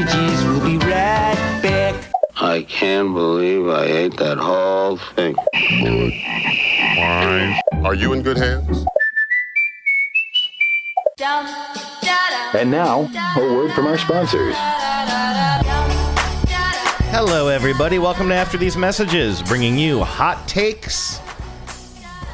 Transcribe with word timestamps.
messages. 0.00 0.44
We'll 0.44 0.64
be 0.64 0.78
right 0.78 1.60
back. 1.62 2.12
I 2.36 2.62
can't 2.62 3.12
believe 3.14 3.68
I 3.68 3.84
ate 3.84 4.16
that 4.18 4.38
whole 4.38 4.96
thing. 4.96 5.34
Are 7.84 7.94
you 7.94 8.12
in 8.12 8.22
good 8.22 8.36
hands? 8.36 8.86
And 12.54 12.70
now, 12.70 13.10
a 13.36 13.40
word 13.40 13.72
from 13.72 13.86
our 13.86 13.98
sponsors. 13.98 14.54
Hello, 17.10 17.48
everybody. 17.48 17.98
Welcome 17.98 18.28
to 18.28 18.34
After 18.34 18.56
These 18.56 18.76
Messages, 18.76 19.42
bringing 19.42 19.76
you 19.78 20.04
hot 20.04 20.46
takes 20.46 21.18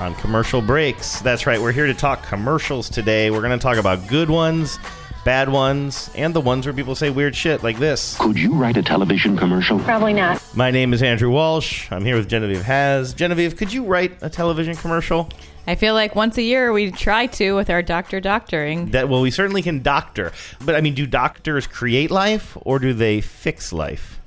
on 0.00 0.14
commercial 0.16 0.60
breaks. 0.60 1.20
That's 1.20 1.46
right, 1.46 1.60
we're 1.60 1.72
here 1.72 1.86
to 1.86 1.94
talk 1.94 2.26
commercials 2.26 2.90
today. 2.90 3.30
We're 3.30 3.40
going 3.40 3.58
to 3.58 3.62
talk 3.62 3.78
about 3.78 4.06
good 4.06 4.28
ones, 4.28 4.78
bad 5.24 5.48
ones, 5.48 6.10
and 6.14 6.34
the 6.34 6.40
ones 6.40 6.66
where 6.66 6.74
people 6.74 6.94
say 6.94 7.10
weird 7.10 7.34
shit 7.34 7.62
like 7.62 7.78
this. 7.78 8.16
Could 8.18 8.38
you 8.38 8.54
write 8.54 8.76
a 8.76 8.82
television 8.82 9.36
commercial? 9.36 9.78
Probably 9.80 10.12
not. 10.12 10.42
My 10.54 10.70
name 10.70 10.92
is 10.92 11.02
Andrew 11.02 11.30
Walsh. 11.30 11.90
I'm 11.90 12.04
here 12.04 12.16
with 12.16 12.28
Genevieve 12.28 12.62
Has. 12.62 13.14
Genevieve, 13.14 13.56
could 13.56 13.72
you 13.72 13.84
write 13.84 14.12
a 14.20 14.28
television 14.28 14.76
commercial? 14.76 15.28
I 15.66 15.76
feel 15.76 15.94
like 15.94 16.14
once 16.14 16.36
a 16.36 16.42
year 16.42 16.72
we 16.72 16.90
try 16.90 17.26
to 17.26 17.54
with 17.54 17.70
our 17.70 17.82
doctor 17.82 18.20
doctoring. 18.20 18.90
That 18.90 19.08
well, 19.08 19.22
we 19.22 19.30
certainly 19.30 19.62
can 19.62 19.82
doctor, 19.82 20.32
but 20.62 20.74
I 20.74 20.82
mean, 20.82 20.94
do 20.94 21.06
doctors 21.06 21.66
create 21.66 22.10
life 22.10 22.56
or 22.60 22.78
do 22.78 22.92
they 22.92 23.22
fix 23.22 23.72
life? 23.72 24.20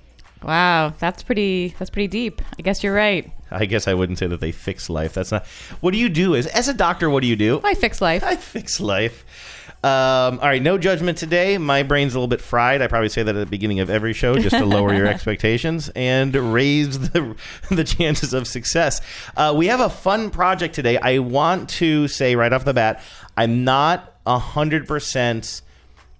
Wow, 0.44 0.94
that's 1.00 1.22
pretty 1.24 1.76
that's 1.78 1.92
pretty 1.92 2.08
deep. 2.08 2.42
I 2.58 2.62
guess 2.64 2.84
you're 2.84 2.94
right. 2.94 3.32
I 3.52 3.66
guess 3.66 3.88
I 3.88 3.94
wouldn't 3.94 4.18
say 4.18 4.28
that 4.28 4.40
they 4.40 4.52
fix 4.52 4.90
life. 4.90 5.14
That's 5.14 5.32
not. 5.32 5.46
What 5.80 5.92
do 5.92 5.98
you 5.98 6.10
do 6.10 6.36
as 6.36 6.48
as 6.48 6.68
a 6.68 6.74
doctor? 6.74 7.10
What 7.10 7.22
do 7.22 7.28
you 7.28 7.36
do? 7.36 7.62
I 7.64 7.76
fix 7.76 8.02
life. 8.02 8.24
I 8.24 8.36
fix 8.36 8.80
life. 8.80 9.24
Um, 9.84 10.40
all 10.40 10.48
right, 10.48 10.62
no 10.62 10.78
judgment 10.78 11.18
today. 11.18 11.58
My 11.58 11.84
brain's 11.84 12.16
a 12.16 12.18
little 12.18 12.28
bit 12.28 12.42
fried. 12.42 12.82
I 12.82 12.88
probably 12.88 13.10
say 13.10 13.22
that 13.24 13.36
at 13.36 13.40
the 13.40 13.46
beginning 13.46 13.80
of 13.80 13.90
every 13.90 14.14
show 14.14 14.36
just 14.38 14.58
to 14.58 14.66
lower 14.66 14.94
your 14.94 15.06
expectations 15.08 15.90
and 15.96 16.36
raise 16.36 17.12
the 17.12 17.36
the 17.70 17.84
chances 17.84 18.34
of 18.34 18.48
success. 18.48 19.02
Uh, 19.36 19.54
we 19.56 19.68
have 19.68 19.80
a 19.80 19.90
fun 19.90 20.32
project 20.32 20.74
today. 20.74 20.98
I 20.98 21.20
want 21.20 21.70
to 21.70 22.08
say 22.08 22.36
right 22.36 22.52
off 22.52 22.66
the 22.66 22.74
bat, 22.74 23.04
I'm 23.36 23.64
not 23.64 24.14
hundred 24.26 24.88
percent 24.88 25.62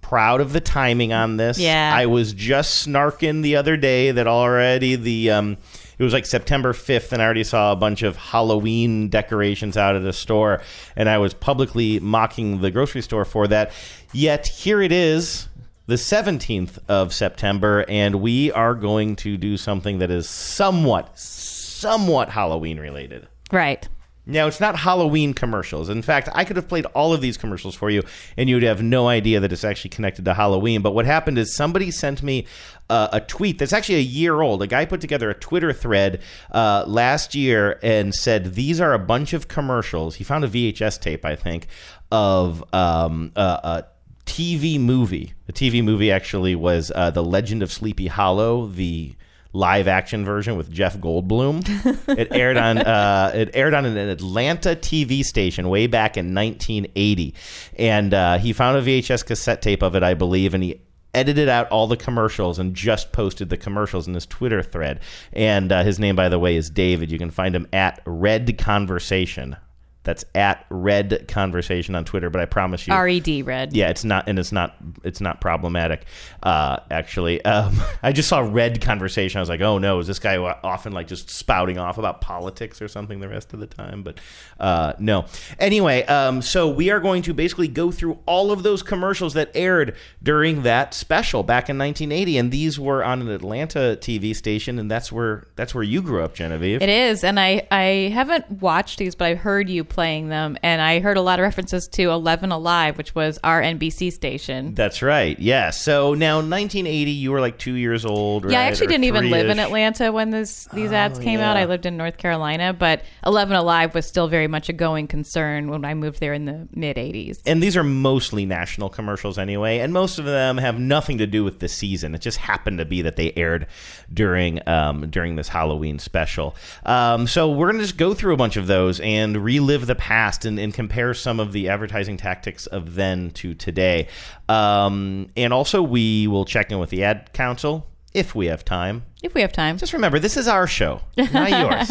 proud 0.00 0.40
of 0.40 0.52
the 0.52 0.60
timing 0.60 1.12
on 1.12 1.36
this. 1.36 1.58
Yeah. 1.58 1.92
I 1.94 2.06
was 2.06 2.32
just 2.32 2.86
snarking 2.86 3.42
the 3.42 3.56
other 3.56 3.76
day 3.76 4.10
that 4.12 4.26
already 4.26 4.96
the 4.96 5.30
um 5.30 5.56
it 5.98 6.04
was 6.04 6.12
like 6.12 6.26
September 6.26 6.72
5th 6.72 7.12
and 7.12 7.20
I 7.20 7.24
already 7.24 7.44
saw 7.44 7.72
a 7.72 7.76
bunch 7.76 8.02
of 8.02 8.16
Halloween 8.16 9.08
decorations 9.08 9.76
out 9.76 9.96
at 9.96 10.02
the 10.02 10.12
store 10.12 10.62
and 10.96 11.08
I 11.08 11.18
was 11.18 11.34
publicly 11.34 11.98
mocking 12.00 12.60
the 12.60 12.70
grocery 12.70 13.02
store 13.02 13.24
for 13.24 13.48
that. 13.48 13.72
Yet 14.12 14.46
here 14.46 14.80
it 14.80 14.92
is 14.92 15.48
the 15.86 15.94
17th 15.94 16.78
of 16.88 17.12
September 17.12 17.84
and 17.88 18.16
we 18.16 18.52
are 18.52 18.74
going 18.74 19.16
to 19.16 19.36
do 19.36 19.56
something 19.56 19.98
that 19.98 20.10
is 20.10 20.28
somewhat 20.28 21.18
somewhat 21.18 22.28
Halloween 22.28 22.78
related. 22.78 23.28
right. 23.52 23.88
Now, 24.30 24.46
it's 24.46 24.60
not 24.60 24.76
Halloween 24.76 25.32
commercials. 25.32 25.88
In 25.88 26.02
fact, 26.02 26.28
I 26.34 26.44
could 26.44 26.56
have 26.56 26.68
played 26.68 26.84
all 26.86 27.14
of 27.14 27.22
these 27.22 27.38
commercials 27.38 27.74
for 27.74 27.88
you, 27.88 28.02
and 28.36 28.46
you'd 28.46 28.62
have 28.62 28.82
no 28.82 29.08
idea 29.08 29.40
that 29.40 29.52
it's 29.52 29.64
actually 29.64 29.88
connected 29.88 30.26
to 30.26 30.34
Halloween. 30.34 30.82
But 30.82 30.92
what 30.92 31.06
happened 31.06 31.38
is 31.38 31.56
somebody 31.56 31.90
sent 31.90 32.22
me 32.22 32.44
uh, 32.90 33.08
a 33.12 33.20
tweet 33.20 33.58
that's 33.58 33.72
actually 33.72 33.96
a 33.96 34.00
year 34.00 34.40
old. 34.40 34.62
A 34.62 34.66
guy 34.66 34.84
put 34.84 35.00
together 35.00 35.30
a 35.30 35.34
Twitter 35.34 35.72
thread 35.72 36.20
uh, 36.52 36.84
last 36.86 37.34
year 37.34 37.78
and 37.82 38.14
said, 38.14 38.54
These 38.54 38.80
are 38.80 38.92
a 38.92 38.98
bunch 38.98 39.32
of 39.32 39.48
commercials. 39.48 40.16
He 40.16 40.24
found 40.24 40.44
a 40.44 40.48
VHS 40.48 41.00
tape, 41.00 41.24
I 41.24 41.36
think, 41.36 41.66
of 42.10 42.62
um, 42.72 43.32
uh, 43.36 43.60
a 43.62 43.84
TV 44.26 44.80
movie. 44.80 45.34
The 45.46 45.52
TV 45.52 45.82
movie 45.82 46.10
actually 46.10 46.54
was 46.54 46.92
uh, 46.94 47.10
The 47.10 47.24
Legend 47.24 47.62
of 47.62 47.72
Sleepy 47.72 48.06
Hollow, 48.06 48.66
the 48.66 49.14
live 49.54 49.88
action 49.88 50.24
version 50.24 50.56
with 50.56 50.70
Jeff 50.70 50.98
Goldblum. 50.98 51.64
it 52.18 52.28
aired 52.32 52.56
on 52.56 52.78
uh, 52.78 53.32
it 53.34 53.50
aired 53.54 53.74
on 53.74 53.86
an 53.86 53.96
Atlanta 53.96 54.76
TV 54.76 55.22
station 55.22 55.68
way 55.68 55.86
back 55.86 56.16
in 56.16 56.34
1980, 56.34 57.34
and 57.76 58.14
uh, 58.14 58.38
he 58.38 58.52
found 58.52 58.76
a 58.76 58.82
VHS 58.82 59.24
cassette 59.24 59.62
tape 59.62 59.82
of 59.82 59.96
it, 59.96 60.02
I 60.02 60.14
believe, 60.14 60.54
and 60.54 60.62
he 60.62 60.80
edited 61.14 61.48
out 61.48 61.68
all 61.68 61.86
the 61.86 61.96
commercials 61.96 62.58
and 62.58 62.74
just 62.74 63.12
posted 63.12 63.48
the 63.48 63.56
commercials 63.56 64.06
in 64.06 64.14
his 64.14 64.26
Twitter 64.26 64.62
thread. 64.62 65.00
And 65.32 65.72
uh, 65.72 65.82
his 65.84 65.98
name, 65.98 66.16
by 66.16 66.28
the 66.28 66.38
way, 66.38 66.56
is 66.56 66.70
David. 66.70 67.10
You 67.10 67.18
can 67.18 67.30
find 67.30 67.54
him 67.54 67.66
at 67.72 68.00
Red 68.04 68.58
Conversation. 68.58 69.56
That's 70.04 70.24
at 70.34 70.64
Red 70.70 71.28
Conversation 71.28 71.94
on 71.94 72.04
Twitter. 72.04 72.30
But 72.30 72.40
I 72.40 72.46
promise 72.46 72.86
you, 72.86 72.94
R 72.94 73.06
E 73.06 73.20
D 73.20 73.42
red. 73.42 73.74
yeah, 73.74 73.90
it's 73.90 74.04
not, 74.04 74.28
and 74.28 74.38
it's 74.38 74.52
not, 74.52 74.76
it's 75.04 75.20
not 75.20 75.40
problematic. 75.40 76.06
Uh, 76.42 76.78
actually, 76.90 77.44
um, 77.44 77.76
I 78.02 78.12
just 78.12 78.28
saw 78.28 78.40
red 78.40 78.80
conversation. 78.80 79.38
I 79.38 79.42
was 79.42 79.48
like, 79.48 79.60
oh 79.60 79.78
no, 79.78 79.98
is 79.98 80.06
this 80.06 80.18
guy 80.18 80.36
often 80.38 80.92
like 80.92 81.08
just 81.08 81.28
spouting 81.30 81.78
off 81.78 81.98
about 81.98 82.20
politics 82.20 82.80
or 82.80 82.88
something 82.88 83.20
the 83.20 83.28
rest 83.28 83.52
of 83.52 83.60
the 83.60 83.66
time? 83.66 84.02
But 84.02 84.18
uh, 84.58 84.94
no. 84.98 85.26
Anyway, 85.58 86.04
um, 86.04 86.40
so 86.42 86.68
we 86.68 86.90
are 86.90 87.00
going 87.00 87.22
to 87.22 87.34
basically 87.34 87.68
go 87.68 87.90
through 87.90 88.18
all 88.24 88.50
of 88.50 88.62
those 88.62 88.82
commercials 88.82 89.34
that 89.34 89.50
aired 89.54 89.94
during 90.22 90.62
that 90.62 90.94
special 90.94 91.42
back 91.42 91.68
in 91.68 91.76
1980, 91.76 92.38
and 92.38 92.50
these 92.50 92.78
were 92.78 93.04
on 93.04 93.20
an 93.20 93.28
Atlanta 93.28 93.98
TV 94.00 94.34
station, 94.34 94.78
and 94.78 94.90
that's 94.90 95.12
where 95.12 95.46
that's 95.56 95.74
where 95.74 95.84
you 95.84 96.00
grew 96.00 96.22
up, 96.22 96.34
Genevieve. 96.34 96.80
It 96.80 96.88
is, 96.88 97.24
and 97.24 97.38
I 97.38 97.66
I 97.70 98.10
haven't 98.14 98.50
watched 98.62 98.98
these, 98.98 99.14
but 99.14 99.26
I've 99.26 99.38
heard 99.38 99.68
you 99.68 99.84
playing 99.88 100.28
them, 100.28 100.56
and 100.62 100.80
I 100.80 101.00
heard 101.00 101.16
a 101.16 101.20
lot 101.20 101.38
of 101.38 101.42
references 101.42 101.88
to 101.88 102.10
Eleven 102.10 102.52
Alive, 102.52 102.96
which 102.98 103.14
was 103.14 103.38
our 103.42 103.60
NBC 103.62 104.12
station. 104.12 104.74
That's 104.74 105.02
right. 105.02 105.38
Yeah. 105.38 105.70
So 105.70 106.14
now 106.14 106.36
1980, 106.36 107.10
you 107.10 107.30
were 107.32 107.40
like 107.40 107.58
two 107.58 107.74
years 107.74 108.04
old. 108.04 108.50
Yeah, 108.50 108.60
I 108.60 108.64
actually 108.64 108.86
Or 108.86 108.90
didn't 108.90 109.04
even 109.04 109.30
live 109.30 109.48
in. 109.48 109.58
Atlanta 109.58 110.12
when 110.12 110.30
this 110.30 110.66
these 110.72 110.92
ads 110.92 111.18
came 111.18 111.40
out. 111.40 111.56
I 111.56 111.64
lived 111.64 111.86
in 111.86 111.96
North 111.96 112.16
Carolina, 112.16 112.72
but 112.72 113.02
Eleven 113.26 113.56
Alive 113.56 113.94
was 113.94 114.06
still 114.06 114.28
very 114.28 114.46
much 114.48 114.68
a 114.68 114.72
going 114.72 115.06
concern 115.08 115.68
when 115.68 115.84
I 115.84 115.94
moved 115.94 116.20
there 116.20 116.32
in 116.32 116.44
the 116.44 116.68
mid 116.74 116.96
'80s. 116.96 117.40
and 117.46 117.62
these 117.62 117.76
are 117.76 117.84
mostly 117.84 118.46
national 118.46 118.88
commercials 118.88 119.38
anyway, 119.38 119.78
and 119.78 119.92
most 119.92 120.18
of 120.18 120.24
them 120.24 120.58
have 120.58 120.78
nothing 120.78 121.18
to 121.18 121.26
do 121.26 121.44
with 121.44 121.58
the 121.58 121.68
season. 121.68 122.14
It 122.14 122.20
just 122.20 122.38
happened 122.38 122.78
to 122.78 122.84
be 122.84 123.02
that 123.02 123.16
they 123.16 123.32
aired 123.36 123.66
during 124.12 124.60
um, 124.68 125.10
during 125.10 125.36
this 125.36 125.48
Halloween 125.48 125.98
special. 125.98 126.56
Um, 126.84 127.26
so 127.26 127.50
we're 127.50 127.70
gonna 127.70 127.82
just 127.82 127.96
go 127.96 128.14
through 128.14 128.34
a 128.34 128.36
bunch 128.36 128.56
of 128.56 128.66
those 128.66 129.00
and 129.00 129.36
relive 129.36 129.77
the 129.86 129.94
past 129.94 130.44
and, 130.44 130.58
and 130.58 130.72
compare 130.74 131.14
some 131.14 131.40
of 131.40 131.52
the 131.52 131.68
advertising 131.68 132.16
tactics 132.16 132.66
of 132.66 132.94
then 132.94 133.30
to 133.32 133.54
today. 133.54 134.08
Um, 134.48 135.28
and 135.36 135.52
also 135.52 135.82
we 135.82 136.26
will 136.26 136.44
check 136.44 136.70
in 136.70 136.78
with 136.78 136.90
the 136.90 137.04
ad 137.04 137.32
council 137.32 137.86
if 138.14 138.34
we 138.34 138.46
have 138.46 138.64
time. 138.64 139.04
If 139.22 139.34
we 139.34 139.40
have 139.42 139.52
time, 139.52 139.78
Just 139.78 139.92
remember, 139.92 140.18
this 140.18 140.36
is 140.36 140.48
our 140.48 140.66
show, 140.66 141.00
not 141.16 141.50
yours. 141.50 141.90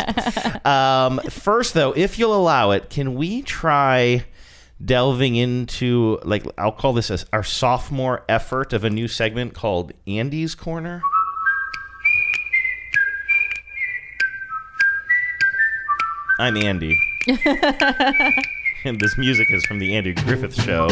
um, 0.65 1.19
first, 1.29 1.73
though, 1.73 1.91
if 1.91 2.17
you'll 2.17 2.35
allow 2.35 2.71
it, 2.71 2.89
can 2.89 3.15
we 3.15 3.41
try 3.41 4.25
delving 4.83 5.35
into, 5.35 6.19
like, 6.23 6.45
I'll 6.57 6.71
call 6.71 6.93
this 6.93 7.09
a, 7.09 7.19
our 7.33 7.43
sophomore 7.43 8.23
effort 8.29 8.73
of 8.73 8.83
a 8.83 8.89
new 8.89 9.07
segment 9.07 9.53
called 9.53 9.91
Andy's 10.05 10.55
Corner? 10.55 11.01
I'm 16.39 16.55
Andy. 16.55 16.99
And 17.27 18.99
this 18.99 19.17
music 19.17 19.51
is 19.51 19.65
from 19.65 19.79
the 19.79 19.95
Andy 19.95 20.13
Griffith 20.13 20.55
Show. 20.55 20.87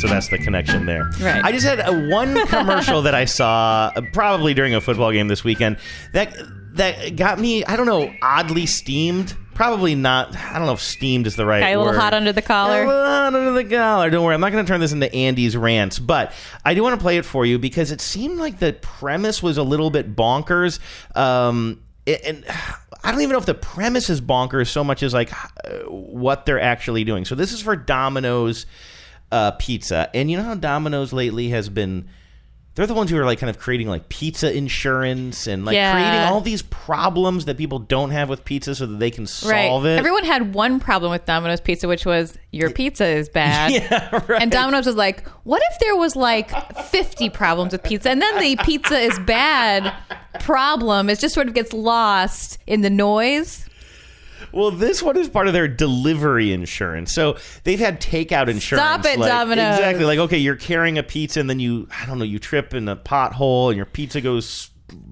So 0.00 0.08
that's 0.08 0.28
the 0.28 0.38
connection 0.38 0.86
there. 0.86 1.04
Right. 1.20 1.42
I 1.42 1.52
just 1.52 1.64
had 1.64 1.80
a 1.80 2.08
one 2.10 2.46
commercial 2.48 3.02
that 3.02 3.14
I 3.14 3.24
saw 3.24 3.90
uh, 3.96 4.02
probably 4.12 4.52
during 4.52 4.74
a 4.74 4.80
football 4.80 5.12
game 5.12 5.28
this 5.28 5.44
weekend 5.44 5.78
that 6.12 6.34
that 6.74 7.16
got 7.16 7.38
me. 7.38 7.64
I 7.64 7.76
don't 7.76 7.86
know, 7.86 8.12
oddly 8.20 8.66
steamed. 8.66 9.34
Probably 9.54 9.94
not. 9.94 10.36
I 10.36 10.58
don't 10.58 10.66
know 10.66 10.72
if 10.72 10.80
steamed 10.80 11.28
is 11.28 11.36
the 11.36 11.46
right. 11.46 11.60
got 11.60 11.68
a 11.72 11.78
little 11.78 11.92
word. 11.92 12.00
hot 12.00 12.12
under 12.12 12.32
the 12.32 12.40
A 12.40 12.44
collar. 12.44 12.86
little 12.88 13.04
hot 13.04 13.34
under 13.34 13.52
the 13.52 13.64
collar. 13.64 14.10
Don't 14.10 14.24
worry, 14.24 14.34
I'm 14.34 14.40
not 14.40 14.50
going 14.50 14.64
to 14.66 14.68
turn 14.68 14.80
this 14.80 14.90
into 14.90 15.14
Andy's 15.14 15.56
rants, 15.56 16.00
but 16.00 16.32
I 16.64 16.74
do 16.74 16.82
want 16.82 16.98
to 16.98 17.00
play 17.00 17.18
it 17.18 17.24
for 17.24 17.46
you 17.46 17.60
because 17.60 17.92
it 17.92 18.00
seemed 18.00 18.38
like 18.38 18.58
the 18.58 18.72
premise 18.72 19.44
was 19.44 19.56
a 19.56 19.62
little 19.62 19.90
bit 19.90 20.16
bonkers. 20.16 20.80
Um, 21.16 21.83
and 22.06 22.44
I 23.04 23.10
don't 23.10 23.20
even 23.20 23.32
know 23.32 23.38
if 23.38 23.46
the 23.46 23.54
premise 23.54 24.08
is 24.08 24.20
bonkers 24.20 24.68
so 24.68 24.82
much 24.82 25.02
as 25.02 25.12
like 25.12 25.30
uh, 25.32 25.80
what 25.88 26.46
they're 26.46 26.60
actually 26.60 27.04
doing. 27.04 27.26
So 27.26 27.34
this 27.34 27.52
is 27.52 27.60
for 27.60 27.76
Domino's 27.76 28.64
uh, 29.30 29.50
Pizza, 29.52 30.08
and 30.14 30.30
you 30.30 30.38
know 30.38 30.42
how 30.44 30.54
Domino's 30.54 31.12
lately 31.12 31.50
has 31.50 31.68
been. 31.68 32.08
They're 32.76 32.86
the 32.88 32.94
ones 32.94 33.08
who 33.10 33.16
are 33.18 33.24
like 33.24 33.38
kind 33.38 33.50
of 33.50 33.58
creating 33.58 33.86
like 33.88 34.08
pizza 34.08 34.52
insurance 34.52 35.46
and 35.46 35.64
like 35.64 35.74
Yeah. 35.74 35.92
creating 35.92 36.20
all 36.32 36.40
these 36.40 36.62
problems 36.62 37.44
that 37.44 37.56
people 37.56 37.78
don't 37.78 38.10
have 38.10 38.28
with 38.28 38.44
pizza 38.44 38.74
so 38.74 38.86
that 38.86 38.98
they 38.98 39.12
can 39.12 39.24
Right. 39.44 39.68
solve 39.68 39.86
it. 39.86 39.96
Everyone 39.98 40.24
had 40.24 40.54
one 40.54 40.80
problem 40.80 41.12
with 41.12 41.24
Domino's 41.24 41.60
pizza, 41.60 41.86
which 41.86 42.04
was 42.04 42.36
your 42.50 42.70
pizza 42.70 43.06
is 43.06 43.28
bad. 43.34 43.70
Yeah, 43.72 44.20
right. 44.26 44.42
And 44.42 44.50
Domino's 44.50 44.86
was 44.86 44.96
like, 44.96 45.24
what 45.44 45.62
if 45.70 45.78
there 45.78 45.94
was 45.94 46.16
like 46.16 46.50
50 46.86 47.30
problems 47.30 47.72
with 47.72 47.84
pizza? 47.84 48.10
And 48.10 48.20
then 48.20 48.40
the 48.40 48.56
pizza 48.64 48.98
is 48.98 49.16
bad 49.20 49.92
problem, 50.40 51.08
it 51.10 51.20
just 51.20 51.34
sort 51.34 51.46
of 51.46 51.54
gets 51.54 51.72
lost 51.72 52.58
in 52.66 52.80
the 52.80 52.90
noise. 52.90 53.68
Well, 54.54 54.70
this 54.70 55.02
one 55.02 55.16
is 55.16 55.28
part 55.28 55.46
of 55.46 55.52
their 55.52 55.68
delivery 55.68 56.52
insurance. 56.52 57.12
So 57.12 57.36
they've 57.64 57.78
had 57.78 58.00
takeout 58.00 58.48
insurance. 58.48 58.84
Stop 58.84 59.04
it, 59.04 59.18
like, 59.18 59.30
Domino's. 59.30 59.78
Exactly. 59.78 60.04
Like, 60.04 60.18
okay, 60.20 60.38
you're 60.38 60.56
carrying 60.56 60.98
a 60.98 61.02
pizza 61.02 61.40
and 61.40 61.50
then 61.50 61.60
you, 61.60 61.88
I 62.00 62.06
don't 62.06 62.18
know, 62.18 62.24
you 62.24 62.38
trip 62.38 62.74
in 62.74 62.88
a 62.88 62.96
pothole 62.96 63.68
and 63.68 63.76
your 63.76 63.86
pizza 63.86 64.20
goes 64.20 64.70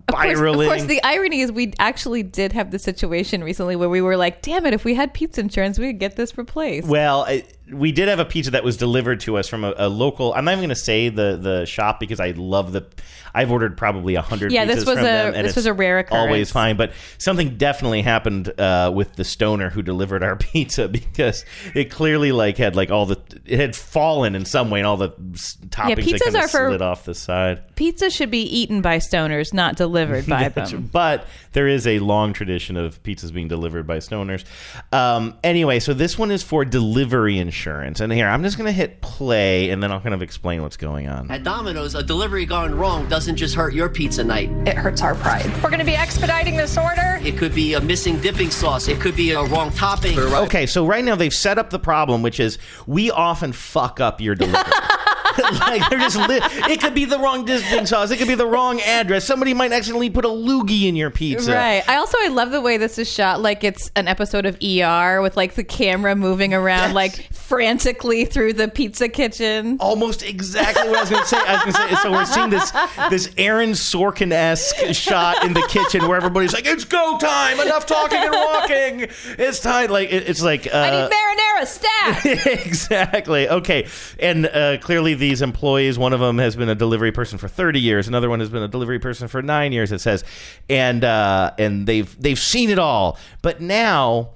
Of 0.09 0.15
course, 0.15 0.39
of 0.39 0.55
course, 0.55 0.85
the 0.85 1.03
irony 1.03 1.41
is 1.41 1.51
we 1.51 1.73
actually 1.79 2.23
did 2.23 2.53
have 2.53 2.71
the 2.71 2.79
situation 2.79 3.43
recently 3.43 3.75
where 3.75 3.89
we 3.89 4.01
were 4.01 4.17
like, 4.17 4.43
"Damn 4.43 4.67
it! 4.67 4.75
If 4.75 4.85
we 4.85 4.95
had 4.95 5.15
pizza 5.15 5.41
insurance, 5.41 5.79
we 5.79 5.89
could 5.89 5.99
get 5.99 6.17
this 6.17 6.37
replaced." 6.37 6.87
Well, 6.87 7.25
I, 7.27 7.45
we 7.71 7.93
did 7.93 8.09
have 8.09 8.19
a 8.19 8.25
pizza 8.25 8.51
that 8.53 8.65
was 8.65 8.77
delivered 8.77 9.21
to 9.21 9.37
us 9.37 9.49
from 9.49 9.65
a, 9.65 9.75
a 9.77 9.89
local. 9.89 10.33
I'm 10.35 10.45
not 10.45 10.53
even 10.53 10.61
going 10.61 10.69
to 10.71 10.77
say 10.77 11.09
the 11.09 11.37
the 11.41 11.65
shop 11.67 12.01
because 12.01 12.21
I 12.21 12.31
love 12.33 12.73
the. 12.73 12.87
I've 13.35 13.51
ordered 13.51 13.79
probably 13.79 14.15
a 14.15 14.21
hundred. 14.21 14.53
Yeah, 14.53 14.67
this 14.67 14.85
pizzas 14.85 14.87
was 14.87 14.97
from 14.97 14.99
a- 14.99 15.03
them, 15.09 15.35
and 15.35 15.47
this 15.47 15.57
was 15.57 15.65
a 15.65 15.73
rare 15.73 16.01
occurrence. 16.01 16.21
Always 16.27 16.51
fine, 16.53 16.77
but 16.77 16.93
something 17.17 17.57
definitely 17.57 18.03
happened 18.03 18.53
uh, 18.61 18.93
with 18.95 19.15
the 19.15 19.25
stoner 19.25 19.71
who 19.71 19.81
delivered 19.81 20.23
our 20.23 20.37
pizza 20.53 20.87
because 20.89 21.45
it 21.75 21.91
clearly 21.91 22.31
like 22.33 22.59
had 22.59 22.77
like 22.77 22.91
all 22.91 23.07
the 23.07 23.19
it 23.47 23.59
had 23.59 23.75
fallen 23.75 24.35
in 24.35 24.45
some 24.45 24.69
way 24.71 24.81
and 24.81 24.87
all 24.87 24.99
the 24.99 25.11
toppings 25.11 25.97
pizzas 26.05 26.13
had 26.13 26.21
kind 26.21 26.37
are 26.37 26.45
of 26.45 26.51
for- 26.51 26.69
slid 26.69 26.83
off 26.83 27.05
the 27.05 27.15
side. 27.15 27.75
Pizza 27.77 28.11
should 28.11 28.31
be 28.31 28.43
eaten 28.43 28.83
by 28.83 28.99
stoners, 28.99 29.55
not 29.55 29.77
delivered 29.77 30.27
by 30.27 30.49
them. 30.51 30.91
But 30.93 31.27
there 31.53 31.69
is 31.69 31.87
a 31.87 31.99
long 31.99 32.33
tradition 32.33 32.77
of 32.77 33.03
pizzas 33.03 33.33
being 33.33 33.49
delivered 33.49 33.87
by 33.87 33.99
stoners. 33.99 34.45
Um, 34.93 35.39
anyway, 35.43 35.79
so 35.81 35.95
this 35.95 36.19
one 36.19 36.31
is 36.31 36.43
for 36.43 36.65
delivery 36.65 37.39
insurance. 37.39 38.01
And 38.01 38.13
here, 38.13 38.29
I'm 38.29 38.43
just 38.43 38.57
going 38.57 38.67
to 38.67 38.73
hit 38.73 39.01
play 39.01 39.71
and 39.71 39.83
then 39.83 39.93
I'll 39.93 40.01
kind 40.01 40.15
of 40.15 40.23
explain 40.23 40.63
what's 40.63 40.77
going 40.77 41.09
on. 41.09 41.31
At 41.31 41.45
Domino's, 41.45 41.95
a 41.95 42.03
delivery 42.03 42.47
gone 42.47 42.75
wrong 42.75 43.09
doesn't 43.09 43.37
just 43.37 43.55
hurt 43.55 43.75
your 43.75 43.89
pizza 43.89 44.25
night. 44.25 44.51
It 44.67 44.77
hurts 44.77 45.03
our 45.03 45.15
pride. 45.15 45.47
We're 45.63 45.71
going 45.71 45.79
to 45.79 45.85
be 45.85 45.97
expediting 45.97 46.57
this 46.57 46.77
order. 46.77 47.21
It 47.23 47.37
could 47.37 47.55
be 47.55 47.75
a 47.75 47.81
missing 47.81 48.21
dipping 48.21 48.51
sauce. 48.51 48.89
It 48.89 49.01
could 49.01 49.17
be 49.17 49.33
a 49.33 49.43
wrong 49.45 49.71
topping. 49.73 50.19
Okay, 50.19 50.67
so 50.67 50.87
right 50.87 51.05
now 51.05 51.15
they've 51.15 51.33
set 51.33 51.59
up 51.59 51.71
the 51.71 51.79
problem, 51.79 52.23
which 52.23 52.41
is 52.41 52.59
we 52.87 53.11
often 53.11 53.53
fuck 53.53 54.01
up 54.01 54.21
your 54.21 54.35
delivery. 54.35 54.63
like 55.61 55.89
they're 55.91 55.99
just 55.99 56.17
li- 56.29 56.41
it 56.73 56.81
could 56.81 56.95
be 56.95 57.05
the 57.05 57.19
wrong 57.19 57.45
dipping 57.45 57.87
sauce 57.87 58.11
it 58.11 58.17
could 58.19 58.29
be 58.29 58.35
the 58.35 58.47
wrong 58.47 58.81
address 58.81 59.25
somebody 59.27 59.55
might 59.55 59.73
accidentally 59.73 60.11
put 60.11 60.25
a 60.25 60.29
loogie 60.29 60.89
in 60.89 60.97
your 60.97 61.11
pizza 61.11 61.53
Right. 61.53 61.83
I 61.89 61.97
also 61.97 62.17
I 62.21 62.29
love 62.29 62.51
the 62.51 62.61
way 62.61 62.77
this 62.77 62.99
is 62.99 63.11
shot 63.13 63.41
like 63.41 63.65
it's 63.65 63.91
an 63.97 64.09
episode 64.09 64.47
of 64.47 64.57
ER 64.63 65.21
with 65.23 65.37
like 65.37 65.55
the 65.55 65.65
camera 65.65 66.15
moving 66.17 66.55
around 66.55 66.73
Yes. 66.89 66.95
like 66.95 67.33
frantically 67.33 68.25
through 68.25 68.55
the 68.55 68.67
pizza 68.69 69.09
kitchen. 69.09 69.77
almost 69.79 70.23
exactly 70.23 70.89
what 70.89 70.97
I 70.99 71.01
was 71.03 71.11
going 71.11 71.23
to 71.23 71.29
say. 71.29 71.37
I 71.39 71.65
was 71.67 71.77
going 71.77 71.89
to 71.91 71.97
say. 71.97 72.03
So 72.03 72.11
we're 72.13 72.25
seeing 72.25 72.51
this 72.51 72.73
this 73.11 73.35
Aaron 73.37 73.71
Sorkin 73.73 74.33
esque 74.33 74.95
shot 74.95 75.45
in 75.45 75.53
the 75.53 75.61
kitchen 75.69 76.09
where 76.09 76.17
everybody's 76.17 76.53
like, 76.55 76.67
"It's 76.67 76.85
go 76.85 77.19
time! 77.19 77.61
Enough 77.61 77.85
talking 77.87 78.19
and 78.19 78.33
walking! 78.33 79.09
It's 79.39 79.61
time!" 79.61 79.91
Like 79.91 80.11
it, 80.11 80.29
it's 80.29 80.43
like. 80.43 80.67
Uh, 80.67 80.71
I 80.79 80.91
need 80.91 81.11
marinara 81.13 81.67
stat. 81.67 82.47
exactly. 82.67 83.49
Okay. 83.49 83.87
And 84.19 84.47
uh, 84.47 84.79
clearly, 84.79 85.15
these 85.23 85.41
employees, 85.41 85.99
one 85.99 86.13
of 86.13 86.21
them 86.21 86.39
has 86.39 86.57
been 86.57 86.69
a 86.69 86.75
delivery 86.75 87.13
person 87.13 87.39
for 87.39 87.49
30 87.49 87.81
years, 87.81 88.09
another 88.09 88.29
one 88.29 88.41
has 88.41 88.51
been 88.51 88.63
a 88.63 88.69
delivery 88.69 88.99
person 88.99 89.29
for 89.29 89.41
nine 89.41 89.73
years. 89.73 89.93
It 89.93 90.01
says, 90.01 90.25
and 90.69 91.05
uh, 91.05 91.53
and 91.59 91.87
they've 91.87 92.21
they've 92.21 92.39
seen 92.39 92.69
it 92.71 92.79
all, 92.79 93.19
but 93.41 93.61
now. 93.61 94.31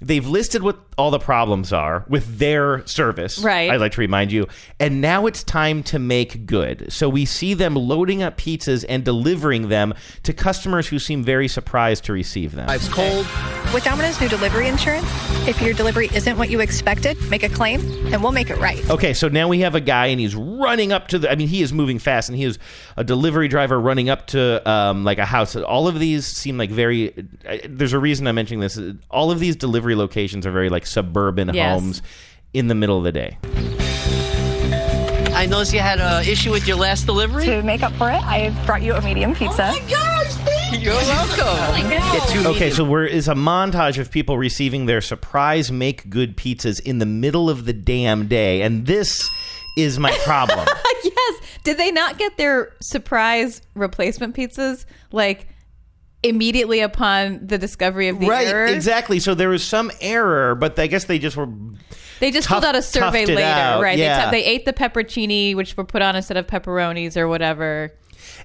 They've 0.00 0.24
listed 0.24 0.62
what 0.62 0.78
all 0.98 1.12
the 1.12 1.18
problems 1.18 1.72
are 1.72 2.04
with 2.08 2.38
their 2.38 2.84
service. 2.86 3.38
Right. 3.38 3.70
I'd 3.70 3.80
like 3.80 3.92
to 3.92 4.00
remind 4.00 4.32
you. 4.32 4.48
And 4.80 5.00
now 5.00 5.26
it's 5.26 5.44
time 5.44 5.82
to 5.84 5.98
make 5.98 6.44
good. 6.44 6.92
So 6.92 7.08
we 7.08 7.24
see 7.24 7.54
them 7.54 7.76
loading 7.76 8.22
up 8.22 8.36
pizzas 8.36 8.84
and 8.88 9.04
delivering 9.04 9.68
them 9.68 9.94
to 10.24 10.32
customers 10.32 10.88
who 10.88 10.98
seem 10.98 11.22
very 11.22 11.46
surprised 11.46 12.04
to 12.04 12.12
receive 12.12 12.52
them. 12.52 12.68
It's 12.68 12.88
cold. 12.88 13.26
With 13.72 13.84
Domino's 13.84 14.20
new 14.20 14.28
delivery 14.28 14.66
insurance, 14.66 15.06
if 15.46 15.62
your 15.62 15.74
delivery 15.74 16.08
isn't 16.14 16.36
what 16.36 16.50
you 16.50 16.60
expected, 16.60 17.16
make 17.30 17.42
a 17.42 17.48
claim 17.48 17.80
and 18.12 18.22
we'll 18.22 18.32
make 18.32 18.50
it 18.50 18.58
right. 18.58 18.88
Okay, 18.90 19.14
so 19.14 19.28
now 19.28 19.46
we 19.46 19.60
have 19.60 19.74
a 19.74 19.80
guy 19.80 20.06
and 20.06 20.18
he's 20.18 20.34
running 20.34 20.90
up 20.90 21.08
to 21.08 21.18
the. 21.18 21.30
I 21.30 21.36
mean, 21.36 21.48
he 21.48 21.62
is 21.62 21.72
moving 21.72 21.98
fast 21.98 22.28
and 22.28 22.36
he 22.36 22.44
is 22.44 22.58
a 22.96 23.04
delivery 23.04 23.46
driver 23.46 23.78
running 23.78 24.08
up 24.08 24.26
to 24.28 24.68
um, 24.68 25.04
like 25.04 25.18
a 25.18 25.26
house. 25.26 25.54
All 25.54 25.86
of 25.86 26.00
these 26.00 26.26
seem 26.26 26.58
like 26.58 26.70
very. 26.70 27.14
Uh, 27.46 27.58
there's 27.68 27.92
a 27.92 27.98
reason 27.98 28.26
I'm 28.26 28.34
mentioning 28.34 28.60
this. 28.60 28.80
All 29.10 29.30
of 29.30 29.38
these 29.38 29.54
delivery 29.54 29.94
locations 29.94 30.46
are 30.46 30.50
very 30.50 30.70
like 30.70 30.86
suburban 30.88 31.50
Yes. 31.54 31.80
homes 31.80 32.02
in 32.52 32.68
the 32.68 32.74
middle 32.74 32.98
of 32.98 33.04
the 33.04 33.12
day. 33.12 33.38
I 35.34 35.46
noticed 35.46 35.72
you 35.72 35.78
had 35.78 36.00
an 36.00 36.26
issue 36.26 36.50
with 36.50 36.66
your 36.66 36.76
last 36.76 37.06
delivery. 37.06 37.44
To 37.46 37.62
make 37.62 37.82
up 37.84 37.92
for 37.92 38.10
it, 38.10 38.20
I 38.24 38.50
brought 38.66 38.82
you 38.82 38.94
a 38.94 39.00
medium 39.00 39.34
pizza. 39.36 39.70
Oh 39.72 39.72
my 39.72 39.88
gosh, 39.88 40.32
thank 40.34 40.82
You're 40.82 40.94
welcome. 40.94 41.88
Get 41.88 42.46
Okay, 42.46 42.70
so 42.70 42.82
we're 42.82 43.04
is 43.06 43.28
a 43.28 43.34
montage 43.34 43.98
of 43.98 44.10
people 44.10 44.36
receiving 44.36 44.86
their 44.86 45.00
surprise 45.00 45.70
make 45.70 46.10
good 46.10 46.36
pizzas 46.36 46.80
in 46.80 46.98
the 46.98 47.06
middle 47.06 47.48
of 47.48 47.66
the 47.66 47.72
damn 47.72 48.26
day, 48.26 48.62
and 48.62 48.86
this 48.86 49.30
is 49.76 50.00
my 50.00 50.10
problem. 50.24 50.66
yes. 51.04 51.40
Did 51.62 51.78
they 51.78 51.92
not 51.92 52.18
get 52.18 52.36
their 52.36 52.72
surprise 52.82 53.62
replacement 53.74 54.34
pizzas 54.34 54.86
like 55.12 55.46
immediately 56.22 56.80
upon 56.80 57.46
the 57.46 57.58
discovery 57.58 58.08
of 58.08 58.18
the 58.20 58.26
right, 58.26 58.46
error? 58.48 58.66
exactly. 58.66 59.20
So 59.20 59.34
there 59.34 59.48
was 59.48 59.62
some 59.64 59.90
error, 60.00 60.54
but 60.54 60.78
I 60.78 60.86
guess 60.86 61.04
they 61.04 61.18
just 61.18 61.36
were 61.36 61.48
They 62.20 62.30
just 62.32 62.48
Tough- 62.48 62.62
filled 62.62 62.64
out 62.64 62.76
a 62.76 62.82
survey 62.82 63.26
later, 63.26 63.42
out, 63.42 63.80
right? 63.82 63.96
yeah. 63.98 64.30
They, 64.30 64.38
t- 64.38 64.42
they 64.44 64.50
ate 64.50 64.64
the 64.64 64.72
pepperoncini, 64.72 65.54
which 65.54 65.76
were 65.76 65.84
put 65.84 66.02
on 66.02 66.16
instead 66.16 66.36
of 66.36 66.46
pepperonis 66.48 67.16
or 67.16 67.28
whatever. 67.28 67.92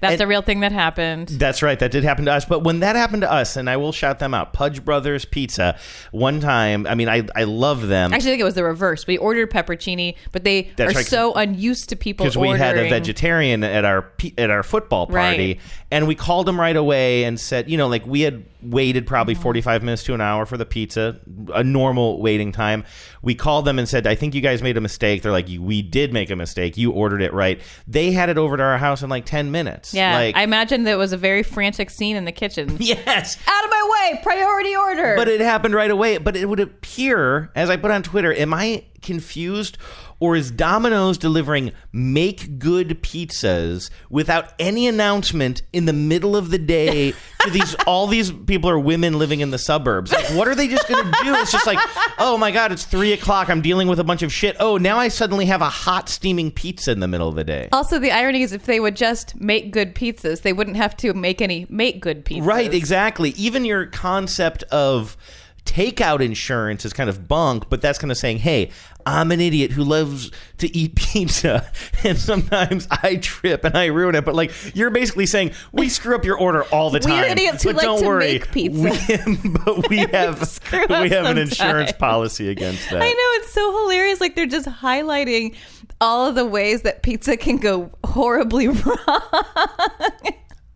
That's 0.00 0.12
And- 0.14 0.22
a 0.22 0.26
real 0.26 0.42
thing 0.42 0.60
that 0.60 0.72
happened. 0.72 1.28
That's 1.28 1.62
right. 1.62 1.78
That 1.78 1.90
did 1.90 2.04
happen 2.04 2.24
to 2.26 2.32
us. 2.32 2.44
But 2.44 2.62
when 2.64 2.80
that 2.80 2.96
happened 2.96 3.22
to 3.22 3.30
us, 3.30 3.56
and 3.56 3.68
I 3.68 3.76
will 3.76 3.92
shout 3.92 4.18
them 4.18 4.32
out, 4.34 4.52
Pudge 4.52 4.84
Brothers 4.84 5.24
Pizza. 5.24 5.76
One 6.10 6.40
time, 6.40 6.86
I 6.86 6.94
mean, 6.94 7.08
I 7.08 7.26
I 7.34 7.44
love 7.44 7.86
them 7.88 8.12
Actually, 8.12 8.30
I 8.30 8.32
think 8.32 8.40
it 8.40 8.44
was 8.44 8.54
the 8.54 8.64
reverse. 8.64 9.06
We 9.06 9.18
ordered 9.18 9.50
pepperoncini, 9.50 10.16
but 10.32 10.42
they 10.44 10.70
That's 10.76 10.94
are 10.94 10.96
right. 10.98 11.06
so 11.06 11.34
unused 11.34 11.88
to 11.90 11.96
people 11.96 12.24
because 12.24 12.36
we 12.36 12.48
had 12.50 12.76
a 12.78 12.88
vegetarian 12.88 13.62
at 13.62 13.84
our 13.84 14.10
at 14.38 14.50
our 14.50 14.62
football 14.62 15.06
party, 15.06 15.54
Right. 15.54 15.60
And 15.94 16.08
we 16.08 16.16
called 16.16 16.44
them 16.46 16.58
right 16.58 16.74
away 16.74 17.22
and 17.22 17.38
said, 17.38 17.70
you 17.70 17.76
know, 17.76 17.86
like 17.86 18.04
we 18.04 18.22
had 18.22 18.44
waited 18.62 19.04
Mm-hmm. 19.04 19.08
probably 19.08 19.34
forty 19.34 19.60
five 19.60 19.82
minutes 19.82 20.02
to 20.04 20.14
an 20.14 20.20
hour 20.20 20.44
for 20.44 20.56
the 20.56 20.66
pizza, 20.66 21.20
a 21.54 21.62
normal 21.62 22.20
waiting 22.20 22.50
time. 22.50 22.84
We 23.22 23.34
called 23.34 23.64
them 23.64 23.78
and 23.78 23.88
said, 23.88 24.06
I 24.06 24.14
think 24.14 24.34
you 24.34 24.40
guys 24.40 24.60
made 24.62 24.76
a 24.76 24.80
mistake. 24.80 25.22
They're 25.22 25.30
like, 25.32 25.46
we 25.46 25.82
did 25.82 26.12
make 26.12 26.30
a 26.30 26.36
mistake. 26.36 26.76
You 26.76 26.90
ordered 26.90 27.22
it 27.22 27.32
right. 27.32 27.60
They 27.86 28.10
had 28.10 28.28
it 28.28 28.38
over 28.38 28.56
to 28.56 28.62
our 28.62 28.78
house 28.78 29.02
in 29.02 29.08
like 29.10 29.24
ten 29.24 29.50
minutes. 29.52 29.94
Yeah, 29.94 30.16
like, 30.16 30.36
I 30.36 30.42
imagine 30.42 30.82
that 30.84 30.98
was 30.98 31.12
a 31.12 31.16
very 31.16 31.42
frantic 31.44 31.90
scene 31.90 32.16
in 32.16 32.24
the 32.24 32.32
kitchen. 32.32 32.76
yes. 32.80 33.36
Out 33.46 33.64
of 33.64 33.70
my 33.70 34.10
way, 34.10 34.20
priority 34.22 34.74
order. 34.74 35.14
But 35.16 35.28
it 35.28 35.40
happened 35.40 35.74
right 35.74 35.90
away. 35.90 36.18
But 36.18 36.36
it 36.36 36.48
would 36.48 36.60
appear, 36.60 37.50
as 37.54 37.70
I 37.70 37.76
put 37.76 37.90
on 37.92 38.02
Twitter, 38.02 38.32
am 38.34 38.52
I 38.52 38.84
confused? 39.02 39.78
Or 40.24 40.34
is 40.34 40.50
Domino's 40.50 41.18
delivering 41.18 41.72
make 41.92 42.58
good 42.58 43.02
pizzas 43.02 43.90
without 44.08 44.54
any 44.58 44.88
announcement 44.88 45.60
in 45.70 45.84
the 45.84 45.92
middle 45.92 46.34
of 46.34 46.50
the 46.50 46.56
day 46.56 47.12
to 47.42 47.50
these 47.50 47.74
all 47.86 48.06
these 48.06 48.32
people 48.32 48.70
are 48.70 48.78
women 48.78 49.18
living 49.18 49.40
in 49.40 49.50
the 49.50 49.58
suburbs? 49.58 50.12
Like, 50.12 50.24
what 50.30 50.48
are 50.48 50.54
they 50.54 50.66
just 50.66 50.88
gonna 50.88 51.12
do? 51.22 51.34
It's 51.34 51.52
just 51.52 51.66
like, 51.66 51.78
oh 52.18 52.38
my 52.38 52.50
god, 52.52 52.72
it's 52.72 52.86
three 52.86 53.12
o'clock, 53.12 53.50
I'm 53.50 53.60
dealing 53.60 53.86
with 53.86 54.00
a 54.00 54.04
bunch 54.04 54.22
of 54.22 54.32
shit. 54.32 54.56
Oh, 54.60 54.78
now 54.78 54.96
I 54.96 55.08
suddenly 55.08 55.44
have 55.44 55.60
a 55.60 55.68
hot 55.68 56.08
steaming 56.08 56.50
pizza 56.50 56.92
in 56.92 57.00
the 57.00 57.08
middle 57.08 57.28
of 57.28 57.34
the 57.34 57.44
day. 57.44 57.68
also, 57.70 57.98
the 57.98 58.10
irony 58.10 58.40
is 58.40 58.54
if 58.54 58.64
they 58.64 58.80
would 58.80 58.96
just 58.96 59.38
make 59.38 59.72
good 59.72 59.94
pizzas, 59.94 60.40
they 60.40 60.54
wouldn't 60.54 60.78
have 60.78 60.96
to 60.96 61.12
make 61.12 61.42
any 61.42 61.66
make 61.68 62.00
good 62.00 62.24
pizzas. 62.24 62.46
Right, 62.46 62.72
exactly. 62.72 63.34
Even 63.36 63.66
your 63.66 63.84
concept 63.84 64.62
of 64.64 65.18
takeout 65.64 66.20
insurance 66.20 66.84
is 66.84 66.92
kind 66.92 67.10
of 67.10 67.26
bunk, 67.26 67.68
but 67.68 67.80
that's 67.80 67.98
kind 67.98 68.10
of 68.10 68.18
saying, 68.18 68.38
hey, 68.38 68.70
I'm 69.06 69.30
an 69.32 69.40
idiot 69.40 69.72
who 69.72 69.84
loves 69.84 70.30
to 70.58 70.74
eat 70.76 70.94
pizza, 70.96 71.70
and 72.04 72.18
sometimes 72.18 72.86
I 72.90 73.16
trip 73.16 73.64
and 73.64 73.76
I 73.76 73.86
ruin 73.86 74.14
it. 74.14 74.24
But 74.24 74.34
like, 74.34 74.52
you're 74.74 74.90
basically 74.90 75.26
saying 75.26 75.52
we 75.72 75.88
screw 75.90 76.14
up 76.14 76.24
your 76.24 76.38
order 76.38 76.64
all 76.64 76.90
the 76.90 77.00
time. 77.00 77.12
We're 77.12 77.26
idiots 77.26 77.62
who 77.62 77.70
but 77.70 77.76
like 77.76 77.84
don't 77.84 78.00
to 78.00 78.06
worry, 78.06 78.32
make 78.34 78.50
pizza. 78.50 78.80
We, 78.80 79.48
but 79.64 79.88
we 79.88 79.98
have 79.98 80.60
we 80.72 80.78
up 80.78 80.90
have 81.10 81.26
an 81.26 81.38
insurance 81.38 81.92
policy 81.92 82.48
against 82.48 82.88
that. 82.90 83.02
I 83.02 83.08
know 83.08 83.42
it's 83.42 83.52
so 83.52 83.82
hilarious. 83.82 84.20
Like 84.20 84.34
they're 84.34 84.46
just 84.46 84.68
highlighting 84.68 85.54
all 86.00 86.26
of 86.26 86.34
the 86.34 86.46
ways 86.46 86.82
that 86.82 87.02
pizza 87.02 87.36
can 87.36 87.58
go 87.58 87.90
horribly 88.04 88.68
wrong. 88.68 88.94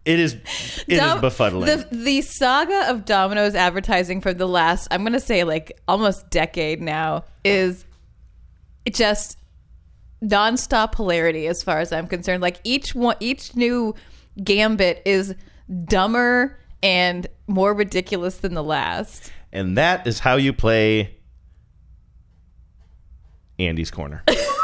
It 0.09 0.19
is 0.19 0.33
it 0.35 0.95
is 0.95 0.99
Dom- 1.01 1.21
befuddling. 1.21 1.67
The 1.67 1.95
the 1.95 2.23
saga 2.23 2.91
of 2.91 3.05
Domino's 3.05 3.55
advertising 3.55 4.23
for 4.23 4.33
the 4.33 4.49
last, 4.49 4.89
I'm 4.91 5.05
gonna 5.05 5.21
say 5.21 5.45
like 5.45 5.79
almost 5.87 6.31
decade 6.31 6.81
now, 6.81 7.25
is 7.45 7.85
just 8.91 9.37
nonstop 10.25 10.97
hilarity 10.97 11.47
as 11.47 11.63
far 11.63 11.81
as 11.81 11.93
I'm 11.93 12.07
concerned. 12.07 12.41
Like 12.41 12.59
each 12.65 12.95
one, 12.95 13.17
each 13.21 13.55
new 13.55 13.95
gambit 14.43 15.03
is 15.05 15.35
dumber 15.85 16.59
and 16.83 17.27
more 17.47 17.75
ridiculous 17.75 18.39
than 18.39 18.55
the 18.55 18.65
last. 18.65 19.31
and 19.53 19.77
that 19.77 20.07
is 20.07 20.21
how 20.21 20.37
you 20.37 20.55
play 20.55 21.15
Andy's 23.59 23.91
corner. 23.91 24.23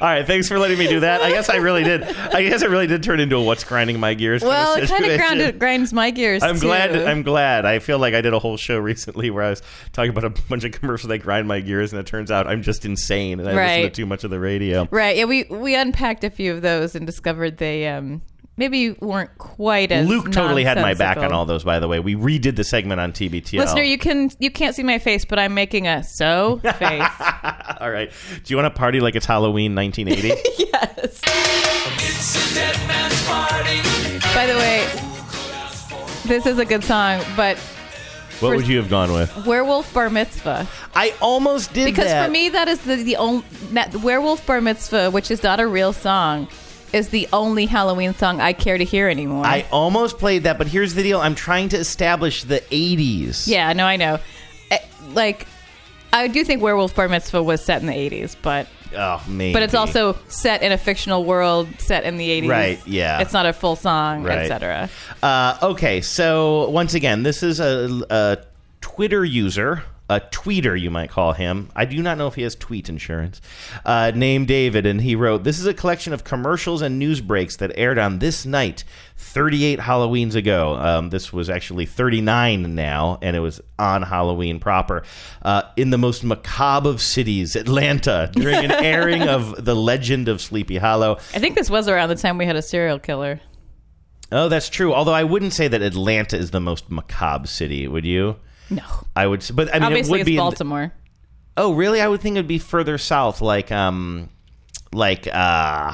All 0.00 0.10
right, 0.10 0.26
thanks 0.26 0.48
for 0.48 0.58
letting 0.58 0.78
me 0.78 0.86
do 0.86 1.00
that. 1.00 1.22
I 1.22 1.30
guess 1.30 1.48
I 1.48 1.56
really 1.56 1.84
did. 1.84 2.02
I 2.02 2.42
guess 2.42 2.62
I 2.62 2.66
really 2.66 2.86
did 2.86 3.02
turn 3.02 3.20
into 3.20 3.36
a 3.36 3.42
what's 3.42 3.64
grinding 3.64 3.98
my 4.00 4.14
gears. 4.14 4.42
kind 4.42 4.50
well, 4.50 4.74
it 4.74 4.88
kind 4.88 5.04
of 5.04 5.10
situation. 5.10 5.38
ground, 5.38 5.60
grinds 5.60 5.92
my 5.92 6.10
gears. 6.10 6.42
I'm 6.42 6.56
too. 6.56 6.62
glad. 6.62 6.96
I'm 6.96 7.22
glad. 7.22 7.64
I 7.64 7.78
feel 7.78 7.98
like 7.98 8.14
I 8.14 8.20
did 8.20 8.32
a 8.32 8.38
whole 8.38 8.56
show 8.56 8.78
recently 8.78 9.30
where 9.30 9.44
I 9.44 9.50
was 9.50 9.62
talking 9.92 10.10
about 10.10 10.24
a 10.24 10.30
bunch 10.48 10.64
of 10.64 10.72
commercials 10.72 11.08
that 11.08 11.18
grind 11.18 11.48
my 11.48 11.60
gears, 11.60 11.92
and 11.92 12.00
it 12.00 12.06
turns 12.06 12.30
out 12.30 12.46
I'm 12.46 12.62
just 12.62 12.84
insane 12.84 13.40
and 13.40 13.48
I 13.48 13.52
listen 13.52 13.90
to 13.90 13.90
too 13.90 14.06
much 14.06 14.24
of 14.24 14.30
the 14.30 14.40
radio. 14.40 14.88
Right. 14.90 15.16
Yeah, 15.16 15.24
we 15.24 15.44
we 15.44 15.74
unpacked 15.74 16.24
a 16.24 16.30
few 16.30 16.52
of 16.52 16.62
those 16.62 16.94
and 16.94 17.06
discovered 17.06 17.58
they 17.58 17.88
um 17.88 18.22
maybe 18.56 18.78
you 18.78 18.96
weren't 19.00 19.36
quite 19.38 19.92
as 19.92 20.06
Luke 20.08 20.30
totally 20.32 20.64
had 20.64 20.78
my 20.78 20.94
back 20.94 21.16
on 21.16 21.32
all 21.32 21.44
those. 21.44 21.64
By 21.64 21.78
the 21.78 21.88
way, 21.88 22.00
we 22.00 22.14
redid 22.14 22.56
the 22.56 22.64
segment 22.64 23.00
on 23.00 23.12
TBTL. 23.12 23.58
Listener, 23.58 23.82
you 23.82 23.98
can 23.98 24.30
you 24.38 24.50
can't 24.50 24.74
see 24.74 24.82
my 24.82 24.98
face, 24.98 25.24
but 25.24 25.38
I'm 25.38 25.54
making 25.54 25.86
a 25.86 26.02
so 26.02 26.58
face. 26.58 27.02
All 27.80 27.90
right. 27.90 28.10
Do 28.44 28.52
you 28.52 28.56
want 28.56 28.72
to 28.72 28.78
party 28.78 29.00
like 29.00 29.16
it's 29.16 29.26
Halloween 29.26 29.74
1980? 29.74 30.28
yes. 30.58 31.20
By 34.34 34.46
the 34.46 34.56
way, 34.56 34.86
this 36.26 36.46
is 36.46 36.58
a 36.58 36.64
good 36.64 36.82
song, 36.82 37.22
but 37.36 37.58
what 38.40 38.56
would 38.56 38.66
you 38.66 38.78
have 38.78 38.90
gone 38.90 39.12
with? 39.12 39.46
Werewolf 39.46 39.92
Bar 39.94 40.10
Mitzvah. 40.10 40.66
I 40.94 41.14
almost 41.20 41.72
did 41.72 41.84
Because 41.86 42.06
that. 42.06 42.26
for 42.26 42.30
me, 42.32 42.48
that 42.48 42.68
is 42.68 42.80
the 42.80 42.96
the 42.96 43.16
only 43.16 43.44
that 43.72 43.94
Werewolf 43.96 44.44
Bar 44.46 44.60
Mitzvah, 44.60 45.10
which 45.10 45.30
is 45.30 45.42
not 45.42 45.60
a 45.60 45.66
real 45.66 45.92
song, 45.92 46.48
is 46.94 47.08
the 47.10 47.28
only 47.32 47.66
Halloween 47.66 48.14
song 48.14 48.40
I 48.40 48.52
care 48.52 48.78
to 48.78 48.84
hear 48.84 49.08
anymore. 49.08 49.44
I 49.44 49.66
almost 49.72 50.18
played 50.18 50.44
that, 50.44 50.56
but 50.58 50.66
here's 50.68 50.94
the 50.94 51.02
deal: 51.02 51.20
I'm 51.20 51.34
trying 51.34 51.68
to 51.70 51.76
establish 51.76 52.44
the 52.44 52.60
80s. 52.70 53.46
yeah, 53.46 53.72
no, 53.72 53.84
I 53.86 53.96
know. 53.96 54.18
Eh, 54.70 54.78
Like, 55.12 55.46
I 56.12 56.28
do 56.28 56.44
think 56.44 56.62
Werewolf 56.62 56.94
Bar 56.94 57.08
Mitzvah 57.08 57.42
was 57.42 57.62
set 57.64 57.80
in 57.82 57.86
the 57.88 57.94
'80s, 57.94 58.36
but 58.40 58.66
Oh, 58.96 59.20
maybe. 59.26 59.52
but 59.52 59.62
it's 59.64 59.74
also 59.74 60.16
set 60.28 60.62
in 60.62 60.70
a 60.70 60.78
fictional 60.78 61.24
world 61.24 61.66
set 61.78 62.04
in 62.04 62.16
the 62.16 62.28
80s. 62.42 62.48
Right, 62.48 62.86
yeah. 62.86 63.20
It's 63.20 63.32
not 63.32 63.44
a 63.44 63.52
full 63.52 63.74
song, 63.74 64.22
Right. 64.22 64.38
etc. 64.38 64.88
Uh, 65.20 65.58
okay, 65.62 66.00
so 66.00 66.70
once 66.70 66.94
again, 66.94 67.24
this 67.24 67.42
is 67.42 67.58
a, 67.58 68.02
a 68.08 68.38
Twitter 68.80 69.24
user, 69.24 69.82
a 70.10 70.20
tweeter, 70.20 70.78
you 70.78 70.90
might 70.90 71.10
call 71.10 71.32
him. 71.32 71.70
I 71.74 71.86
do 71.86 72.02
not 72.02 72.18
know 72.18 72.26
if 72.26 72.34
he 72.34 72.42
has 72.42 72.54
tweet 72.54 72.90
insurance. 72.90 73.40
Uh, 73.86 74.12
named 74.14 74.48
David, 74.48 74.84
and 74.84 75.00
he 75.00 75.16
wrote, 75.16 75.44
"This 75.44 75.58
is 75.58 75.66
a 75.66 75.72
collection 75.72 76.12
of 76.12 76.24
commercials 76.24 76.82
and 76.82 76.98
news 76.98 77.22
breaks 77.22 77.56
that 77.56 77.72
aired 77.74 77.98
on 77.98 78.18
this 78.18 78.44
night, 78.44 78.84
38 79.16 79.80
Halloweens 79.80 80.34
ago. 80.34 80.74
Um, 80.74 81.08
this 81.08 81.32
was 81.32 81.48
actually 81.48 81.86
39 81.86 82.74
now, 82.74 83.18
and 83.22 83.34
it 83.34 83.40
was 83.40 83.62
on 83.78 84.02
Halloween 84.02 84.60
proper. 84.60 85.04
Uh, 85.40 85.62
in 85.76 85.88
the 85.88 85.98
most 85.98 86.22
macabre 86.22 86.90
of 86.90 87.00
cities, 87.00 87.56
Atlanta, 87.56 88.30
during 88.34 88.62
an 88.62 88.70
airing 88.84 89.22
of 89.22 89.64
The 89.64 89.74
Legend 89.74 90.28
of 90.28 90.42
Sleepy 90.42 90.76
Hollow." 90.76 91.14
I 91.34 91.38
think 91.38 91.56
this 91.56 91.70
was 91.70 91.88
around 91.88 92.10
the 92.10 92.16
time 92.16 92.36
we 92.36 92.44
had 92.44 92.56
a 92.56 92.62
serial 92.62 92.98
killer. 92.98 93.40
Oh, 94.30 94.48
that's 94.48 94.68
true. 94.68 94.92
Although 94.92 95.14
I 95.14 95.24
wouldn't 95.24 95.52
say 95.54 95.68
that 95.68 95.80
Atlanta 95.80 96.36
is 96.36 96.50
the 96.50 96.60
most 96.60 96.90
macabre 96.90 97.46
city, 97.46 97.88
would 97.88 98.04
you? 98.04 98.36
No, 98.70 98.84
I 99.14 99.26
would, 99.26 99.48
but 99.54 99.68
I 99.70 99.74
mean, 99.74 99.82
obviously 99.84 100.08
it 100.08 100.12
would 100.12 100.20
it's 100.20 100.28
be. 100.28 100.34
in- 100.34 100.38
Baltimore. 100.38 100.92
oh, 101.56 101.74
really? 101.74 102.00
I 102.00 102.08
would 102.08 102.20
think 102.20 102.36
it'd 102.36 102.48
be 102.48 102.58
further 102.58 102.98
south, 102.98 103.40
like 103.40 103.70
um, 103.70 104.30
like 104.92 105.28
uh, 105.32 105.92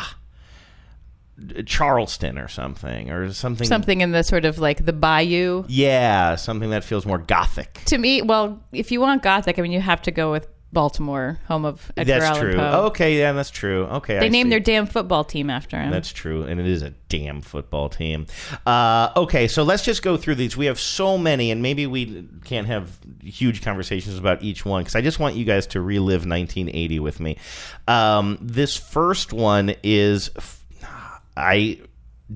Charleston 1.67 2.39
or 2.39 2.49
something, 2.49 3.11
or 3.11 3.33
something. 3.33 3.67
Something 3.67 4.01
in 4.03 4.13
the 4.13 4.23
sort 4.23 4.45
of 4.45 4.59
like 4.59 4.85
the 4.85 4.93
bayou. 4.93 5.65
Yeah, 5.69 6.37
something 6.37 6.71
that 6.71 6.85
feels 6.85 7.07
more 7.07 7.19
gothic. 7.19 7.83
To 7.87 7.99
me, 7.99 8.23
well, 8.23 8.63
if 8.73 8.93
you 8.93 9.01
want 9.01 9.23
gothic, 9.23 9.59
I 9.59 9.63
mean, 9.63 9.73
you 9.73 9.81
have 9.81 10.03
to 10.03 10.11
go 10.11 10.31
with 10.31 10.47
Baltimore, 10.73 11.41
home 11.49 11.65
of 11.65 11.91
Edgar 11.97 12.13
that's 12.21 12.25
Allan 12.25 12.43
true. 12.43 12.55
Poe. 12.57 12.83
Okay, 12.87 13.19
yeah, 13.19 13.33
that's 13.33 13.51
true. 13.51 13.85
Okay, 13.87 14.21
They 14.21 14.27
I 14.27 14.29
named 14.29 14.47
see. 14.47 14.51
their 14.51 14.61
damn 14.61 14.87
football 14.87 15.25
team 15.25 15.51
after 15.51 15.77
him. 15.77 15.91
That's 15.91 16.13
true, 16.13 16.43
and 16.45 16.61
it 16.61 16.67
is 16.67 16.83
a 16.83 16.91
damn 17.09 17.41
football 17.41 17.89
team. 17.89 18.27
Uh, 18.65 19.11
okay, 19.17 19.49
so 19.49 19.65
let's 19.65 19.85
just 19.85 20.03
go 20.03 20.17
through 20.17 20.37
these. 20.37 20.57
We 20.57 20.67
have 20.67 20.79
so 20.79 21.19
many, 21.19 21.51
and 21.51 21.61
maybe 21.61 21.87
we 21.89 22.25
can't 22.45 22.69
have 22.69 22.99
huge 23.21 23.63
conversations 23.63 24.17
about 24.17 24.43
each 24.45 24.65
one 24.65 24.83
because 24.83 24.95
I 24.95 25.01
just 25.01 25.19
want 25.19 25.35
you 25.35 25.45
guys 25.45 25.67
to 25.69 25.81
relive 25.81 26.21
1980 26.27 27.01
with 27.01 27.19
me. 27.19 27.37
Um, 27.89 28.39
this 28.41 28.77
first 28.77 29.33
one 29.33 29.75
is 29.83 30.31
I 31.37 31.81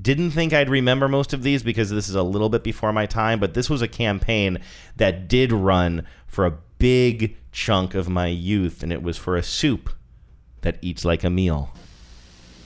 didn't 0.01 0.33
think 0.33 0.53
I'd 0.53 0.69
remember 0.69 1.07
most 1.09 1.33
of 1.35 1.43
these 1.45 1.63
because 1.63 1.89
this 1.91 2.09
is 2.09 2.15
a 2.17 2.23
little 2.23 2.49
bit 2.49 2.65
before 2.65 2.93
my 2.93 3.07
time, 3.07 3.39
but 3.39 3.55
this 3.55 3.71
was 3.71 3.81
a 3.81 3.87
campaign 3.89 4.59
that 4.97 5.29
did 5.29 5.53
run 5.53 6.05
for 6.27 6.47
a 6.47 6.59
big 6.85 7.35
chunk 7.51 7.95
of 7.95 8.11
my 8.11 8.27
youth, 8.27 8.83
and 8.83 8.93
it 8.93 9.03
was 9.03 9.17
for 9.17 9.37
a 9.37 9.43
soup 9.43 9.89
that 10.61 10.77
eats 10.83 11.03
like 11.03 11.25
a 11.25 11.31
meal. 11.31 11.71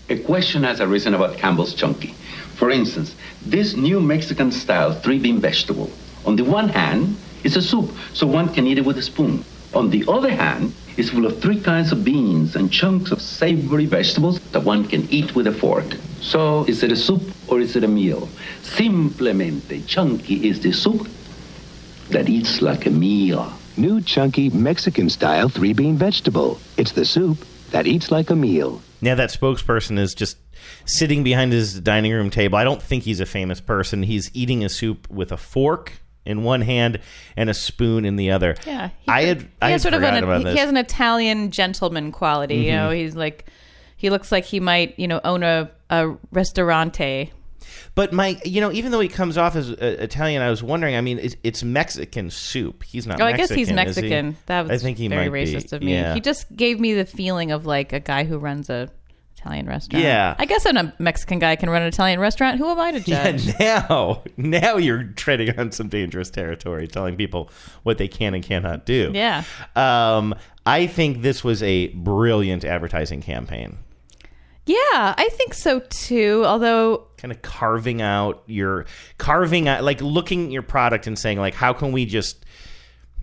A 0.09 0.19
question 0.19 0.65
has 0.65 0.81
arisen 0.81 1.15
about 1.15 1.39
Campbell's 1.39 1.73
Chunky. 1.73 2.17
For 2.57 2.69
instance, 2.69 3.15
this 3.47 3.77
new 3.77 4.01
Mexican 4.01 4.51
style 4.51 4.93
three 4.93 5.21
bean 5.21 5.39
vegetable. 5.39 5.89
On 6.27 6.35
the 6.35 6.43
one 6.43 6.69
hand, 6.69 7.17
it's 7.45 7.55
a 7.55 7.63
soup, 7.63 7.93
so 8.13 8.27
one 8.27 8.53
can 8.53 8.67
eat 8.67 8.79
it 8.79 8.85
with 8.85 8.99
a 8.99 9.03
spoon. 9.03 9.45
On 9.73 9.89
the 9.89 10.05
other 10.09 10.31
hand, 10.31 10.75
it's 10.97 11.11
full 11.11 11.25
of 11.25 11.41
three 11.41 11.61
kinds 11.61 11.93
of 11.93 12.03
beans 12.03 12.57
and 12.57 12.73
chunks 12.73 13.13
of 13.13 13.23
savory 13.23 13.87
vegetables 13.87 14.41
that 14.51 14.65
one 14.65 14.83
can 14.89 15.09
eat 15.13 15.37
with 15.37 15.47
a 15.47 15.53
fork. 15.53 15.87
So, 16.21 16.65
is 16.65 16.83
it 16.83 16.91
a 16.91 16.97
soup 16.97 17.23
or 17.47 17.61
is 17.61 17.77
it 17.77 17.85
a 17.85 17.95
meal? 18.01 18.29
Simplemente, 18.63 19.87
Chunky 19.87 20.49
is 20.49 20.59
the 20.59 20.73
soup 20.73 21.07
that 22.11 22.29
eats 22.29 22.61
like 22.61 22.85
a 22.85 22.91
meal. 22.91 23.58
New 23.79 24.01
chunky 24.01 24.51
Mexican 24.51 25.09
style 25.09 25.49
three 25.49 25.73
bean 25.73 25.97
vegetable. 25.97 26.59
It's 26.77 26.93
the 26.93 27.05
soup 27.05 27.39
that 27.71 27.87
eats 27.87 28.11
like 28.11 28.29
a 28.31 28.37
meal. 28.37 28.83
Now 29.01 29.15
that 29.15 29.31
spokesperson 29.31 29.99
is 29.99 30.15
just 30.15 30.37
sitting 30.85 31.23
behind 31.23 31.53
his 31.53 31.81
dining 31.81 32.13
room 32.13 32.31
table. 32.31 32.59
I 32.59 32.65
don't 32.65 32.83
think 32.83 33.05
he's 33.05 33.21
a 33.21 33.27
famous 33.27 33.61
person. 33.61 34.03
He's 34.03 34.31
eating 34.35 34.65
a 34.65 34.69
soup 34.69 35.09
with 35.09 35.31
a 35.31 35.37
fork 35.37 35.93
in 36.25 36.43
one 36.43 36.61
hand 36.61 37.01
and 37.37 37.49
a 37.49 37.55
spoon 37.55 38.05
in 38.05 38.17
the 38.17 38.33
other. 38.33 38.57
Yeah, 38.67 38.91
I 39.07 39.23
had 39.23 39.43
he 39.43 39.49
I 39.63 39.71
had 39.71 39.81
sort 39.81 39.95
of 39.95 40.03
an, 40.03 40.15
he. 40.15 40.21
Mm-hmm. 40.21 40.57
has 40.57 40.69
an 40.69 40.77
Italian 40.77 41.51
gentleman 41.51 42.13
quality. 42.13 42.57
You 42.57 42.73
know, 42.73 42.91
he's 42.91 43.15
like 43.15 43.47
he 43.97 44.11
looks 44.11 44.33
like 44.33 44.45
he 44.45 44.61
might 44.61 44.99
you 44.99 45.09
know 45.09 45.21
own 45.25 45.43
a 45.43 45.71
a 45.91 46.17
restaurante. 46.33 47.31
But 47.95 48.13
my, 48.13 48.41
you 48.45 48.61
know, 48.61 48.73
even 48.73 48.93
though 48.93 49.01
he 49.01 49.09
comes 49.09 49.37
off 49.37 49.57
as 49.57 49.71
uh, 49.71 49.77
Italian, 49.81 50.43
I 50.43 50.51
was 50.51 50.63
wondering. 50.63 50.97
I 50.97 51.01
mean, 51.01 51.19
it's, 51.19 51.37
it's 51.43 51.63
Mexican 51.63 52.31
soup. 52.31 52.85
He's 52.85 53.07
not. 53.07 53.21
Oh, 53.21 53.25
I 53.25 53.33
guess 53.33 53.51
he's 53.51 53.73
Mexican, 53.73 54.33
he? 54.33 54.39
That 54.47 54.63
was 54.67 54.71
I 54.71 54.85
think 54.85 54.99
he 54.99 55.09
very 55.09 55.29
might 55.29 55.45
be. 55.45 55.53
racist 55.53 55.73
of 55.73 55.83
me. 55.83 55.93
Yeah. 55.93 56.15
He 56.15 56.21
just 56.21 56.55
gave 56.55 56.81
me 56.81 56.95
the 56.95 57.05
feeling 57.05 57.51
of 57.51 57.67
like 57.67 57.93
a 57.93 58.01
guy 58.01 58.25
who 58.25 58.39
runs 58.39 58.71
a 58.71 58.91
Italian 59.39 59.67
restaurant. 59.67 60.05
Yeah. 60.05 60.35
I 60.39 60.45
guess 60.47 60.67
a 60.67 60.95
Mexican 60.99 61.39
guy 61.39 61.57
can 61.57 61.71
run 61.71 61.83
an 61.83 61.89
Italian 61.89 62.21
restaurant. 62.21 62.59
Who 62.59 62.69
am 62.69 62.79
I 62.79 62.93
to 62.93 63.01
judge? 63.01 63.47
Yeah, 63.59 63.87
now, 63.91 64.23
now 64.37 64.77
you're 64.77 65.05
treading 65.05 65.59
on 65.59 65.73
some 65.73 65.89
dangerous 65.89 66.31
territory, 66.31 66.89
telling 66.89 67.17
people 67.17 67.51
what 67.83 67.99
they 67.99 68.09
can 68.09 68.35
and 68.35 68.43
cannot 68.43 68.85
do. 68.85 69.13
Yeah. 69.15 69.45
Um, 69.77 70.35
I 70.67 70.87
think 70.87 71.23
this 71.23 71.45
was 71.45 71.63
a 71.63 71.89
brilliant 71.89 72.65
advertising 72.65 73.23
campaign. 73.23 73.79
Yeah, 74.69 75.15
I 75.17 75.29
think 75.33 75.55
so 75.55 75.81
too. 75.89 76.43
Although 76.45 77.07
kind 77.17 77.33
of 77.33 77.43
carving 77.43 78.03
out 78.03 78.43
your 78.47 78.87
carving 79.17 79.67
out 79.67 79.83
like 79.83 80.01
looking 80.01 80.47
at 80.47 80.51
your 80.53 80.63
product 80.63 81.07
and 81.07 81.19
saying 81.19 81.39
like 81.39 81.55
how 81.55 81.73
can 81.73 81.91
we 81.91 82.07
just 82.07 82.45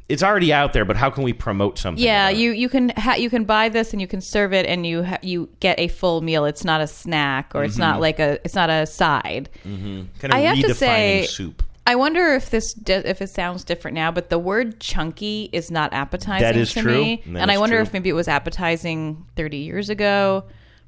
it's 0.10 0.22
already 0.22 0.52
out 0.52 0.74
there 0.74 0.84
but 0.86 0.98
how 0.98 1.10
can 1.10 1.24
we 1.24 1.34
promote 1.34 1.78
something 1.78 2.04
Yeah, 2.04 2.30
you 2.30 2.52
you 2.52 2.68
can 2.68 2.90
ha- 2.90 3.16
you 3.16 3.30
can 3.30 3.46
buy 3.46 3.70
this 3.70 3.94
and 3.94 4.02
you 4.02 4.08
can 4.08 4.22
serve 4.22 4.54
it 4.54 4.66
and 4.66 4.86
you 4.86 5.04
ha- 5.04 5.20
you 5.22 5.50
get 5.60 5.80
a 5.80 5.88
full 5.88 6.22
meal. 6.22 6.46
It's 6.46 6.64
not 6.64 6.82
a 6.82 6.88
snack 6.88 7.52
or 7.54 7.64
it's 7.64 7.78
not 7.78 7.94
mm-hmm. 7.94 8.02
like 8.02 8.20
a 8.20 8.40
it's 8.44 8.56
not 8.56 8.70
a 8.70 8.86
side. 8.86 9.50
Mm-hmm. 9.66 10.04
kind 10.20 10.34
of 10.34 10.40
I 10.40 10.40
have 10.42 10.58
redefining 10.58 10.68
to 10.68 10.74
say- 10.74 11.26
soup 11.28 11.64
I 11.88 11.94
wonder 11.94 12.34
if 12.34 12.50
this 12.50 12.74
di- 12.74 13.04
if 13.06 13.22
it 13.22 13.30
sounds 13.30 13.64
different 13.64 13.94
now, 13.94 14.12
but 14.12 14.32
the 14.32 14.40
word 14.40 14.80
chunky 14.80 15.50
is 15.54 15.70
not 15.70 15.94
appetizing 15.94 16.42
That 16.42 16.58
is 16.58 16.74
to 16.74 16.82
true. 16.82 16.92
me, 16.92 17.24
and 17.28 17.52
I 17.52 17.60
wonder 17.60 17.76
true. 17.76 17.84
if 17.84 17.94
maybe 17.94 18.10
it 18.10 18.14
was 18.14 18.28
appetizing 18.28 19.24
30 19.36 19.58
years 19.58 19.92
ago. 19.92 20.46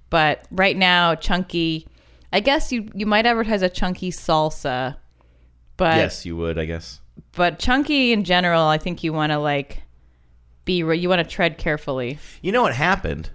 But 0.09 0.45
right 0.51 0.75
now, 0.77 1.15
chunky. 1.15 1.87
I 2.31 2.39
guess 2.41 2.71
you 2.71 2.89
you 2.93 3.05
might 3.05 3.25
advertise 3.25 3.61
a 3.61 3.69
chunky 3.69 4.11
salsa, 4.11 4.97
but 5.77 5.95
yes 5.97 6.25
you 6.25 6.35
would 6.35 6.59
i 6.59 6.65
guess 6.65 6.99
but 7.33 7.57
chunky 7.59 8.11
in 8.11 8.23
general, 8.25 8.63
I 8.63 8.77
think 8.77 9.03
you 9.03 9.13
want 9.13 9.31
to 9.31 9.37
like 9.39 9.81
be 10.65 10.83
re- 10.83 10.97
you 10.97 11.07
want 11.09 11.19
to 11.19 11.35
tread 11.35 11.57
carefully. 11.57 12.19
you 12.41 12.51
know 12.51 12.61
what 12.63 12.73
happened 12.75 13.29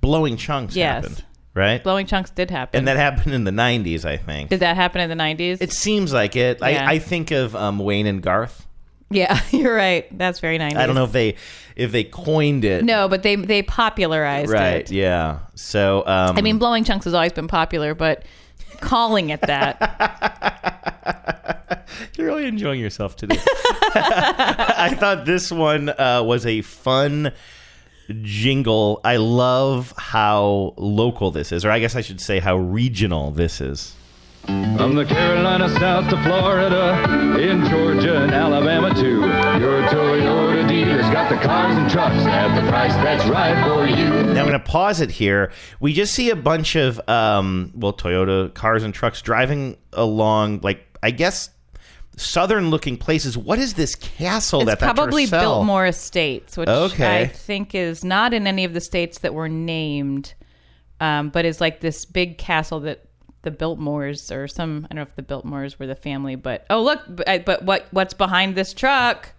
blowing 0.00 0.36
chunks 0.36 0.76
Yes. 0.76 1.02
happened 1.04 1.24
right 1.54 1.82
Blowing 1.82 2.06
chunks 2.06 2.30
did 2.30 2.50
happen. 2.50 2.78
and 2.78 2.88
that 2.88 2.96
happened 2.98 3.34
in 3.34 3.44
the 3.44 3.50
90s 3.50 4.04
i 4.04 4.16
think 4.16 4.50
did 4.50 4.60
that 4.60 4.76
happen 4.76 5.00
in 5.00 5.08
the 5.10 5.16
90s? 5.22 5.58
it 5.62 5.72
seems 5.72 6.12
like 6.12 6.36
it 6.36 6.58
Yeah. 6.60 6.66
I, 6.88 6.92
I 6.94 6.98
think 6.98 7.30
of 7.30 7.56
um, 7.56 7.78
wayne 7.78 8.06
and 8.06 8.22
garth 8.22 8.66
yeah, 9.10 9.40
you're 9.50 9.74
right. 9.74 10.06
That's 10.16 10.40
very 10.40 10.58
90s. 10.58 10.76
i 10.76 10.86
don't 10.86 10.94
know 10.94 11.04
if 11.04 11.12
they 11.12 11.34
if 11.76 11.92
they 11.92 12.04
coined 12.04 12.64
it 12.64 12.84
No, 12.84 13.08
but 13.08 13.22
they 13.22 13.36
they 13.36 13.62
popularized 13.62 14.50
right 14.50 14.90
it. 14.90 14.90
yeah 14.90 15.40
so 15.54 16.00
um, 16.06 16.36
I 16.36 16.42
mean, 16.42 16.58
blowing 16.58 16.84
chunks 16.84 17.04
has 17.04 17.14
always 17.14 17.32
been 17.32 17.48
popular, 17.48 17.94
but 17.94 18.24
calling 18.80 19.30
it 19.30 19.40
that. 19.42 19.76
You're 22.16 22.26
really 22.28 22.46
enjoying 22.46 22.80
yourself 22.80 23.16
today. 23.16 23.36
I 23.94 24.94
thought 24.98 25.24
this 25.26 25.50
one 25.50 25.88
uh, 25.90 26.22
was 26.24 26.46
a 26.46 26.62
fun 26.62 27.32
jingle. 28.22 29.00
I 29.04 29.16
love 29.16 29.92
how 29.96 30.74
local 30.76 31.30
this 31.30 31.52
is, 31.52 31.64
or 31.64 31.70
I 31.70 31.78
guess 31.78 31.96
I 31.96 32.00
should 32.00 32.20
say 32.20 32.38
how 32.40 32.56
regional 32.56 33.30
this 33.30 33.60
is. 33.60 33.94
From 34.46 34.94
the 34.94 35.04
Carolina 35.04 35.68
south 35.78 36.08
to 36.10 36.16
Florida, 36.22 37.38
in 37.38 37.64
Georgia 37.68 38.22
and 38.22 38.32
Alabama 38.32 38.92
too. 38.94 39.20
Your 39.60 39.82
Toyota 39.88 40.66
dealer's 40.66 41.02
got 41.10 41.28
the 41.30 41.36
cars 41.36 41.76
and 41.76 41.90
trucks 41.90 42.16
at 42.26 42.60
the 42.60 42.68
price 42.68 42.92
that's 42.94 43.24
right 43.28 43.54
for 43.68 43.86
you. 43.86 44.08
Now 44.32 44.40
I'm 44.40 44.48
going 44.48 44.52
to 44.52 44.58
pause 44.60 45.00
it 45.00 45.10
here. 45.10 45.52
We 45.78 45.92
just 45.92 46.14
see 46.14 46.30
a 46.30 46.36
bunch 46.36 46.74
of 46.74 47.00
um, 47.08 47.72
well, 47.76 47.92
Toyota 47.92 48.52
cars 48.54 48.82
and 48.82 48.92
trucks 48.94 49.20
driving 49.22 49.76
along, 49.92 50.60
like 50.62 50.86
I 51.02 51.10
guess 51.10 51.50
southern-looking 52.16 52.96
places. 52.96 53.36
What 53.38 53.58
is 53.58 53.74
this 53.74 53.94
castle 53.94 54.60
It's 54.62 54.70
that 54.70 54.80
that 54.80 54.94
probably 54.94 55.26
Tercel- 55.26 55.40
Biltmore 55.40 55.86
Estates, 55.86 56.56
which 56.56 56.68
Okay. 56.68 57.22
I 57.22 57.26
think 57.26 57.74
is 57.74 58.04
not 58.04 58.32
in 58.34 58.46
any 58.46 58.64
of 58.64 58.72
the 58.74 58.80
states 58.80 59.18
that 59.20 59.32
were 59.34 59.48
named, 59.48 60.34
um, 61.00 61.28
but 61.28 61.44
is 61.44 61.60
like 61.60 61.80
this 61.80 62.04
big 62.04 62.36
castle 62.38 62.80
that 62.80 63.04
the 63.42 63.50
Biltmores 63.50 64.34
or 64.34 64.46
some 64.48 64.86
I 64.90 64.94
don't 64.94 64.96
know 64.96 65.02
if 65.10 65.16
the 65.16 65.22
Biltmores 65.22 65.78
were 65.78 65.86
the 65.86 65.94
family, 65.94 66.34
but 66.36 66.66
oh 66.70 66.82
look, 66.82 67.00
but, 67.08 67.44
but 67.44 67.62
what 67.64 67.86
what's 67.90 68.14
behind 68.14 68.54
this 68.54 68.72
truck? 68.74 69.32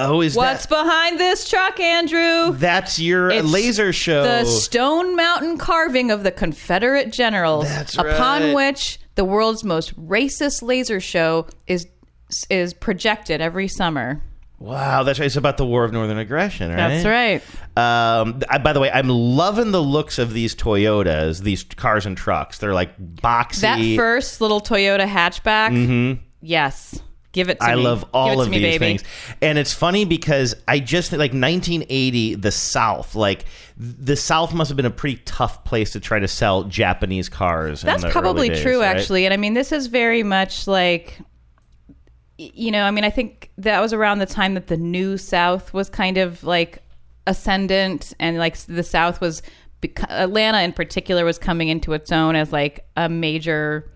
Oh, 0.00 0.20
is 0.20 0.36
What's 0.36 0.66
that 0.66 0.84
behind 0.84 1.18
this 1.18 1.48
truck, 1.50 1.80
Andrew? 1.80 2.52
that's 2.56 3.00
your 3.00 3.30
It's 3.30 3.50
laser 3.50 3.92
show? 3.92 4.22
The 4.22 4.44
Stone 4.44 5.16
Mountain 5.16 5.58
carving 5.58 6.12
of 6.12 6.22
the 6.22 6.30
Confederate 6.30 7.12
generals, 7.12 7.64
That's 7.64 7.98
upon 7.98 8.42
right. 8.42 8.54
which 8.54 9.00
the 9.16 9.24
world's 9.24 9.64
most 9.64 9.96
racist 10.00 10.62
laser 10.62 11.00
show 11.00 11.48
is 11.66 11.88
is 12.48 12.74
projected 12.74 13.40
every 13.40 13.66
summer. 13.66 14.22
Wow, 14.60 15.04
that's 15.04 15.20
right. 15.20 15.26
It's 15.26 15.36
about 15.36 15.56
the 15.56 15.64
War 15.64 15.84
of 15.84 15.92
Northern 15.92 16.18
Aggression, 16.18 16.70
right? 16.70 17.00
That's 17.00 17.04
right. 17.06 17.42
Um, 17.76 18.40
I, 18.50 18.58
by 18.58 18.72
the 18.72 18.80
way, 18.80 18.90
I'm 18.90 19.08
loving 19.08 19.70
the 19.70 19.82
looks 19.82 20.18
of 20.18 20.32
these 20.32 20.54
Toyotas, 20.56 21.42
these 21.42 21.62
cars 21.62 22.06
and 22.06 22.16
trucks. 22.16 22.58
They're 22.58 22.74
like 22.74 22.98
boxy. 22.98 23.60
That 23.60 23.96
first 23.96 24.40
little 24.40 24.60
Toyota 24.60 25.06
hatchback, 25.06 25.70
Mhm. 25.70 26.18
yes, 26.40 27.00
give 27.30 27.50
it 27.50 27.60
to 27.60 27.66
I 27.66 27.76
me. 27.76 27.82
love 27.82 28.04
all 28.12 28.40
of 28.40 28.48
me, 28.50 28.58
these 28.58 28.64
baby. 28.78 28.78
things, 28.98 29.04
and 29.40 29.58
it's 29.58 29.72
funny 29.72 30.04
because 30.04 30.56
I 30.66 30.80
just 30.80 31.12
like 31.12 31.32
1980, 31.32 32.34
the 32.34 32.50
South. 32.50 33.14
Like 33.14 33.44
the 33.76 34.16
South 34.16 34.52
must 34.52 34.70
have 34.70 34.76
been 34.76 34.86
a 34.86 34.90
pretty 34.90 35.20
tough 35.24 35.62
place 35.62 35.92
to 35.92 36.00
try 36.00 36.18
to 36.18 36.26
sell 36.26 36.64
Japanese 36.64 37.28
cars. 37.28 37.82
That's 37.82 38.04
probably 38.10 38.48
days, 38.48 38.60
true, 38.62 38.80
right? 38.80 38.96
actually. 38.96 39.24
And 39.24 39.32
I 39.32 39.36
mean, 39.36 39.54
this 39.54 39.70
is 39.70 39.86
very 39.86 40.24
much 40.24 40.66
like, 40.66 41.20
you 42.38 42.70
know, 42.70 42.84
I 42.84 42.92
mean, 42.92 43.04
I 43.04 43.10
think 43.10 43.50
that 43.58 43.80
was 43.80 43.92
around 43.92 44.20
the 44.20 44.26
time 44.26 44.54
that 44.54 44.68
the 44.68 44.76
New 44.76 45.18
South 45.18 45.74
was 45.74 45.90
kind 45.90 46.16
of 46.16 46.44
like 46.44 46.78
ascendant, 47.26 48.14
and 48.20 48.38
like 48.38 48.56
the 48.56 48.84
South 48.84 49.20
was, 49.20 49.42
Atlanta 50.08 50.62
in 50.62 50.72
particular 50.72 51.24
was 51.24 51.38
coming 51.38 51.68
into 51.68 51.92
its 51.92 52.12
own 52.12 52.36
as 52.36 52.52
like 52.52 52.86
a 52.96 53.08
major 53.08 53.90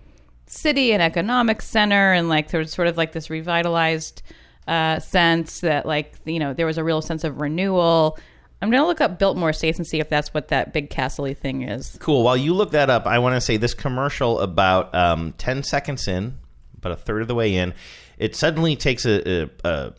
city 0.47 0.93
and 0.93 1.01
economic 1.01 1.63
center, 1.63 2.13
and 2.13 2.29
like 2.29 2.51
there 2.51 2.59
was 2.59 2.73
sort 2.73 2.89
of 2.89 2.97
like 2.97 3.13
this 3.13 3.31
revitalized 3.31 4.23
uh, 4.67 4.99
sense 4.99 5.61
that 5.61 5.87
like 5.87 6.15
you 6.25 6.39
know 6.39 6.53
there 6.53 6.67
was 6.67 6.79
a 6.79 6.85
real 6.85 7.01
sense 7.01 7.25
of 7.25 7.41
renewal. 7.41 8.19
I'm 8.61 8.71
gonna 8.71 8.87
look 8.87 9.01
up 9.01 9.19
Biltmore 9.19 9.51
Estates 9.51 9.79
and 9.79 9.87
see 9.87 10.01
if 10.01 10.09
that's 10.09 10.35
what 10.35 10.49
that 10.49 10.73
big 10.73 10.91
castle 10.91 11.33
thing 11.35 11.63
is. 11.63 11.97
Cool. 12.01 12.23
While 12.23 12.37
you 12.37 12.55
look 12.55 12.73
that 12.73 12.91
up, 12.91 13.07
I 13.07 13.19
want 13.19 13.35
to 13.37 13.41
say 13.41 13.57
this 13.57 13.75
commercial 13.75 14.39
about 14.41 14.95
um, 14.95 15.33
10 15.39 15.65
seconds 15.65 16.07
in, 16.07 16.39
about 16.77 16.93
a 16.93 16.97
third 16.97 17.23
of 17.23 17.29
the 17.29 17.35
way 17.35 17.57
in, 17.57 17.75
it 18.23 18.37
suddenly 18.37 18.77
takes 18.77 19.05
a, 19.05 19.43
a, 19.43 19.51
a 19.65 19.93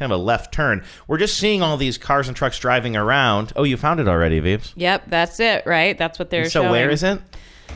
kind 0.00 0.10
of 0.12 0.18
a 0.18 0.22
left 0.22 0.52
turn. 0.52 0.82
We're 1.06 1.18
just 1.18 1.36
seeing 1.36 1.62
all 1.62 1.76
these 1.76 1.96
cars 1.96 2.26
and 2.26 2.36
trucks 2.36 2.58
driving 2.58 2.96
around. 2.96 3.52
Oh, 3.54 3.62
you 3.62 3.76
found 3.76 4.00
it 4.00 4.08
already, 4.08 4.40
Vapes. 4.40 4.72
Yep, 4.74 5.04
that's 5.06 5.38
it, 5.38 5.64
right? 5.64 5.96
That's 5.96 6.18
what 6.18 6.30
they're 6.30 6.46
so 6.46 6.62
showing. 6.62 6.72
where 6.72 6.90
is 6.90 7.04
it? 7.04 7.20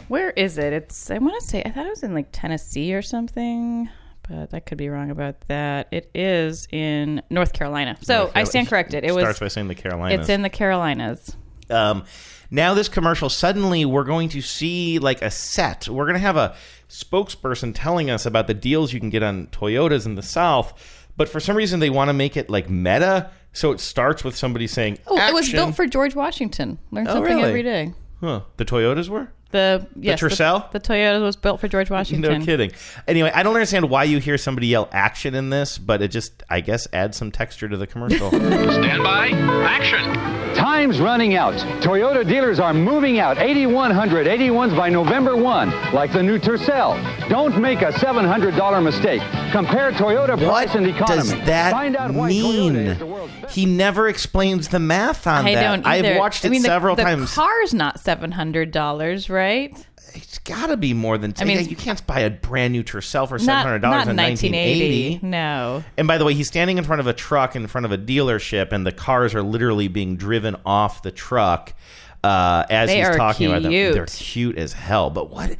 Where 0.08 0.30
is 0.30 0.58
it? 0.58 0.72
It's 0.72 1.08
I 1.10 1.18
want 1.18 1.40
to 1.40 1.46
say 1.46 1.62
I 1.64 1.70
thought 1.70 1.86
it 1.86 1.90
was 1.90 2.02
in 2.02 2.14
like 2.14 2.28
Tennessee 2.32 2.94
or 2.94 3.02
something, 3.02 3.88
but 4.28 4.52
I 4.52 4.58
could 4.58 4.76
be 4.76 4.88
wrong 4.88 5.10
about 5.12 5.40
that. 5.48 5.86
It 5.92 6.10
is 6.14 6.66
in 6.72 7.22
North 7.30 7.52
Carolina. 7.52 7.96
So 8.02 8.24
North 8.24 8.32
I 8.34 8.44
stand 8.44 8.68
corrected. 8.68 9.04
It 9.04 9.14
was 9.14 9.22
Starts 9.22 9.38
by 9.38 9.48
saying 9.48 9.68
the 9.68 9.76
Carolinas. 9.76 10.20
It's 10.20 10.28
in 10.28 10.42
the 10.42 10.50
Carolinas. 10.50 11.36
Um, 11.70 12.04
now 12.50 12.74
this 12.74 12.88
commercial 12.88 13.28
suddenly 13.28 13.84
we're 13.84 14.04
going 14.04 14.28
to 14.28 14.40
see 14.40 14.98
like 14.98 15.22
a 15.22 15.30
set 15.30 15.88
we're 15.88 16.04
going 16.04 16.14
to 16.14 16.20
have 16.20 16.36
a 16.36 16.54
spokesperson 16.88 17.72
telling 17.74 18.10
us 18.10 18.26
about 18.26 18.46
the 18.46 18.54
deals 18.54 18.92
you 18.92 19.00
can 19.00 19.10
get 19.10 19.22
on 19.22 19.46
toyotas 19.48 20.06
in 20.06 20.14
the 20.14 20.22
south 20.22 21.06
but 21.16 21.28
for 21.28 21.40
some 21.40 21.56
reason 21.56 21.80
they 21.80 21.90
want 21.90 22.08
to 22.08 22.12
make 22.12 22.36
it 22.36 22.48
like 22.50 22.68
meta 22.70 23.30
so 23.52 23.70
it 23.72 23.80
starts 23.80 24.22
with 24.24 24.36
somebody 24.36 24.66
saying 24.66 24.98
Oh, 25.06 25.16
it 25.16 25.32
was 25.32 25.50
built 25.50 25.76
for 25.76 25.86
George 25.86 26.14
Washington. 26.16 26.78
Learn 26.90 27.06
Oh, 27.08 27.14
something 27.14 27.36
really? 27.36 27.48
every 27.48 27.62
day. 27.62 27.92
huh 28.20 28.40
the 28.56 28.64
toyotas 28.64 29.08
were 29.08 29.28
The 29.52 29.86
yes, 29.96 30.20
Tercel? 30.20 30.70
The, 30.72 30.80
Toyota 30.80 31.22
was 31.22 31.36
built 31.36 31.60
for 31.60 31.68
George 31.68 31.88
Washington. 31.90 32.38
no 32.40 32.44
kidding 32.44 32.72
anyway 33.08 33.30
i 33.34 33.42
don't 33.42 33.54
understand 33.54 33.88
why 33.90 34.04
you 34.04 34.18
hear 34.18 34.36
somebody 34.38 34.66
yell 34.68 34.88
action 34.92 35.34
in 35.34 35.50
this 35.50 35.78
but 35.78 36.02
it 36.02 36.08
just 36.08 36.42
i 36.50 36.60
guess 36.60 36.86
adds 36.92 37.16
some 37.16 37.30
texture 37.32 37.68
to 37.68 37.76
the 37.76 37.86
commercial 37.86 38.28
Stand 38.30 39.02
by. 39.02 39.28
Action. 39.30 40.43
Time's 40.54 41.00
running 41.00 41.34
out. 41.34 41.54
Toyota 41.82 42.26
dealers 42.26 42.58
are 42.60 42.72
moving 42.72 43.18
out 43.18 43.38
8,100 43.38 44.26
81s 44.26 44.76
by 44.76 44.88
November 44.88 45.36
1, 45.36 45.92
like 45.92 46.12
the 46.12 46.22
new 46.22 46.38
Tercel. 46.38 46.96
Don't 47.28 47.60
make 47.60 47.82
a 47.82 47.90
$700 47.92 48.82
mistake. 48.82 49.20
Compare 49.52 49.92
Toyota 49.92 50.36
price 50.38 50.74
and 50.74 50.86
economy. 50.86 51.16
does 51.22 51.30
that 51.46 51.72
Find 51.72 51.96
out 51.96 52.12
why 52.12 52.28
mean 52.28 52.72
Toyota 52.72 52.86
is 52.92 52.98
the 52.98 53.06
world's 53.06 53.32
he 53.52 53.66
never 53.66 54.08
explains 54.08 54.68
the 54.68 54.78
math 54.80 55.26
on 55.26 55.46
I 55.46 55.54
that 55.54 55.62
don't 55.62 55.86
either. 55.86 56.08
i've 56.12 56.18
watched 56.18 56.44
it 56.44 56.48
I 56.48 56.50
mean, 56.50 56.62
the- 56.62 56.68
several 56.68 56.96
the 56.96 57.02
times 57.04 57.32
car's 57.34 57.74
not 57.74 58.00
seven 58.00 58.32
hundred 58.32 58.70
dollars, 58.70 59.28
right? 59.30 59.76
It's 60.14 60.38
got 60.38 60.66
to 60.68 60.76
be 60.76 60.94
more 60.94 61.18
than. 61.18 61.34
I 61.38 61.44
mean, 61.44 61.68
you 61.68 61.76
can't 61.76 62.04
buy 62.06 62.20
a 62.20 62.30
brand 62.30 62.72
new 62.72 62.82
Tercel 62.84 63.28
for 63.28 63.38
seven 63.38 63.62
hundred 63.62 63.80
dollars 63.80 64.04
in 64.04 64.10
in 64.10 64.16
1980. 64.16 65.10
1980. 65.18 65.26
No. 65.26 65.84
And 65.96 66.06
by 66.08 66.18
the 66.18 66.24
way, 66.24 66.34
he's 66.34 66.46
standing 66.48 66.78
in 66.78 66.84
front 66.84 67.00
of 67.00 67.06
a 67.06 67.12
truck 67.12 67.56
in 67.56 67.66
front 67.66 67.84
of 67.84 67.92
a 67.92 67.98
dealership, 67.98 68.72
and 68.72 68.86
the 68.86 68.92
cars 68.92 69.34
are 69.34 69.42
literally 69.42 69.88
being 69.88 70.16
driven 70.16 70.56
off 70.64 71.02
the 71.02 71.10
truck 71.10 71.74
uh, 72.22 72.64
as 72.70 72.88
They 72.90 72.98
he's 72.98 73.16
talking 73.16 73.48
about 73.48 73.62
them. 73.62 73.72
cute. 73.72 73.94
They're 73.94 74.06
cute 74.06 74.56
as 74.56 74.72
hell. 74.72 75.10
But 75.10 75.30
what? 75.30 75.56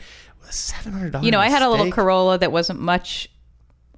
Seven 0.51 0.93
hundred 0.93 1.11
dollars. 1.13 1.25
You 1.27 1.33
know, 1.33 1.41
I 1.41 1.49
had 1.49 1.63
a 1.63 1.69
little 1.69 1.91
Corolla 1.91 2.39
that 2.39 2.53
wasn't 2.53 2.79
much 2.81 3.29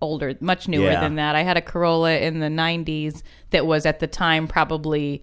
older, 0.01 0.35
much 0.41 0.69
newer 0.69 0.87
Yeah. 0.91 1.01
than 1.01 1.17
that. 1.17 1.35
I 1.37 1.43
had 1.43 1.57
a 1.59 1.63
Corolla 1.63 2.17
in 2.17 2.39
the 2.41 2.49
90s 2.49 3.23
that 3.51 3.67
was 3.67 3.85
at 3.87 3.99
the 4.01 4.07
time 4.07 4.47
probably 4.49 5.23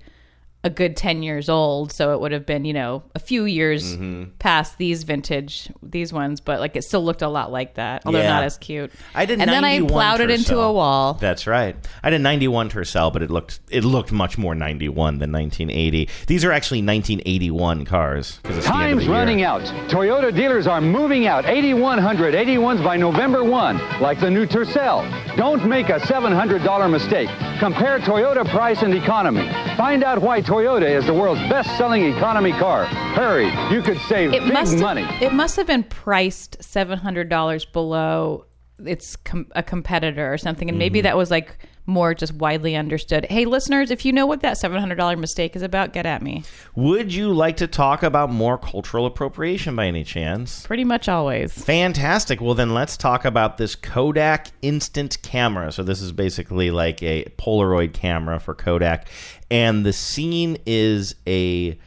a 0.65 0.69
good 0.69 0.95
10 0.95 1.23
years 1.23 1.49
old. 1.49 1.91
So 1.91 2.13
it 2.13 2.21
would 2.21 2.31
have 2.31 2.45
been, 2.45 2.63
you 2.63 2.71
know, 2.73 3.03
a 3.15 3.19
few 3.19 3.43
years 3.43 3.97
Mhm. 3.97 4.29
past 4.39 4.77
these 4.77 5.03
vintage, 5.03 5.69
these 5.83 6.13
ones, 6.13 6.39
but 6.39 6.61
like 6.61 6.75
it 6.77 6.83
still 6.83 7.03
looked 7.03 7.21
a 7.21 7.27
lot 7.27 7.51
like 7.51 7.73
that, 7.73 8.01
although 8.05 8.19
Yeah. 8.19 8.29
not 8.29 8.43
as 8.43 8.57
cute. 8.57 8.91
I 9.13 9.25
did. 9.25 9.41
And 9.41 9.49
then 9.49 9.65
I 9.65 9.81
plowed 9.81 10.21
it 10.21 10.31
into 10.31 10.57
a 10.59 10.71
wall. 10.71 11.15
That's 11.19 11.45
right. 11.47 11.75
I 12.01 12.09
did 12.09 12.21
91 12.21 12.69
Tercel, 12.69 13.11
but 13.11 13.21
it 13.21 13.29
looked 13.29 13.59
it 13.69 13.83
looked 13.83 14.13
much 14.13 14.37
more 14.37 14.55
91 14.55 15.19
than 15.19 15.31
1980. 15.33 16.07
These 16.27 16.45
are 16.45 16.51
actually 16.53 16.81
1981 16.81 17.83
cars 17.83 18.39
because 18.41 18.57
it's 18.57 18.67
the 18.67 18.73
end 18.73 18.81
of 18.83 18.89
Time's 18.89 18.99
the 19.03 19.09
year. 19.11 19.19
running 19.19 19.43
out. 19.43 19.61
Toyota 19.89 20.33
dealers 20.33 20.65
are 20.65 20.79
moving 20.79 21.27
out 21.27 21.45
8,100 21.45 22.35
81s 22.35 22.81
by 22.81 22.95
November 22.95 23.43
1, 23.43 23.81
like 23.99 24.19
the 24.21 24.29
new 24.29 24.45
Tercel. 24.45 25.03
Don't 25.35 25.65
make 25.67 25.89
a 25.89 25.99
$700 25.99 26.87
mistake. 26.87 27.29
Compare 27.59 27.99
Toyota 27.99 28.47
price 28.49 28.81
and 28.81 28.93
economy. 28.93 29.49
Find 29.75 30.03
out 30.05 30.21
why 30.21 30.41
Toyota 30.41 30.52
is 30.61 31.05
the 31.07 31.13
world's 31.13 31.41
best-selling 31.49 32.03
economy 32.15 32.51
car. 32.51 32.85
Hurry, 32.85 33.47
you 33.73 33.81
could 33.81 33.97
save 34.01 34.33
It 34.33 34.43
big 34.43 34.53
must 34.53 34.77
money. 34.77 35.01
have, 35.01 35.21
it 35.23 35.33
must 35.33 35.55
have 35.55 35.65
been 35.65 35.83
priced 35.83 36.59
$700 36.59 37.71
below 37.73 38.45
its 38.85 39.15
com- 39.15 39.47
a 39.55 39.63
competitor 39.63 40.31
or 40.31 40.37
something 40.37 40.69
and 40.69 40.77
maybe 40.77 40.99
Mm-hmm. 40.99 41.03
that 41.05 41.17
was 41.17 41.31
like 41.31 41.57
more 41.85 42.13
just 42.13 42.33
widely 42.33 42.75
understood. 42.75 43.25
Hey 43.29 43.45
listeners, 43.45 43.91
if 43.91 44.05
you 44.05 44.13
know 44.13 44.25
what 44.25 44.41
that 44.41 44.57
$700 44.57 45.17
mistake 45.19 45.55
is 45.55 45.61
about, 45.61 45.93
get 45.93 46.05
at 46.05 46.21
me. 46.21 46.43
Would 46.75 47.13
you 47.13 47.33
like 47.33 47.57
to 47.57 47.67
talk 47.67 48.03
about 48.03 48.31
more 48.31 48.57
cultural 48.57 49.05
appropriation 49.05 49.75
by 49.75 49.87
any 49.87 50.03
chance? 50.03 50.65
Pretty 50.65 50.83
much 50.83 51.09
always. 51.09 51.53
Fantastic. 51.53 52.39
Well, 52.39 52.55
then 52.55 52.73
let's 52.73 52.95
talk 52.95 53.25
about 53.25 53.57
this 53.57 53.75
Kodak 53.75 54.47
Instant 54.61 55.21
Camera. 55.21 55.71
So, 55.71 55.83
this 55.83 56.01
is 56.01 56.11
basically 56.11 56.71
like 56.71 57.03
a 57.03 57.25
Polaroid 57.37 57.93
camera 57.93 58.39
for 58.39 58.55
Kodak. 58.55 59.07
And 59.51 59.85
the 59.85 59.93
scene 59.93 60.57
is 60.65 61.15
a. 61.27 61.77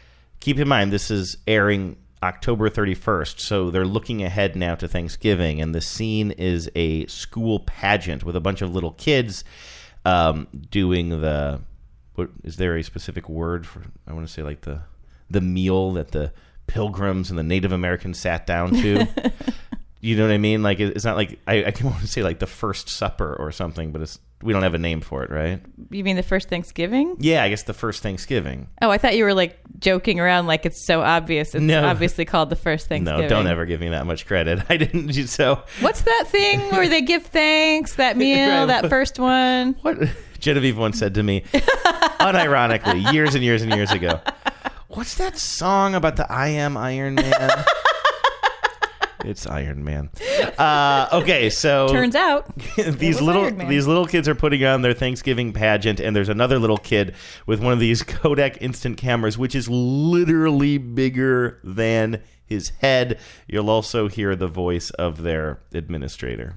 Keep 0.41 0.61
in 0.61 0.69
mind, 0.69 0.93
this 0.93 1.11
is 1.11 1.39
airing 1.49 1.97
October 2.23 2.71
31st. 2.71 3.41
So, 3.41 3.71
they're 3.71 3.87
looking 3.87 4.23
ahead 4.23 4.57
now 4.57 4.75
to 4.77 4.87
Thanksgiving. 4.87 5.61
And 5.61 5.75
the 5.75 5.81
scene 5.81 6.33
is 6.33 6.71
a 6.75 7.07
school 7.07 7.61
pageant 7.61 8.25
with 8.25 8.37
a 8.37 8.41
bunch 8.41 8.63
of 8.63 8.75
little 8.75 8.93
kids 8.93 9.43
um, 10.07 10.47
doing 10.71 11.09
the. 11.21 11.61
What, 12.15 12.31
is 12.45 12.57
there 12.57 12.77
a 12.77 12.83
specific 12.83 13.29
word 13.29 13.67
for. 13.67 13.83
I 14.07 14.13
want 14.13 14.27
to 14.27 14.33
say 14.33 14.43
like 14.43 14.63
the 14.63 14.81
the 15.29 15.41
meal 15.41 15.93
that 15.93 16.13
the 16.13 16.33
pilgrims 16.67 17.31
and 17.31 17.39
the 17.39 17.43
Native 17.43 17.73
Americans 17.73 18.19
sat 18.19 18.47
down 18.47 18.71
to. 18.71 19.07
you 20.01 20.17
know 20.17 20.23
what 20.23 20.33
I 20.33 20.39
mean? 20.39 20.63
Like 20.63 20.81
it's 20.81 21.05
not 21.05 21.17
like 21.17 21.39
I, 21.47 21.65
I 21.65 21.71
can 21.73 21.87
want 21.91 22.01
to 22.01 22.07
say 22.07 22.23
like 22.23 22.39
the 22.39 22.47
first 22.47 22.89
supper 22.89 23.35
or 23.35 23.51
something, 23.53 23.93
but 23.93 24.01
it's 24.01 24.19
We 24.43 24.53
don't 24.53 24.63
have 24.63 24.75
a 24.75 24.79
name 24.79 25.01
for 25.01 25.23
it, 25.25 25.31
right? 25.31 25.63
You 25.91 26.05
mean 26.05 26.17
the 26.17 26.23
first 26.23 26.49
Thanksgiving? 26.51 27.17
Yeah, 27.21 27.43
I 27.43 27.49
guess 27.49 27.63
the 27.63 27.73
first 27.73 28.03
Thanksgiving. 28.03 28.69
Oh, 28.83 28.91
I 28.91 28.99
thought 28.99 29.17
you 29.17 29.25
were 29.25 29.33
like 29.33 29.59
joking 29.79 30.21
around 30.21 30.47
like 30.47 30.67
it's 30.67 30.85
so 30.87 31.01
obvious. 31.01 31.55
It's 31.55 31.63
No. 31.63 31.87
obviously 31.87 32.27
called 32.27 32.51
the 32.51 32.57
first 32.57 32.87
Thanksgiving. 32.87 33.23
No, 33.23 33.29
don't 33.29 33.47
ever 33.47 33.65
give 33.65 33.81
me 33.81 33.89
that 33.89 34.05
much 34.07 34.27
credit. 34.27 34.63
I 34.69 34.77
didn't. 34.77 35.07
Do 35.07 35.27
so 35.27 35.63
What's 35.81 36.03
that 36.03 36.25
thing 36.29 36.61
where 36.71 36.87
they 36.89 37.01
give 37.01 37.25
thanks? 37.27 37.95
That 37.97 38.17
meal, 38.19 38.37
Right. 38.59 38.67
that 38.67 38.91
first 38.91 39.19
one. 39.19 39.75
What 39.83 39.97
Genevieve 40.39 40.77
once 40.77 40.99
said 40.99 41.15
to 41.15 41.23
me, 41.23 41.41
unironically, 42.21 43.11
years 43.13 43.35
and 43.35 43.43
years 43.43 43.63
and 43.63 43.75
years 43.75 43.91
ago. 43.91 44.21
What's 44.89 45.15
that 45.17 45.39
song 45.39 45.95
about 45.95 46.17
the 46.17 46.31
I 46.31 46.49
am 46.49 46.77
Iron 46.77 47.15
Man? 47.15 47.65
it's 49.25 49.47
Iron 49.47 49.85
Man. 49.85 50.11
Uh, 50.59 51.09
okay, 51.13 51.51
so 51.51 51.89
Turns 51.93 52.15
out 52.15 52.55
these 52.77 53.21
little 53.21 53.51
these 53.67 53.87
little 53.87 54.07
kids 54.07 54.29
are 54.29 54.35
putting 54.35 54.65
on 54.65 54.83
their 54.83 54.95
Thanksgiving 54.95 55.53
pageant, 55.53 56.01
and 56.01 56.15
there's 56.15 56.29
another 56.29 56.59
little 56.59 56.79
kid 56.79 57.15
with 57.47 57.63
one 57.63 57.73
of 57.73 57.81
these 57.81 58.03
Kodak 58.05 58.61
instant 58.61 58.97
cameras, 58.97 59.39
which 59.39 59.55
is 59.55 59.69
literally 59.69 60.79
bigger 60.79 61.59
than 61.65 62.23
his 62.45 62.71
head. 62.81 63.19
You'll 63.47 63.71
also 63.71 64.09
hear 64.09 64.37
the 64.37 64.49
voice 64.49 64.91
of 64.91 65.23
their 65.23 65.61
administrator. 65.73 66.55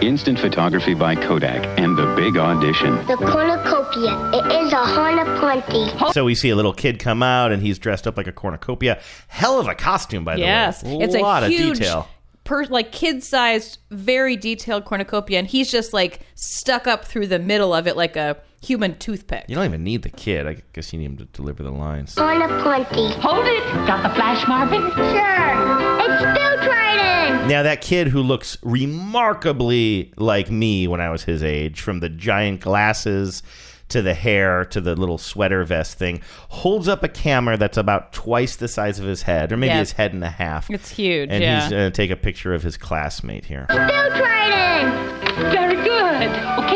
Instant 0.00 0.38
photography 0.38 0.94
by 0.94 1.14
Kodak 1.14 1.62
and 1.78 1.96
the 1.96 2.06
big 2.16 2.36
audition. 2.36 2.94
The 3.06 3.16
cornucopia. 3.16 4.30
It 4.32 4.64
is 4.64 4.72
a 4.72 4.84
horn 4.84 5.18
of 5.18 5.38
plenty. 5.38 5.90
So 6.12 6.24
we 6.24 6.34
see 6.34 6.50
a 6.50 6.56
little 6.56 6.72
kid 6.72 6.98
come 6.98 7.22
out, 7.22 7.52
and 7.52 7.62
he's 7.62 7.78
dressed 7.78 8.06
up 8.06 8.16
like 8.16 8.26
a 8.26 8.32
cornucopia. 8.32 9.00
Hell 9.28 9.60
of 9.60 9.68
a 9.68 9.74
costume, 9.74 10.24
by 10.24 10.34
the 10.34 10.40
yes, 10.40 10.82
way. 10.82 10.98
it's 11.00 11.14
lot 11.14 11.44
a 11.44 11.48
huge, 11.48 11.72
of 11.72 11.78
detail. 11.78 12.08
Per, 12.44 12.64
like 12.66 12.92
kid-sized, 12.92 13.78
very 13.90 14.36
detailed 14.36 14.84
cornucopia, 14.84 15.38
and 15.38 15.48
he's 15.48 15.70
just 15.70 15.92
like 15.92 16.20
stuck 16.34 16.86
up 16.86 17.04
through 17.04 17.28
the 17.28 17.38
middle 17.38 17.72
of 17.72 17.86
it 17.86 17.96
like 17.96 18.16
a 18.16 18.36
human 18.64 18.96
toothpick. 18.98 19.44
You 19.48 19.54
don't 19.54 19.64
even 19.66 19.84
need 19.84 20.02
the 20.02 20.10
kid. 20.10 20.46
I 20.46 20.56
guess 20.72 20.92
you 20.92 20.98
need 20.98 21.06
him 21.06 21.16
to 21.18 21.24
deliver 21.26 21.62
the 21.62 21.70
lines. 21.70 22.14
Horn 22.16 22.42
of 22.42 22.50
plenty. 22.62 23.12
Hold 23.20 23.46
it. 23.46 23.62
Got 23.86 24.02
the 24.02 24.14
flash, 24.14 24.46
Marvin? 24.48 24.80
Sure. 24.80 26.00
It's 26.00 26.38
Bill 26.38 26.56
Trident. 26.66 27.48
Now 27.48 27.62
that 27.62 27.80
kid 27.82 28.08
who 28.08 28.22
looks 28.22 28.56
remarkably 28.62 30.12
like 30.16 30.50
me 30.50 30.86
when 30.88 31.00
I 31.00 31.10
was 31.10 31.24
his 31.24 31.42
age, 31.42 31.80
from 31.80 32.00
the 32.00 32.08
giant 32.08 32.60
glasses 32.60 33.42
to 33.90 34.00
the 34.00 34.14
hair 34.14 34.64
to 34.64 34.80
the 34.80 34.96
little 34.96 35.18
sweater 35.18 35.62
vest 35.62 35.98
thing, 35.98 36.22
holds 36.48 36.88
up 36.88 37.02
a 37.04 37.08
camera 37.08 37.56
that's 37.58 37.76
about 37.76 38.12
twice 38.14 38.56
the 38.56 38.66
size 38.66 38.98
of 38.98 39.04
his 39.04 39.22
head, 39.22 39.52
or 39.52 39.58
maybe 39.58 39.68
Yeah. 39.74 39.80
his 39.80 39.92
head 39.92 40.14
and 40.14 40.24
a 40.24 40.30
half. 40.30 40.70
It's 40.70 40.88
huge. 40.90 41.28
And 41.30 41.42
yeah. 41.44 41.60
he's 41.60 41.70
going 41.70 41.92
to 41.92 41.94
take 41.94 42.10
a 42.10 42.16
picture 42.16 42.54
of 42.54 42.62
his 42.62 42.78
classmate 42.78 43.44
here. 43.44 43.66
Bill 43.68 43.76
Trident. 43.78 45.24
Very 45.52 45.76
good. 45.76 46.28
Okay, 46.64 46.72
next. 46.72 46.73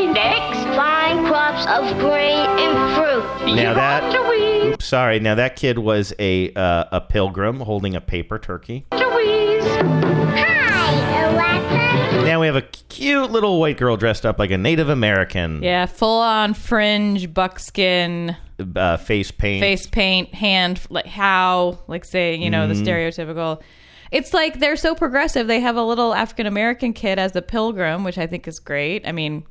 Flying 1.64 1.82
crops 1.82 1.92
of 1.92 1.98
grain 1.98 2.46
and 2.46 2.94
fruit. 2.96 3.54
Now 3.56 3.74
that, 3.74 4.14
oops, 4.72 4.84
sorry. 4.84 5.20
Now 5.20 5.34
that 5.34 5.56
kid 5.56 5.78
was 5.78 6.12
a 6.18 6.52
uh, 6.54 6.84
a 6.92 7.00
pilgrim 7.00 7.60
holding 7.60 7.94
a 7.96 8.00
paper 8.00 8.38
turkey. 8.38 8.86
Louise. 8.92 9.64
Hi, 9.64 11.24
Alexa. 11.24 12.24
Now 12.24 12.40
we 12.40 12.46
have 12.46 12.56
a 12.56 12.62
cute 12.62 13.30
little 13.30 13.58
white 13.60 13.76
girl 13.78 13.96
dressed 13.96 14.24
up 14.26 14.38
like 14.38 14.50
a 14.50 14.58
Native 14.58 14.88
American. 14.88 15.62
yeah, 15.62 15.86
full-on 15.86 16.54
fringe, 16.54 17.32
buckskin, 17.32 18.36
Uh, 18.76 18.96
face 18.96 19.30
paint. 19.30 19.60
face 19.62 19.86
paint, 19.86 20.34
hand 20.34 20.80
like 20.90 21.06
how, 21.06 21.78
like 21.88 22.04
say, 22.04 22.34
you 22.36 22.50
know, 22.50 22.66
the 22.68 22.74
Mhm. 22.74 22.84
stereotypical. 22.86 23.60
It's 24.10 24.32
like 24.32 24.58
they're 24.58 24.76
so 24.76 24.94
progressive. 24.94 25.46
They 25.48 25.60
have 25.60 25.76
a 25.76 25.82
little 25.82 26.14
African 26.14 26.46
American 26.46 26.92
kid 26.92 27.18
as 27.18 27.32
the 27.32 27.42
pilgrim, 27.42 28.04
which 28.04 28.16
I 28.18 28.26
think 28.26 28.46
is 28.48 28.58
great. 28.58 29.06
I 29.06 29.12
mean, 29.12 29.44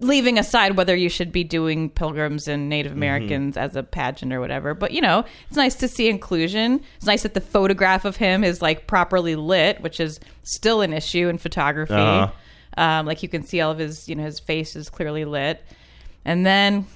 leaving 0.00 0.38
aside 0.38 0.76
whether 0.76 0.94
you 0.94 1.08
should 1.08 1.32
be 1.32 1.42
doing 1.42 1.88
pilgrims 1.88 2.46
and 2.46 2.68
Native 2.68 2.92
Americans 2.92 3.56
as 3.56 3.76
a 3.76 3.82
pageant 3.82 4.32
or 4.32 4.40
whatever, 4.40 4.74
but 4.74 4.92
you 4.92 5.00
know, 5.00 5.24
it's 5.48 5.56
nice 5.56 5.74
to 5.76 5.88
see 5.88 6.08
inclusion. 6.08 6.82
It's 6.96 7.06
nice 7.06 7.22
that 7.22 7.34
the 7.34 7.40
photograph 7.40 8.04
of 8.04 8.16
him 8.16 8.44
is 8.44 8.60
like 8.60 8.86
properly 8.86 9.36
lit, 9.36 9.80
which 9.80 9.98
is 9.98 10.20
still 10.42 10.82
an 10.82 10.92
issue 10.92 11.28
in 11.28 11.38
photography. 11.38 11.94
Uh-huh. 11.94 12.30
Um, 12.76 13.06
like 13.06 13.22
you 13.22 13.28
can 13.28 13.42
see 13.42 13.60
all 13.60 13.70
of 13.70 13.78
his, 13.78 14.08
you 14.08 14.14
know, 14.14 14.24
his 14.24 14.38
face 14.38 14.76
is 14.76 14.90
clearly 14.90 15.24
lit, 15.24 15.64
and 16.24 16.44
then 16.44 16.86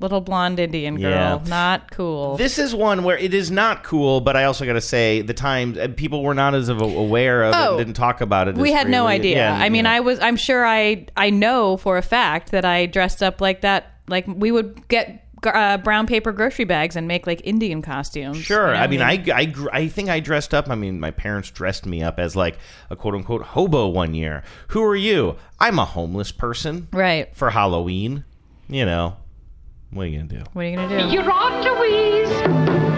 little 0.00 0.20
blonde 0.20 0.58
Indian 0.60 0.96
girl, 1.00 1.10
Yeah. 1.10 1.40
not 1.48 1.90
cool. 1.90 2.36
This 2.36 2.58
is 2.58 2.74
one 2.74 3.04
where 3.04 3.16
it 3.18 3.34
is 3.34 3.50
not 3.50 3.84
cool, 3.84 4.20
but 4.20 4.36
I 4.36 4.44
also 4.44 4.64
got 4.66 4.72
to 4.74 4.80
say 4.80 5.20
the 5.22 5.34
times 5.34 5.78
uh, 5.78 5.88
people 5.96 6.22
were 6.22 6.34
not 6.34 6.54
as 6.54 6.68
aware 6.68 7.44
of 7.44 7.54
it 7.54 7.56
Oh. 7.58 7.68
and 7.70 7.78
didn't 7.78 7.94
talk 7.96 8.20
about 8.20 8.48
it. 8.48 8.56
we 8.56 8.72
had 8.72 8.88
no 8.88 9.06
idea. 9.06 9.36
Yeah, 9.36 9.54
I 9.54 9.68
mean, 9.68 9.84
yeah. 9.84 9.92
I 9.92 10.00
was. 10.00 10.18
I'm 10.20 10.36
sure. 10.36 10.66
I. 10.66 11.06
I 11.16 11.30
know 11.30 11.76
for 11.76 11.96
a 11.98 12.02
fact 12.02 12.50
that 12.52 12.64
I 12.64 12.86
dressed 12.86 13.22
up 13.22 13.40
like 13.40 13.60
that. 13.62 13.92
Like 14.08 14.26
we 14.26 14.50
would 14.50 14.86
get 14.88 15.20
uh, 15.46 15.76
brown 15.78 16.06
paper 16.06 16.32
grocery 16.32 16.64
bags 16.64 16.96
and 16.96 17.06
make 17.08 17.26
like 17.26 17.40
Indian 17.44 17.82
costumes. 17.82 18.38
Sure. 18.38 18.68
you 18.68 18.74
know? 18.74 18.80
I 18.80 18.86
mean, 18.86 19.02
I, 19.02 19.22
I, 19.34 19.44
gr- 19.44 19.68
I 19.72 19.88
think 19.88 20.08
I 20.08 20.20
dressed 20.20 20.54
up. 20.54 20.70
I 20.70 20.74
mean, 20.74 21.00
my 21.00 21.10
parents 21.10 21.50
dressed 21.50 21.84
me 21.86 22.02
up 22.02 22.18
as 22.18 22.34
like 22.34 22.58
a 22.90 22.96
quote 22.96 23.14
unquote 23.14 23.42
hobo 23.42 23.88
one 23.88 24.14
year. 24.14 24.42
Who 24.68 24.82
are 24.82 24.96
you? 24.96 25.36
I'm 25.60 25.78
a 25.78 25.84
homeless 25.84 26.32
person. 26.32 26.88
Right. 26.92 27.34
For 27.36 27.50
Halloween. 27.50 28.24
You 28.68 28.86
know, 28.86 29.16
what 29.94 30.06
are 30.06 30.08
you 30.08 30.18
going 30.18 30.28
to 30.28 30.38
do? 30.38 30.44
What 30.52 30.64
are 30.64 30.68
you 30.68 30.76
gonna 30.76 31.08
do? 31.08 31.14
You're 31.14 31.30
on, 31.30 31.62
Louise. 31.62 32.28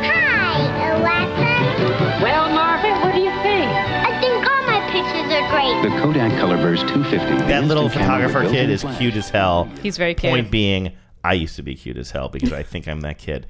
Hi, 0.00 0.90
Alexa. 0.96 2.22
Well, 2.22 2.48
Marvin, 2.50 2.92
what 3.02 3.14
do 3.14 3.20
you 3.20 3.30
think? 3.42 3.70
I 3.70 4.18
think 4.20 4.34
all 4.50 4.62
my 4.66 4.80
pictures 4.90 5.30
are 5.32 5.48
great. 5.50 5.82
The 5.82 6.00
Kodak 6.00 6.32
Colorburst 6.32 6.88
250. 6.88 7.46
That 7.48 7.64
little 7.64 7.84
instant 7.84 8.04
photographer 8.04 8.48
kid 8.50 8.70
is 8.70 8.80
flash. 8.80 8.98
cute 8.98 9.14
as 9.14 9.28
hell. 9.28 9.64
He's 9.82 9.98
very 9.98 10.14
cute. 10.14 10.30
Point 10.30 10.50
being, 10.50 10.92
I 11.22 11.34
used 11.34 11.56
to 11.56 11.62
be 11.62 11.74
cute 11.74 11.98
as 11.98 12.10
hell 12.10 12.28
because 12.30 12.52
I 12.52 12.62
think 12.62 12.88
I'm 12.88 13.02
that 13.02 13.18
kid. 13.18 13.46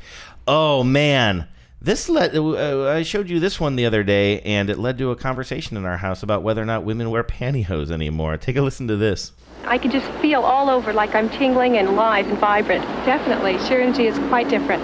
Oh 0.48 0.82
man, 0.82 1.46
this 1.80 2.08
led. 2.08 2.34
Uh, 2.34 2.88
I 2.88 3.02
showed 3.02 3.30
you 3.30 3.38
this 3.38 3.60
one 3.60 3.76
the 3.76 3.86
other 3.86 4.02
day, 4.02 4.40
and 4.40 4.68
it 4.70 4.78
led 4.78 4.98
to 4.98 5.10
a 5.12 5.16
conversation 5.16 5.76
in 5.76 5.84
our 5.84 5.98
house 5.98 6.22
about 6.22 6.42
whether 6.42 6.62
or 6.62 6.66
not 6.66 6.84
women 6.84 7.10
wear 7.10 7.22
pantyhose 7.22 7.90
anymore. 7.92 8.36
Take 8.38 8.56
a 8.56 8.62
listen 8.62 8.88
to 8.88 8.96
this. 8.96 9.32
I 9.64 9.78
can 9.78 9.90
just 9.90 10.10
feel 10.20 10.42
all 10.42 10.70
over 10.70 10.92
like 10.92 11.14
I'm 11.14 11.28
tingling 11.28 11.76
and 11.78 11.96
live 11.96 12.28
and 12.28 12.38
vibrant. 12.38 12.84
Definitely. 13.04 13.58
Sheer 13.66 13.80
energy 13.80 14.06
is 14.06 14.18
quite 14.28 14.48
different. 14.48 14.82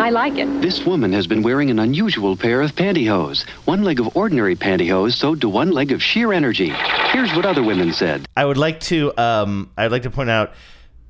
I 0.00 0.10
like 0.10 0.38
it. 0.38 0.46
This 0.62 0.84
woman 0.86 1.12
has 1.12 1.26
been 1.26 1.42
wearing 1.42 1.70
an 1.70 1.78
unusual 1.78 2.36
pair 2.36 2.62
of 2.62 2.74
pantyhose. 2.74 3.48
One 3.66 3.82
leg 3.84 4.00
of 4.00 4.16
ordinary 4.16 4.56
pantyhose 4.56 5.12
sewed 5.12 5.40
to 5.42 5.48
one 5.48 5.70
leg 5.70 5.92
of 5.92 6.02
sheer 6.02 6.32
energy. 6.32 6.70
Here's 7.10 7.32
what 7.34 7.44
other 7.44 7.62
women 7.62 7.92
said. 7.92 8.26
I 8.36 8.44
would 8.44 8.56
like 8.56 8.80
to. 8.80 9.12
Um, 9.20 9.70
I'd 9.76 9.92
like 9.92 10.02
to 10.04 10.10
point 10.10 10.30
out 10.30 10.54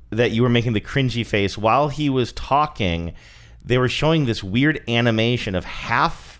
that 0.09 0.31
you 0.31 0.43
were 0.43 0.49
making 0.49 0.73
the 0.73 0.81
cringy 0.81 1.25
face 1.25 1.57
while 1.57 1.87
he 1.87 2.09
was 2.09 2.33
talking. 2.33 3.13
They 3.63 3.77
were 3.77 3.89
showing 3.89 4.25
this 4.25 4.43
weird 4.43 4.83
animation 4.89 5.55
of 5.55 5.63
half, 5.65 6.32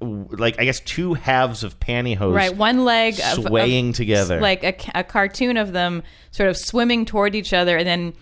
like 0.00 0.58
I 0.60 0.64
guess 0.64 0.80
two 0.80 1.14
halves 1.14 1.62
of 1.62 1.78
pantyhose, 1.78 2.34
Right, 2.34 2.56
one 2.56 2.84
leg 2.84 3.14
swaying 3.14 3.90
of- 3.90 3.94
together, 3.96 4.40
like 4.40 4.64
a, 4.64 4.74
a 4.94 5.04
cartoon 5.04 5.56
of 5.56 5.72
them 5.72 6.02
sort 6.30 6.48
of 6.48 6.56
swimming 6.56 7.04
toward 7.04 7.34
each 7.34 7.52
other 7.52 7.76
and 7.76 7.86
then 7.86 8.12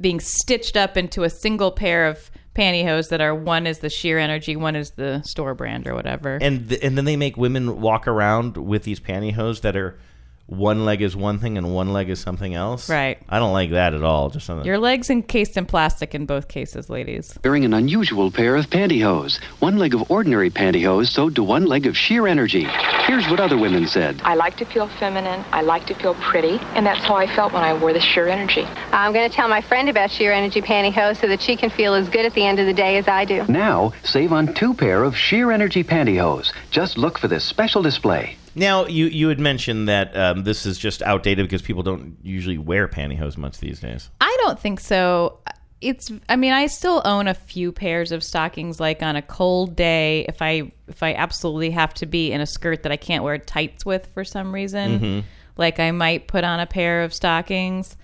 being 0.00 0.20
stitched 0.20 0.76
up 0.76 0.96
into 0.96 1.22
a 1.22 1.30
single 1.30 1.70
pair 1.70 2.06
of 2.06 2.30
pantyhose 2.54 3.08
that 3.10 3.20
are 3.20 3.34
one 3.34 3.66
is 3.66 3.78
the 3.80 3.90
sheer 3.90 4.18
energy, 4.18 4.56
one 4.56 4.74
is 4.76 4.92
the 4.92 5.22
store 5.22 5.54
brand 5.54 5.86
or 5.86 5.94
whatever. 5.94 6.38
and 6.40 6.68
th- 6.70 6.80
and 6.82 6.96
then 6.96 7.04
they 7.04 7.16
make 7.16 7.36
women 7.36 7.80
walk 7.80 8.06
around 8.08 8.56
with 8.56 8.84
these 8.84 9.00
pantyhose 9.00 9.60
that 9.62 9.76
are 9.76 9.98
one 10.46 10.84
leg 10.84 11.00
is 11.00 11.16
one 11.16 11.38
thing 11.38 11.56
and 11.56 11.74
one 11.74 11.92
leg 11.92 12.10
is 12.10 12.20
something 12.20 12.54
else. 12.54 12.90
Right. 12.90 13.18
I 13.28 13.38
don't 13.38 13.52
like 13.52 13.70
that 13.70 13.94
at 13.94 14.02
all. 14.02 14.28
Just 14.30 14.50
on 14.50 14.58
the, 14.58 14.64
Your 14.64 14.78
legs 14.78 15.08
encased 15.08 15.56
in 15.56 15.66
plastic 15.66 16.14
in 16.14 16.26
both 16.26 16.48
cases, 16.48 16.90
ladies. 16.90 17.38
Wearing 17.42 17.64
an 17.64 17.72
unusual 17.72 18.30
pair 18.30 18.56
of 18.56 18.66
pantyhose. 18.68 19.42
One 19.60 19.78
leg 19.78 19.94
of 19.94 20.10
ordinary 20.10 20.50
pantyhose 20.50 21.08
sewed 21.08 21.36
to 21.36 21.42
one 21.42 21.64
leg 21.66 21.86
of 21.86 21.96
sheer 21.96 22.26
energy. 22.26 22.64
Here's 23.06 23.26
what 23.28 23.40
other 23.40 23.56
women 23.56 23.86
said. 23.86 24.20
I 24.24 24.34
like 24.34 24.56
to 24.58 24.64
feel 24.66 24.88
feminine. 24.88 25.44
I 25.52 25.62
like 25.62 25.86
to 25.86 25.94
feel 25.94 26.14
pretty. 26.16 26.58
And 26.74 26.84
that's 26.84 27.04
how 27.04 27.14
I 27.16 27.26
felt 27.26 27.52
when 27.52 27.62
I 27.62 27.72
wore 27.72 27.92
the 27.92 28.00
sheer 28.00 28.28
energy. 28.28 28.64
I'm 28.92 29.12
going 29.12 29.28
to 29.28 29.34
tell 29.34 29.48
my 29.48 29.60
friend 29.62 29.88
about 29.88 30.10
Sheer 30.10 30.32
Energy 30.32 30.60
Pantyhose 30.60 31.20
so 31.20 31.28
that 31.28 31.40
she 31.40 31.56
can 31.56 31.70
feel 31.70 31.94
as 31.94 32.08
good 32.08 32.26
at 32.26 32.34
the 32.34 32.44
end 32.44 32.58
of 32.58 32.66
the 32.66 32.74
day 32.74 32.98
as 32.98 33.08
I 33.08 33.24
do. 33.24 33.44
Now, 33.48 33.92
save 34.04 34.32
on 34.32 34.54
two 34.54 34.74
pair 34.74 35.02
of 35.02 35.16
sheer 35.16 35.50
energy 35.50 35.82
pantyhose. 35.82 36.52
Just 36.70 36.98
look 36.98 37.18
for 37.18 37.28
this 37.28 37.44
special 37.44 37.82
display. 37.82 38.36
Now 38.54 38.86
you 38.86 39.06
you 39.06 39.28
had 39.28 39.40
mentioned 39.40 39.88
that 39.88 40.16
um, 40.16 40.44
this 40.44 40.66
is 40.66 40.78
just 40.78 41.02
outdated 41.02 41.46
because 41.46 41.62
people 41.62 41.82
don't 41.82 42.16
usually 42.22 42.58
wear 42.58 42.88
pantyhose 42.88 43.36
much 43.36 43.58
these 43.58 43.80
days. 43.80 44.10
I 44.20 44.36
don't 44.40 44.58
think 44.58 44.80
so. 44.80 45.38
It's 45.80 46.12
I 46.28 46.36
mean, 46.36 46.52
I 46.52 46.66
still 46.66 47.02
own 47.04 47.26
a 47.28 47.34
few 47.34 47.72
pairs 47.72 48.12
of 48.12 48.22
stockings 48.22 48.78
like 48.78 49.02
on 49.02 49.16
a 49.16 49.22
cold 49.22 49.74
day 49.74 50.26
if 50.28 50.40
I 50.42 50.72
if 50.86 51.02
I 51.02 51.14
absolutely 51.14 51.70
have 51.70 51.94
to 51.94 52.06
be 52.06 52.30
in 52.30 52.40
a 52.40 52.46
skirt 52.46 52.82
that 52.84 52.92
I 52.92 52.96
can't 52.96 53.24
wear 53.24 53.38
tights 53.38 53.84
with 53.84 54.06
for 54.14 54.24
some 54.24 54.52
reason. 54.52 55.00
Mhm. 55.00 55.24
Like 55.56 55.80
I 55.80 55.90
might 55.90 56.28
put 56.28 56.44
on 56.44 56.60
a 56.60 56.66
pair 56.66 57.02
of 57.02 57.12
stockings, 57.12 57.96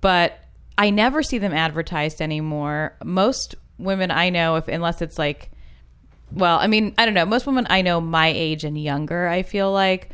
but 0.00 0.38
I 0.76 0.90
never 0.90 1.22
see 1.22 1.38
them 1.38 1.52
advertised 1.52 2.20
anymore. 2.20 2.96
Most 3.04 3.54
women 3.78 4.10
I 4.10 4.30
know 4.30 4.56
if 4.56 4.66
unless 4.68 5.00
it's 5.02 5.18
like 5.18 5.50
well, 6.32 6.58
I 6.58 6.66
mean, 6.66 6.94
I 6.98 7.04
don't 7.04 7.14
know. 7.14 7.26
Most 7.26 7.46
women 7.46 7.66
I 7.70 7.82
know 7.82 8.00
my 8.00 8.28
age 8.28 8.64
and 8.64 8.76
younger, 8.80 9.26
I 9.28 9.42
feel 9.42 9.72
like 9.72 10.10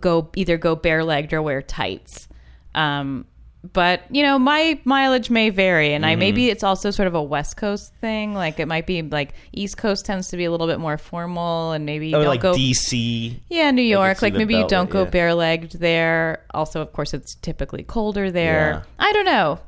go 0.00 0.30
either 0.36 0.56
go 0.56 0.76
bare 0.76 1.02
legged 1.04 1.32
or 1.32 1.42
wear 1.42 1.62
tights. 1.62 2.28
Um, 2.74 3.26
but 3.72 4.02
you 4.10 4.22
know, 4.22 4.38
my 4.38 4.80
mileage 4.84 5.28
may 5.28 5.50
vary, 5.50 5.92
and 5.92 6.06
I 6.06 6.14
Mhm. 6.14 6.18
maybe 6.18 6.48
it's 6.48 6.62
also 6.62 6.90
sort 6.90 7.08
of 7.08 7.14
a 7.14 7.22
West 7.22 7.58
Coast 7.58 7.92
thing. 8.00 8.32
Like 8.32 8.58
it 8.58 8.66
might 8.66 8.86
be 8.86 9.02
like 9.02 9.34
East 9.52 9.76
Coast 9.76 10.06
tends 10.06 10.28
to 10.28 10.36
be 10.38 10.46
a 10.46 10.50
little 10.50 10.66
bit 10.66 10.80
more 10.80 10.96
formal, 10.96 11.72
and 11.72 11.84
maybe 11.84 12.08
you 12.08 12.16
Oh, 12.16 12.20
don't 12.20 12.28
like 12.28 12.40
go 12.40 12.54
DC. 12.54 13.38
Yeah, 13.50 13.70
New 13.70 13.82
York. 13.82 14.22
Like 14.22 14.32
maybe 14.32 14.54
you 14.54 14.66
don't 14.66 14.88
go 14.88 15.02
yeah. 15.04 15.10
bare 15.10 15.34
legged 15.34 15.72
there. 15.78 16.42
Also, 16.54 16.80
of 16.80 16.92
course, 16.94 17.12
it's 17.12 17.34
typically 17.34 17.82
colder 17.82 18.30
there. 18.30 18.84
I 18.98 19.12
don't 19.12 19.26
know. 19.26 19.58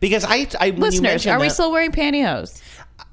Because 0.00 0.24
I, 0.24 0.46
I 0.58 0.70
when 0.70 0.76
you 0.76 0.82
Listeners, 0.82 1.26
are 1.26 1.38
we 1.38 1.48
that- 1.48 1.54
still 1.54 1.70
wearing 1.72 1.92
pantyhose? 1.92 2.62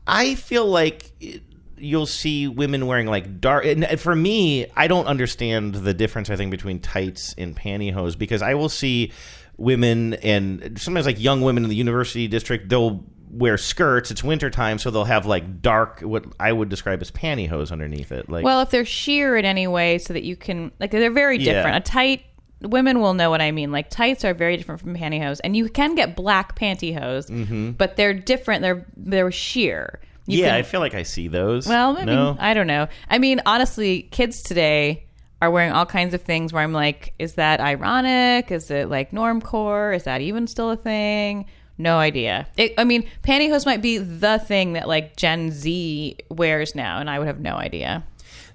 I 0.08 0.36
feel 0.36 0.66
like 0.66 1.12
it- 1.20 1.42
you'll 1.80 2.06
see 2.06 2.48
women 2.48 2.86
wearing 2.88 3.08
like 3.08 3.40
dark. 3.42 3.66
And 3.66 4.00
for 4.00 4.16
me, 4.16 4.68
I 4.76 4.88
don't 4.88 5.06
understand 5.08 5.76
the 5.76 5.94
difference. 5.94 6.30
I 6.30 6.36
think 6.36 6.52
between 6.52 6.80
tights 6.80 7.34
and 7.38 7.56
pantyhose 7.56 8.18
because 8.18 8.42
I 8.42 8.54
will 8.54 8.70
see 8.70 9.12
women 9.58 10.14
and 10.16 10.80
sometimes 10.80 11.06
like 11.06 11.20
young 11.20 11.42
women 11.42 11.64
in 11.64 11.70
the 11.70 11.76
university 11.76 12.28
district. 12.28 12.70
They'll 12.70 13.04
wear 13.30 13.58
skirts. 13.58 14.10
It's 14.10 14.24
wintertime, 14.24 14.80
so 14.80 14.90
they'll 14.90 15.04
have 15.04 15.26
like 15.26 15.62
dark, 15.62 16.00
what 16.02 16.26
I 16.40 16.52
would 16.52 16.70
describe 16.70 17.02
as 17.02 17.12
pantyhose 17.12 17.72
underneath 17.72 18.12
it. 18.12 18.30
Like, 18.30 18.44
well, 18.44 18.62
if 18.62 18.70
they're 18.72 18.86
sheer 18.86 19.38
in 19.38 19.46
any 19.46 19.68
way, 19.68 19.98
so 20.00 20.14
that 20.14 20.24
you 20.24 20.36
can 20.36 20.72
like 20.80 20.92
they're 20.92 21.12
very 21.12 21.38
Yeah. 21.38 21.54
different. 21.54 21.78
A 21.78 21.82
tight 21.82 22.24
women 22.62 23.00
will 23.00 23.14
know 23.14 23.30
what 23.30 23.42
I 23.42 23.52
mean. 23.52 23.72
Like 23.72 23.90
tights 23.90 24.26
are 24.26 24.34
very 24.34 24.58
different 24.58 24.82
from 24.82 24.96
pantyhose, 24.96 25.40
and 25.44 25.56
you 25.56 25.70
can 25.70 25.94
get 25.96 26.16
black 26.16 26.58
pantyhose, 26.58 27.30
Mhm. 27.30 27.78
but 27.78 27.96
they're 27.98 28.14
different. 28.14 28.62
They're 28.62 28.86
they're 28.98 29.32
sheer. 29.32 30.00
You 30.30 30.42
yeah, 30.42 30.50
can- 30.50 30.56
I 30.56 30.62
feel 30.62 30.80
like 30.80 30.94
I 30.94 31.04
see 31.04 31.28
those. 31.28 31.68
Well, 31.68 31.98
I 31.98 32.06
no, 32.06 32.38
I 32.40 32.54
don't 32.54 32.68
know. 32.68 32.88
I 33.10 33.18
mean, 33.18 33.42
honestly, 33.46 34.04
kids 34.04 34.44
today 34.44 35.06
are 35.42 35.50
wearing 35.50 35.72
all 35.72 35.86
kinds 35.86 36.14
of 36.14 36.22
things 36.22 36.54
where 36.54 36.62
I'm 36.62 36.74
like, 36.74 37.14
is 37.18 37.34
that 37.34 37.60
ironic? 37.60 38.52
Is 38.52 38.70
it 38.70 38.90
like 38.90 39.12
normcore? 39.12 39.96
Is 39.96 40.04
that 40.04 40.22
even 40.22 40.48
still 40.48 40.70
a 40.70 40.76
thing? 40.76 41.46
No 41.80 41.98
idea. 41.98 42.48
It, 42.58 42.74
I 42.78 42.84
mean, 42.84 43.10
pantyhose 43.24 43.66
might 43.66 43.82
be 43.82 43.98
the 43.98 44.38
thing 44.38 44.74
that 44.74 44.88
like 44.88 45.16
Gen 45.16 45.50
Z 45.52 46.18
wears 46.30 46.76
now, 46.76 47.00
and 47.00 47.10
I 47.10 47.18
would 47.18 47.28
have 47.28 47.40
no 47.40 47.56
idea. 47.56 48.04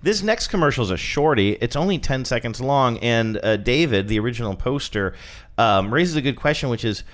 This 0.03 0.23
next 0.23 0.49
commercial 0.49 0.85
is 0.85 0.91
a 0.91 0.99
shorty. 0.99 1.53
It's 1.63 1.75
only 1.75 1.99
10 1.99 2.27
seconds 2.27 2.61
long. 2.61 2.99
And 2.99 3.41
uh, 3.43 3.57
David, 3.57 4.07
the 4.09 4.19
original 4.19 4.55
poster, 4.55 5.15
um, 5.57 5.93
raises 5.93 6.15
a 6.15 6.21
good 6.21 6.37
question, 6.37 6.69
which 6.69 6.85
is 6.85 7.05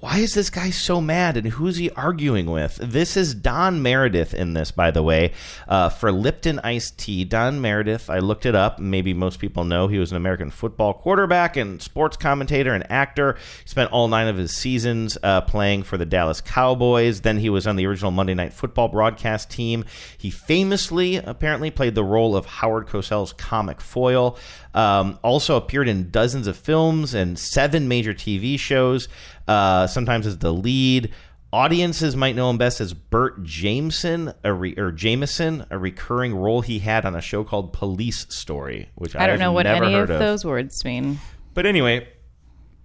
why 0.00 0.18
is 0.18 0.34
this 0.34 0.48
guy 0.48 0.70
so 0.70 1.00
mad 1.00 1.36
and 1.36 1.48
who's 1.48 1.76
he 1.76 1.90
arguing 1.90 2.46
with? 2.46 2.76
This 2.76 3.16
is 3.16 3.34
Don 3.34 3.82
Meredith 3.82 4.32
in 4.32 4.52
this, 4.52 4.70
by 4.70 4.92
the 4.92 5.02
way, 5.02 5.32
uh, 5.66 5.88
for 5.88 6.12
Lipton 6.12 6.60
Iced 6.60 6.98
Tea. 6.98 7.24
Don 7.24 7.60
Meredith, 7.60 8.08
I 8.08 8.20
looked 8.20 8.46
it 8.46 8.54
up. 8.54 8.78
Maybe 8.78 9.12
most 9.12 9.40
people 9.40 9.64
know 9.64 9.88
he 9.88 9.98
was 9.98 10.12
an 10.12 10.16
American 10.16 10.52
football 10.52 10.94
quarterback 10.94 11.56
and 11.56 11.82
sports 11.82 12.16
commentator 12.16 12.72
and 12.74 12.88
actor. 12.88 13.36
He 13.64 13.68
spent 13.68 13.90
all 13.90 14.06
nine 14.06 14.28
of 14.28 14.36
his 14.36 14.52
seasons 14.54 15.18
uh, 15.24 15.40
playing 15.40 15.82
for 15.82 15.96
the 15.96 16.06
Dallas 16.06 16.40
Cowboys. 16.40 17.22
Then 17.22 17.38
he 17.38 17.50
was 17.50 17.66
on 17.66 17.74
the 17.74 17.86
original 17.86 18.12
Monday 18.12 18.34
Night 18.34 18.52
Football 18.52 18.88
broadcast 18.88 19.50
team. 19.50 19.84
He 20.16 20.30
famously, 20.30 21.16
apparently, 21.16 21.72
played 21.72 21.96
the 21.96 22.04
role 22.04 22.36
of 22.36 22.46
Howard 22.46 22.86
Cosell's 22.86 23.32
comic 23.32 23.80
foil. 23.80 24.38
Um, 24.74 25.18
also 25.24 25.56
appeared 25.56 25.88
in 25.88 26.10
dozens 26.10 26.46
of 26.46 26.56
films 26.56 27.12
and 27.12 27.36
seven 27.36 27.88
major 27.88 28.14
TV 28.14 28.56
shows, 28.56 29.08
uh, 29.48 29.86
sometimes 29.86 30.26
as 30.26 30.38
the 30.38 30.52
lead. 30.52 31.12
Audiences 31.50 32.14
might 32.14 32.36
know 32.36 32.50
him 32.50 32.58
best 32.58 32.78
as 32.78 32.92
Bert 32.92 33.42
Jameson, 33.42 34.34
a 34.44 34.52
re- 34.52 34.74
or 34.76 34.92
Jameson, 34.92 35.64
a 35.70 35.78
recurring 35.78 36.34
role 36.34 36.60
he 36.60 36.80
had 36.80 37.06
on 37.06 37.14
a 37.16 37.22
show 37.22 37.42
called 37.42 37.72
Police 37.72 38.26
Story, 38.28 38.90
which 38.96 39.16
I 39.16 39.26
don't 39.26 39.34
I've 39.34 39.40
know 39.40 39.52
what 39.52 39.66
any 39.66 39.94
heard 39.94 40.10
of 40.10 40.18
those 40.18 40.44
words 40.44 40.84
mean. 40.84 41.18
But 41.54 41.64
anyway, 41.64 42.06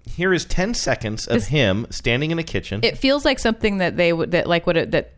here 0.06 0.34
is 0.34 0.46
10 0.46 0.76
seconds 0.76 1.28
of 1.28 1.34
This- 1.42 1.48
him 1.48 1.88
standing 1.90 2.32
in 2.32 2.40
a 2.40 2.44
kitchen. 2.44 2.80
It 2.84 2.98
feels 2.98 3.26
like 3.26 3.38
something 3.38 3.80
that 3.80 3.98
they 3.98 4.14
would 4.14 4.32
that 4.32 4.48
like 4.48 4.66
what 4.66 4.78
it, 4.78 4.92
that 4.92 5.12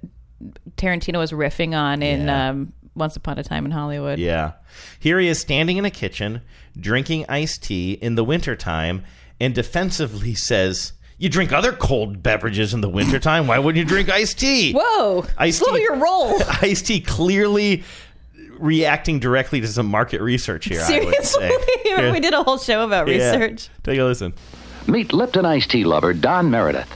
Tarantino 0.78 1.20
was 1.20 1.32
riffing 1.32 1.76
on 1.78 2.02
in 2.02 2.26
Yeah. 2.26 2.50
um, 2.50 2.74
Once 2.96 3.16
Upon 3.16 3.38
a 3.38 3.44
Time 3.44 3.66
in 3.66 3.72
Hollywood. 3.72 4.18
Yeah. 4.18 4.54
Here 5.00 5.20
he 5.20 5.28
is 5.28 5.40
standing 5.40 5.78
in 5.78 5.86
a 5.86 5.92
kitchen, 5.92 6.42
drinking 6.80 7.26
iced 7.30 7.62
tea 7.64 7.94
in 7.94 8.16
the 8.16 8.24
wintertime, 8.24 9.04
and 9.40 9.54
defensively 9.54 10.34
says, 10.50 10.94
You 11.18 11.30
drink 11.30 11.54
other 11.54 11.72
cold 11.72 12.22
beverages 12.22 12.74
in 12.74 12.82
the 12.82 12.90
wintertime. 12.90 13.48
Why 13.48 13.58
wouldn't 13.60 13.80
you 13.80 13.86
drink 13.88 14.10
iced 14.10 14.38
tea? 14.40 14.74
Whoa! 14.74 15.26
Iced 15.38 15.60
slow 15.60 15.76
tea- 15.76 15.82
your 15.84 15.96
roll. 15.96 16.42
Iced 16.62 16.88
tea 16.88 17.00
clearly 17.00 17.84
reacting 18.60 19.20
directly 19.20 19.62
to 19.62 19.68
some 19.68 19.86
market 19.88 20.22
research 20.22 20.66
here, 20.66 20.80
I 20.82 20.84
would 20.84 20.88
Seriously, 21.26 21.50
say. 21.86 22.12
we 22.12 22.20
did 22.20 22.34
a 22.34 22.44
whole 22.44 22.58
show 22.58 22.84
about 22.86 23.08
Yeah. 23.08 23.32
research. 23.36 23.70
Take 23.84 24.00
a 24.00 24.04
listen. 24.04 24.34
Meet 24.88 25.14
Lipton 25.14 25.46
iced 25.46 25.72
tea 25.72 25.84
lover 25.84 26.14
Don 26.14 26.50
Meredith. 26.52 26.88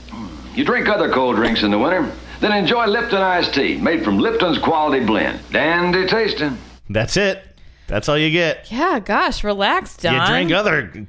You 0.54 0.64
drink 0.64 0.88
other 0.88 1.10
cold 1.10 1.36
drinks 1.36 1.62
in 1.62 1.70
the 1.70 1.78
winter? 1.78 2.10
Then 2.40 2.52
enjoy 2.52 2.86
Lipton 2.86 3.20
iced 3.20 3.54
tea, 3.54 3.76
made 3.78 4.04
from 4.04 4.18
Lipton's 4.18 4.58
quality 4.58 5.04
blend. 5.04 5.40
Dandy 5.50 6.06
tasting. 6.06 6.56
That's 6.88 7.16
it. 7.16 7.42
That's 7.86 8.08
all 8.08 8.16
you 8.16 8.30
get. 8.30 8.70
Yeah, 8.70 9.00
gosh, 9.00 9.44
relax, 9.44 9.96
Don. 9.96 10.14
You 10.14 10.26
drink 10.26 10.52
other 10.52 11.06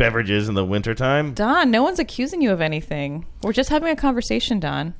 beverages 0.00 0.48
in 0.48 0.54
the 0.54 0.64
wintertime. 0.64 1.34
Don, 1.34 1.70
no 1.70 1.82
one's 1.82 1.98
accusing 1.98 2.40
you 2.40 2.50
of 2.50 2.60
anything. 2.60 3.26
We're 3.42 3.52
just 3.52 3.68
having 3.68 3.90
a 3.90 3.96
conversation, 3.96 4.58
Don. 4.58 4.94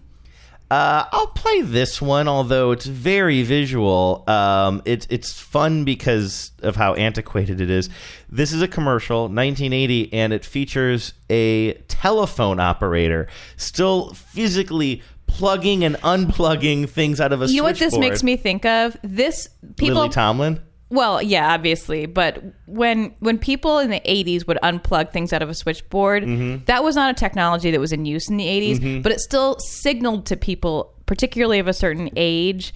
Uh, 0.70 1.04
I'll 1.10 1.28
play 1.28 1.62
this 1.62 2.00
one, 2.00 2.28
although 2.28 2.70
it's 2.70 2.86
very 2.86 3.42
visual. 3.42 4.22
Um, 4.28 4.82
it's 4.84 5.06
it's 5.10 5.32
fun 5.32 5.84
because 5.84 6.52
of 6.62 6.76
how 6.76 6.94
antiquated 6.94 7.60
it 7.60 7.70
is. 7.70 7.88
This 8.28 8.52
is 8.52 8.62
a 8.62 8.68
commercial, 8.68 9.22
1980, 9.22 10.12
and 10.12 10.32
it 10.32 10.44
features 10.44 11.14
a 11.28 11.72
telephone 11.88 12.60
operator 12.60 13.26
still 13.56 14.12
physically 14.14 15.02
plugging 15.26 15.82
and 15.82 15.96
unplugging 15.96 16.88
things 16.88 17.20
out 17.20 17.32
of 17.32 17.42
a 17.42 17.48
you 17.48 17.56
know 17.56 17.62
what 17.64 17.78
this 17.78 17.96
makes 17.96 18.22
me 18.22 18.36
think 18.36 18.64
of? 18.64 18.96
This 19.02 19.48
people. 19.76 19.96
Lily 19.96 20.08
Tomlin. 20.10 20.60
Well, 20.90 21.22
yeah, 21.22 21.55
obviously, 21.55 22.07
but 22.07 22.42
when 22.66 23.14
when 23.20 23.38
people 23.38 23.79
in 23.79 23.90
the 23.90 24.00
80s 24.05 24.46
would 24.46 24.59
unplug 24.62 25.12
things 25.12 25.33
out 25.33 25.40
of 25.40 25.48
a 25.48 25.55
switchboard, 25.55 26.24
Mhm. 26.24 26.66
that 26.66 26.83
was 26.83 26.96
not 26.96 27.11
a 27.11 27.14
technology 27.14 27.70
that 27.70 27.79
was 27.79 27.92
in 27.92 28.05
use 28.07 28.29
in 28.29 28.37
the 28.37 28.46
80s, 28.48 28.81
Mhm. 28.81 29.03
but 29.03 29.12
it 29.12 29.20
still 29.20 29.57
signaled 29.61 30.26
to 30.26 30.37
people, 30.37 30.92
particularly 31.07 31.61
of 31.61 31.68
a 31.68 31.72
certain 31.72 32.11
age, 32.16 32.74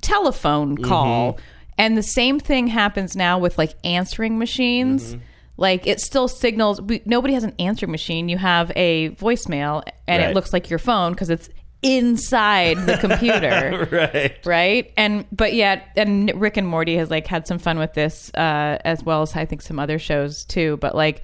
telephone 0.00 0.76
call. 0.78 1.34
Mhm. 1.34 1.38
And 1.78 1.96
the 1.98 2.02
same 2.02 2.40
thing 2.40 2.66
happens 2.68 3.14
now 3.16 3.38
with 3.38 3.58
like 3.58 3.74
answering 3.84 4.38
machines. 4.38 5.16
Like 5.56 5.86
it 5.86 6.00
still 6.00 6.28
signals. 6.28 6.80
We, 6.80 7.02
nobody 7.04 7.34
has 7.34 7.44
an 7.44 7.54
answering 7.58 7.92
machine. 7.92 8.30
You 8.30 8.38
have 8.38 8.72
a 8.76 9.10
voicemail, 9.10 9.82
and 10.08 10.22
Right. 10.22 10.30
it 10.30 10.34
looks 10.34 10.54
like 10.54 10.70
your 10.70 10.78
phone 10.78 11.12
because 11.12 11.28
it's 11.28 11.50
inside 11.82 12.76
the 12.86 12.96
computer 13.00 13.88
right. 13.90 14.38
right 14.44 14.92
and 14.98 15.24
but 15.32 15.54
yet 15.54 15.88
and 15.96 16.30
rick 16.38 16.56
and 16.58 16.66
morty 16.66 16.96
has 16.96 17.10
like 17.10 17.26
had 17.26 17.46
some 17.46 17.58
fun 17.58 17.78
with 17.78 17.94
this 17.94 18.30
uh 18.34 18.76
as 18.84 19.02
well 19.02 19.22
as 19.22 19.34
i 19.34 19.46
think 19.46 19.62
some 19.62 19.78
other 19.78 19.98
shows 19.98 20.44
too 20.44 20.76
but 20.78 20.94
like 20.94 21.22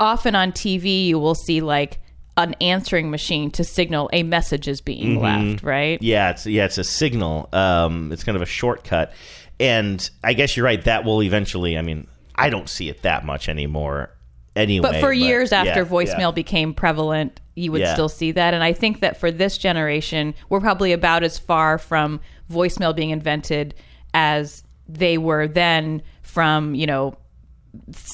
often 0.00 0.34
on 0.34 0.50
tv 0.50 1.06
you 1.06 1.18
will 1.18 1.34
see 1.36 1.60
like 1.60 2.00
an 2.36 2.54
answering 2.60 3.10
machine 3.10 3.50
to 3.50 3.62
signal 3.62 4.08
a 4.12 4.22
message 4.22 4.66
is 4.66 4.80
being 4.80 5.18
Mhm. 5.18 5.52
left 5.52 5.62
right 5.62 6.02
Yeah, 6.02 6.30
it's 6.30 6.46
yeah, 6.46 6.64
it's 6.64 6.78
a 6.78 6.84
signal. 6.84 7.48
Um, 7.52 8.10
it's 8.12 8.24
kind 8.24 8.34
of 8.36 8.40
a 8.40 8.46
shortcut, 8.46 9.12
and 9.58 10.08
I 10.24 10.32
guess 10.32 10.56
you're 10.56 10.64
right. 10.64 10.82
That 10.84 11.04
will 11.04 11.22
eventually. 11.22 11.76
I 11.76 11.82
mean, 11.82 12.06
I 12.34 12.48
don't 12.48 12.68
see 12.68 12.88
it 12.88 13.02
that 13.02 13.26
much 13.26 13.48
anymore. 13.50 14.10
Anyway, 14.56 14.82
but 14.82 15.00
for 15.00 15.12
years 15.12 15.52
after 15.52 15.80
yeah, 15.80 15.84
voicemail 15.86 16.18
yeah. 16.18 16.30
became 16.32 16.74
prevalent 16.74 17.40
you 17.54 17.70
would 17.72 17.82
Yeah. 17.82 17.92
still 17.92 18.08
see 18.08 18.32
that 18.32 18.52
and 18.54 18.64
i 18.64 18.72
think 18.72 19.00
that 19.00 19.16
for 19.16 19.30
this 19.30 19.56
generation 19.58 20.34
we're 20.48 20.60
probably 20.60 20.92
about 20.92 21.22
as 21.22 21.38
far 21.38 21.78
from 21.78 22.20
voicemail 22.50 22.94
being 22.94 23.10
invented 23.10 23.74
as 24.12 24.64
they 24.88 25.18
were 25.18 25.46
then 25.46 26.02
from 26.22 26.74
you 26.74 26.86
know 26.86 27.16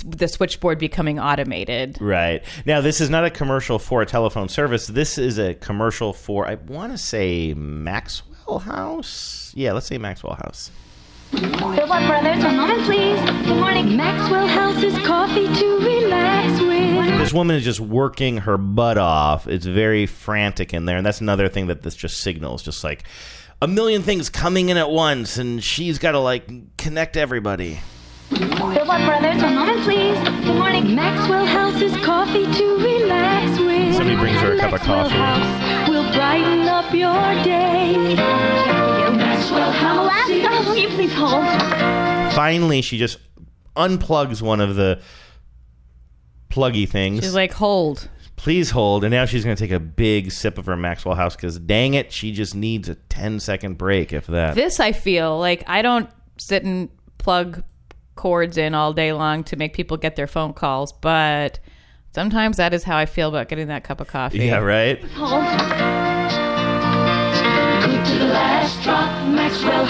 the 0.05 0.29
switchboard 0.29 0.79
becoming 0.79 1.19
automated 1.19 1.97
Right. 2.01 2.43
Now, 2.67 2.83
this 2.83 3.01
is 3.01 3.09
not 3.09 3.25
a 3.25 3.31
commercial 3.31 3.79
for 3.79 4.03
a 4.03 4.07
telephone 4.07 4.51
service. 4.51 4.87
This 4.87 5.17
is 5.17 5.39
a 5.39 5.55
commercial 5.55 6.13
for, 6.13 6.47
I 6.47 6.57
want 6.57 6.93
to 6.93 6.99
say 6.99 7.55
Maxwell 7.55 8.59
House. 8.59 9.53
Yeah, 9.57 9.73
let's 9.73 9.87
say 9.87 9.97
Maxwell 9.97 10.35
House. 10.35 10.71
Philip 11.31 12.07
Brothers, 12.07 12.45
one 12.45 12.57
moment, 12.57 12.83
please. 12.85 13.21
Good 13.47 13.59
morning. 13.59 13.97
Maxwell 13.97 14.47
House's 14.47 14.97
coffee 15.07 15.47
to 15.47 15.79
relax 15.79 16.61
with. 16.61 17.19
This 17.19 17.33
woman 17.33 17.57
is 17.57 17.65
just 17.65 17.81
working 17.81 18.39
her 18.39 18.57
butt 18.57 18.99
off. 18.99 19.47
It's 19.49 19.67
very 19.67 20.07
frantic 20.07 20.73
in 20.73 20.85
there. 20.85 20.97
And 20.97 21.05
that's 21.05 21.21
another 21.21 21.49
thing 21.49 21.67
that 21.67 21.83
this 21.83 21.97
just 21.97 22.21
signals. 22.21 22.63
Just 22.63 22.85
like 22.85 23.05
a 23.61 23.67
million 23.67 24.03
things 24.03 24.31
coming 24.31 24.69
in 24.69 24.77
at 24.77 24.91
once, 24.91 25.37
and 25.39 25.63
she's 25.63 25.99
got 25.99 26.13
to 26.13 26.21
like 26.21 26.77
connect 26.77 27.17
everybody. 27.17 27.81
Philip 28.31 28.87
Brothers, 28.87 29.43
one 29.43 29.55
moment, 29.55 29.81
please. 29.83 30.19
Good 30.45 30.57
morning. 30.57 30.95
Maxwell 30.95 31.47
House's 31.47 31.97
coffee 32.05 32.45
to 32.45 32.77
relax 32.77 33.59
with. 33.59 33.95
Somebody 33.97 34.17
brings 34.17 34.41
her 34.41 34.55
a 34.55 34.59
cup 34.59 34.73
of 34.73 34.87
Maxwell 34.87 35.11
coffee. 35.11 35.17
House 35.17 35.89
will 35.89 36.13
brighten 36.13 36.69
up 36.69 36.93
your 36.93 37.45
day. 37.45 39.06
Maxwell 39.61 40.09
House. 40.09 40.31
Oh, 40.31 40.69
will 40.69 40.77
you 40.77 40.89
please 40.89 41.13
hold? 41.13 42.33
Finally, 42.35 42.83
she 42.83 42.99
just 42.99 43.19
unplugs 43.77 44.43
one 44.43 44.61
of 44.61 44.77
the 44.77 45.01
pluggy 46.51 46.89
things. 46.89 47.23
She's 47.25 47.35
like, 47.35 47.53
hold. 47.53 48.09
Please 48.37 48.71
hold. 48.71 49.05
And 49.05 49.11
now 49.11 49.25
she's 49.25 49.45
going 49.45 49.57
to 49.57 49.63
take 49.63 49.73
a 49.73 49.81
big 49.81 50.31
sip 50.31 50.59
of 50.59 50.67
her 50.67 50.77
Maxwell 50.77 51.15
House 51.15 51.35
because 51.37 51.59
dang 51.59 51.95
it, 51.95 52.13
she 52.13 52.33
just 52.33 52.55
needs 52.55 52.89
a 52.89 52.95
10 52.95 53.41
second 53.41 53.79
break, 53.79 54.13
if 54.13 54.27
that. 54.27 54.55
This 54.55 54.79
I 54.79 54.93
feel 54.93 55.39
like 55.39 55.65
I 55.67 55.83
don't 55.83 56.11
sit 56.37 56.63
and 56.65 56.91
plug 57.19 57.63
cords 58.15 58.59
in 58.59 58.75
all 58.75 58.93
day 58.93 59.13
long 59.13 59.45
to 59.45 59.57
make 59.57 59.75
people 59.75 59.97
get 59.97 60.17
their 60.17 60.27
phone 60.27 60.53
calls, 60.53 60.93
but 60.93 61.59
sometimes 62.15 62.59
that 62.59 62.75
is 62.75 62.85
how 62.85 62.97
I 62.97 63.07
feel 63.07 63.29
about 63.29 63.49
getting 63.49 63.69
that 63.69 63.85
cup 63.85 64.01
of 64.01 64.09
coffee. 64.09 64.39
yeah, 64.39 64.59
right? 64.59 65.03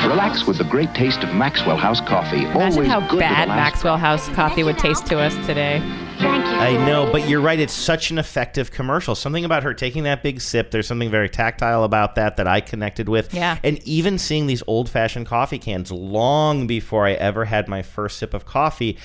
Relax 0.04 0.46
with 0.46 0.58
the 0.58 0.64
great 0.64 0.92
taste 0.94 1.22
of 1.22 1.34
Maxwell 1.34 1.76
House 1.76 2.00
coffee. 2.00 2.42
Imagine 2.44 2.60
Always 2.72 2.88
how 2.88 3.00
good 3.00 3.10
to 3.12 3.16
bad 3.18 3.48
Maxwell 3.48 3.96
House 3.96 4.28
coffee 4.30 4.62
would 4.62 4.78
taste 4.78 5.06
to 5.06 5.18
us 5.18 5.34
today. 5.46 5.80
Thank 6.18 6.44
you. 6.46 6.52
I 6.52 6.86
know, 6.86 7.10
but 7.10 7.28
you're 7.28 7.40
right. 7.40 7.58
It's 7.58 7.72
such 7.72 8.10
an 8.10 8.18
effective 8.18 8.70
commercial. 8.70 9.14
Something 9.14 9.44
about 9.44 9.62
her 9.64 9.74
taking 9.74 10.04
that 10.04 10.22
big 10.22 10.40
sip. 10.40 10.70
There's 10.70 10.86
something 10.86 11.10
very 11.10 11.28
tactile 11.28 11.82
about 11.84 12.14
that 12.14 12.36
that 12.36 12.46
I 12.46 12.60
connected 12.60 13.08
with. 13.08 13.34
Yeah. 13.34 13.58
And 13.64 13.78
even 13.86 14.18
seeing 14.18 14.46
these 14.46 14.62
old 14.66 14.88
fashioned 14.88 15.26
coffee 15.26 15.58
cans 15.58 15.90
long 15.90 16.66
before 16.66 17.06
I 17.06 17.12
ever 17.12 17.44
had 17.44 17.68
my 17.68 17.82
first 17.82 18.18
sip 18.18 18.32
of 18.32 18.44
coffee, 18.44 18.98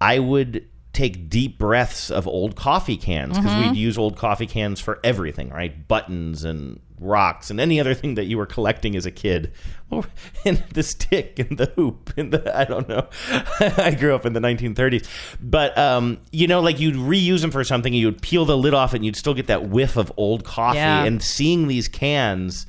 I 0.00 0.18
would 0.20 0.66
take 0.92 1.28
deep 1.28 1.58
breaths 1.58 2.10
of 2.10 2.28
old 2.28 2.54
coffee 2.54 2.96
cans 2.96 3.36
because 3.36 3.50
Mhm. 3.52 3.70
we'd 3.70 3.76
use 3.76 3.98
old 3.98 4.16
coffee 4.16 4.46
cans 4.46 4.78
for 4.78 5.00
everything, 5.02 5.50
right? 5.50 5.88
Buttons 5.88 6.44
and 6.44 6.78
rocks 7.04 7.50
and 7.50 7.60
any 7.60 7.78
other 7.78 7.94
thing 7.94 8.14
that 8.14 8.24
you 8.24 8.36
were 8.38 8.46
collecting 8.46 8.96
as 8.96 9.06
a 9.06 9.10
kid. 9.10 9.52
Or- 9.90 10.04
And 10.44 10.62
the 10.72 10.82
stick 10.82 11.38
and 11.38 11.56
the 11.58 11.66
hoop 11.76 12.12
and 12.16 12.32
the 12.32 12.56
I 12.58 12.64
don't 12.64 12.88
know. 12.88 13.06
I 13.60 13.94
grew 13.98 14.14
up 14.14 14.26
in 14.26 14.32
the 14.32 14.40
1930s. 14.40 15.06
But 15.40 15.76
um, 15.78 16.18
you 16.32 16.46
know 16.46 16.60
like 16.60 16.80
you'd 16.80 16.96
reuse 16.96 17.40
them 17.42 17.50
for 17.50 17.62
something 17.64 17.92
and 17.92 18.00
you'd 18.00 18.20
peel 18.22 18.44
the 18.44 18.56
lid 18.56 18.74
off 18.74 18.94
and 18.94 19.04
you'd 19.04 19.16
still 19.16 19.34
get 19.34 19.46
that 19.46 19.68
whiff 19.68 19.96
of 19.96 20.12
old 20.16 20.44
coffee 20.44 20.76
Yeah. 20.78 21.04
and 21.04 21.22
seeing 21.22 21.68
these 21.68 21.88
cans 21.88 22.66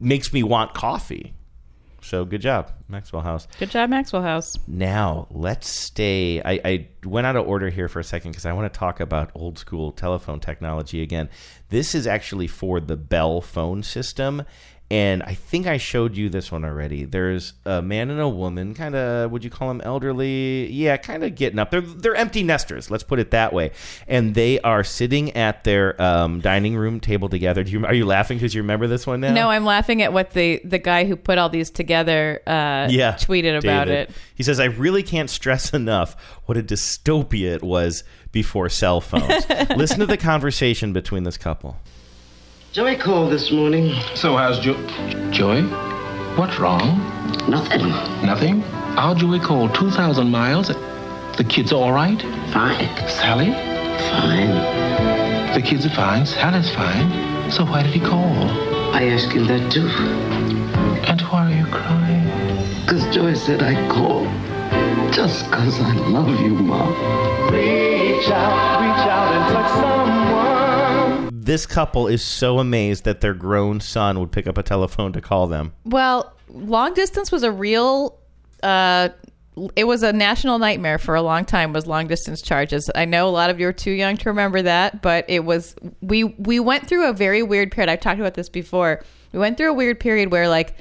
makes 0.00 0.32
me 0.32 0.42
want 0.42 0.74
coffee. 0.74 1.32
So 2.06 2.24
good 2.24 2.40
job, 2.40 2.70
Maxwell 2.88 3.22
House. 3.22 3.48
Good 3.58 3.70
job, 3.70 3.90
Maxwell 3.90 4.22
House. 4.22 4.56
Now 4.68 5.26
let's 5.32 5.68
stay. 5.68 6.40
I, 6.40 6.60
I 6.64 6.88
went 7.04 7.26
out 7.26 7.34
of 7.34 7.48
order 7.48 7.68
here 7.68 7.88
for 7.88 7.98
a 7.98 8.04
second 8.04 8.30
because 8.30 8.46
I 8.46 8.52
want 8.52 8.72
to 8.72 8.78
talk 8.78 9.00
about 9.00 9.32
old 9.34 9.58
school 9.58 9.90
telephone 9.90 10.38
technology 10.38 11.02
again. 11.02 11.28
This 11.70 11.96
is 11.96 12.06
actually 12.06 12.46
for 12.46 12.78
the 12.78 12.96
Bell 12.96 13.40
phone 13.40 13.82
system. 13.82 14.44
And 14.88 15.24
I 15.24 15.34
think 15.34 15.66
I 15.66 15.78
showed 15.78 16.16
you 16.16 16.28
this 16.28 16.52
one 16.52 16.64
already. 16.64 17.04
There's 17.04 17.54
a 17.64 17.82
man 17.82 18.08
and 18.08 18.20
a 18.20 18.28
woman, 18.28 18.72
kind 18.72 18.94
of, 18.94 19.32
would 19.32 19.42
you 19.42 19.50
call 19.50 19.66
them 19.66 19.80
elderly? 19.80 20.70
Yeah, 20.70 20.96
kind 20.96 21.24
of 21.24 21.34
getting 21.34 21.58
up. 21.58 21.72
They're 21.72 21.80
they're 21.80 22.14
empty 22.14 22.44
nesters. 22.44 22.88
Let's 22.88 23.02
put 23.02 23.18
it 23.18 23.32
that 23.32 23.52
way. 23.52 23.72
And 24.06 24.36
they 24.36 24.60
are 24.60 24.84
sitting 24.84 25.34
at 25.36 25.64
their 25.64 26.00
um, 26.00 26.38
dining 26.40 26.76
room 26.76 27.00
table 27.00 27.28
together. 27.28 27.64
Do 27.64 27.72
you 27.72 27.84
are 27.84 27.94
you 27.94 28.06
laughing 28.06 28.38
because 28.38 28.54
you 28.54 28.62
remember 28.62 28.86
this 28.86 29.08
one 29.08 29.20
now? 29.20 29.34
No, 29.34 29.50
I'm 29.50 29.64
laughing 29.64 30.02
at 30.02 30.12
what 30.12 30.30
the 30.30 30.60
the 30.64 30.78
guy 30.78 31.04
who 31.04 31.16
put 31.16 31.36
all 31.36 31.48
these 31.48 31.70
together 31.70 32.40
uh, 32.46 32.86
yeah, 32.88 33.14
tweeted 33.14 33.58
about 33.58 33.86
David. 33.86 34.10
it. 34.10 34.16
He 34.36 34.44
says, 34.44 34.60
"I 34.60 34.66
really 34.66 35.02
can't 35.02 35.28
stress 35.28 35.74
enough 35.74 36.14
what 36.44 36.56
a 36.56 36.62
dystopia 36.62 37.56
it 37.56 37.62
was 37.64 38.04
before 38.30 38.68
cell 38.68 39.00
phones." 39.00 39.48
Listen 39.76 39.98
to 39.98 40.06
the 40.06 40.16
conversation 40.16 40.92
between 40.92 41.24
this 41.24 41.36
couple. 41.36 41.76
Joey 42.76 42.96
called 42.96 43.32
this 43.32 43.50
morning. 43.50 43.94
So 44.14 44.36
how's 44.36 44.58
jo- 44.58 44.76
Joey? 45.30 45.62
What's 46.36 46.58
wrong? 46.58 46.98
Nothing. 47.48 47.88
Nothing? 48.22 48.62
Our 48.98 49.14
Joey 49.14 49.40
called 49.40 49.74
2,000 49.74 50.30
miles. 50.30 50.68
The 50.68 51.46
kids 51.48 51.72
are 51.72 51.76
all 51.76 51.94
right? 51.94 52.20
Fine. 52.52 52.86
Sally? 53.08 53.52
Fine. 54.10 55.54
The 55.54 55.62
kids 55.64 55.86
are 55.86 55.94
fine. 55.94 56.26
Sally's 56.26 56.70
fine. 56.74 57.50
So 57.50 57.64
why 57.64 57.82
did 57.82 57.94
he 57.94 58.00
call? 58.00 58.34
I 58.92 59.04
asked 59.04 59.32
him 59.32 59.46
that 59.46 59.72
too. 59.72 59.88
And 61.08 61.22
why 61.22 61.50
are 61.50 61.56
you 61.56 61.64
crying? 61.72 62.28
Because 62.82 63.06
Joey 63.06 63.36
said 63.36 63.62
I'd 63.62 63.90
call. 63.90 64.24
Just 65.12 65.46
because 65.46 65.80
I 65.80 65.94
love 66.10 66.28
you, 66.42 66.50
Mom. 66.50 66.92
Reach 67.50 68.28
out, 68.28 68.80
reach 68.82 69.06
out 69.08 69.32
and 69.32 69.44
touch 69.44 69.45
someone. 69.45 69.45
This 71.46 71.64
couple 71.64 72.08
is 72.08 72.24
so 72.24 72.58
amazed 72.58 73.04
that 73.04 73.20
their 73.20 73.32
grown 73.32 73.78
son 73.78 74.18
would 74.18 74.32
pick 74.32 74.48
up 74.48 74.58
a 74.58 74.64
telephone 74.64 75.12
to 75.12 75.20
call 75.20 75.46
them. 75.46 75.72
Well, 75.84 76.34
long 76.48 76.92
distance 76.92 77.30
was 77.30 77.44
a 77.44 77.52
real. 77.52 78.18
Uh, 78.64 79.10
it 79.76 79.84
was 79.84 80.02
a 80.02 80.12
national 80.12 80.58
nightmare 80.58 80.98
for 80.98 81.14
a 81.14 81.22
long 81.22 81.44
time. 81.44 81.72
Was 81.72 81.86
long 81.86 82.08
distance 82.08 82.42
charges? 82.42 82.90
I 82.96 83.04
know 83.04 83.28
a 83.28 83.30
lot 83.30 83.48
of 83.48 83.60
you 83.60 83.68
are 83.68 83.72
too 83.72 83.92
young 83.92 84.16
to 84.16 84.28
remember 84.28 84.60
that, 84.62 85.02
but 85.02 85.24
it 85.28 85.44
was. 85.44 85.76
We 86.00 86.24
we 86.24 86.58
went 86.58 86.88
through 86.88 87.08
a 87.08 87.12
very 87.12 87.44
weird 87.44 87.70
period. 87.70 87.92
I've 87.92 88.00
talked 88.00 88.18
about 88.18 88.34
this 88.34 88.48
before. 88.48 89.04
We 89.30 89.38
went 89.38 89.56
through 89.56 89.70
a 89.70 89.74
weird 89.74 90.00
period 90.00 90.32
where 90.32 90.48
like 90.48 90.74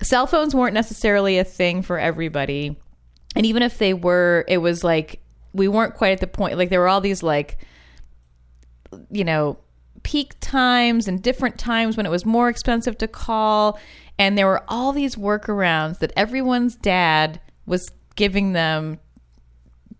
cell 0.00 0.28
phones 0.28 0.54
weren't 0.54 0.74
necessarily 0.74 1.38
a 1.38 1.44
thing 1.44 1.82
for 1.82 1.98
everybody, 1.98 2.78
and 3.34 3.44
even 3.44 3.64
if 3.64 3.78
they 3.78 3.94
were, 3.94 4.44
it 4.46 4.58
was 4.58 4.84
like 4.84 5.20
we 5.52 5.66
weren't 5.66 5.94
quite 5.94 6.12
at 6.12 6.20
the 6.20 6.28
point. 6.28 6.56
Like 6.56 6.70
there 6.70 6.78
were 6.78 6.88
all 6.88 7.00
these 7.00 7.24
like 7.24 7.58
you 9.10 9.24
know 9.24 9.58
peak 10.02 10.34
times 10.40 11.08
and 11.08 11.22
different 11.22 11.58
times 11.58 11.96
when 11.96 12.06
it 12.06 12.10
was 12.10 12.24
more 12.24 12.48
expensive 12.48 12.98
to 12.98 13.08
call. 13.08 13.78
And 14.18 14.36
there 14.36 14.46
were 14.46 14.64
all 14.68 14.92
these 14.92 15.16
workarounds 15.16 15.98
that 16.00 16.12
everyone's 16.16 16.76
dad 16.76 17.40
was 17.66 17.88
giving 18.14 18.52
them 18.52 18.98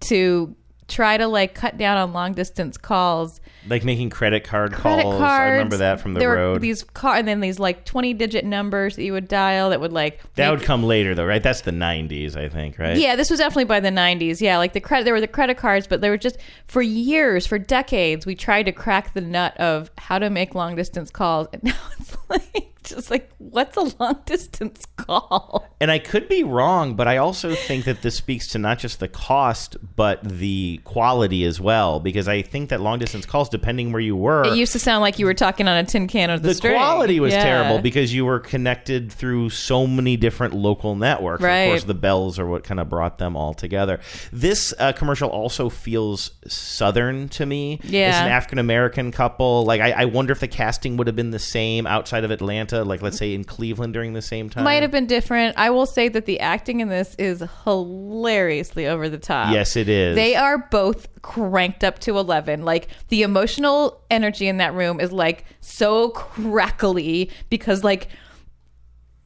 to 0.01 0.55
try 0.88 1.17
to 1.17 1.27
like 1.27 1.55
cut 1.55 1.79
down 1.79 1.97
on 1.97 2.12
long 2.12 2.35
distance 2.35 2.77
calls 2.77 3.41
Like 3.68 3.85
making 3.85 4.11
credit 4.11 4.44
card 4.44 4.72
credit 4.72 5.03
calls. 5.03 5.18
cards 5.18 5.40
I 5.40 5.51
remember 5.53 5.77
that 5.77 6.01
from 6.01 6.14
the 6.14 6.20
there 6.20 6.35
road. 6.35 6.53
were 6.55 6.59
these 6.59 6.83
car 6.83 7.14
and 7.16 7.29
then 7.29 7.40
these 7.40 7.59
like 7.61 7.85
20 7.85 8.12
digit 8.14 8.44
numbers 8.44 8.96
that 8.96 9.05
you 9.05 9.12
would 9.12 9.29
dial 9.29 9.70
that 9.70 9.81
would 9.81 9.92
like 9.92 10.20
that 10.35 10.51
make- 10.51 10.59
would 10.59 10.66
come 10.66 10.83
later, 10.83 11.14
though, 11.14 11.25
right? 11.27 11.42
That's 11.42 11.61
the 11.61 11.70
'90s, 11.70 12.37
I 12.37 12.48
think, 12.48 12.79
right? 12.79 12.96
yeah, 12.96 13.14
this 13.16 13.31
was 13.31 13.38
definitely 13.38 13.64
by 13.64 13.81
the 13.81 13.90
90s. 13.90 14.40
Yeah, 14.40 14.59
like 14.59 14.72
the 14.72 14.81
credit, 14.81 15.05
there 15.05 15.14
were 15.14 15.20
the 15.20 15.29
credit 15.29 15.57
cards, 15.59 15.87
but 15.87 16.01
there 16.01 16.11
were 16.11 16.16
just 16.18 16.38
for 16.66 16.83
years, 16.83 17.46
for 17.46 17.59
decades, 17.59 18.27
we 18.27 18.35
tried 18.35 18.64
to 18.64 18.72
crack 18.72 19.14
the 19.14 19.20
nut 19.20 19.57
of 19.59 19.90
how 19.98 20.18
to 20.18 20.29
make 20.31 20.55
long 20.55 20.75
distance 20.75 21.11
calls, 21.11 21.46
and 21.53 21.62
now 21.64 21.77
it's 22.01 22.16
like 22.29 22.68
just 22.85 23.12
like 23.12 23.31
what's 23.38 23.77
a 23.77 23.92
long 24.01 24.18
distance 24.27 24.85
call? 24.96 25.68
And 25.81 25.90
I 25.90 25.98
could 25.98 26.29
be 26.29 26.42
wrong, 26.42 26.94
but 26.94 27.07
I 27.09 27.16
also 27.18 27.55
think 27.55 27.85
that 27.85 28.03
this 28.03 28.16
speaks 28.16 28.48
to 28.48 28.59
not 28.59 28.79
just 28.79 28.98
the 29.01 29.09
cost, 29.09 29.77
but 29.96 30.20
the 30.25 30.81
quality 30.85 31.44
as 31.44 31.61
well. 31.61 32.01
Because 32.01 32.27
I 32.29 32.42
think 32.42 32.70
that 32.70 32.81
long 32.81 32.98
distance 32.98 33.25
calls, 33.27 33.48
depending 33.53 33.93
where 33.93 34.01
you 34.01 34.17
were, 34.17 34.43
It 34.45 34.57
used 34.57 34.73
to 34.73 34.81
sound 34.81 35.03
like 35.03 35.21
you 35.21 35.27
were 35.27 35.35
talking 35.35 35.69
on 35.69 35.77
a 35.77 35.85
tin 35.85 36.09
can 36.09 36.31
of 36.31 36.43
the, 36.43 36.49
the 36.49 36.55
string. 36.55 36.75
quality 36.75 37.21
was 37.21 37.33
Yeah. 37.33 37.45
terrible 37.45 37.79
because 37.81 38.12
you 38.12 38.25
were 38.25 38.41
connected 38.41 39.12
through 39.12 39.51
so 39.51 39.87
many 39.87 40.17
different 40.17 40.55
local 40.55 40.97
networks. 40.97 41.43
Right. 41.43 41.61
Of 41.62 41.71
course, 41.71 41.85
the 41.85 41.95
bells 41.95 42.38
are 42.41 42.47
what 42.47 42.65
kind 42.65 42.81
of 42.81 42.88
brought 42.88 43.19
them 43.19 43.37
all 43.37 43.55
together. 43.55 44.01
This 44.33 44.75
uh, 44.81 44.91
commercial 44.93 45.29
also 45.31 45.69
feels 45.69 46.33
southern 46.49 47.29
to 47.29 47.47
me. 47.47 47.79
Yeah. 47.85 48.09
it's 48.09 48.17
an 48.19 48.29
African 48.33 48.59
American 48.59 49.12
couple. 49.12 49.65
Like, 49.65 49.81
I, 49.81 49.93
I 49.93 50.05
wonder 50.07 50.33
if 50.33 50.41
the 50.41 50.49
casting 50.49 50.97
would 50.97 51.07
have 51.07 51.15
been 51.15 51.31
the 51.31 51.38
same 51.38 51.87
outside 51.87 52.25
of 52.25 52.31
Atlanta. 52.31 52.83
Like, 52.83 53.03
let's 53.03 53.19
say 53.19 53.35
in 53.35 53.45
Cleveland 53.45 53.93
during 53.93 54.15
the 54.15 54.23
same 54.23 54.49
time. 54.51 54.65
Might 54.65 54.83
have 54.83 54.91
been 54.91 55.07
different. 55.07 55.57
I 55.59 55.71
will 55.71 55.87
say 55.87 56.09
that 56.09 56.27
the 56.27 56.41
acting 56.41 56.81
in 56.81 56.88
this 56.88 57.15
is 57.19 57.43
hilariously 57.65 58.87
over 58.87 59.09
the 59.09 59.19
top. 59.19 59.53
Yes, 59.53 59.77
it 59.77 59.88
is. 59.88 60.15
They 60.17 60.35
are 60.35 60.59
both 60.71 61.09
cranked 61.23 61.83
up 61.85 61.99
to 62.01 62.19
11. 62.19 62.65
Like 62.65 62.89
the 63.09 63.23
emotional 63.23 64.01
energy 64.11 64.49
in 64.49 64.59
that 64.59 64.75
room 64.75 65.01
is 65.01 65.13
like 65.13 65.45
so 65.61 66.11
crackly 66.11 67.31
because 67.49 67.83
like 67.85 68.09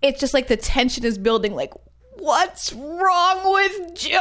it's 0.02 0.20
just 0.20 0.34
like 0.34 0.46
the 0.48 0.56
tension 0.56 1.04
is 1.04 1.16
building 1.18 1.54
like 1.54 1.72
what's 2.18 2.72
wrong 2.72 3.52
with 3.52 3.94
Joey? 3.94 4.12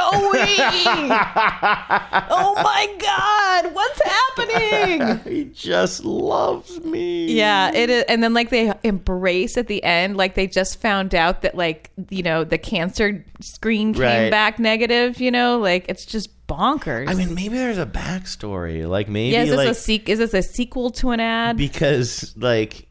oh 2.30 2.52
my 2.62 2.86
god, 2.98 3.74
what's 3.74 4.00
happening? 4.02 5.18
he 5.32 5.44
just 5.46 6.04
loves 6.04 6.80
me. 6.84 7.26
Yeah, 7.32 7.72
it 7.74 7.90
is. 7.90 8.04
And 8.08 8.22
then 8.22 8.34
like 8.34 8.50
they 8.50 8.72
embrace 8.84 9.56
at 9.56 9.66
the 9.66 9.82
end, 9.82 10.16
like 10.16 10.34
they 10.34 10.46
just 10.46 10.80
found 10.80 11.14
out 11.14 11.42
that 11.42 11.56
like 11.56 11.90
you 12.10 12.22
know 12.22 12.44
the 12.44 12.58
cancer 12.58 13.24
screen 13.40 13.92
came 13.94 14.02
Right. 14.02 14.30
back 14.30 14.58
negative. 14.58 15.20
You 15.20 15.30
know, 15.30 15.58
like 15.58 15.86
it's 15.88 16.04
just 16.06 16.30
bonkers. 16.48 17.08
I 17.08 17.14
mean, 17.14 17.34
maybe 17.34 17.56
there's 17.58 17.78
a 17.78 17.86
backstory. 17.86 18.88
Like 18.88 19.08
maybe 19.08 19.32
yeah, 19.34 19.42
is 19.42 19.50
this 19.50 19.56
like 19.56 19.68
a 19.68 19.70
sequ- 19.70 20.08
Is 20.08 20.18
this 20.18 20.34
a 20.34 20.42
sequel 20.42 20.90
to 20.92 21.10
an 21.10 21.20
ad? 21.20 21.56
because 21.56 22.34
like 22.36 22.88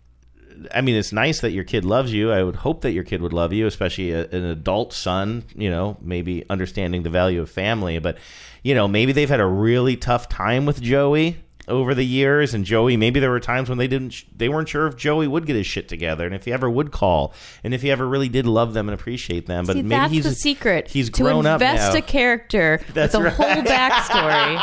I 0.74 0.82
mean, 0.82 0.96
it's 0.96 1.12
nice 1.12 1.42
that 1.42 1.52
your 1.52 1.64
kid 1.64 1.86
loves 1.86 2.14
you. 2.14 2.32
I 2.32 2.44
would 2.44 2.56
hope 2.56 2.82
that 2.82 2.92
your 2.92 3.04
kid 3.04 3.22
would 3.22 3.34
love 3.34 3.54
you, 3.54 3.68
especially 3.68 4.12
a, 4.12 4.26
an 4.30 4.46
adult 4.46 4.94
son, 4.94 5.44
you 5.56 5.70
know, 5.70 5.98
maybe 6.02 6.46
understanding 6.50 7.04
the 7.04 7.10
value 7.10 7.42
of 7.42 7.50
family. 7.50 8.00
But, 8.00 8.18
you 8.64 8.74
know, 8.74 8.88
maybe 8.88 9.12
they've 9.12 9.30
had 9.30 9.42
a 9.42 9.46
really 9.46 9.98
tough 9.98 10.30
time 10.30 10.66
with 10.66 10.82
Joey 10.82 11.38
over 11.68 11.94
the 11.96 12.06
years. 12.06 12.54
And 12.54 12.66
Joey, 12.66 12.98
maybe 12.98 13.20
there 13.20 13.30
were 13.32 13.40
times 13.40 13.70
when 13.70 13.78
they 13.78 13.88
didn't, 13.88 14.24
they 14.38 14.50
weren't 14.50 14.70
sure 14.70 14.88
if 14.88 14.96
Joey 14.96 15.28
would 15.28 15.46
get 15.46 15.56
his 15.56 15.66
shit 15.68 15.88
together 15.88 16.26
and 16.26 16.36
if 16.36 16.46
he 16.46 16.54
ever 16.54 16.70
would 16.70 16.92
call 16.92 17.34
and 17.64 17.74
if 17.74 17.82
he 17.82 17.92
ever 17.92 18.08
really 18.08 18.30
did 18.30 18.46
love 18.46 18.74
them 18.74 18.88
and 18.88 18.94
appreciate 19.00 19.46
them. 19.48 19.66
But 19.66 19.74
See, 19.74 19.82
maybe 19.82 19.90
that's 19.90 20.14
he's 20.14 20.24
the 20.26 20.36
secret. 20.36 20.88
He's 20.90 21.10
to 21.12 21.24
grown 21.24 21.46
up 21.46 21.62
invest 21.62 21.94
now. 21.94 22.00
a 22.00 22.02
character 22.02 22.82
That's 22.94 23.14
with 23.16 23.22
a 23.22 23.26
right. 23.26 23.34
whole 23.34 23.64
backstory. 23.64 24.60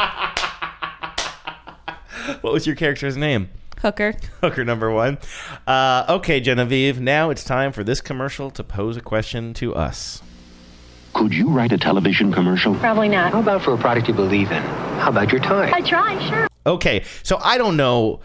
what 2.42 2.52
was 2.52 2.66
your 2.66 2.76
character's 2.76 3.16
name? 3.16 3.48
Hooker. 3.80 4.14
Hooker 4.40 4.64
number 4.64 4.90
one. 4.92 5.18
Uh, 5.66 6.04
okay, 6.08 6.40
Genevieve. 6.40 7.00
Now 7.00 7.30
it's 7.30 7.42
time 7.42 7.72
for 7.72 7.82
this 7.82 8.00
commercial 8.00 8.50
to 8.52 8.62
pose 8.62 8.96
a 8.96 9.00
question 9.00 9.54
to 9.54 9.74
us. 9.74 10.22
Could 11.14 11.34
you 11.34 11.48
write 11.50 11.72
a 11.72 11.78
television 11.78 12.32
commercial? 12.32 12.74
Probably 12.76 13.08
not. 13.08 13.32
How 13.32 13.40
about 13.40 13.62
for 13.62 13.74
a 13.74 13.78
product 13.78 14.08
you 14.08 14.14
believe 14.14 14.50
in? 14.52 14.62
How 14.62 15.08
about 15.10 15.32
your 15.32 15.40
time? 15.40 15.74
I 15.74 15.80
try, 15.80 16.18
sure. 16.28 16.46
Okay, 16.66 17.04
so 17.22 17.38
I 17.42 17.58
don't 17.58 17.76
know 17.76 18.20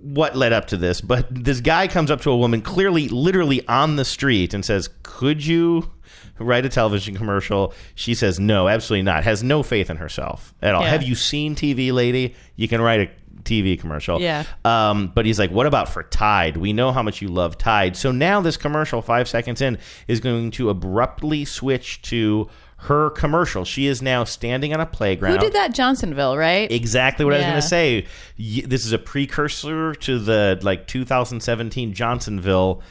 what 0.00 0.36
led 0.36 0.52
up 0.52 0.66
to 0.68 0.76
this, 0.76 1.00
but 1.00 1.26
this 1.30 1.60
guy 1.60 1.88
comes 1.88 2.10
up 2.10 2.20
to 2.22 2.30
a 2.30 2.36
woman 2.36 2.62
clearly, 2.62 3.08
literally 3.08 3.66
on 3.68 3.96
the 3.96 4.04
street 4.04 4.54
and 4.54 4.64
says, 4.64 4.88
Could 5.02 5.44
you 5.44 5.90
write 6.38 6.64
a 6.64 6.68
television 6.68 7.16
commercial? 7.16 7.72
She 7.94 8.14
says, 8.14 8.40
No, 8.40 8.68
absolutely 8.68 9.02
not. 9.02 9.24
Has 9.24 9.42
no 9.42 9.62
faith 9.62 9.90
in 9.90 9.96
herself 9.96 10.54
at 10.62 10.74
all. 10.74 10.82
Yeah. 10.82 10.90
Have 10.90 11.02
you 11.02 11.14
seen 11.14 11.54
TV, 11.54 11.92
lady? 11.92 12.34
You 12.56 12.68
can 12.68 12.80
write 12.80 13.00
a 13.00 13.10
TV 13.42 13.78
commercial. 13.78 14.20
Yeah. 14.20 14.44
Um, 14.64 15.12
but 15.14 15.26
he's 15.26 15.38
like, 15.38 15.50
What 15.50 15.66
about 15.66 15.88
for 15.88 16.02
Tide? 16.04 16.56
We 16.56 16.72
know 16.72 16.92
how 16.92 17.02
much 17.02 17.22
you 17.22 17.28
love 17.28 17.58
Tide. 17.58 17.96
So 17.96 18.10
now 18.10 18.40
this 18.40 18.56
commercial, 18.56 19.02
five 19.02 19.28
seconds 19.28 19.60
in, 19.60 19.78
is 20.08 20.20
going 20.20 20.50
to 20.52 20.70
abruptly 20.70 21.44
switch 21.44 22.02
to 22.02 22.48
her 22.86 23.10
commercial. 23.10 23.64
She 23.64 23.86
is 23.86 24.02
now 24.02 24.24
standing 24.24 24.74
on 24.74 24.80
a 24.80 24.86
playground. 24.86 25.34
Who 25.34 25.38
did 25.38 25.52
that? 25.52 25.72
Johnsonville, 25.74 26.36
right? 26.36 26.70
Exactly 26.70 27.24
what 27.24 27.34
I 27.34 27.36
was 27.38 27.44
Yeah. 27.44 27.50
going 27.50 27.62
to 27.62 27.68
say. 27.68 28.06
Y- 28.38 28.64
This 28.66 28.84
is 28.84 28.92
a 28.92 28.98
precursor 28.98 29.94
to 29.94 30.18
the 30.18 30.58
like 30.62 30.86
2017 30.88 31.92
Johnsonville 31.94 32.82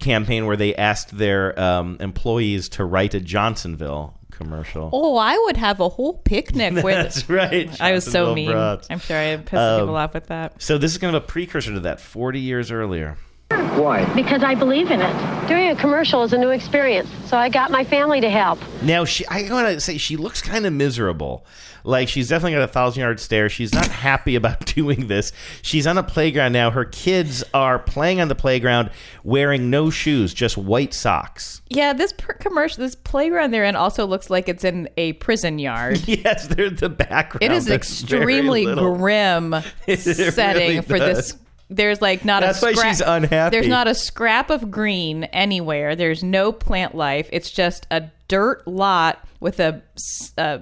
campaign 0.00 0.46
where 0.46 0.56
they 0.56 0.74
asked 0.74 1.16
their 1.16 1.58
um, 1.58 1.96
employees 2.00 2.68
to 2.70 2.84
write 2.84 3.14
a 3.14 3.20
Johnsonville 3.20 4.18
commercial. 4.30 4.90
Oh, 4.92 5.16
I 5.16 5.36
would 5.46 5.56
have 5.56 5.80
a 5.80 5.88
whole 5.88 6.14
picnic 6.18 6.74
with. 6.84 6.84
That's 6.84 7.28
right. 7.28 7.68
I 7.80 7.92
was 7.92 8.04
so 8.04 8.10
Johnsonville 8.26 8.34
mean. 8.34 8.50
brats. 8.52 8.86
I'm 8.90 8.98
sure 8.98 9.16
I 9.18 9.36
pissed 9.38 9.54
Um, 9.54 9.80
people 9.80 9.96
off 9.96 10.12
with 10.14 10.26
that. 10.26 10.60
So 10.62 10.76
this 10.78 10.92
is 10.92 10.98
kind 10.98 11.16
of 11.16 11.22
a 11.22 11.26
precursor 11.26 11.72
to 11.72 11.80
that 11.80 12.00
40 12.00 12.40
years 12.40 12.70
earlier. 12.70 13.16
Why? 13.50 14.04
Because 14.14 14.42
I 14.42 14.54
believe 14.54 14.90
in 14.90 15.00
it. 15.00 15.48
Doing 15.48 15.68
a 15.68 15.76
commercial 15.76 16.22
is 16.24 16.32
a 16.32 16.38
new 16.38 16.50
experience, 16.50 17.08
so 17.26 17.36
I 17.36 17.48
got 17.48 17.70
my 17.70 17.84
family 17.84 18.20
to 18.20 18.28
help. 18.30 18.58
Now 18.82 19.04
she, 19.04 19.24
I 19.26 19.42
want 19.50 19.68
to 19.68 19.80
say 19.80 19.98
she 19.98 20.16
looks 20.16 20.42
kind 20.42 20.66
of 20.66 20.72
miserable. 20.72 21.46
Like 21.84 22.08
she's 22.08 22.28
definitely 22.28 22.54
got 22.54 22.62
a 22.62 22.66
thousand 22.72 23.02
yard 23.02 23.20
stare. 23.20 23.48
She's 23.48 23.72
not 23.72 23.86
happy 23.86 24.34
about 24.34 24.66
doing 24.74 25.06
this. 25.06 25.30
She's 25.62 25.86
on 25.86 25.96
a 25.98 26.02
playground 26.02 26.52
now. 26.54 26.72
Her 26.72 26.84
kids 26.84 27.44
are 27.54 27.78
playing 27.78 28.20
on 28.20 28.26
the 28.26 28.34
playground 28.34 28.90
wearing 29.22 29.70
no 29.70 29.90
shoes, 29.90 30.34
just 30.34 30.56
white 30.58 30.92
socks. 30.92 31.62
Yeah, 31.68 31.92
this 31.92 32.12
per- 32.12 32.32
commercial, 32.34 32.82
this 32.82 32.96
playground 32.96 33.52
they're 33.52 33.62
in 33.64 33.76
also 33.76 34.04
looks 34.06 34.28
like 34.30 34.48
it's 34.48 34.64
in 34.64 34.88
a 34.96 35.12
prison 35.14 35.58
yard. 35.60 36.02
Yes, 36.08 36.48
they're 36.48 36.70
the 36.70 36.88
background. 36.88 37.42
It 37.44 37.52
is 37.52 37.66
That's 37.66 37.76
extremely 38.02 38.64
little. 38.64 38.96
grim 38.96 39.54
It 39.86 39.98
setting 40.00 40.68
really 40.68 40.80
for 40.80 40.98
does. 40.98 41.16
this. 41.34 41.38
There's 41.68 42.00
like 42.00 42.24
not 42.24 42.42
That's 42.42 42.62
a 42.62 42.66
why 42.66 42.72
scrap. 42.74 42.88
she's 42.88 43.00
unhappy. 43.00 43.56
There's 43.56 43.68
not 43.68 43.88
a 43.88 43.94
scrap 43.94 44.50
of 44.50 44.70
green 44.70 45.24
anywhere. 45.24 45.96
There's 45.96 46.22
no 46.22 46.52
plant 46.52 46.94
life. 46.94 47.28
It's 47.32 47.50
just 47.50 47.86
a 47.90 48.04
dirt 48.28 48.66
lot 48.68 49.26
with 49.40 49.58
a 49.60 49.82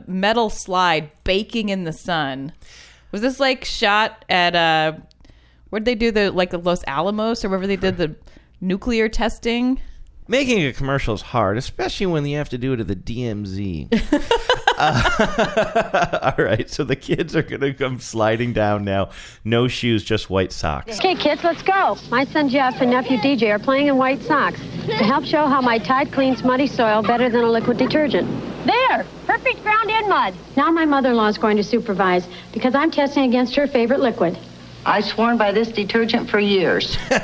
metal 0.06 0.50
slide 0.50 1.10
baking 1.24 1.68
in 1.68 1.84
the 1.84 1.92
sun. 1.92 2.52
Was 3.12 3.20
this 3.20 3.38
like 3.38 3.64
shot 3.64 4.24
at 4.28 4.56
uh 4.56 4.94
where'd 5.70 5.84
they 5.84 5.94
do 5.94 6.10
the 6.10 6.30
like 6.32 6.50
the 6.50 6.58
Los 6.58 6.82
Alamos 6.86 7.44
or 7.44 7.48
wherever 7.48 7.66
they 7.66 7.76
did 7.76 7.96
the 7.96 8.16
nuclear 8.60 9.08
testing? 9.08 9.80
Making 10.26 10.64
a 10.64 10.72
commercial 10.72 11.14
is 11.14 11.20
hard, 11.20 11.58
especially 11.58 12.06
when 12.06 12.24
you 12.26 12.38
have 12.38 12.48
to 12.48 12.58
do 12.58 12.72
it 12.72 12.80
at 12.80 12.88
the 12.88 12.96
DMZ. 12.96 13.90
Uh, 14.76 16.32
all 16.38 16.44
right, 16.44 16.68
so 16.68 16.84
the 16.84 16.96
kids 16.96 17.36
are 17.36 17.42
going 17.42 17.60
to 17.60 17.72
come 17.72 17.98
sliding 17.98 18.52
down 18.52 18.84
now. 18.84 19.10
No 19.44 19.68
shoes, 19.68 20.04
just 20.04 20.30
white 20.30 20.52
socks. 20.52 20.98
Okay, 20.98 21.14
kids, 21.14 21.44
let's 21.44 21.62
go. 21.62 21.96
My 22.10 22.24
son 22.24 22.48
Jeff 22.48 22.80
and 22.80 22.90
nephew 22.90 23.18
DJ 23.18 23.50
are 23.50 23.58
playing 23.58 23.88
in 23.88 23.96
white 23.96 24.22
socks 24.22 24.60
to 24.86 24.92
help 24.96 25.24
show 25.24 25.46
how 25.46 25.60
my 25.60 25.78
Tide 25.78 26.12
cleans 26.12 26.42
muddy 26.42 26.66
soil 26.66 27.02
better 27.02 27.28
than 27.28 27.42
a 27.42 27.50
liquid 27.50 27.76
detergent. 27.76 28.28
There, 28.64 29.04
perfect 29.26 29.62
ground 29.62 29.90
in 29.90 30.08
mud. 30.08 30.34
Now 30.56 30.70
my 30.70 30.84
mother-in-law 30.84 31.28
is 31.28 31.38
going 31.38 31.56
to 31.58 31.64
supervise 31.64 32.26
because 32.52 32.74
I'm 32.74 32.90
testing 32.90 33.24
against 33.24 33.54
her 33.56 33.66
favorite 33.66 34.00
liquid. 34.00 34.38
I've 34.86 35.04
sworn 35.04 35.36
by 35.36 35.52
this 35.52 35.68
detergent 35.68 36.28
for 36.30 36.38
years. 36.38 36.96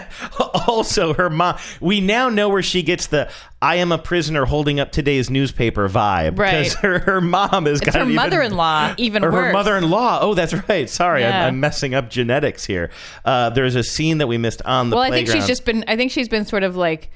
Also, 0.66 1.14
her 1.14 1.28
mom. 1.30 1.58
We 1.80 2.00
now 2.00 2.28
know 2.28 2.48
where 2.48 2.62
she 2.62 2.82
gets 2.82 3.08
the 3.08 3.30
"I 3.60 3.76
am 3.76 3.92
a 3.92 3.98
prisoner 3.98 4.44
holding 4.44 4.78
up 4.78 4.92
today's 4.92 5.28
newspaper" 5.28 5.88
vibe. 5.88 6.38
Right. 6.38 6.58
Because 6.64 6.74
her, 6.74 6.98
her 7.00 7.20
mom 7.20 7.66
is 7.66 7.80
It's 7.80 7.94
her 7.94 8.06
mother-in-law, 8.06 8.94
even 8.98 9.24
or 9.24 9.30
her 9.32 9.52
mother-in-law. 9.52 10.20
Oh, 10.22 10.34
that's 10.34 10.54
right. 10.68 10.88
Sorry, 10.88 11.22
Yeah. 11.22 11.40
I'm, 11.46 11.54
I'm 11.54 11.60
messing 11.60 11.94
up 11.94 12.08
genetics 12.08 12.64
here. 12.64 12.90
Uh, 13.24 13.50
there's 13.50 13.74
a 13.74 13.82
scene 13.82 14.18
that 14.18 14.28
we 14.28 14.38
missed 14.38 14.62
on 14.62 14.90
the 14.90 14.96
well, 14.96 15.04
I 15.04 15.10
think 15.10 15.28
she's 15.28 15.46
just 15.46 15.64
been. 15.64 15.84
I 15.88 15.96
think 15.96 16.12
she's 16.12 16.28
been 16.28 16.44
sort 16.44 16.62
of 16.62 16.76
like, 16.76 17.10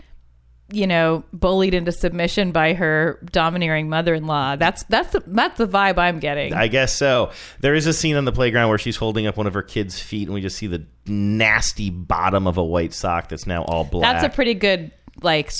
you 0.74 0.86
know, 0.86 1.24
bullied 1.32 1.72
into 1.72 1.92
submission 1.92 2.52
by 2.52 2.74
her 2.74 3.20
domineering 3.30 3.88
mother-in-law. 3.88 4.56
That's 4.56 4.82
that's 4.84 5.12
the 5.12 5.22
that's 5.26 5.58
the 5.58 5.68
vibe 5.68 5.98
I'm 5.98 6.18
getting. 6.18 6.52
I 6.52 6.68
guess 6.68 6.92
so. 6.94 7.30
There 7.60 7.74
is 7.74 7.86
a 7.86 7.92
scene 7.92 8.16
on 8.16 8.24
the 8.24 8.32
playground 8.32 8.68
where 8.68 8.78
she's 8.78 8.96
holding 8.96 9.26
up 9.26 9.36
one 9.36 9.46
of 9.46 9.54
her 9.54 9.62
kids' 9.62 10.00
feet, 10.00 10.28
and 10.28 10.34
we 10.34 10.40
just 10.40 10.58
see 10.58 10.66
the 10.66 10.84
nasty 11.06 11.90
bottom 11.90 12.46
of 12.46 12.58
a 12.58 12.64
white 12.64 12.92
sock 12.92 13.28
that's 13.28 13.46
now 13.46 13.62
all 13.62 13.84
black. 13.84 14.14
that's 14.14 14.32
a 14.32 14.34
pretty 14.34 14.54
good 14.54 14.90
like 15.22 15.52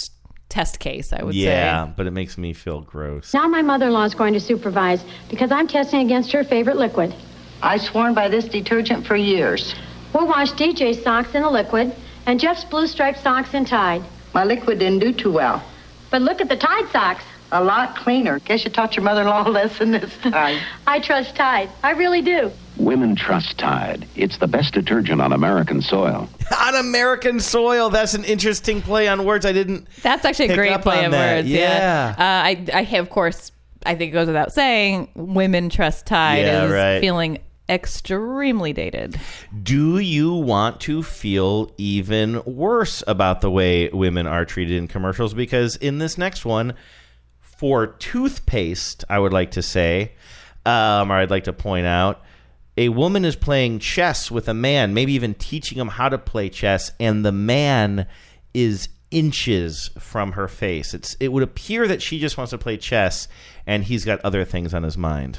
test 0.48 0.78
case, 0.78 1.12
I 1.12 1.22
would 1.22 1.34
yeah, 1.34 1.48
say. 1.48 1.56
Yeah, 1.56 1.92
but 1.96 2.06
it 2.06 2.12
makes 2.12 2.36
me 2.36 2.52
feel 2.52 2.80
gross. 2.80 3.32
Now 3.32 3.46
my 3.48 3.62
mother-in-law 3.62 4.04
is 4.04 4.14
going 4.14 4.34
to 4.34 4.40
supervise 4.40 5.04
because 5.30 5.50
I'm 5.52 5.68
testing 5.68 6.00
against 6.00 6.32
her 6.32 6.44
favorite 6.44 6.76
liquid. 6.76 7.14
I've 7.62 7.82
sworn 7.82 8.14
by 8.14 8.28
this 8.28 8.46
detergent 8.46 9.06
for 9.06 9.16
years. 9.16 9.74
We'll 10.12 10.26
wash 10.26 10.52
DJ's 10.52 11.02
socks 11.02 11.34
in 11.34 11.42
a 11.42 11.50
liquid 11.50 11.94
and 12.26 12.40
Jeff's 12.40 12.64
blue 12.64 12.86
striped 12.86 13.20
socks 13.20 13.54
in 13.54 13.64
Tide. 13.64 14.02
My 14.35 14.45
liquid 14.45 14.78
didn't 14.80 14.99
do 15.01 15.12
too 15.12 15.32
well. 15.32 15.62
But 16.11 16.22
look 16.22 16.41
at 16.41 16.49
the 16.49 16.57
Tide 16.57 16.89
socks. 16.91 17.24
A 17.53 17.62
lot 17.62 17.95
cleaner. 17.97 18.41
Guess 18.41 18.64
you 18.64 18.70
taught 18.70 18.97
your 18.97 19.05
mother-in-law 19.05 19.49
a 19.49 19.51
lesson 19.51 19.93
this 19.93 20.16
time. 20.22 20.61
I 20.87 20.99
trust 20.99 21.37
Tide. 21.37 21.70
I 21.85 21.93
really 21.93 22.20
do. 22.20 22.51
Women 22.76 23.14
trust 23.14 23.59
Tide. 23.59 24.09
It's 24.16 24.39
the 24.39 24.49
best 24.49 24.74
detergent 24.74 25.20
on 25.20 25.32
American 25.32 25.80
soil. 25.80 26.28
on 26.61 26.74
American 26.74 27.39
soil. 27.39 27.91
That's 27.91 28.14
an 28.14 28.24
interesting 28.24 28.82
play 28.82 29.07
on 29.07 29.24
words. 29.24 29.47
I 29.47 29.53
didn't. 29.53 29.87
That's 30.03 30.24
actually 30.24 30.49
a 30.49 30.57
great 30.57 30.80
play 30.80 30.99
on 31.01 31.05
of 31.07 31.12
that. 31.12 31.37
words. 31.37 31.49
Yeah. 31.49 31.59
Yeah. 31.59 32.14
Uh, 32.18 32.22
I 32.22 32.66
I 32.80 32.97
of 32.99 33.11
course 33.11 33.53
I 33.87 33.95
think 33.95 34.11
it 34.11 34.14
goes 34.14 34.26
without 34.26 34.53
saying 34.53 35.11
women 35.14 35.68
trust 35.68 36.07
Tide 36.07 36.39
Yeah, 36.47 36.64
is 36.64 36.72
right. 36.72 37.01
feeling 37.01 37.39
extremely 37.68 38.72
dated. 38.72 39.20
Do 39.62 39.98
you 39.98 40.34
want 40.34 40.80
to 40.82 41.02
feel 41.02 41.72
even 41.78 42.42
worse 42.44 43.02
about 43.06 43.40
the 43.40 43.50
way 43.50 43.88
women 43.88 44.26
are 44.26 44.44
treated 44.44 44.76
in 44.76 44.88
commercials? 44.88 45.34
Because 45.34 45.76
in 45.76 45.98
this 45.98 46.18
next 46.18 46.44
one, 46.44 46.74
for 47.40 47.86
toothpaste, 47.86 49.04
I 49.08 49.18
would 49.18 49.32
like 49.32 49.52
to 49.52 49.62
say, 49.62 50.12
um, 50.66 51.10
or 51.10 51.14
I'd 51.14 51.30
like 51.30 51.44
to 51.44 51.52
point 51.52 51.86
out, 51.86 52.22
a 52.76 52.88
woman 52.88 53.24
is 53.24 53.36
playing 53.36 53.78
chess 53.78 54.30
with 54.30 54.48
a 54.48 54.54
man, 54.54 54.94
maybe 54.94 55.12
even 55.12 55.34
teaching 55.34 55.78
him 55.78 55.88
how 55.88 56.08
to 56.08 56.18
play 56.18 56.48
chess, 56.48 56.90
and 56.98 57.24
the 57.24 57.32
man 57.32 58.06
is 58.52 58.88
inches 59.10 59.90
from 59.98 60.32
her 60.32 60.48
face. 60.48 60.92
It's 60.92 61.16
it 61.20 61.28
would 61.28 61.44
appear 61.44 61.86
that 61.86 62.02
she 62.02 62.18
just 62.18 62.36
wants 62.36 62.50
to 62.50 62.58
play 62.58 62.76
chess, 62.76 63.28
and 63.66 63.84
he's 63.84 64.04
got 64.04 64.20
other 64.22 64.44
things 64.44 64.74
on 64.74 64.82
his 64.82 64.98
mind. 64.98 65.38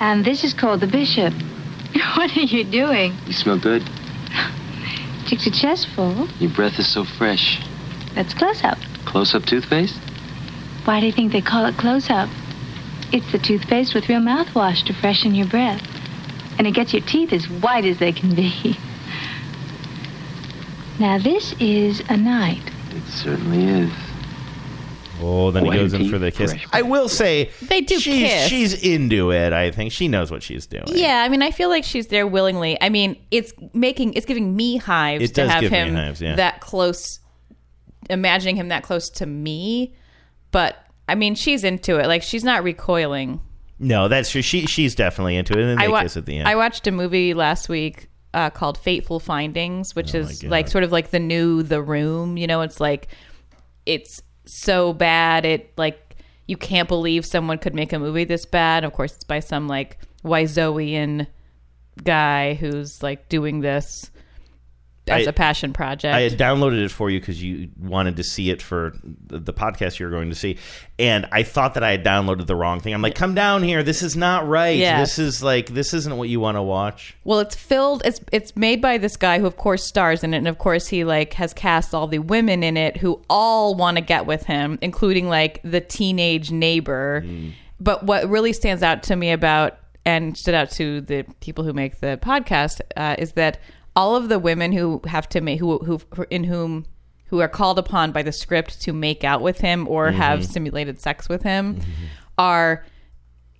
And 0.00 0.24
this 0.24 0.42
is 0.44 0.54
called 0.54 0.80
the 0.80 0.86
bishop. 0.86 1.32
What 2.16 2.36
are 2.36 2.40
you 2.40 2.64
doing? 2.64 3.14
You 3.26 3.32
smell 3.32 3.58
good. 3.58 3.82
Cheeks 5.26 5.46
a 5.46 5.50
chest 5.50 5.88
full. 5.94 6.28
Your 6.38 6.50
breath 6.50 6.78
is 6.78 6.88
so 6.92 7.04
fresh. 7.04 7.62
That's 8.14 8.34
close 8.34 8.64
up. 8.64 8.78
Close 9.04 9.34
up 9.34 9.44
toothpaste? 9.44 9.98
Why 10.84 11.00
do 11.00 11.06
you 11.06 11.12
think 11.12 11.32
they 11.32 11.40
call 11.40 11.66
it 11.66 11.76
close 11.76 12.10
up? 12.10 12.28
It's 13.12 13.30
the 13.32 13.38
toothpaste 13.38 13.94
with 13.94 14.08
real 14.08 14.20
mouthwash 14.20 14.84
to 14.86 14.92
freshen 14.92 15.34
your 15.34 15.46
breath. 15.46 15.82
And 16.58 16.66
it 16.66 16.72
gets 16.72 16.92
your 16.92 17.02
teeth 17.02 17.32
as 17.32 17.48
white 17.48 17.84
as 17.84 17.98
they 17.98 18.12
can 18.12 18.34
be. 18.34 18.76
Now, 21.00 21.16
this 21.16 21.54
is 21.58 22.02
a 22.10 22.16
night. 22.18 22.60
It 22.90 23.02
certainly 23.08 23.64
is. 23.64 24.09
Oh, 25.22 25.50
then 25.50 25.64
he 25.66 25.70
goes 25.72 25.92
in 25.92 26.08
for 26.08 26.18
the 26.18 26.30
kiss. 26.30 26.54
I 26.72 26.82
will 26.82 27.08
say 27.08 27.50
They 27.62 27.80
do 27.80 27.98
she's, 27.98 28.28
kiss. 28.28 28.48
She's 28.48 28.82
into 28.82 29.30
it. 29.32 29.52
I 29.52 29.70
think 29.70 29.92
she 29.92 30.08
knows 30.08 30.30
what 30.30 30.42
she's 30.42 30.66
doing. 30.66 30.84
Yeah, 30.86 31.22
I 31.22 31.28
mean, 31.28 31.42
I 31.42 31.50
feel 31.50 31.68
like 31.68 31.84
she's 31.84 32.06
there 32.08 32.26
willingly. 32.26 32.80
I 32.80 32.88
mean, 32.88 33.16
it's 33.30 33.52
making 33.74 34.14
it's 34.14 34.26
giving 34.26 34.56
me 34.56 34.76
hives 34.76 35.24
It 35.24 35.28
to 35.28 35.32
does 35.42 35.50
have 35.50 35.60
give 35.60 35.72
me 35.72 35.78
him 35.78 35.94
hives, 35.94 36.20
yeah. 36.20 36.36
that 36.36 36.60
close, 36.60 37.20
imagining 38.08 38.56
him 38.56 38.68
that 38.68 38.82
close 38.82 39.10
to 39.10 39.26
me. 39.26 39.94
But 40.50 40.76
I 41.08 41.14
mean, 41.14 41.34
she's 41.34 41.64
into 41.64 41.98
it. 41.98 42.06
Like 42.06 42.22
she's 42.22 42.44
not 42.44 42.62
recoiling. 42.64 43.40
No, 43.78 44.08
that's 44.08 44.30
true. 44.30 44.42
She 44.42 44.66
she's 44.66 44.94
definitely 44.94 45.36
into 45.36 45.54
it, 45.54 45.60
and 45.60 45.70
then 45.70 45.78
they 45.78 45.84
I 45.86 45.88
wa- 45.88 46.02
kiss 46.02 46.16
at 46.16 46.26
the 46.26 46.38
end. 46.38 46.48
I 46.48 46.54
watched 46.54 46.86
a 46.86 46.90
movie 46.92 47.34
last 47.34 47.68
week 47.68 48.08
uh, 48.34 48.50
called 48.50 48.78
Fateful 48.78 49.20
Findings, 49.20 49.96
which 49.96 50.14
Oh 50.14 50.18
is 50.18 50.44
like 50.44 50.68
sort 50.68 50.84
of 50.84 50.92
like 50.92 51.10
the 51.10 51.18
new 51.18 51.62
The 51.62 51.82
Room. 51.82 52.36
You 52.36 52.46
know, 52.46 52.60
it's 52.60 52.78
like 52.80 53.08
it's 53.86 54.22
so 54.44 54.92
bad 54.92 55.44
it 55.44 55.72
like 55.76 56.16
you 56.46 56.56
can't 56.56 56.88
believe 56.88 57.24
someone 57.24 57.58
could 57.58 57.74
make 57.74 57.92
a 57.92 57.98
movie 57.98 58.24
this 58.24 58.44
bad. 58.44 58.82
Of 58.82 58.92
course, 58.92 59.14
it's 59.14 59.24
by 59.24 59.38
some 59.40 59.68
like 59.68 59.98
Wiseauian 60.24 61.26
guy 62.02 62.54
who's 62.54 63.02
like 63.02 63.28
doing 63.28 63.60
this 63.60 64.10
as 65.10 65.26
I- 65.26 65.30
a 65.30 65.32
passion 65.32 65.72
project. 65.72 66.14
I 66.14 66.20
had 66.22 66.38
downloaded 66.38 66.84
it 66.84 66.90
for 66.90 67.10
you 67.10 67.20
because 67.20 67.42
you 67.42 67.68
wanted 67.78 68.16
to 68.16 68.24
see 68.24 68.50
it 68.50 68.62
for 68.62 68.92
the, 69.26 69.52
podcast 69.52 69.98
you 69.98 70.06
were 70.06 70.12
going 70.12 70.30
to 70.30 70.34
see, 70.36 70.56
and 70.98 71.26
I 71.32 71.42
thought 71.42 71.74
that 71.74 71.82
I 71.82 71.90
had 71.90 72.04
downloaded 72.04 72.46
the 72.46 72.54
wrong 72.56 72.80
thing. 72.80 72.94
I'm 72.94 73.02
like, 73.02 73.14
come 73.14 73.34
down 73.34 73.62
here. 73.62 73.82
This 73.82 74.02
is 74.02 74.16
not 74.16 74.46
right. 74.46 74.78
Yes. 74.78 75.16
This 75.16 75.18
is 75.18 75.42
like 75.42 75.70
this 75.70 75.92
isn't 75.92 76.16
what 76.16 76.28
you 76.28 76.40
want 76.40 76.56
to 76.56 76.62
watch. 76.62 77.16
Well, 77.24 77.40
it's 77.40 77.56
filled. 77.56 78.02
It's 78.04 78.20
it's 78.32 78.56
made 78.56 78.80
by 78.80 78.96
this 78.98 79.16
guy 79.16 79.38
who, 79.40 79.46
of 79.46 79.56
course, 79.56 79.84
stars 79.84 80.22
in 80.24 80.32
it, 80.34 80.38
and 80.38 80.48
of 80.48 80.58
course, 80.58 80.86
he 80.86 81.04
like 81.04 81.34
has 81.34 81.52
cast 81.52 81.94
all 81.94 82.06
the 82.06 82.20
women 82.20 82.62
in 82.62 82.76
it 82.76 82.96
who 82.96 83.20
all 83.28 83.74
want 83.74 83.96
to 83.96 84.02
get 84.02 84.26
with 84.26 84.44
him, 84.44 84.78
including 84.80 85.28
like 85.28 85.60
the 85.64 85.80
teenage 85.80 86.50
neighbor. 86.50 87.24
But 87.80 88.04
what 88.04 88.28
really 88.28 88.52
stands 88.52 88.82
out 88.82 89.02
to 89.04 89.16
me 89.16 89.30
about 89.32 89.78
and 90.04 90.36
stood 90.36 90.54
out 90.54 90.70
to 90.72 91.00
the 91.02 91.24
people 91.40 91.64
who 91.64 91.72
make 91.72 92.00
the 92.00 92.18
podcast 92.22 92.80
uh, 92.96 93.16
is 93.18 93.32
that 93.32 93.58
all 93.96 94.16
of 94.16 94.28
the 94.28 94.38
women 94.38 94.72
who 94.72 95.00
have 95.06 95.28
to 95.30 95.40
make 95.40 95.58
who 95.60 95.78
who 95.78 96.00
in 96.30 96.44
whom 96.44 96.86
who 97.26 97.40
are 97.40 97.48
called 97.48 97.78
upon 97.78 98.10
by 98.12 98.22
the 98.22 98.32
script 98.32 98.80
to 98.82 98.92
make 98.92 99.22
out 99.24 99.40
with 99.42 99.60
him 99.60 99.86
or 99.88 100.10
have 100.10 100.40
Mhm. 100.40 100.46
simulated 100.52 101.00
sex 101.00 101.28
with 101.28 101.42
him 101.42 101.80
are 102.38 102.84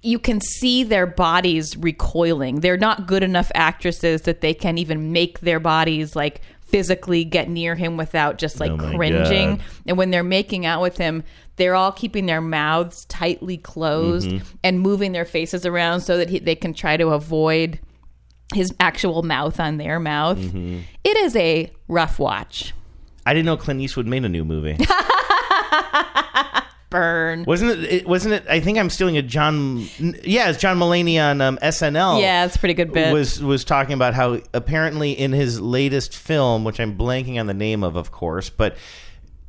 you 0.03 0.19
can 0.19 0.41
see 0.41 0.83
their 0.83 1.07
bodies 1.07 1.77
recoiling. 1.77 2.61
They're 2.61 2.79
not 2.79 3.07
good 3.07 3.23
enough 3.23 3.53
actresses 3.55 4.23
that 4.23 4.41
they 4.41 4.55
can 4.55 4.79
even 4.79 5.13
make 5.13 5.41
their 5.41 5.61
bodies 5.61 6.17
like 6.17 6.41
physically 6.63 7.23
get 7.25 7.51
near 7.51 7.75
him 7.75 7.97
without 7.99 8.39
just 8.39 8.61
like 8.61 8.71
Oh 8.71 8.79
cringing. 8.79 9.57
God. 9.57 9.61
And 9.87 9.99
when 9.99 10.11
they're 10.11 10.23
making 10.23 10.65
out 10.65 10.81
with 10.81 10.97
him, 10.97 11.23
they're 11.57 11.75
all 11.75 11.93
keeping 11.93 12.25
their 12.27 12.41
mouths 12.41 13.05
tightly 13.07 13.59
closed 13.59 14.31
Mhm. 14.31 14.43
and 14.65 14.81
moving 14.81 15.13
their 15.13 15.27
faces 15.27 15.67
around 15.67 16.01
so 16.01 16.17
that 16.17 16.31
he, 16.31 16.39
they 16.39 16.55
can 16.55 16.73
try 16.73 16.97
to 16.97 17.09
avoid 17.09 17.79
his 18.55 18.75
actual 18.81 19.23
mouth 19.23 19.59
on 19.61 19.77
their 19.77 19.99
mouth. 20.01 20.39
Mhm. 20.39 20.83
It 21.05 21.17
is 21.19 21.37
a 21.37 21.71
rough 21.89 22.19
watch. 22.19 22.73
I 23.27 23.33
didn't 23.35 23.47
know 23.47 23.57
Clint 23.57 23.81
Eastwood 23.81 24.07
made 24.07 24.25
a 24.25 24.29
new 24.29 24.45
movie. 24.45 24.77
Burn. 26.91 27.45
wasn't 27.45 27.71
it, 27.71 27.85
it? 27.85 28.09
Wasn't 28.09 28.35
it? 28.35 28.45
I 28.51 28.59
think 28.59 28.77
I'm 28.77 28.91
stealing 28.91 29.17
a 29.17 29.23
John. 29.23 29.87
Yeah, 30.25 30.51
it's 30.51 30.59
John 30.59 30.77
Mulaney 30.77 31.23
on 31.23 31.41
um, 31.41 31.57
SNL. 31.63 32.21
Yeah, 32.21 32.45
it's 32.47 32.57
a 32.57 32.59
pretty 32.59 32.75
good 32.75 32.93
bit. 32.93 33.13
Was 33.13 33.41
was 33.41 33.63
talking 33.65 33.95
about 33.95 34.13
how 34.13 34.41
apparently 34.53 35.13
in 35.13 35.31
his 35.31 35.61
latest 35.61 36.17
film, 36.17 36.65
which 36.65 36.81
I'm 36.81 36.99
blanking 36.99 37.39
on 37.39 37.47
the 37.47 37.55
name 37.55 37.85
of, 37.85 37.95
of 37.95 38.11
course, 38.11 38.51
but 38.51 38.77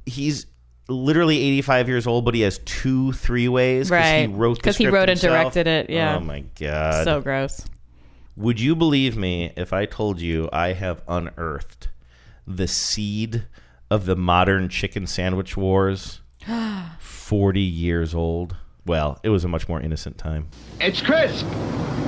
he's 0.06 0.46
literally 0.88 1.38
85 1.40 1.88
years 1.90 2.06
old, 2.06 2.26
but 2.26 2.36
he 2.36 2.42
has 2.42 2.60
two 2.60 3.12
three 3.14 3.48
ways 3.48 3.90
because 3.90 4.06
he 4.06 4.12
Right. 4.28 4.30
wrote 4.36 4.58
the 4.58 4.62
'Cause 4.64 4.78
he 4.78 4.88
wrote 4.88 5.10
and 5.10 5.20
directed 5.20 5.66
it, 5.66 5.90
yeah. 5.90 6.18
Oh 6.18 6.20
my 6.20 6.44
god, 6.60 7.06
So 7.06 7.22
gross. 7.22 7.66
Would 8.36 8.60
you 8.60 8.76
believe 8.76 9.18
me 9.18 9.52
if 9.58 9.74
I 9.74 9.86
told 9.86 10.22
you 10.22 10.50
I 10.54 10.74
have 10.74 11.02
unearthed 11.08 11.90
the 12.48 12.68
seed 12.68 13.46
of 13.90 14.06
the 14.06 14.16
modern 14.16 14.70
chicken 14.70 15.06
sandwich 15.06 15.58
wars? 15.58 16.22
40 17.00 17.60
years 17.60 18.16
old. 18.16 18.56
Well, 18.86 19.20
it 19.22 19.30
was 19.30 19.44
a 19.44 19.48
much 19.48 19.68
more 19.70 19.80
innocent 19.80 20.18
time. 20.18 20.48
It's 20.80 21.02
crisp. 21.02 21.46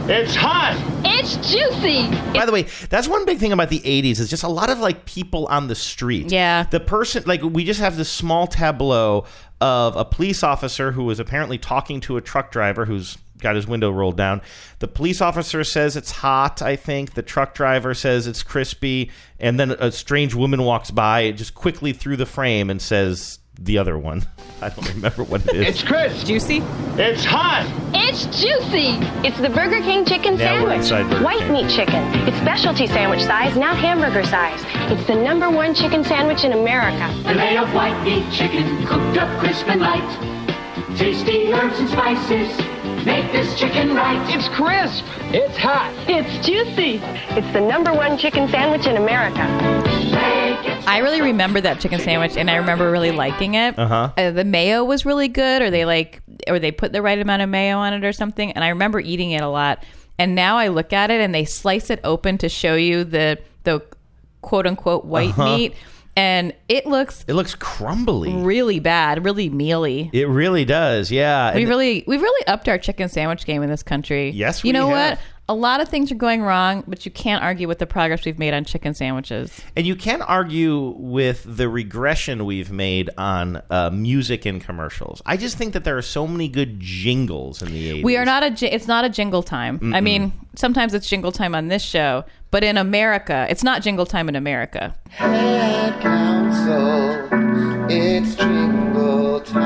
It's 0.05 0.35
hot. 0.35 0.75
It's 1.05 1.35
juicy. 1.35 2.09
By 2.37 2.45
the 2.45 2.51
way, 2.51 2.63
that's 2.89 3.07
one 3.07 3.25
big 3.25 3.37
thing 3.37 3.53
about 3.53 3.69
the 3.69 3.79
80s 3.79 4.19
is 4.19 4.29
just 4.29 4.43
a 4.43 4.49
lot 4.49 4.69
of 4.69 4.79
like 4.79 5.05
people 5.05 5.45
on 5.47 5.67
the 5.67 5.75
street. 5.75 6.31
Yeah. 6.31 6.63
The 6.63 6.79
person 6.79 7.23
like 7.25 7.41
we 7.41 7.63
just 7.63 7.79
have 7.79 7.95
this 7.95 8.11
small 8.11 8.47
tableau 8.47 9.25
of 9.61 9.95
a 9.95 10.03
police 10.03 10.43
officer 10.43 10.91
who 10.91 11.03
was 11.03 11.19
apparently 11.19 11.57
talking 11.57 12.01
to 12.01 12.17
a 12.17 12.21
truck 12.21 12.51
driver 12.51 12.85
who's 12.85 13.17
got 13.43 13.55
his 13.55 13.67
window 13.67 13.91
rolled 13.91 14.17
down. 14.17 14.41
The 14.79 14.87
police 14.87 15.21
officer 15.21 15.63
says 15.63 15.95
it's 15.95 16.11
hot, 16.11 16.61
I 16.61 16.75
think. 16.75 17.13
The 17.13 17.21
truck 17.21 17.53
driver 17.53 17.93
says 17.93 18.25
it's 18.25 18.41
crispy, 18.41 19.11
and 19.39 19.59
then 19.59 19.71
a 19.71 19.91
strange 19.91 20.33
woman 20.33 20.63
walks 20.63 20.89
by 20.89 21.31
just 21.31 21.53
quickly 21.53 21.93
through 21.93 22.17
the 22.17 22.25
frame 22.25 22.69
and 22.71 22.81
says 22.81 23.39
the 23.59 23.77
other 23.77 23.97
one. 23.97 24.25
I 24.63 24.69
don't 24.69 24.87
remember 24.95 25.23
what 25.25 25.45
it 25.45 25.55
is. 25.55 25.67
It's 25.67 25.83
crisp. 25.83 26.25
Juicy. 26.25 26.59
It's 26.97 27.23
hot. 27.25 27.67
It's 27.93 28.23
juicy. 28.25 28.95
It's 29.27 29.37
the 29.39 29.49
Burger 29.49 29.81
King 29.81 30.05
chicken 30.05 30.37
Now 30.37 30.63
we're 30.63 30.69
sandwich. 30.69 30.77
inside 30.77 31.09
Burger 31.09 31.23
White 31.25 31.39
King. 31.39 31.51
meat 31.53 31.69
chicken. 31.69 32.01
It's 32.27 32.37
specialty 32.37 32.87
sandwich 32.87 33.21
size, 33.23 33.57
not 33.57 33.75
hamburger 33.77 34.23
size. 34.23 34.61
It's 34.91 35.05
the 35.05 35.15
number 35.15 35.49
one 35.49 35.75
chicken 35.75 36.03
sandwich 36.05 36.43
in 36.45 36.53
America. 36.53 37.13
Filet 37.23 37.57
of 37.57 37.73
white 37.73 38.01
meat 38.03 38.23
chicken, 38.31 38.85
cooked 38.87 39.17
up 39.17 39.29
crisp 39.39 39.67
and 39.67 39.81
light. 39.81 40.97
Tasty 40.97 41.51
herbs 41.51 41.79
and 41.79 41.89
spices 41.89 42.47
make 43.05 43.31
this 43.31 43.57
chicken 43.59 43.93
right. 43.95 44.19
It's 44.35 44.47
crisp. 44.49 45.03
It's 45.33 45.57
hot. 45.57 45.93
It's 46.09 46.45
juicy. 46.45 46.99
It's 47.37 47.53
the 47.53 47.61
number 47.61 47.93
one 47.93 48.17
chicken 48.17 48.47
sandwich 48.49 48.85
in 48.87 48.97
America. 48.97 49.41
I 50.85 50.99
really 51.01 51.21
remember 51.21 51.61
that 51.61 51.79
chicken 51.79 51.99
sandwich, 51.99 52.37
and 52.37 52.49
I 52.49 52.55
remember 52.55 52.91
really 52.91 53.11
liking 53.11 53.55
it. 53.55 53.77
Uh-huh. 53.77 54.11
Uh, 54.17 54.31
the 54.31 54.43
mayo 54.43 54.83
was 54.83 55.05
really 55.05 55.27
good, 55.27 55.61
or 55.61 55.71
they 55.71 55.85
like, 55.85 56.21
or 56.47 56.59
they 56.59 56.71
put 56.71 56.91
the 56.91 57.01
right 57.01 57.17
amount 57.17 57.41
of 57.41 57.49
mayo 57.49 57.77
on 57.77 57.93
it, 57.93 58.03
or 58.03 58.11
something. 58.13 58.51
And 58.51 58.63
I 58.63 58.69
remember 58.69 58.99
eating 58.99 59.31
it 59.31 59.41
a 59.41 59.47
lot. 59.49 59.83
And 60.19 60.35
now 60.35 60.57
I 60.57 60.67
look 60.67 60.93
at 60.93 61.09
it, 61.09 61.21
and 61.21 61.33
they 61.33 61.45
slice 61.45 61.89
it 61.89 61.99
open 62.03 62.37
to 62.39 62.49
show 62.49 62.75
you 62.75 63.03
the 63.03 63.39
the 63.63 63.81
quote 64.41 64.67
unquote 64.67 65.05
white 65.05 65.29
Uh-huh. 65.29 65.57
meat, 65.57 65.73
and 66.15 66.53
it 66.69 66.85
looks 66.85 67.25
It 67.27 67.33
looks 67.33 67.55
crumbly. 67.55 68.31
really 68.33 68.79
bad, 68.79 69.25
really 69.25 69.49
mealy. 69.49 70.09
It 70.13 70.27
really 70.27 70.65
does. 70.65 71.11
Yeah. 71.11 71.53
We 71.55 71.61
And- 71.61 71.69
really, 71.69 72.03
we've 72.07 72.21
really 72.21 72.47
upped 72.47 72.69
our 72.69 72.77
chicken 72.77 73.09
sandwich 73.09 73.45
game 73.45 73.63
in 73.63 73.69
this 73.69 73.83
country. 73.83 74.29
Yes, 74.31 74.63
you 74.63 74.69
we 74.69 74.73
know 74.73 74.89
have. 74.89 75.17
what? 75.17 75.19
A 75.49 75.53
lot 75.53 75.81
of 75.81 75.89
things 75.89 76.09
are 76.09 76.15
going 76.15 76.41
wrong, 76.41 76.85
but 76.87 77.03
you 77.05 77.11
can't 77.11 77.43
argue 77.43 77.67
with 77.67 77.77
the 77.77 77.85
progress 77.85 78.23
we've 78.23 78.39
made 78.39 78.53
on 78.53 78.63
chicken 78.63 78.93
sandwiches. 78.93 79.59
And 79.75 79.85
you 79.85 79.93
can't 79.97 80.21
argue 80.25 80.93
with 80.97 81.43
the 81.45 81.67
regression 81.67 82.45
we've 82.45 82.71
made 82.71 83.09
on 83.17 83.61
uh, 83.69 83.89
music 83.91 84.45
and 84.45 84.63
commercials. 84.63 85.21
I 85.25 85.35
just 85.35 85.57
think 85.57 85.73
that 85.73 85.83
there 85.83 85.97
are 85.97 86.01
so 86.01 86.27
many 86.27 86.47
good 86.47 86.79
jingles 86.79 87.61
in 87.61 87.73
the 87.73 87.91
80s. 87.99 88.03
We 88.03 88.15
are 88.15 88.23
not 88.23 88.43
a 88.43 88.73
it's 88.73 88.87
not 88.87 89.03
a 89.03 89.09
jingle 89.09 89.43
time. 89.43 89.79
I 89.81 89.99
Mm-mm. 89.99 90.03
mean, 90.03 90.33
sometimes 90.55 90.93
it's 90.93 91.09
jingle 91.09 91.33
time 91.33 91.55
on 91.55 91.67
this 91.67 91.83
show, 91.83 92.23
but 92.53 92.63
in 92.63 92.77
America, 92.77 93.47
it's 93.49 93.63
not 93.63 93.81
jingle 93.81 94.05
time 94.05 94.29
in 94.29 94.35
America. 94.35 94.95
Head 95.09 95.99
council. 95.99 97.27
It's 97.89 98.35
jingle 98.35 99.41
time. 99.41 99.63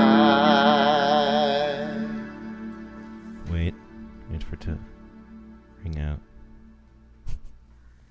Wait. 3.52 3.74
Wait 4.32 4.42
for 4.42 4.56
it 4.56 4.62
to 4.62 4.80
ring 5.84 6.00
out. 6.00 6.22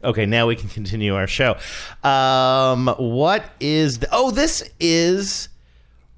Okay, 0.04 0.26
now 0.26 0.46
we 0.46 0.56
can 0.56 0.68
continue 0.68 1.14
our 1.14 1.26
show. 1.26 1.56
Um, 2.04 2.88
what 2.98 3.46
is 3.58 4.00
the. 4.00 4.08
Oh, 4.12 4.30
this 4.30 4.62
is 4.78 5.48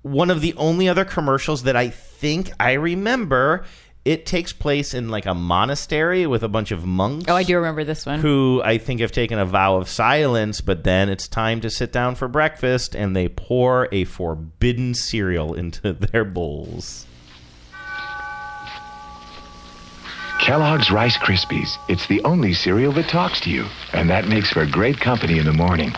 one 0.02 0.30
of 0.30 0.40
the 0.40 0.54
only 0.54 0.88
other 0.88 1.04
commercials 1.04 1.62
that 1.62 1.76
I 1.76 1.90
think 1.90 2.50
I 2.58 2.72
remember. 2.72 3.66
It 4.08 4.24
takes 4.24 4.54
place 4.54 4.94
in 4.94 5.10
like 5.10 5.26
a 5.26 5.34
monastery 5.34 6.26
with 6.26 6.42
a 6.42 6.48
bunch 6.48 6.70
of 6.70 6.86
monks. 6.86 7.26
Oh, 7.28 7.36
I 7.36 7.42
do 7.42 7.56
remember 7.56 7.84
this 7.84 8.06
one. 8.06 8.20
who 8.20 8.62
I 8.64 8.78
think 8.78 9.02
have 9.02 9.12
taken 9.12 9.38
a 9.38 9.44
vow 9.44 9.76
of 9.76 9.86
silence, 9.86 10.62
but 10.62 10.82
then 10.82 11.10
it's 11.10 11.28
time 11.28 11.60
to 11.60 11.68
sit 11.68 11.92
down 11.92 12.14
for 12.14 12.26
breakfast 12.26 12.96
and 12.96 13.14
they 13.14 13.28
pour 13.28 13.86
a 13.92 14.04
forbidden 14.04 14.94
cereal 14.94 15.52
into 15.52 15.92
their 16.12 16.24
bowls. 16.24 17.04
Kellogg's 20.40 20.90
Rice 20.90 21.18
Krispies. 21.18 21.76
It's 21.90 22.06
the 22.06 22.22
only 22.22 22.54
cereal 22.54 22.92
that 22.92 23.10
talks 23.10 23.40
to 23.40 23.50
you, 23.50 23.66
and 23.92 24.08
that 24.08 24.26
makes 24.26 24.50
for 24.50 24.64
great 24.64 24.98
company 24.98 25.38
in 25.38 25.44
the 25.44 25.52
morning. 25.52 25.92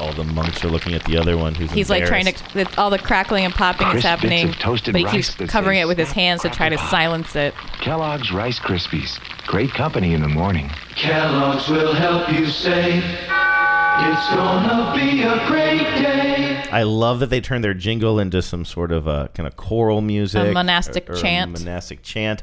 All 0.00 0.12
the 0.14 0.24
monks 0.24 0.64
are 0.64 0.68
looking 0.68 0.94
at 0.94 1.04
the 1.04 1.16
other 1.18 1.36
one 1.36 1.54
who's 1.54 1.70
He's 1.70 1.90
like 1.90 2.06
trying 2.06 2.24
to. 2.24 2.66
All 2.78 2.88
the 2.90 2.98
crackling 2.98 3.44
and 3.44 3.52
popping 3.54 3.86
is 3.88 3.92
Crisp 3.92 4.02
bits 4.02 4.22
happening, 4.22 4.48
of 4.48 4.58
toasted 4.58 4.92
but 4.94 4.98
he 5.00 5.04
rice 5.04 5.14
keeps 5.14 5.34
that 5.36 5.48
covering 5.50 5.76
say 5.76 5.82
it 5.82 5.86
with 5.88 5.98
his 5.98 6.10
hands 6.12 6.40
to 6.42 6.48
try 6.50 6.68
to 6.70 6.78
silence 6.78 7.36
it. 7.36 7.54
Kellogg's 7.80 8.32
Rice 8.32 8.58
Krispies. 8.58 9.18
Great 9.46 9.70
company 9.72 10.14
in 10.14 10.22
the 10.22 10.28
morning. 10.28 10.70
Kellogg's 10.96 11.68
will 11.68 11.92
help 11.92 12.32
you 12.32 12.46
say 12.46 12.96
it's 12.98 14.28
gonna 14.34 14.92
be 14.98 15.22
a 15.22 15.46
great 15.46 15.82
day. 16.02 16.64
I 16.72 16.84
love 16.84 17.20
that 17.20 17.26
they 17.28 17.40
turn 17.42 17.60
their 17.60 17.74
jingle 17.74 18.18
into 18.18 18.40
some 18.40 18.64
sort 18.64 18.92
of 18.92 19.06
uh, 19.06 19.26
a 19.26 19.28
kind 19.34 19.46
of 19.46 19.56
choral 19.56 20.00
music, 20.00 20.48
A 20.48 20.52
monastic 20.52 21.10
or- 21.10 21.12
or 21.12 21.16
a 21.16 21.20
chant. 21.20 21.50
monastic 21.52 22.02
chant. 22.02 22.42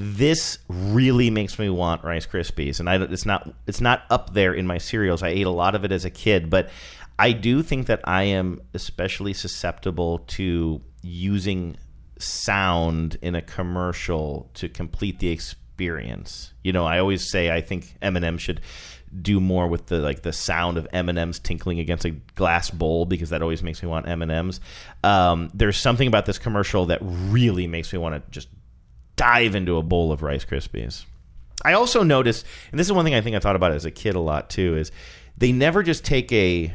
This 0.00 0.58
really 0.68 1.28
makes 1.28 1.58
me 1.58 1.68
want 1.68 2.04
Rice 2.04 2.26
Krispies, 2.26 2.78
and 2.78 2.88
I, 2.88 2.96
it's 3.02 3.26
not 3.26 3.52
it's 3.66 3.80
not 3.80 4.04
up 4.10 4.32
there 4.32 4.54
in 4.54 4.66
my 4.66 4.78
cereals. 4.78 5.22
I 5.22 5.28
ate 5.28 5.46
a 5.46 5.50
lot 5.50 5.74
of 5.74 5.84
it 5.84 5.90
as 5.90 6.04
a 6.04 6.10
kid, 6.10 6.50
but 6.50 6.70
I 7.18 7.32
do 7.32 7.62
think 7.62 7.86
that 7.86 8.00
I 8.04 8.22
am 8.24 8.60
especially 8.74 9.32
susceptible 9.32 10.20
to 10.20 10.80
using 11.02 11.76
sound 12.18 13.16
in 13.22 13.34
a 13.34 13.42
commercial 13.42 14.50
to 14.54 14.68
complete 14.68 15.18
the 15.18 15.28
experience. 15.30 16.52
You 16.62 16.72
know, 16.72 16.84
I 16.84 17.00
always 17.00 17.28
say 17.28 17.50
I 17.50 17.60
think 17.60 17.96
M&M 18.00 18.38
should 18.38 18.60
do 19.22 19.40
more 19.40 19.66
with 19.66 19.86
the 19.86 19.98
like 19.98 20.22
the 20.22 20.32
sound 20.32 20.76
of 20.76 20.86
M&Ms 20.92 21.38
tinkling 21.38 21.80
against 21.80 22.04
a 22.04 22.10
glass 22.10 22.70
bowl 22.70 23.06
because 23.06 23.30
that 23.30 23.42
always 23.42 23.62
makes 23.62 23.82
me 23.82 23.88
want 23.88 24.06
M&Ms. 24.06 24.60
Um, 25.02 25.50
there's 25.54 25.76
something 25.76 26.06
about 26.06 26.26
this 26.26 26.38
commercial 26.38 26.86
that 26.86 26.98
really 27.02 27.66
makes 27.66 27.92
me 27.92 27.98
want 27.98 28.14
to 28.14 28.30
just 28.30 28.48
dive 29.18 29.54
into 29.54 29.76
a 29.76 29.82
bowl 29.82 30.10
of 30.10 30.22
Rice 30.22 30.46
Krispies. 30.46 31.04
I 31.62 31.74
also 31.74 32.02
noticed, 32.02 32.46
and 32.70 32.78
this 32.78 32.86
is 32.86 32.92
one 32.92 33.04
thing 33.04 33.14
I 33.14 33.20
think 33.20 33.36
I 33.36 33.40
thought 33.40 33.56
about 33.56 33.72
as 33.72 33.84
a 33.84 33.90
kid 33.90 34.14
a 34.14 34.20
lot 34.20 34.48
too, 34.48 34.76
is 34.76 34.90
they 35.36 35.52
never 35.52 35.82
just 35.82 36.04
take 36.04 36.32
a 36.32 36.74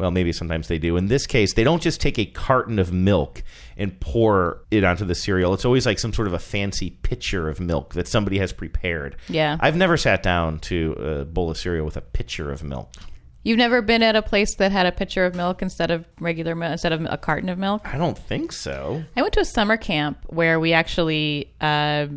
well, 0.00 0.10
maybe 0.10 0.32
sometimes 0.32 0.66
they 0.68 0.78
do. 0.78 0.96
In 0.96 1.08
this 1.08 1.26
case, 1.26 1.52
they 1.52 1.62
don't 1.62 1.82
just 1.82 2.00
take 2.00 2.18
a 2.18 2.24
carton 2.24 2.78
of 2.78 2.90
milk 2.90 3.42
and 3.76 4.00
pour 4.00 4.62
it 4.70 4.82
onto 4.82 5.04
the 5.04 5.14
cereal. 5.14 5.52
It's 5.52 5.66
always 5.66 5.84
like 5.84 5.98
some 5.98 6.14
sort 6.14 6.26
of 6.26 6.32
a 6.32 6.38
fancy 6.38 6.90
pitcher 7.02 7.50
of 7.50 7.60
milk 7.60 7.92
that 7.92 8.08
somebody 8.08 8.38
has 8.38 8.50
prepared. 8.50 9.16
Yeah. 9.28 9.58
I've 9.60 9.76
never 9.76 9.98
sat 9.98 10.22
down 10.22 10.58
to 10.60 10.92
a 10.92 11.24
bowl 11.26 11.50
of 11.50 11.58
cereal 11.58 11.84
with 11.84 11.98
a 11.98 12.00
pitcher 12.00 12.50
of 12.50 12.64
milk. 12.64 12.94
You've 13.42 13.58
never 13.58 13.80
been 13.80 14.02
at 14.02 14.16
a 14.16 14.22
place 14.22 14.54
that 14.56 14.70
had 14.70 14.84
a 14.86 14.92
pitcher 14.92 15.24
of 15.24 15.34
milk 15.34 15.62
instead 15.62 15.90
of 15.90 16.04
regular 16.20 16.54
milk, 16.54 16.72
instead 16.72 16.92
of 16.92 17.06
a 17.08 17.16
carton 17.16 17.48
of 17.48 17.58
milk? 17.58 17.82
I 17.92 17.96
don't 17.96 18.18
think 18.18 18.52
so. 18.52 19.02
I 19.16 19.22
went 19.22 19.32
to 19.34 19.40
a 19.40 19.44
summer 19.46 19.76
camp 19.78 20.18
where 20.26 20.60
we 20.60 20.72
actually 20.74 21.50
uh, 21.60 22.08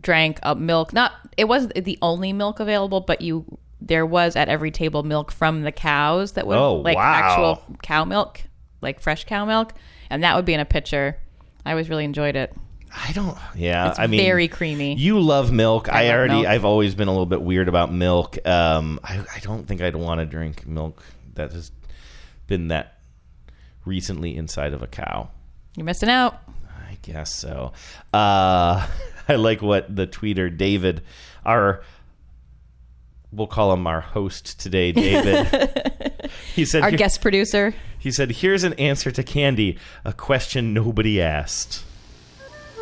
drank 0.00 0.38
milk. 0.56 0.92
Not 0.92 1.12
it 1.36 1.48
wasn't 1.48 1.84
the 1.84 1.98
only 2.02 2.32
milk 2.32 2.60
available, 2.60 3.00
but 3.00 3.20
you 3.20 3.44
there 3.80 4.04
was 4.06 4.36
at 4.36 4.48
every 4.48 4.70
table 4.70 5.02
milk 5.02 5.32
from 5.32 5.62
the 5.62 5.72
cows 5.72 6.32
that 6.32 6.46
would 6.46 6.56
Oh, 6.58 6.76
like 6.76 6.96
wow. 6.96 7.12
actual 7.14 7.76
cow 7.82 8.04
milk, 8.04 8.42
like 8.80 9.00
fresh 9.00 9.24
cow 9.24 9.44
milk, 9.44 9.72
and 10.10 10.22
that 10.22 10.36
would 10.36 10.44
be 10.44 10.54
in 10.54 10.60
a 10.60 10.64
pitcher. 10.66 11.16
I 11.66 11.70
always 11.70 11.88
really 11.88 12.04
enjoyed 12.04 12.36
it. 12.36 12.54
I 12.92 13.12
don't. 13.12 13.36
Yeah, 13.54 13.90
It's 13.90 13.98
I 13.98 14.06
mean, 14.06 14.20
very 14.20 14.48
creamy. 14.48 14.94
You 14.94 15.20
love 15.20 15.52
milk. 15.52 15.88
I, 15.88 16.04
I 16.04 16.08
love 16.08 16.14
already. 16.16 16.34
milk. 16.34 16.46
I've 16.46 16.64
always 16.64 16.94
been 16.94 17.08
a 17.08 17.12
little 17.12 17.26
bit 17.26 17.40
weird 17.42 17.68
about 17.68 17.92
milk. 17.92 18.38
Um, 18.46 18.98
I, 19.04 19.24
I 19.34 19.38
don't 19.40 19.66
think 19.66 19.80
I'd 19.80 19.96
want 19.96 20.20
to 20.20 20.26
drink 20.26 20.66
milk 20.66 21.02
that 21.34 21.52
has 21.52 21.70
been 22.46 22.68
that 22.68 22.98
recently 23.84 24.36
inside 24.36 24.72
of 24.72 24.82
a 24.82 24.86
cow. 24.86 25.30
You're 25.76 25.86
missing 25.86 26.08
out. 26.08 26.40
I 26.88 26.98
guess 27.02 27.34
so. 27.34 27.72
Uh, 28.12 28.86
I 29.28 29.36
like 29.36 29.62
what 29.62 29.94
the 29.94 30.06
tweeter 30.06 30.54
David, 30.54 31.02
our 31.46 31.82
we'll 33.32 33.46
call 33.46 33.72
him 33.72 33.86
our 33.86 34.00
host 34.00 34.58
today, 34.58 34.90
David. 34.90 36.30
he 36.54 36.64
said 36.64 36.82
Our 36.82 36.90
guest 36.90 37.20
producer. 37.20 37.74
He 37.98 38.10
said, 38.10 38.30
"Here's 38.32 38.64
an 38.64 38.72
answer 38.74 39.10
to 39.12 39.22
Candy, 39.22 39.78
a 40.04 40.12
question 40.12 40.74
nobody 40.74 41.20
asked." 41.22 41.84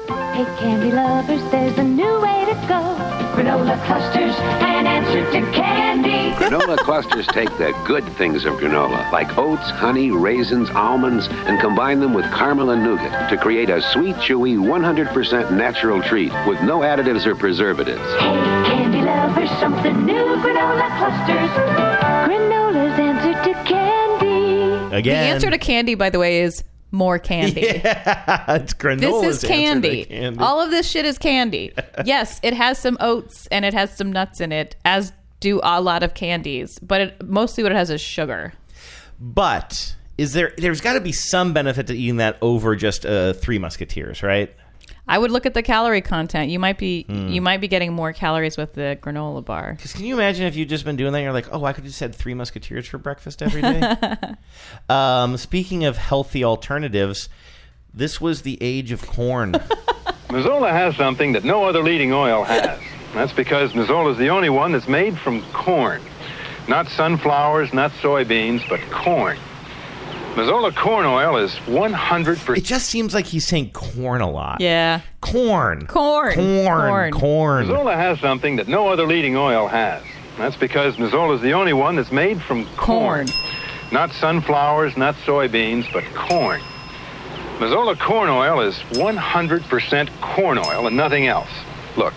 Hey, 0.08 0.44
candy 0.58 0.90
lovers, 0.90 1.42
there's 1.50 1.76
a 1.76 1.84
new 1.84 2.20
way 2.20 2.44
to 2.46 2.54
go. 2.66 2.80
Granola 3.36 3.76
clusters, 3.84 4.34
an 4.62 4.86
answer 4.86 5.22
to 5.32 5.52
candy. 5.52 6.34
Granola 6.36 6.78
clusters 6.88 7.26
take 7.26 7.50
the 7.58 7.72
good 7.86 8.04
things 8.16 8.46
of 8.46 8.54
granola, 8.54 9.10
like 9.12 9.36
oats, 9.36 9.68
honey, 9.70 10.10
raisins, 10.10 10.70
almonds, 10.70 11.28
and 11.28 11.60
combine 11.60 12.00
them 12.00 12.14
with 12.14 12.24
caramel 12.32 12.70
and 12.70 12.82
nougat 12.82 13.28
to 13.28 13.36
create 13.36 13.68
a 13.68 13.82
sweet, 13.82 14.16
chewy, 14.16 14.56
100% 14.56 15.52
natural 15.52 16.02
treat 16.02 16.32
with 16.46 16.60
no 16.62 16.78
additives 16.80 17.26
or 17.26 17.34
preservatives. 17.34 18.00
Hey, 18.00 18.40
candy 18.64 19.02
lovers, 19.02 19.50
something 19.60 20.06
new. 20.06 20.14
Granola 20.38 20.88
clusters. 20.96 21.50
Granola's 22.26 22.98
answer 22.98 23.32
to 23.44 23.64
candy. 23.64 24.96
Again, 24.96 25.24
The 25.24 25.34
answer 25.34 25.50
to 25.50 25.58
candy, 25.58 25.94
by 25.96 26.08
the 26.08 26.18
way, 26.18 26.40
is 26.40 26.64
more 26.90 27.18
candy. 27.18 27.60
it's 27.64 28.74
granola's 28.74 29.22
This 29.22 29.44
is 29.44 29.48
candy. 29.48 30.04
candy. 30.04 30.38
All 30.40 30.60
of 30.60 30.70
this 30.70 30.88
shit 30.88 31.04
is 31.04 31.18
candy. 31.18 31.72
yes, 32.04 32.40
it 32.42 32.54
has 32.54 32.78
some 32.78 32.96
oats 33.00 33.46
and 33.48 33.64
it 33.64 33.74
has 33.74 33.96
some 33.96 34.12
nuts 34.12 34.40
in 34.40 34.52
it, 34.52 34.76
as 34.84 35.12
do 35.40 35.60
a 35.62 35.80
lot 35.80 36.02
of 36.02 36.14
candies. 36.14 36.78
But 36.78 37.00
it, 37.00 37.28
mostly 37.28 37.62
what 37.62 37.72
it 37.72 37.76
has 37.76 37.90
is 37.90 38.00
sugar. 38.00 38.52
But 39.20 39.96
is 40.16 40.32
there? 40.32 40.52
There's 40.56 40.80
got 40.80 40.94
to 40.94 41.00
be 41.00 41.12
some 41.12 41.52
benefit 41.52 41.86
to 41.88 41.94
eating 41.94 42.16
that 42.16 42.38
over 42.40 42.74
just 42.76 43.04
uh, 43.04 43.32
Three 43.34 43.58
Musketeers, 43.58 44.22
right? 44.22 44.54
I 45.08 45.18
would 45.18 45.30
look 45.30 45.46
at 45.46 45.54
the 45.54 45.62
calorie 45.62 46.00
content. 46.02 46.50
You 46.50 46.58
might 46.58 46.78
be 46.78 47.04
Hmm. 47.08 47.28
you 47.28 47.40
might 47.40 47.60
be 47.60 47.68
getting 47.68 47.92
more 47.92 48.12
calories 48.12 48.56
with 48.56 48.74
the 48.74 48.98
granola 49.00 49.44
bar. 49.44 49.72
Because 49.74 49.92
can 49.92 50.04
you 50.04 50.14
imagine 50.14 50.46
if 50.46 50.54
you'd 50.56 50.68
just 50.68 50.84
been 50.84 50.96
doing 50.96 51.12
that? 51.12 51.22
You're 51.22 51.32
like, 51.32 51.46
oh, 51.52 51.64
I 51.64 51.72
could 51.72 51.84
just 51.84 51.98
had 52.00 52.14
Three 52.14 52.34
Musketeers 52.34 52.86
for 52.86 52.98
breakfast 52.98 53.42
every 53.42 53.62
day. 53.62 53.94
um, 54.88 55.36
speaking 55.36 55.84
of 55.84 55.96
healthy 55.96 56.44
alternatives, 56.44 57.28
this 57.92 58.20
was 58.20 58.42
the 58.42 58.58
age 58.60 58.92
of 58.92 59.06
corn. 59.06 59.52
Mazola 60.28 60.70
has 60.70 60.94
something 60.96 61.32
that 61.32 61.42
no 61.44 61.64
other 61.64 61.82
leading 61.82 62.12
oil 62.12 62.44
has. 62.44 62.78
That's 63.14 63.32
because 63.32 63.72
Mazola 63.72 64.12
is 64.12 64.18
the 64.18 64.28
only 64.28 64.50
one 64.50 64.72
that's 64.72 64.86
made 64.88 65.18
from 65.18 65.42
corn. 65.52 66.02
Not 66.68 66.86
sunflowers, 66.88 67.72
not 67.72 67.92
soybeans, 67.92 68.68
but 68.68 68.78
corn. 68.90 69.38
Mazola 70.38 70.72
corn 70.72 71.04
oil 71.04 71.36
is 71.36 71.50
100%. 71.66 72.56
it 72.56 72.62
just 72.62 72.86
seems 72.86 73.12
like 73.12 73.26
he's 73.26 73.44
saying 73.44 73.72
corn 73.72 74.20
a 74.20 74.30
lot. 74.30 74.60
Yeah. 74.60 75.00
Corn. 75.20 75.84
Corn. 75.88 76.32
Corn. 76.36 77.12
Corn. 77.12 77.66
Mazola 77.66 77.96
has 77.96 78.20
something 78.20 78.54
that 78.54 78.68
no 78.68 78.86
other 78.86 79.04
leading 79.04 79.34
oil 79.36 79.66
has. 79.66 80.00
That's 80.36 80.54
because 80.54 80.94
Mazola 80.94 81.34
is 81.34 81.40
the 81.40 81.54
only 81.54 81.72
one 81.72 81.96
that's 81.96 82.12
made 82.12 82.40
from 82.40 82.66
corn. 82.76 83.26
Not 83.90 84.12
sunflowers, 84.12 84.96
not 84.96 85.16
soybeans, 85.16 85.92
but 85.92 86.04
corn. 86.14 86.60
Mazola 87.58 87.98
corn 87.98 88.30
oil 88.30 88.60
is 88.60 88.76
100% 88.92 90.20
corn 90.20 90.58
oil 90.58 90.86
and 90.86 90.96
nothing 90.96 91.26
else. 91.26 91.50
Look, 91.96 92.14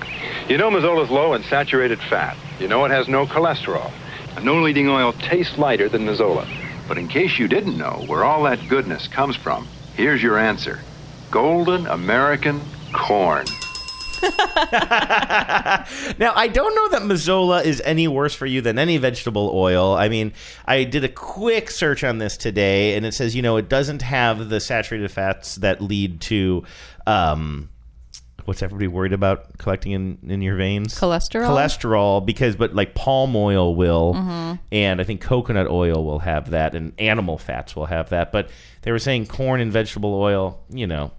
you 0.47 0.59
know 0.59 0.69
Mazola's 0.69 1.09
low 1.09 1.33
in 1.33 1.41
saturated 1.41 1.99
fat. 1.99 2.37
You 2.59 2.67
know 2.67 2.85
it 2.85 2.91
has 2.91 3.07
no 3.07 3.25
cholesterol. 3.25 3.91
And 4.35 4.45
no 4.45 4.61
leading 4.61 4.87
oil 4.89 5.11
tastes 5.13 5.57
lighter 5.57 5.89
than 5.89 6.05
Mazola. 6.05 6.47
But 6.91 6.97
in 6.97 7.07
case 7.07 7.39
you 7.39 7.47
didn't 7.47 7.77
know 7.77 8.03
where 8.07 8.25
all 8.25 8.43
that 8.43 8.67
goodness 8.67 9.07
comes 9.07 9.37
from, 9.37 9.65
here's 9.93 10.21
your 10.21 10.37
answer. 10.37 10.81
Golden 11.31 11.87
American 11.87 12.59
corn. 12.91 13.45
now, 14.21 16.33
I 16.35 16.49
don't 16.51 16.75
know 16.75 16.89
that 16.89 17.03
Mazola 17.03 17.63
is 17.63 17.81
any 17.85 18.09
worse 18.09 18.35
for 18.35 18.45
you 18.45 18.59
than 18.59 18.77
any 18.77 18.97
vegetable 18.97 19.51
oil. 19.53 19.93
I 19.93 20.09
mean, 20.09 20.33
I 20.65 20.83
did 20.83 21.05
a 21.05 21.07
quick 21.07 21.71
search 21.71 22.03
on 22.03 22.17
this 22.17 22.35
today, 22.35 22.97
and 22.97 23.05
it 23.05 23.13
says, 23.13 23.37
you 23.37 23.41
know, 23.41 23.55
it 23.55 23.69
doesn't 23.69 24.01
have 24.01 24.49
the 24.49 24.59
saturated 24.59 25.11
fats 25.11 25.55
that 25.55 25.79
lead 25.79 26.19
to. 26.19 26.65
Um, 27.07 27.69
What's 28.45 28.63
everybody 28.63 28.87
worried 28.87 29.13
about 29.13 29.57
collecting 29.59 29.91
in, 29.91 30.17
in 30.27 30.41
your 30.41 30.55
veins? 30.55 30.99
Cholesterol? 30.99 31.47
Cholesterol, 31.47 32.25
because 32.25 32.55
but 32.55 32.73
like 32.73 32.95
palm 32.95 33.35
oil 33.35 33.75
will, 33.75 34.15
Mhm. 34.15 34.59
and 34.71 34.99
I 34.99 35.03
think 35.03 35.21
coconut 35.21 35.67
oil 35.67 36.03
will 36.03 36.19
have 36.19 36.49
that, 36.49 36.73
and 36.73 36.93
animal 36.97 37.37
fats 37.37 37.75
will 37.75 37.85
have 37.85 38.09
that. 38.09 38.31
But 38.31 38.49
they 38.81 38.91
were 38.91 38.99
saying 38.99 39.27
corn 39.27 39.61
and 39.61 39.71
vegetable 39.71 40.15
oil, 40.15 40.59
you 40.69 40.87
know, 40.87 41.11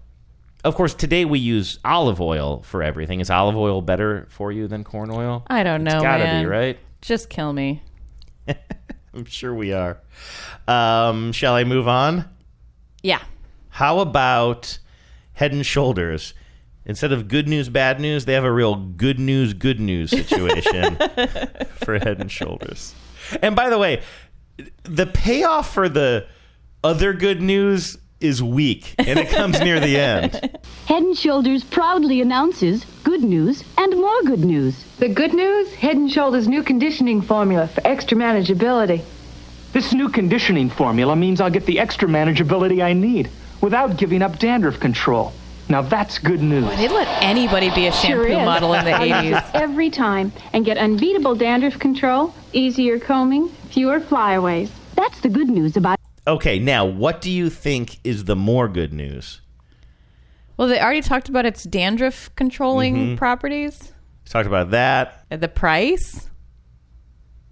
of 0.65 0.75
course, 0.75 0.95
today 0.95 1.25
we 1.25 1.39
use 1.39 1.79
olive 1.85 2.21
oil 2.21 2.63
for 2.63 2.83
everything. 2.83 3.21
Is 3.21 3.31
olive 3.31 3.57
oil 3.57 3.83
better 3.83 4.27
for 4.31 4.51
you 4.53 4.67
than 4.69 4.83
corn 4.85 5.11
oil? 5.11 5.45
I 5.49 5.63
don't 5.63 5.85
know, 5.85 5.95
It's 5.97 6.03
gotta 6.03 6.25
man. 6.25 6.45
be, 6.45 6.49
right? 6.51 6.79
Just 7.03 7.31
kill 7.31 7.53
me. 7.53 7.83
I'm 9.15 9.25
sure 9.27 9.55
we 9.55 9.73
are. 9.73 9.99
Um, 10.67 11.33
shall 11.33 11.55
I 11.55 11.65
move 11.65 11.87
on? 11.89 12.25
Yeah. 13.03 13.21
How 13.71 13.99
about 14.01 14.79
Head 15.35 15.53
and 15.53 15.65
Shoulders? 15.67 16.33
Instead 16.85 17.13
of 17.13 17.29
good 17.29 17.49
news, 17.49 17.69
bad 17.69 18.01
news, 18.01 18.25
they 18.25 18.33
have 18.33 18.45
a 18.45 18.53
real 18.53 18.75
good 18.75 19.19
news, 19.19 19.55
good 19.55 19.79
news 19.79 20.11
situation 20.11 20.97
for 21.85 21.99
Head 21.99 22.21
and 22.21 22.31
Shoulders. 22.31 22.95
And 23.41 23.55
by 23.55 23.71
the 23.71 23.79
way, 23.79 24.03
the 24.83 25.07
payoff 25.07 25.73
for 25.73 25.89
the 25.89 26.27
other 26.83 27.13
good 27.13 27.41
news 27.41 27.97
is 28.21 28.43
weak, 28.43 28.95
and 28.99 29.19
it 29.19 29.31
comes 29.31 29.61
near 29.61 29.79
the 29.79 29.97
end. 29.97 30.33
Head 30.87 31.03
and 31.03 31.17
Shoulders 31.17 31.63
proudly 31.63 32.21
announces 32.21 32.85
good 33.05 33.23
news 33.23 33.63
and 33.79 33.97
more 33.97 34.23
good 34.25 34.45
news. 34.45 34.85
The 34.99 35.09
good 35.09 35.33
news 35.35 35.73
Head 35.75 35.97
and 35.97 36.11
Shoulders 36.11 36.49
new 36.49 36.65
conditioning 36.65 37.23
formula 37.23 37.69
for 37.69 37.87
extra 37.87 38.19
manageability. 38.19 39.03
This 39.73 39.93
new 39.93 40.09
conditioning 40.09 40.69
formula 40.69 41.15
means 41.15 41.41
I'll 41.41 41.49
get 41.49 41.65
the 41.65 41.79
extra 41.79 42.09
manageability 42.09 42.83
I 42.83 42.93
need 42.93 43.31
without 43.61 43.97
giving 43.97 44.21
up 44.21 44.39
dandruff 44.39 44.81
control. 44.81 45.33
Now 45.69 45.81
that's 45.83 46.19
good 46.19 46.43
news. 46.43 46.69
They'd 46.77 46.91
let 46.91 47.09
anybody 47.23 47.71
be 47.75 47.87
a 47.87 47.93
shampoo 47.93 48.29
Sure 48.29 48.45
model 48.45 48.75
in 48.75 48.85
the 48.85 48.91
80s. 48.93 49.51
every 49.55 49.91
time 49.91 50.33
and 50.53 50.65
get 50.65 50.77
unbeatable 50.77 51.35
dandruff 51.35 51.79
control, 51.79 52.35
easier 52.53 52.99
combing, 52.99 53.49
fewer 53.71 54.01
flyaways. 54.01 54.71
That's 54.97 55.21
the 55.21 55.29
good 55.29 55.49
news 55.49 55.77
about 55.77 55.99
Okay, 56.27 56.59
now 56.59 56.85
what 56.85 57.21
do 57.21 57.31
you 57.31 57.49
think 57.51 57.99
is 58.05 58.25
the 58.25 58.37
more 58.37 58.69
good 58.69 58.93
news? 58.93 59.41
Well, 60.57 60.69
they 60.69 60.79
already 60.81 61.01
talked 61.01 61.29
about 61.29 61.47
its 61.47 61.65
dandruff 61.65 62.31
controlling 62.37 62.95
Mhm. 62.95 63.17
properties. 63.17 63.93
Talked 64.29 64.47
about 64.47 64.71
that. 64.71 65.25
Uh, 65.31 65.37
The 65.39 65.49
price? 65.49 66.29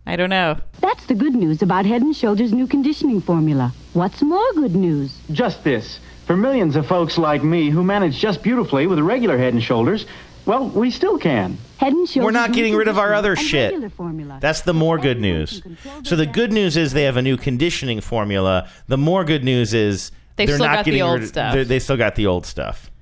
I 0.06 0.16
don't 0.16 0.30
know. 0.30 0.56
That's 0.80 1.04
the 1.06 1.14
good 1.14 1.34
news 1.34 1.62
about 1.62 1.84
Head 1.86 2.02
and 2.02 2.14
Shoulders 2.14 2.52
new 2.52 2.66
conditioning 2.66 3.20
formula. 3.20 3.72
What's 3.92 4.22
more 4.22 4.52
good 4.54 4.74
news? 4.74 5.16
Just 5.32 5.62
this. 5.64 5.98
For 6.30 6.36
millions 6.36 6.76
of 6.76 6.86
folks 6.86 7.18
like 7.18 7.42
me 7.42 7.70
who 7.70 7.82
manage 7.82 8.16
just 8.16 8.40
beautifully 8.44 8.86
with 8.86 9.00
a 9.00 9.02
regular 9.02 9.36
head 9.36 9.52
and 9.52 9.60
shoulders, 9.60 10.06
well, 10.46 10.68
we 10.68 10.92
still 10.92 11.18
can. 11.18 11.58
Head 11.78 11.92
and 11.92 12.08
Shoulders 12.08 12.24
We're 12.24 12.30
not 12.30 12.52
getting 12.52 12.76
rid 12.76 12.86
of 12.86 12.98
our 13.00 13.12
other 13.14 13.34
shit. 13.34 13.72
regular 13.72 13.88
formula. 13.90 14.38
That's 14.40 14.60
the 14.60 14.72
more 14.72 14.96
good 14.96 15.20
news. 15.20 15.60
So 16.04 16.14
the 16.14 16.26
good 16.26 16.52
news 16.52 16.76
is 16.76 16.92
they 16.92 17.02
have 17.02 17.16
a 17.16 17.22
new 17.22 17.36
conditioning 17.36 18.00
formula. 18.00 18.68
The 18.86 18.96
more 18.96 19.24
good 19.24 19.42
news 19.42 19.74
is 19.74 20.12
They've 20.36 20.46
they're 20.46 20.54
still 20.58 20.66
not 20.68 20.76
got 20.76 20.84
the 20.84 20.90
getting 20.92 21.02
old 21.02 21.18
rid- 21.18 21.28
stuff. 21.30 21.52
they're- 21.52 21.64
They 21.64 21.80
still 21.80 21.96
got 21.96 22.14
the 22.14 22.28
old 22.28 22.46
stuff. 22.46 22.92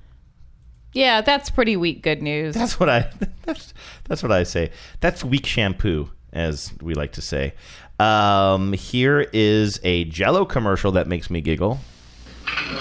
Yeah, 0.93 1.21
that's 1.21 1.51
pretty 1.51 1.77
weak 1.77 2.01
good 2.01 2.23
news. 2.23 2.55
That's 2.55 2.79
what 2.79 2.89
I 2.89 3.11
that's 3.43 3.75
that's 4.05 4.23
what 4.23 4.31
I 4.31 4.41
say. 4.41 4.71
That's 5.01 5.23
weak 5.23 5.45
shampoo, 5.45 6.09
as 6.33 6.73
we 6.81 6.95
like 6.95 7.11
to 7.11 7.21
say. 7.21 7.53
Um, 7.99 8.73
here 8.73 9.27
is 9.33 9.79
a 9.83 10.05
Jello 10.05 10.45
commercial 10.45 10.93
that 10.93 11.07
makes 11.07 11.29
me 11.29 11.41
giggle. 11.41 11.77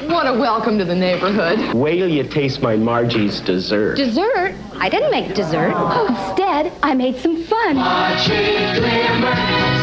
What 0.09 0.27
a 0.27 0.33
welcome 0.33 0.79
to 0.79 0.85
the 0.85 0.95
neighborhood. 0.95 1.75
Wait 1.75 1.99
till 1.99 2.09
you 2.09 2.25
taste 2.25 2.63
my 2.63 2.77
Margie's 2.77 3.41
dessert. 3.41 3.97
Dessert? 3.97 4.55
I 4.75 4.89
didn't 4.89 5.11
make 5.11 5.35
dessert. 5.35 5.73
Oh, 5.75 6.07
instead, 6.07 6.73
I 6.83 6.95
made 6.95 7.17
some 7.17 7.43
fun. 7.45 7.77
Watch 7.77 8.29
it 8.31 8.79
glimmer, 8.79 9.35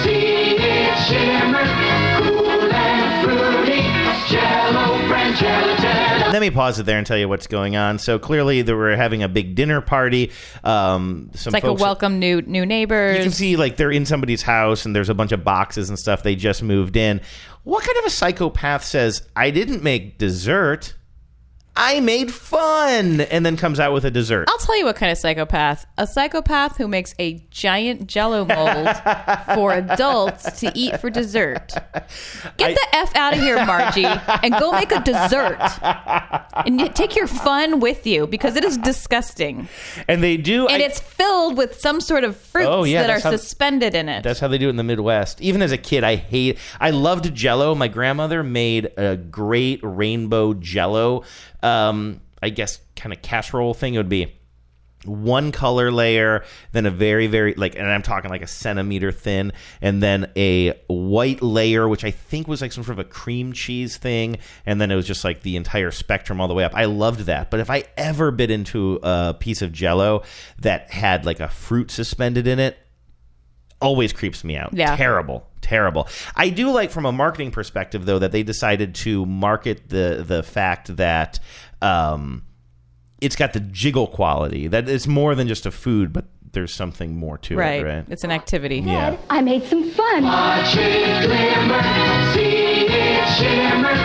see 0.03 0.55
it 0.57 0.97
shimmer, 1.07 1.63
cool 2.17 2.71
and 2.71 3.25
fruity, 3.25 3.81
Jello 4.29 5.07
brand. 5.07 5.35
Let 6.31 6.41
me 6.41 6.49
pause 6.49 6.79
it 6.79 6.85
there 6.85 6.97
and 6.97 7.07
tell 7.07 7.17
you 7.17 7.29
what's 7.29 7.47
going 7.47 7.75
on. 7.77 7.97
So 7.97 8.19
clearly, 8.19 8.61
they 8.61 8.73
were 8.73 8.95
having 8.95 9.23
a 9.23 9.29
big 9.29 9.55
dinner 9.55 9.79
party. 9.79 10.31
Um, 10.63 11.29
some 11.33 11.51
It's 11.51 11.53
like 11.53 11.63
folks, 11.63 11.81
a 11.81 11.83
welcome 11.83 12.19
new 12.19 12.41
new 12.41 12.65
neighbors. 12.65 13.17
You 13.17 13.23
can 13.23 13.31
see 13.31 13.55
like 13.55 13.77
they're 13.77 13.91
in 13.91 14.05
somebody's 14.05 14.41
house 14.41 14.85
and 14.85 14.95
there's 14.95 15.09
a 15.09 15.13
bunch 15.13 15.31
of 15.31 15.43
boxes 15.43 15.89
and 15.89 15.97
stuff. 15.97 16.23
They 16.23 16.35
just 16.35 16.61
moved 16.61 16.97
in. 16.97 17.21
What 17.65 17.83
kind 17.83 17.97
of 17.97 18.05
a 18.05 18.09
psychopath 18.11 18.85
says, 18.85 19.27
"I 19.35 19.49
didn't 19.49 19.81
make 19.81 20.19
dessert, 20.19 20.93
I 21.77 21.99
made 21.99 22.33
fun," 22.33 23.21
and 23.21 23.45
then 23.45 23.57
comes 23.57 23.79
out 23.79 23.91
with 23.93 24.05
a 24.05 24.11
dessert? 24.11 24.47
I'll 24.49 24.57
tell 24.59 24.77
you 24.77 24.85
what 24.85 24.95
kind 24.95 25.11
of 25.11 25.17
psychopath. 25.17 25.85
A 25.97 26.07
psychopath 26.07 26.77
who 26.77 26.87
makes 26.87 27.13
a 27.19 27.43
giant 27.49 28.07
jello 28.07 28.45
mold 28.45 28.89
for 29.55 29.73
adults 29.73 30.59
to 30.61 30.71
eat 30.73 30.99
for 31.01 31.09
dessert. 31.09 31.73
Get 32.57 32.75
the 32.75 32.87
F 32.93 33.15
out 33.15 33.33
of 33.33 33.39
here, 33.39 33.63
Margie, 33.65 34.05
and 34.05 34.53
go 34.57 34.71
make 34.71 34.91
a 34.91 35.01
dessert. 35.01 35.59
And 36.65 36.95
take 36.95 37.15
your 37.15 37.27
fun 37.27 37.79
with 37.79 38.07
you 38.07 38.25
because 38.27 38.55
it 38.55 38.63
is 38.63 38.77
disgusting. 38.77 39.67
And 40.07 40.23
they 40.23 40.37
do. 40.37 40.67
And 40.67 40.81
I- 40.81 40.85
it's 40.85 40.99
filled 40.99 41.57
with 41.57 41.79
some 41.79 41.99
sort 41.99 42.23
of 42.23 42.37
fruits 42.37 42.67
Oh, 42.71 42.83
yeah, 42.85 43.01
that 43.01 43.09
are 43.09 43.19
how- 43.19 43.31
suspended 43.31 43.95
in 43.95 44.07
it. 44.09 44.23
That's 44.23 44.39
how 44.39 44.47
they 44.47 44.57
do 44.57 44.67
it 44.67 44.69
in 44.71 44.75
the 44.77 44.83
Midwest. 44.83 45.41
Even 45.41 45.61
as 45.61 45.71
a 45.71 45.77
kid, 45.77 46.03
I 46.03 46.15
hate. 46.15 46.57
I 46.79 46.91
loved 46.91 47.33
Jello. 47.35 47.75
My 47.75 47.87
grandmother 47.87 48.43
made 48.43 48.91
a 48.97 49.17
great 49.17 49.79
rainbow 49.83 50.53
Jello. 50.53 51.23
Um, 51.65 52.21
I 52.41 52.49
guess 52.49 52.79
kind 52.95 53.11
of 53.11 53.21
casserole 53.21 53.73
thing. 53.73 53.95
It 53.95 53.97
would 53.97 54.09
be 54.09 54.35
one 55.05 55.51
color 55.51 55.91
layer, 55.91 56.43
then 56.71 56.85
a 56.85 56.91
very 56.91 57.27
very 57.27 57.53
like, 57.55 57.75
and 57.75 57.87
I'm 57.87 58.01
talking 58.01 58.29
like 58.29 58.41
a 58.41 58.47
centimeter 58.47 59.11
thin, 59.11 59.53
and 59.81 60.01
then 60.01 60.31
a 60.35 60.73
white 60.87 61.41
layer, 61.41 61.87
which 61.87 62.03
I 62.03 62.11
think 62.11 62.47
was 62.47 62.61
like 62.61 62.71
some 62.71 62.83
sort 62.83 62.99
of 62.99 63.05
a 63.05 63.09
cream 63.09 63.53
cheese 63.53 63.97
thing, 63.97 64.37
and 64.65 64.79
then 64.79 64.91
it 64.91 64.95
was 64.95 65.07
just 65.07 65.23
like 65.23 65.41
the 65.41 65.55
entire 65.55 65.91
spectrum 65.91 66.41
all 66.41 66.47
the 66.47 66.53
way 66.53 66.63
up. 66.63 66.73
I 66.75 66.85
loved 66.85 67.21
that. 67.21 67.51
But 67.51 67.59
if 67.59 67.69
I 67.69 67.85
ever 67.97 68.31
bit 68.31 68.51
into 68.51 68.99
a 69.03 69.35
piece 69.37 69.61
of 69.61 69.71
Jello 69.71 70.23
that 70.59 70.91
had 70.91 71.25
like 71.25 71.39
a 71.39 71.47
fruit 71.47 71.91
suspended 71.91 72.47
in 72.47 72.59
it, 72.59 72.77
always 73.81 74.13
creeps 74.13 74.43
me 74.43 74.57
out. 74.57 74.73
Yeah. 74.73 74.95
Terrible. 74.95 75.47
Terrible. 75.65 76.07
I 76.35 76.49
do 76.49 76.69
like 76.69 76.91
from 76.91 77.07
a 77.07 77.11
marketing 77.11 77.49
perspective 77.49 78.05
though 78.05 78.19
that 78.19 78.31
they 78.31 78.43
decided 78.43 78.93
to 78.95 79.25
market 79.25 79.89
the 79.89 80.23
the 80.25 80.43
fact 80.43 80.95
that 80.97 81.39
um 81.81 82.43
it's 83.19 83.35
got 83.35 83.53
the 83.53 83.61
jiggle 83.61 84.05
quality. 84.05 84.67
That 84.67 84.87
it's 84.87 85.07
more 85.07 85.33
than 85.33 85.47
just 85.47 85.65
a 85.65 85.71
food, 85.71 86.13
but 86.13 86.25
there's 86.51 86.71
something 86.71 87.17
more 87.17 87.39
to 87.39 87.55
right. 87.55 87.81
it, 87.81 87.83
right? 87.83 88.05
It's 88.09 88.23
an 88.23 88.31
activity. 88.31 88.77
Yeah. 88.77 89.17
I 89.27 89.41
made 89.41 89.63
some 89.63 89.89
fun. 89.89 90.23
Watch 90.23 90.75
it 90.77 91.25
glimmer, 91.25 91.81
see 92.35 92.85
it 92.85 93.27
shimmer, 93.37 93.95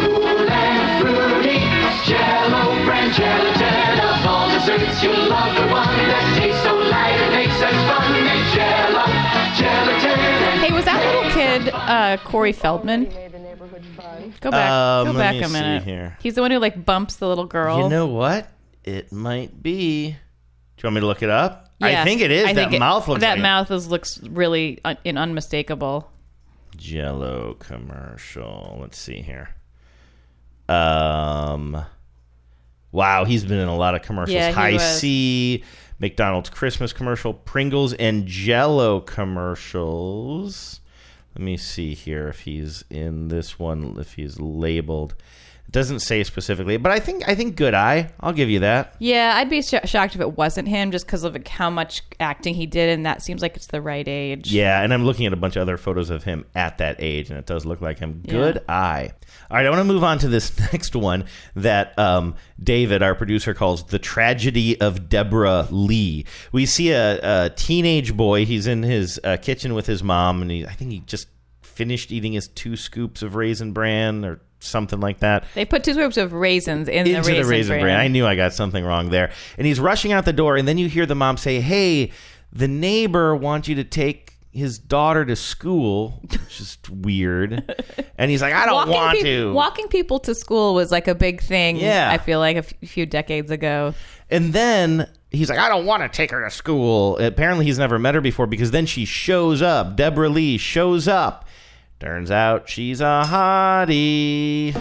cool 0.00 0.48
and 0.48 1.04
fruity, 1.04 1.60
Jello 2.08 2.84
brand 2.86 3.12
gelatin. 3.12 4.00
Of 4.00 4.26
all 4.26 4.48
desserts, 4.48 5.02
you'll 5.02 5.28
love 5.28 5.54
the 5.56 5.68
one 5.68 5.92
that 6.08 6.38
tastes 6.40 6.62
so 6.62 6.74
light 6.74 7.20
it 7.20 7.30
makes 7.36 7.60
us 7.60 7.76
fun. 7.84 8.16
It's 8.16 8.54
Jello 8.56 9.04
gelatin. 9.60 10.11
Hey, 10.62 10.70
was 10.70 10.84
that 10.84 11.04
little 11.04 11.30
kid 11.32 11.70
uh, 11.74 12.18
Corey 12.24 12.52
Feldman? 12.52 13.06
Go 14.40 14.50
back. 14.52 14.70
Um, 14.70 15.06
go 15.06 15.12
let 15.12 15.18
back 15.18 15.34
me 15.34 15.40
a 15.40 15.46
see 15.48 15.52
minute. 15.52 15.82
here. 15.82 16.16
He's 16.22 16.36
the 16.36 16.40
one 16.40 16.52
who 16.52 16.58
like 16.58 16.84
bumps 16.84 17.16
the 17.16 17.26
little 17.26 17.46
girl. 17.46 17.82
You 17.82 17.88
know 17.88 18.06
what? 18.06 18.48
It 18.84 19.10
might 19.10 19.60
be. 19.60 20.10
Do 20.10 20.14
you 20.14 20.86
want 20.86 20.94
me 20.94 21.00
to 21.00 21.06
look 21.08 21.22
it 21.24 21.30
up? 21.30 21.70
Yeah, 21.80 22.02
I 22.02 22.04
think 22.04 22.20
it 22.20 22.30
is. 22.30 22.46
I 22.46 22.52
that 22.52 22.72
it- 22.72 22.78
mouth 22.78 23.08
looks 23.08 23.22
that 23.22 23.32
like 23.34 23.42
mouth 23.42 23.72
is 23.72 23.88
looks 23.88 24.22
really 24.22 24.78
un- 24.84 24.98
in 25.02 25.18
unmistakable. 25.18 26.08
Jello 26.76 27.54
commercial. 27.58 28.78
Let's 28.80 28.98
see 28.98 29.20
here. 29.20 29.50
Um, 30.68 31.84
wow, 32.92 33.24
he's 33.24 33.44
been 33.44 33.58
in 33.58 33.66
a 33.68 33.76
lot 33.76 33.96
of 33.96 34.02
commercials. 34.02 34.34
Yeah, 34.36 34.52
High 34.52 34.74
was. 34.74 35.00
C, 35.00 35.64
McDonald's 35.98 36.50
Christmas 36.50 36.92
commercial, 36.92 37.34
Pringles, 37.34 37.92
and 37.94 38.26
Jello 38.26 39.00
commercials. 39.00 40.80
Let 41.34 41.44
me 41.44 41.56
see 41.56 41.94
here 41.94 42.28
if 42.28 42.40
he's 42.40 42.84
in 42.90 43.28
this 43.28 43.58
one. 43.58 43.96
If 43.98 44.14
he's 44.14 44.38
labeled, 44.38 45.14
doesn't 45.72 46.00
say 46.00 46.22
specifically, 46.22 46.76
but 46.76 46.92
I 46.92 47.00
think 47.00 47.26
I 47.28 47.34
think 47.34 47.56
good 47.56 47.74
eye. 47.74 48.10
I'll 48.20 48.32
give 48.32 48.50
you 48.50 48.60
that. 48.60 48.94
Yeah, 48.98 49.32
I'd 49.36 49.48
be 49.50 49.62
sh- 49.62 49.74
shocked 49.84 50.14
if 50.14 50.20
it 50.20 50.36
wasn't 50.36 50.68
him, 50.68 50.90
just 50.92 51.06
because 51.06 51.24
of 51.24 51.36
how 51.46 51.70
much 51.70 52.02
acting 52.20 52.54
he 52.54 52.66
did, 52.66 52.90
and 52.90 53.06
that 53.06 53.22
seems 53.22 53.40
like 53.42 53.56
it's 53.56 53.66
the 53.68 53.80
right 53.80 54.06
age. 54.06 54.52
Yeah, 54.52 54.82
and 54.82 54.92
I'm 54.92 55.04
looking 55.04 55.26
at 55.26 55.32
a 55.32 55.36
bunch 55.36 55.56
of 55.56 55.62
other 55.62 55.76
photos 55.78 56.10
of 56.10 56.24
him 56.24 56.44
at 56.54 56.78
that 56.78 56.96
age, 56.98 57.30
and 57.30 57.38
it 57.38 57.46
does 57.46 57.64
look 57.66 57.80
like 57.80 57.98
him. 57.98 58.22
Good 58.28 58.56
Yeah. 58.68 58.74
eye. 58.74 59.10
All 59.50 59.56
right, 59.56 59.66
I 59.66 59.70
want 59.70 59.80
to 59.80 59.84
move 59.84 60.04
on 60.04 60.18
to 60.18 60.28
this 60.28 60.58
next 60.72 60.94
one 60.94 61.24
that 61.56 61.98
um, 61.98 62.34
David, 62.62 63.02
our 63.02 63.14
producer, 63.14 63.54
calls 63.54 63.84
the 63.86 63.98
tragedy 63.98 64.80
of 64.80 65.08
Deborah 65.08 65.66
Lee. 65.70 66.26
We 66.52 66.66
see 66.66 66.90
a, 66.92 67.44
a 67.46 67.50
teenage 67.50 68.14
boy. 68.16 68.44
He's 68.44 68.66
in 68.66 68.82
his 68.82 69.18
uh, 69.24 69.38
kitchen 69.38 69.72
with 69.74 69.86
his 69.86 70.02
mom, 70.02 70.42
and 70.42 70.50
he, 70.50 70.66
I 70.66 70.72
think 70.72 70.90
he 70.92 71.00
just 71.00 71.28
finished 71.72 72.12
eating 72.12 72.32
his 72.34 72.48
two 72.48 72.76
scoops 72.76 73.22
of 73.22 73.34
raisin 73.34 73.72
bran 73.72 74.24
or 74.24 74.40
something 74.60 75.00
like 75.00 75.18
that 75.20 75.44
They 75.54 75.64
put 75.64 75.82
two 75.82 75.94
scoops 75.94 76.16
of 76.16 76.32
raisins 76.32 76.88
in 76.88 77.06
into 77.06 77.10
the 77.10 77.16
raisin, 77.28 77.34
the 77.42 77.44
raisin 77.48 77.72
bran. 77.74 77.82
bran. 77.82 78.00
I 78.00 78.08
knew 78.08 78.24
I 78.26 78.36
got 78.36 78.52
something 78.52 78.84
wrong 78.84 79.10
there. 79.10 79.32
And 79.58 79.66
he's 79.66 79.80
rushing 79.80 80.12
out 80.12 80.24
the 80.24 80.32
door, 80.32 80.56
and 80.56 80.68
then 80.68 80.78
you 80.78 80.88
hear 80.88 81.04
the 81.06 81.14
mom 81.16 81.36
say, 81.36 81.60
"Hey, 81.60 82.12
the 82.52 82.68
neighbor 82.68 83.34
wants 83.34 83.68
you 83.68 83.74
to 83.76 83.84
take." 83.84 84.28
His 84.54 84.78
daughter 84.78 85.24
to 85.24 85.34
school, 85.34 86.20
which 86.30 86.60
is 86.60 86.76
weird, 86.90 87.74
and 88.18 88.30
he's 88.30 88.42
like, 88.42 88.52
"I 88.52 88.66
don't 88.66 88.74
Walking 88.74 88.92
want 88.92 89.12
peop- 89.14 89.24
to." 89.24 89.52
Walking 89.54 89.88
people 89.88 90.18
to 90.20 90.34
school 90.34 90.74
was 90.74 90.92
like 90.92 91.08
a 91.08 91.14
big 91.14 91.40
thing. 91.42 91.76
Yeah. 91.78 92.10
I 92.12 92.18
feel 92.18 92.38
like 92.38 92.56
a 92.56 92.58
f- 92.58 92.74
few 92.84 93.06
decades 93.06 93.50
ago. 93.50 93.94
And 94.28 94.52
then 94.52 95.08
he's 95.30 95.48
like, 95.48 95.58
I 95.58 95.70
don't 95.70 95.86
want 95.86 96.02
to 96.02 96.08
take 96.14 96.30
her 96.32 96.44
to 96.44 96.50
school. 96.50 97.16
Apparently, 97.16 97.64
he's 97.64 97.78
never 97.78 97.98
met 97.98 98.14
her 98.14 98.20
before 98.20 98.46
because 98.46 98.72
then 98.72 98.84
she 98.84 99.06
shows 99.06 99.62
up. 99.62 99.96
Deborah 99.96 100.28
Lee 100.28 100.58
shows 100.58 101.08
up. 101.08 101.48
Turns 102.02 102.32
out 102.32 102.68
she's 102.68 103.00
a 103.00 103.22
hottie. 103.24 104.74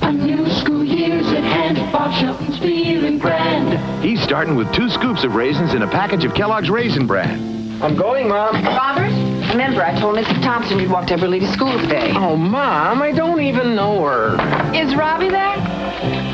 A 0.00 0.12
new 0.12 0.48
school 0.50 0.84
year's 0.84 1.26
at 1.26 1.42
hand. 1.42 1.78
Bob 1.92 2.14
Shelton's 2.14 2.60
feeling 2.60 3.18
grand. 3.18 4.04
He's 4.04 4.22
starting 4.22 4.54
with 4.54 4.72
two 4.72 4.88
scoops 4.88 5.24
of 5.24 5.34
raisins 5.34 5.74
in 5.74 5.82
a 5.82 5.88
package 5.88 6.24
of 6.24 6.32
Kellogg's 6.32 6.70
Raisin 6.70 7.08
Bran. 7.08 7.82
I'm 7.82 7.96
going, 7.96 8.28
Mom. 8.28 8.54
Roberts, 8.64 9.14
remember 9.50 9.82
I 9.82 9.98
told 9.98 10.14
Mrs. 10.16 10.40
Thompson 10.44 10.78
you'd 10.78 10.92
walk 10.92 11.08
Deborah 11.08 11.26
Lee 11.26 11.40
to 11.40 11.52
school 11.52 11.76
today. 11.80 12.12
Oh, 12.14 12.36
Mom, 12.36 13.02
I 13.02 13.10
don't 13.10 13.40
even 13.40 13.74
know 13.74 14.04
her. 14.04 14.34
Is 14.76 14.94
Robbie 14.94 15.30
there? 15.30 15.58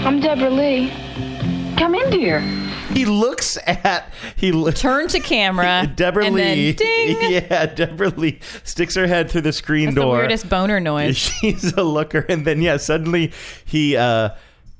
I'm 0.04 0.20
Deborah 0.20 0.50
Lee. 0.50 0.90
Come 1.78 1.94
in, 1.94 2.10
dear. 2.10 2.61
He 2.92 3.04
looks 3.04 3.58
at 3.66 4.12
he 4.36 4.52
lo- 4.52 4.70
Turn 4.70 5.08
to 5.08 5.20
camera. 5.20 5.90
Deborah 5.96 6.26
and 6.26 6.36
then 6.36 6.56
Lee. 6.56 6.72
ding. 6.72 7.16
Yeah, 7.32 7.66
Deborah 7.66 8.10
Lee 8.10 8.38
sticks 8.64 8.94
her 8.96 9.06
head 9.06 9.30
through 9.30 9.40
the 9.42 9.52
screen 9.52 9.86
That's 9.86 9.94
the 9.96 10.00
door. 10.02 10.18
weirdest 10.18 10.48
boner 10.48 10.80
noise. 10.80 11.16
She's 11.40 11.72
a 11.72 11.82
looker, 11.82 12.20
and 12.28 12.46
then 12.46 12.60
yeah, 12.62 12.76
suddenly 12.76 13.32
he. 13.64 13.96
uh 13.96 14.30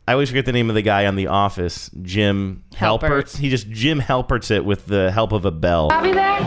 I 0.07 0.15
always 0.15 0.31
forget 0.31 0.47
the 0.47 0.53
name 0.53 0.69
of 0.69 0.75
the 0.75 0.83
guy 0.83 1.07
on 1.07 1.15
The 1.15 1.29
Office, 1.29 1.89
Jim 2.03 2.65
Halpert. 2.75 3.01
Halpert. 3.09 3.37
He 3.39 3.49
just 3.51 3.71
Jim 3.71 4.01
Halperts 4.01 4.51
it 4.51 4.65
with 4.65 4.87
the 4.87 5.13
help 5.13 5.31
of 5.31 5.45
a 5.45 5.53
bell. 5.53 5.91
Robbie 5.91 6.13
there? 6.13 6.41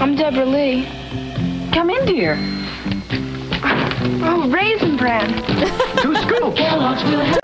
I'm 0.00 0.16
Deborah 0.16 0.46
Lee. 0.46 0.86
Come 1.74 1.90
in, 1.90 2.06
dear. 2.06 2.36
Oh, 4.22 4.48
raisin 4.50 4.96
bran. 4.96 5.28
Two 5.98 6.14
scoops. 6.16 6.58
Kellogg's 6.58 7.04
will 7.04 7.20
help. 7.20 7.40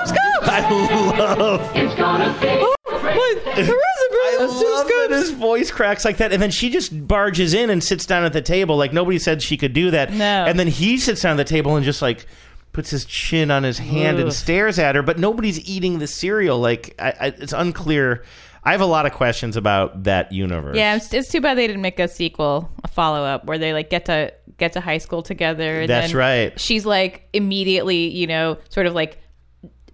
I 0.48 1.34
love. 1.36 1.70
It's 1.76 1.94
gonna 1.96 2.34
be. 2.40 2.75
I 3.16 4.46
love 4.46 4.86
that 4.86 5.08
his 5.10 5.30
voice 5.30 5.70
cracks 5.70 6.04
like 6.04 6.18
that, 6.18 6.32
and 6.32 6.42
then 6.42 6.50
she 6.50 6.70
just 6.70 7.06
barges 7.06 7.54
in 7.54 7.70
and 7.70 7.82
sits 7.82 8.06
down 8.06 8.24
at 8.24 8.32
the 8.32 8.42
table 8.42 8.76
like 8.76 8.92
nobody 8.92 9.18
said 9.18 9.42
she 9.42 9.56
could 9.56 9.72
do 9.72 9.90
that. 9.90 10.12
No. 10.12 10.24
and 10.24 10.58
then 10.58 10.66
he 10.68 10.98
sits 10.98 11.22
down 11.22 11.32
at 11.32 11.36
the 11.36 11.44
table 11.44 11.76
and 11.76 11.84
just 11.84 12.02
like 12.02 12.26
puts 12.72 12.90
his 12.90 13.06
chin 13.06 13.50
on 13.50 13.62
his 13.62 13.78
hand 13.78 14.18
and 14.18 14.32
stares 14.32 14.78
at 14.78 14.94
her, 14.94 15.02
but 15.02 15.18
nobody's 15.18 15.58
eating 15.68 15.98
the 15.98 16.06
cereal. 16.06 16.58
Like 16.58 16.94
I, 16.98 17.08
I, 17.08 17.26
it's 17.28 17.54
unclear. 17.54 18.22
I 18.64 18.72
have 18.72 18.80
a 18.80 18.86
lot 18.86 19.06
of 19.06 19.12
questions 19.12 19.56
about 19.56 20.04
that 20.04 20.32
universe. 20.32 20.76
Yeah, 20.76 20.96
it's, 20.96 21.14
it's 21.14 21.30
too 21.30 21.40
bad 21.40 21.56
they 21.56 21.66
didn't 21.66 21.82
make 21.82 21.98
a 21.98 22.08
sequel, 22.08 22.70
a 22.84 22.88
follow 22.88 23.24
up, 23.24 23.46
where 23.46 23.58
they 23.58 23.72
like 23.72 23.88
get 23.88 24.04
to 24.06 24.32
get 24.58 24.72
to 24.74 24.80
high 24.80 24.98
school 24.98 25.22
together. 25.22 25.80
And 25.80 25.88
That's 25.88 26.08
then 26.08 26.16
right. 26.18 26.60
She's 26.60 26.84
like 26.84 27.28
immediately, 27.32 28.08
you 28.08 28.26
know, 28.26 28.58
sort 28.68 28.86
of 28.86 28.94
like 28.94 29.18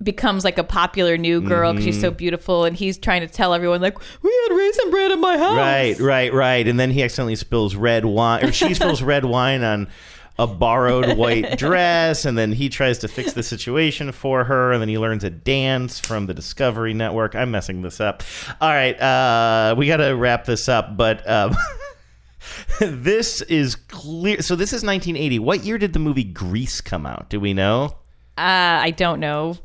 becomes 0.02 0.44
like 0.44 0.58
a 0.58 0.64
popular 0.64 1.16
new 1.16 1.40
girl 1.40 1.72
because 1.72 1.84
she's 1.84 2.00
so 2.00 2.10
Mhm. 2.10 2.16
beautiful, 2.16 2.64
and 2.64 2.76
he's 2.76 2.98
trying 2.98 3.20
to 3.20 3.28
tell 3.28 3.54
everyone 3.54 3.80
like 3.80 3.96
we 4.22 4.30
had 4.48 4.56
raisin 4.56 4.90
bread 4.90 5.10
in 5.12 5.20
my 5.20 5.38
house. 5.38 5.56
Right, 5.56 5.98
right, 6.00 6.32
right. 6.32 6.66
And 6.66 6.78
then 6.80 6.90
he 6.90 7.02
accidentally 7.02 7.36
spills 7.36 7.74
red 7.76 8.04
wine, 8.04 8.44
or 8.44 8.52
she 8.52 8.74
spills 8.74 9.02
red 9.02 9.24
wine 9.24 9.62
on 9.62 9.88
a 10.38 10.46
borrowed 10.46 11.16
white 11.18 11.58
dress, 11.58 12.24
and 12.24 12.38
then 12.38 12.52
he 12.52 12.68
tries 12.70 12.98
to 12.98 13.06
fix 13.08 13.34
the 13.34 13.42
situation 13.42 14.12
for 14.12 14.44
her, 14.44 14.72
and 14.72 14.80
then 14.80 14.88
he 14.88 14.96
learns 14.98 15.22
a 15.24 15.30
dance 15.30 16.00
from 16.00 16.24
the 16.26 16.32
Discovery 16.34 16.94
Network. 16.94 17.34
I'm 17.36 17.50
messing 17.50 17.82
this 17.82 18.00
up. 18.00 18.22
All 18.60 18.70
right, 18.70 18.98
uh, 19.00 19.74
we 19.76 19.86
got 19.86 19.98
to 19.98 20.12
wrap 20.16 20.44
this 20.46 20.68
up, 20.68 20.96
but. 20.96 21.28
Um, 21.28 21.54
this 22.80 23.40
is 23.42 23.76
clear. 23.76 24.42
So 24.42 24.56
this 24.56 24.72
is 24.72 24.82
1980. 24.82 25.38
What 25.38 25.64
year 25.64 25.78
did 25.78 25.92
the 25.92 25.98
movie 25.98 26.24
Grease 26.24 26.80
come 26.80 27.06
out? 27.06 27.28
Do 27.28 27.38
we 27.38 27.54
know? 27.54 27.94
Uh, 28.36 28.80
I 28.82 28.90
don't 28.96 29.20
know. 29.20 29.58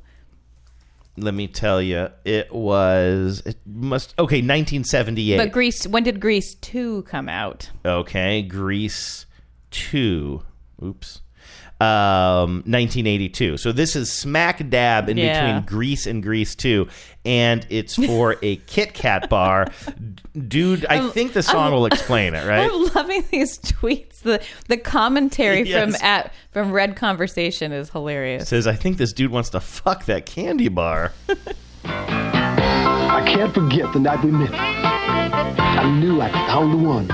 Let 1.18 1.34
me 1.34 1.48
tell 1.48 1.82
you. 1.82 2.10
It 2.24 2.54
was. 2.54 3.42
It 3.46 3.58
must. 3.66 4.14
Okay, 4.20 4.38
1978. 4.38 5.38
But 5.38 5.52
Grease, 5.52 5.88
when 5.88 6.04
did 6.04 6.20
Grease 6.20 6.54
2 6.56 7.04
come 7.04 7.28
out? 7.28 7.72
Okay, 7.84 8.44
Grease 8.44 9.26
2. 9.72 10.44
Oops. 10.84 11.22
Um, 11.80 12.64
1982. 12.66 13.58
So 13.58 13.72
this 13.72 13.96
is 13.96 14.12
smack 14.12 14.68
dab 14.68 15.10
in 15.10 15.18
Yeah. 15.18 15.46
between 15.60 15.66
Grease 15.68 16.08
and 16.08 16.24
Grease 16.24 16.56
2, 16.56 16.88
and 17.24 17.68
it's 17.70 17.96
for 17.96 18.38
a 18.42 18.56
Kit 18.66 18.96
Kat 18.96 19.30
bar. 19.30 19.68
Dude, 20.48 20.88
I 20.90 20.96
I'm- 20.96 21.12
think 21.12 21.34
the 21.34 21.44
song 21.44 21.66
I'm- 21.66 21.74
will 21.74 21.86
explain 21.86 22.34
it, 22.34 22.48
right? 22.48 22.68
I'm 22.74 22.94
loving 22.96 23.24
these 23.30 23.60
tweets. 23.60 24.22
The 24.22 24.42
the 24.70 24.78
commentary 24.78 25.62
Yes. 25.70 25.84
from 25.98 26.04
at 26.04 26.34
from 26.52 26.72
Red 26.72 26.96
Conversation 26.96 27.72
is 27.72 27.92
hilarious. 27.92 28.50
says, 28.50 28.66
I 28.66 28.74
think 28.74 28.98
this 28.98 29.14
dude 29.14 29.30
wants 29.30 29.50
to 29.52 29.60
fuck 29.60 30.06
that 30.06 30.26
candy 30.26 30.70
bar. 30.70 31.12
I 31.86 33.24
can't 33.28 33.54
forget 33.54 33.94
the 33.94 34.00
night 34.00 34.24
we 34.24 34.32
met. 34.32 34.50
I 34.54 35.88
knew 36.00 36.22
I 36.22 36.32
found 36.32 36.74
the 36.74 36.78
one. 36.78 37.08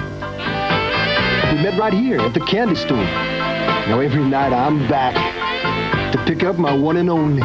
We 1.57 1.63
met 1.63 1.77
right 1.77 1.93
here 1.93 2.19
at 2.21 2.33
the 2.33 2.39
candy 2.39 2.75
store. 2.75 3.05
Now 3.87 3.99
every 3.99 4.23
night 4.23 4.53
I'm 4.53 4.87
back 4.87 5.15
to 6.13 6.23
pick 6.25 6.43
up 6.43 6.57
my 6.57 6.73
one 6.73 6.97
and 6.97 7.09
only. 7.09 7.41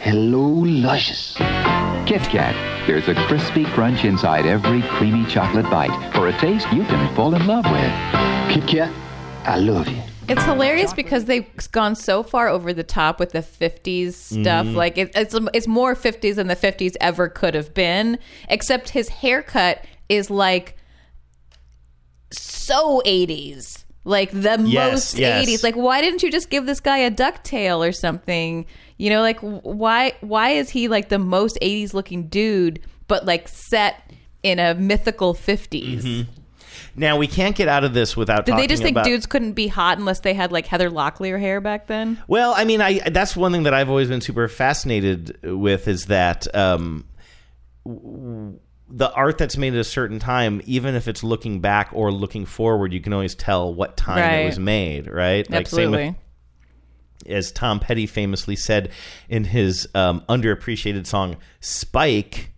Hello, 0.00 0.46
Luscious. 0.64 1.34
Kit 2.06 2.22
Kat. 2.22 2.54
There's 2.86 3.08
a 3.08 3.14
crispy 3.26 3.64
crunch 3.66 4.04
inside 4.04 4.46
every 4.46 4.80
creamy 4.82 5.26
chocolate 5.26 5.66
bite 5.70 6.12
for 6.14 6.28
a 6.28 6.32
taste 6.38 6.66
you 6.72 6.84
can 6.84 7.14
fall 7.14 7.34
in 7.34 7.46
love 7.46 7.64
with. 7.70 7.92
Kit 8.50 8.66
Kat, 8.66 8.92
I 9.44 9.58
love 9.58 9.88
you. 9.88 10.00
It's 10.28 10.44
hilarious 10.44 10.92
because 10.92 11.24
they've 11.24 11.46
gone 11.72 11.94
so 11.94 12.22
far 12.22 12.48
over 12.48 12.74
the 12.74 12.84
top 12.84 13.18
with 13.18 13.32
the 13.32 13.38
50s 13.40 14.12
stuff. 14.12 14.66
Mm-hmm. 14.66 14.74
Mhm. 14.74 14.74
Like 14.74 14.98
it, 14.98 15.10
it's 15.14 15.34
it's 15.54 15.66
more 15.66 15.94
50s 15.94 16.34
than 16.36 16.48
the 16.48 16.56
50s 16.56 16.96
ever 17.00 17.28
could 17.30 17.54
have 17.54 17.72
been. 17.72 18.18
Except 18.50 18.90
his 18.90 19.08
haircut 19.08 19.84
is 20.10 20.28
like 20.30 20.76
so 22.30 23.00
80s. 23.06 23.84
Like 24.08 24.30
the 24.30 24.56
Yes, 24.64 24.90
most 24.92 25.18
yes. 25.18 25.46
80s. 25.46 25.62
Like 25.62 25.74
why 25.76 26.00
didn't 26.00 26.22
you 26.22 26.30
just 26.32 26.48
give 26.50 26.64
this 26.66 26.80
guy 26.80 26.98
a 26.98 27.10
ducktail 27.10 27.86
or 27.86 27.92
something? 27.92 28.64
You 28.96 29.10
know, 29.10 29.20
like 29.20 29.38
why 29.40 30.14
why 30.22 30.50
is 30.50 30.70
he 30.70 30.88
like 30.88 31.10
the 31.10 31.18
most 31.18 31.58
80s 31.60 31.92
looking 31.92 32.28
dude 32.28 32.80
but 33.06 33.26
like 33.26 33.48
set 33.48 34.10
in 34.42 34.58
a 34.58 34.74
mythical 34.74 35.34
50s? 35.34 36.02
Mhm. 36.04 36.26
Now 36.96 37.16
we 37.18 37.26
can't 37.26 37.54
get 37.54 37.68
out 37.68 37.84
of 37.84 37.92
this 37.92 38.16
without. 38.16 38.46
Did 38.46 38.56
they 38.56 38.66
just 38.66 38.82
think 38.82 38.94
about- 38.96 39.04
dudes 39.04 39.26
couldn't 39.26 39.52
be 39.52 39.66
hot 39.68 39.98
unless 39.98 40.20
they 40.20 40.32
had 40.34 40.50
like 40.52 40.66
Heather 40.66 40.90
Locklear 40.90 41.38
hair 41.38 41.60
back 41.60 41.86
then? 41.86 42.18
Well, 42.28 42.54
I 42.56 42.64
mean, 42.64 42.80
I 42.80 43.00
that's 43.10 43.36
one 43.36 43.52
thing 43.52 43.64
that 43.64 43.74
I've 43.74 43.90
always 43.90 44.08
been 44.08 44.20
super 44.22 44.48
fascinated 44.48 45.38
with 45.44 45.86
is 45.86 46.06
that 46.06 46.52
um, 46.56 47.04
w- 47.86 48.58
the 48.90 49.12
art 49.12 49.38
that's 49.38 49.56
made 49.56 49.74
at 49.74 49.80
a 49.80 49.84
certain 49.84 50.18
time, 50.18 50.62
even 50.64 50.94
if 50.94 51.08
it's 51.08 51.22
looking 51.22 51.60
back 51.60 51.90
or 51.92 52.10
looking 52.10 52.46
forward, 52.46 52.92
you 52.92 53.00
can 53.00 53.12
always 53.12 53.34
tell 53.34 53.74
what 53.74 53.96
time 53.96 54.18
Right. 54.18 54.34
it 54.40 54.46
was 54.46 54.58
made, 54.58 55.06
right? 55.08 55.48
Like 55.50 55.66
same 55.66 55.90
with- 55.90 56.00
Absolutely. 56.00 57.34
as 57.36 57.52
Tom 57.52 57.80
Petty 57.80 58.06
famously 58.06 58.56
said 58.56 58.90
in 59.28 59.44
his 59.44 59.88
um, 59.94 60.22
underappreciated 60.28 61.06
song 61.06 61.36
"Spike." 61.60 62.52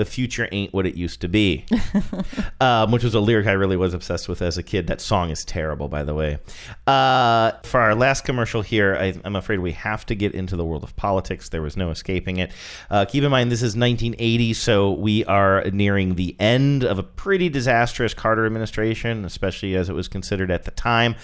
The 0.00 0.06
future 0.06 0.48
ain't 0.50 0.72
what 0.72 0.86
it 0.86 0.94
used 0.94 1.20
to 1.20 1.28
be, 1.28 1.66
um, 2.62 2.90
which 2.90 3.04
was 3.04 3.14
a 3.14 3.20
lyric 3.20 3.46
I 3.46 3.52
really 3.52 3.76
was 3.76 3.92
obsessed 3.92 4.30
with 4.30 4.40
as 4.40 4.56
a 4.56 4.62
kid. 4.62 4.86
That 4.86 5.02
song 5.02 5.28
is 5.28 5.44
terrible, 5.44 5.88
by 5.88 6.04
the 6.04 6.14
way. 6.14 6.38
Uh, 6.86 7.52
for 7.64 7.80
our 7.80 7.94
last 7.94 8.24
commercial 8.24 8.62
here, 8.62 8.96
I, 8.96 9.12
I'm 9.24 9.36
afraid 9.36 9.58
we 9.58 9.72
have 9.72 10.06
to 10.06 10.14
get 10.14 10.34
into 10.34 10.56
the 10.56 10.64
world 10.64 10.84
of 10.84 10.96
politics. 10.96 11.50
There 11.50 11.60
was 11.60 11.76
no 11.76 11.90
escaping 11.90 12.38
it. 12.38 12.50
Uh, 12.88 13.04
keep 13.04 13.22
in 13.22 13.30
mind, 13.30 13.52
this 13.52 13.60
is 13.60 13.76
1980, 13.76 14.54
so 14.54 14.92
we 14.92 15.22
are 15.26 15.64
nearing 15.70 16.14
the 16.14 16.34
end 16.40 16.82
of 16.82 16.98
a 16.98 17.02
pretty 17.02 17.50
disastrous 17.50 18.14
Carter 18.14 18.46
administration, 18.46 19.26
especially 19.26 19.76
as 19.76 19.90
it 19.90 19.92
was 19.92 20.08
considered 20.08 20.50
at 20.50 20.64
the 20.64 20.70
time. 20.70 21.14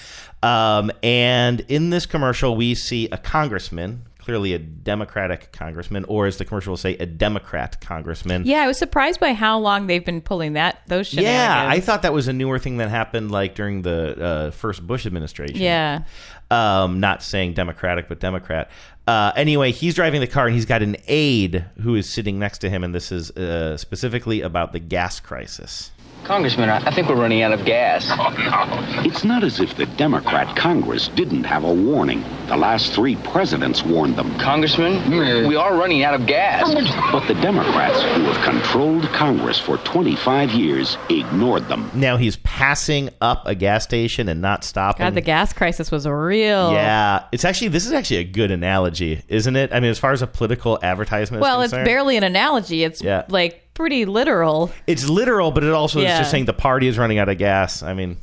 Um, 0.43 0.93
and 1.03 1.61
in 1.69 1.89
this 1.89 2.05
commercial, 2.05 2.57
we 2.57 2.75
see 2.75 3.09
a 3.09 3.17
congressman. 3.17 4.03
Clearly, 4.27 4.55
a 4.55 4.59
Democratic 4.59 5.53
congressman, 5.53 6.05
or 6.07 6.27
as 6.27 6.37
the 6.37 6.45
commercial 6.45 6.73
will 6.73 6.77
say, 6.77 6.97
a 6.97 7.07
Democrat 7.07 7.81
congressman. 7.81 8.45
Yeah, 8.45 8.65
I 8.65 8.67
was 8.67 8.77
surprised 8.77 9.21
by 9.21 9.35
how 9.35 9.57
long 9.61 9.87
they've 9.87 10.05
been 10.05 10.21
pulling 10.21 10.55
that 10.55 10.81
those 10.89 11.07
shenanigans. 11.07 11.33
Yeah, 11.33 11.69
I 11.69 11.79
thought 11.79 12.03
that 12.03 12.13
was 12.13 12.27
a 12.27 12.33
newer 12.33 12.59
thing 12.59 12.79
that 12.79 12.91
happened 12.91 13.31
like 13.31 13.55
during 13.55 13.83
the 13.83 14.21
uh, 14.21 14.51
first 14.51 14.85
Bush 14.85 15.07
administration. 15.07 15.59
Yeah. 15.59 16.03
Um, 16.51 16.99
not 16.99 17.23
saying 17.23 17.55
Democratic, 17.55 18.09
but 18.09 18.19
Democrat. 18.19 18.69
Uh, 19.07 19.31
anyway, 19.37 19.71
he's 19.71 19.95
driving 19.95 20.21
the 20.21 20.27
car 20.27 20.47
and 20.47 20.57
he's 20.57 20.67
got 20.67 20.83
an 20.83 20.97
aide 21.07 21.65
who 21.81 21.95
is 21.95 22.13
sitting 22.13 22.41
next 22.41 22.59
to 22.59 22.69
him, 22.69 22.83
and 22.83 22.93
this 22.93 23.13
is 23.13 23.31
uh, 23.31 23.77
specifically 23.77 24.41
about 24.41 24.73
the 24.73 24.81
gas 24.81 25.21
crisis. 25.21 25.93
Congressman, 26.27 26.69
I 26.69 26.79
I 26.87 26.91
think 26.91 27.09
we're 27.09 27.15
running 27.15 27.43
out 27.43 27.53
of 27.53 27.65
gas. 27.65 28.11
Oh, 28.19 28.31
no. 28.31 29.03
It's 29.05 29.23
not 29.25 29.45
as 29.45 29.61
if 29.61 29.77
the 29.77 29.87
Democrat 29.87 30.57
Congress 30.57 31.09
didn't 31.09 31.45
have 31.45 31.65
a 31.65 31.73
warning. 31.73 32.25
The 32.49 32.57
last 32.57 32.93
three 32.93 33.17
presidents 33.17 33.85
warned 33.85 34.17
them. 34.17 34.37
Congressman, 34.39 34.95
mm. 35.03 35.47
we 35.49 35.55
are 35.55 35.77
running 35.77 36.03
out 36.03 36.15
of 36.15 36.27
gas. 36.27 36.73
But 37.13 37.27
the 37.29 37.35
Democrats, 37.35 38.03
who 38.03 38.23
have 38.25 38.43
controlled 38.45 39.05
Congress 39.13 39.59
for 39.59 39.77
25 39.79 40.53
years, 40.53 40.97
ignored 41.11 41.69
them. 41.69 41.91
Now 41.95 42.17
he's 42.17 42.37
passing 42.39 43.11
up 43.21 43.47
a 43.47 43.55
gas 43.55 43.85
station 43.85 44.29
and 44.29 44.41
not 44.41 44.65
stopping. 44.65 45.05
God, 45.07 45.15
the 45.15 45.21
gas 45.21 45.53
crisis 45.53 45.91
was 45.91 46.07
real. 46.07 46.73
yeah, 46.73 47.25
it's 47.33 47.45
actually 47.45 47.69
this 47.69 47.87
is 47.87 47.93
actually 47.93 48.19
a 48.19 48.25
good 48.25 48.51
analogy, 48.51 49.23
isn't 49.29 49.55
it? 49.57 49.73
I 49.73 49.81
mean, 49.81 49.91
as 49.91 49.99
far 49.99 50.13
as 50.13 50.23
a 50.23 50.27
political 50.27 50.79
advertisement, 50.83 51.43
Well, 51.43 51.61
is 51.61 51.67
it's 51.67 51.73
concerned. 51.73 51.87
barely 51.87 52.17
an 52.17 52.25
analogy. 52.25 52.83
It's 52.83 53.03
Yeah. 53.03 53.25
like 53.29 53.63
pretty 53.77 54.05
literal. 54.05 54.73
It's 54.87 55.09
literal, 55.09 55.53
but 55.53 55.63
it 55.63 55.73
also 55.73 56.01
is 56.01 56.07
just 56.07 56.31
saying 56.31 56.47
the 56.47 56.53
party 56.53 56.89
is 56.89 56.99
running 56.99 57.19
out 57.19 57.29
of 57.29 57.39
gas. 57.39 57.83
I 57.83 57.95
mean, 57.95 58.17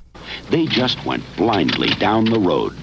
They 0.50 0.66
just 0.66 1.04
went 1.06 1.24
blindly 1.38 1.90
down 1.96 2.26
the 2.26 2.40
road. 2.40 2.74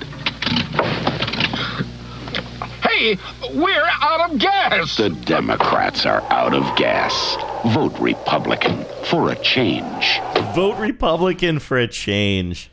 Hey, 2.83 3.17
we're 3.55 3.89
out 4.03 4.31
of 4.31 4.39
gas! 4.39 4.97
The 4.97 5.11
Democrats 5.11 6.05
are 6.07 6.23
out 6.31 6.55
of 6.55 6.77
gas. 6.77 7.37
Vote 7.75 7.99
Republican 7.99 8.85
for 9.05 9.31
a 9.31 9.37
change. 9.37 10.21
vote 10.55 10.79
Republican 10.79 11.59
for 11.59 11.79
a 11.79 11.87
change. 11.89 12.71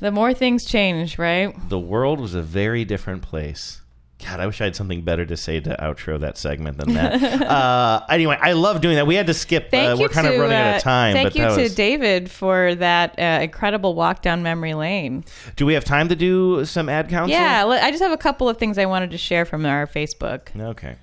The 0.00 0.10
more 0.12 0.32
things 0.32 0.64
change, 0.64 1.18
right? 1.18 1.54
The 1.68 1.78
world 1.78 2.20
was 2.20 2.34
a 2.34 2.42
very 2.42 2.84
different 2.84 3.22
place. 3.22 3.77
God, 4.24 4.40
I 4.40 4.46
wish 4.46 4.60
I 4.60 4.64
had 4.64 4.74
something 4.74 5.02
better 5.02 5.24
to 5.24 5.36
say 5.36 5.60
to 5.60 5.76
outro 5.80 6.18
that 6.20 6.36
segment 6.36 6.78
than 6.78 6.94
that. 6.94 7.22
uh, 7.42 8.04
anyway, 8.10 8.36
I 8.40 8.52
love 8.52 8.80
doing 8.80 8.96
that. 8.96 9.06
We 9.06 9.14
had 9.14 9.28
to 9.28 9.34
skip. 9.34 9.70
Thank 9.70 9.90
uh, 9.90 9.94
you 9.94 10.00
we're 10.00 10.08
kind 10.08 10.26
to, 10.26 10.34
of 10.34 10.40
running 10.40 10.56
out 10.56 10.72
uh, 10.72 10.76
of 10.76 10.82
time. 10.82 11.12
Thank 11.14 11.26
but 11.26 11.36
you 11.36 11.44
to 11.44 11.62
was- 11.62 11.74
David 11.74 12.28
for 12.28 12.74
that 12.74 13.16
uh, 13.18 13.42
incredible 13.42 13.94
walk 13.94 14.22
down 14.22 14.42
memory 14.42 14.74
lane. 14.74 15.24
Do 15.54 15.66
we 15.66 15.74
have 15.74 15.84
time 15.84 16.08
to 16.08 16.16
do 16.16 16.64
some 16.64 16.88
ad 16.88 17.08
council? 17.08 17.30
Yeah, 17.30 17.64
I 17.66 17.90
just 17.90 18.02
have 18.02 18.10
a 18.12 18.16
couple 18.16 18.48
of 18.48 18.58
things 18.58 18.76
I 18.76 18.86
wanted 18.86 19.12
to 19.12 19.18
share 19.18 19.44
from 19.44 19.64
our 19.64 19.86
Facebook. 19.86 20.48
Okay. 20.58 20.96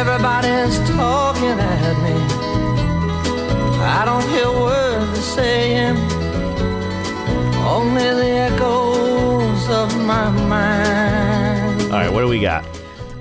Everybody's 0.00 0.78
talking 0.90 1.50
at 1.50 2.02
me. 2.02 2.40
I 3.82 4.04
don't 4.04 4.28
hear 4.28 4.50
words 4.50 5.12
they're 5.12 5.22
saying, 5.22 5.96
only 7.64 8.02
the 8.02 8.30
echoes 8.30 8.74
of 8.74 8.79
my 10.10 10.30
mind. 10.48 11.82
All 11.82 11.90
right, 11.90 12.12
what 12.12 12.22
do 12.22 12.26
we 12.26 12.40
got? 12.40 12.66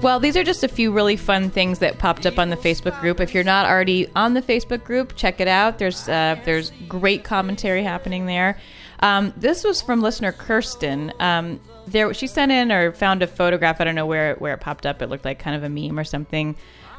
Well, 0.01 0.19
these 0.19 0.35
are 0.35 0.43
just 0.43 0.63
a 0.63 0.67
few 0.67 0.91
really 0.91 1.17
fun 1.17 1.51
things 1.51 1.79
that 1.79 1.99
popped 1.99 2.25
up 2.25 2.39
on 2.39 2.49
the 2.49 2.57
Facebook 2.57 2.99
group. 2.99 3.19
If 3.19 3.33
you're 3.33 3.43
not 3.43 3.67
already 3.67 4.07
on 4.15 4.33
the 4.33 4.41
Facebook 4.41 4.83
group, 4.83 5.15
check 5.15 5.39
it 5.39 5.47
out. 5.47 5.77
There's 5.77 6.09
uh, 6.09 6.39
there's 6.45 6.71
great 6.87 7.23
commentary 7.23 7.83
happening 7.83 8.25
there. 8.25 8.57
Um, 9.01 9.33
this 9.37 9.63
was 9.63 9.81
from 9.81 10.01
listener 10.01 10.31
Kirsten. 10.31 11.13
Um, 11.19 11.59
there, 11.85 12.11
she 12.13 12.25
sent 12.25 12.51
in 12.51 12.71
or 12.71 12.91
found 12.93 13.21
a 13.21 13.27
photograph. 13.27 13.79
I 13.79 13.83
don't 13.83 13.95
know 13.95 14.07
where 14.07 14.35
where 14.35 14.55
it 14.55 14.61
popped 14.61 14.87
up. 14.87 15.01
It 15.03 15.09
looked 15.09 15.25
like 15.25 15.37
kind 15.37 15.55
of 15.55 15.63
a 15.63 15.69
meme 15.69 15.99
or 15.99 16.03
something. 16.03 16.55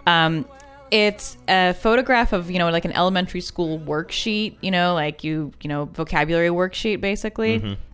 Um, 0.06 0.46
it's 0.92 1.36
a 1.48 1.72
photograph 1.72 2.32
of 2.32 2.48
you 2.48 2.58
know 2.58 2.70
like 2.70 2.84
an 2.84 2.92
elementary 2.92 3.40
school 3.40 3.80
worksheet. 3.80 4.56
You 4.60 4.70
know, 4.70 4.94
like 4.94 5.24
you 5.24 5.52
you 5.62 5.68
know 5.68 5.86
vocabulary 5.86 6.50
worksheet 6.50 7.00
basically 7.00 7.58
Mm-hmm. 7.58 7.89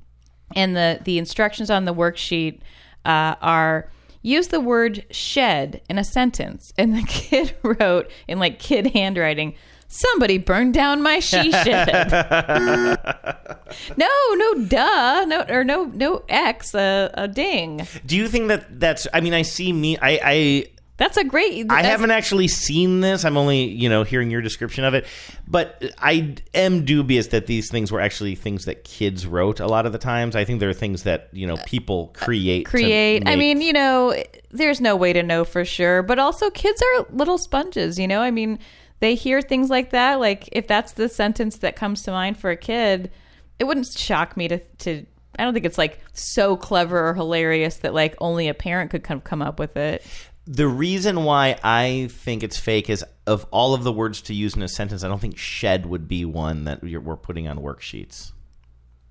And 0.55 0.76
the 0.76 1.01
the 1.05 1.18
instructions 1.18 1.70
on 1.70 1.84
the 1.84 1.94
worksheet 1.94 2.61
uh, 3.05 3.34
are 3.40 3.90
use 4.26 4.49
the 4.49 4.61
word 4.61 5.07
shed 5.11 5.80
in 5.88 5.99
a 5.99 6.05
sentence. 6.05 6.72
And 6.76 6.94
the 6.94 7.03
kid 7.09 7.57
wrote 7.62 8.11
in 8.28 8.38
like 8.38 8.59
kid 8.59 8.88
handwriting. 8.88 9.55
Somebody 9.88 10.38
burned 10.38 10.74
down 10.74 11.01
my 11.01 11.20
she 11.20 11.53
shed. 11.53 12.11
no, 13.97 14.09
no, 14.34 14.55
duh, 14.66 15.24
no, 15.26 15.44
or 15.49 15.62
no, 15.62 15.84
no 15.84 16.24
X, 16.28 16.74
a, 16.74 17.09
a 17.14 17.28
ding. 17.28 17.86
Do 18.05 18.16
you 18.16 18.26
think 18.26 18.49
that 18.49 18.80
that's? 18.80 19.07
I 19.14 19.20
mean, 19.20 19.32
I 19.32 19.42
see 19.42 19.72
me. 19.72 19.97
I. 19.99 20.20
I 20.24 20.66
That's 20.97 21.18
a 21.18 21.24
great. 21.24 21.66
I 21.70 21.82
haven't 21.82 22.11
actually 22.11 22.49
seen 22.49 23.01
this. 23.01 23.24
I'm 23.24 23.36
only, 23.36 23.64
you 23.64 23.88
know, 23.88 24.03
hearing 24.03 24.30
your 24.30 24.40
description 24.40 24.84
of 24.84 24.94
it. 24.94 25.07
But 25.47 25.82
I 25.99 26.36
am 26.55 26.84
dubious 26.86 27.28
that 27.28 27.47
these 27.47 27.70
things 27.70 27.92
were 27.92 28.01
actually 28.01 28.34
things 28.34 28.64
that 28.64 28.84
kids 28.84 29.26
wrote 29.26 29.61
a 29.61 29.66
lot 29.66 29.84
of 29.84 29.92
the 29.92 29.99
times. 29.99 30.34
I 30.34 30.44
think 30.44 30.61
they're 30.61 30.72
things 30.72 31.03
that, 31.03 31.28
you 31.32 31.47
know, 31.47 31.59
people 31.66 32.12
uh, 32.14 32.24
create. 32.24 32.64
to 32.64 32.70
create. 32.70 33.28
I 33.28 33.36
mean, 33.36 33.61
you 33.61 33.74
know, 33.74 34.14
there's 34.51 34.80
no 34.80 34.97
way 34.97 35.12
to 35.12 35.22
know 35.22 35.44
for 35.44 35.64
sure, 35.66 36.03
but 36.03 36.18
also 36.18 36.49
kids 36.51 36.82
are 36.82 37.07
little 37.11 37.36
sponges, 37.38 37.99
you 37.99 38.09
know? 38.09 38.22
I 38.22 38.30
mean, 38.30 38.59
they 39.01 39.14
hear 39.14 39.42
things 39.42 39.68
like 39.68 39.90
that. 39.90 40.18
Like, 40.18 40.49
if 40.53 40.66
that's 40.66 40.92
the 40.92 41.11
sentence 41.11 41.59
that 41.59 41.76
comes 41.76 42.03
to 42.03 42.11
mind 42.11 42.38
for 42.38 42.51
a 42.51 42.57
kid, 42.57 43.11
it 43.59 43.64
wouldn't 43.64 43.86
shock 43.86 44.34
me 44.34 44.49
to, 44.49 44.59
to 44.59 45.05
I 45.38 45.44
don't 45.44 45.53
think 45.53 45.66
it's 45.66 45.78
like 45.78 46.01
so 46.14 46.57
clever 46.57 47.09
or 47.09 47.14
hilarious 47.14 47.76
that 47.78 47.92
like 47.92 48.14
only 48.18 48.49
a 48.49 48.55
parent 48.55 48.90
could 48.90 49.05
kind 49.05 49.18
of 49.18 49.24
come 49.24 49.42
up 49.42 49.59
with 49.59 49.76
it. 49.76 50.05
The 50.47 50.68
reason 50.68 51.24
why 51.24 51.59
I 51.62 52.09
think 52.11 52.42
it's 52.42 52.59
fake 52.59 52.88
is 52.88 53.05
of 53.26 53.47
all 53.51 53.74
of 53.74 53.82
the 53.82 53.92
words 53.92 54.22
to 54.22 54.34
use 54.34 54.55
in 54.55 54.62
a 54.62 54.68
sentence, 54.68 55.03
I 55.03 55.09
don't 55.09 55.20
think 55.20 55.36
shed 55.36 55.86
would 55.86 56.07
be 56.07 56.24
one 56.24 56.64
that 56.64 56.82
we're 56.82 57.16
putting 57.16 57.49
on 57.49 57.59
worksheets. 57.59 58.32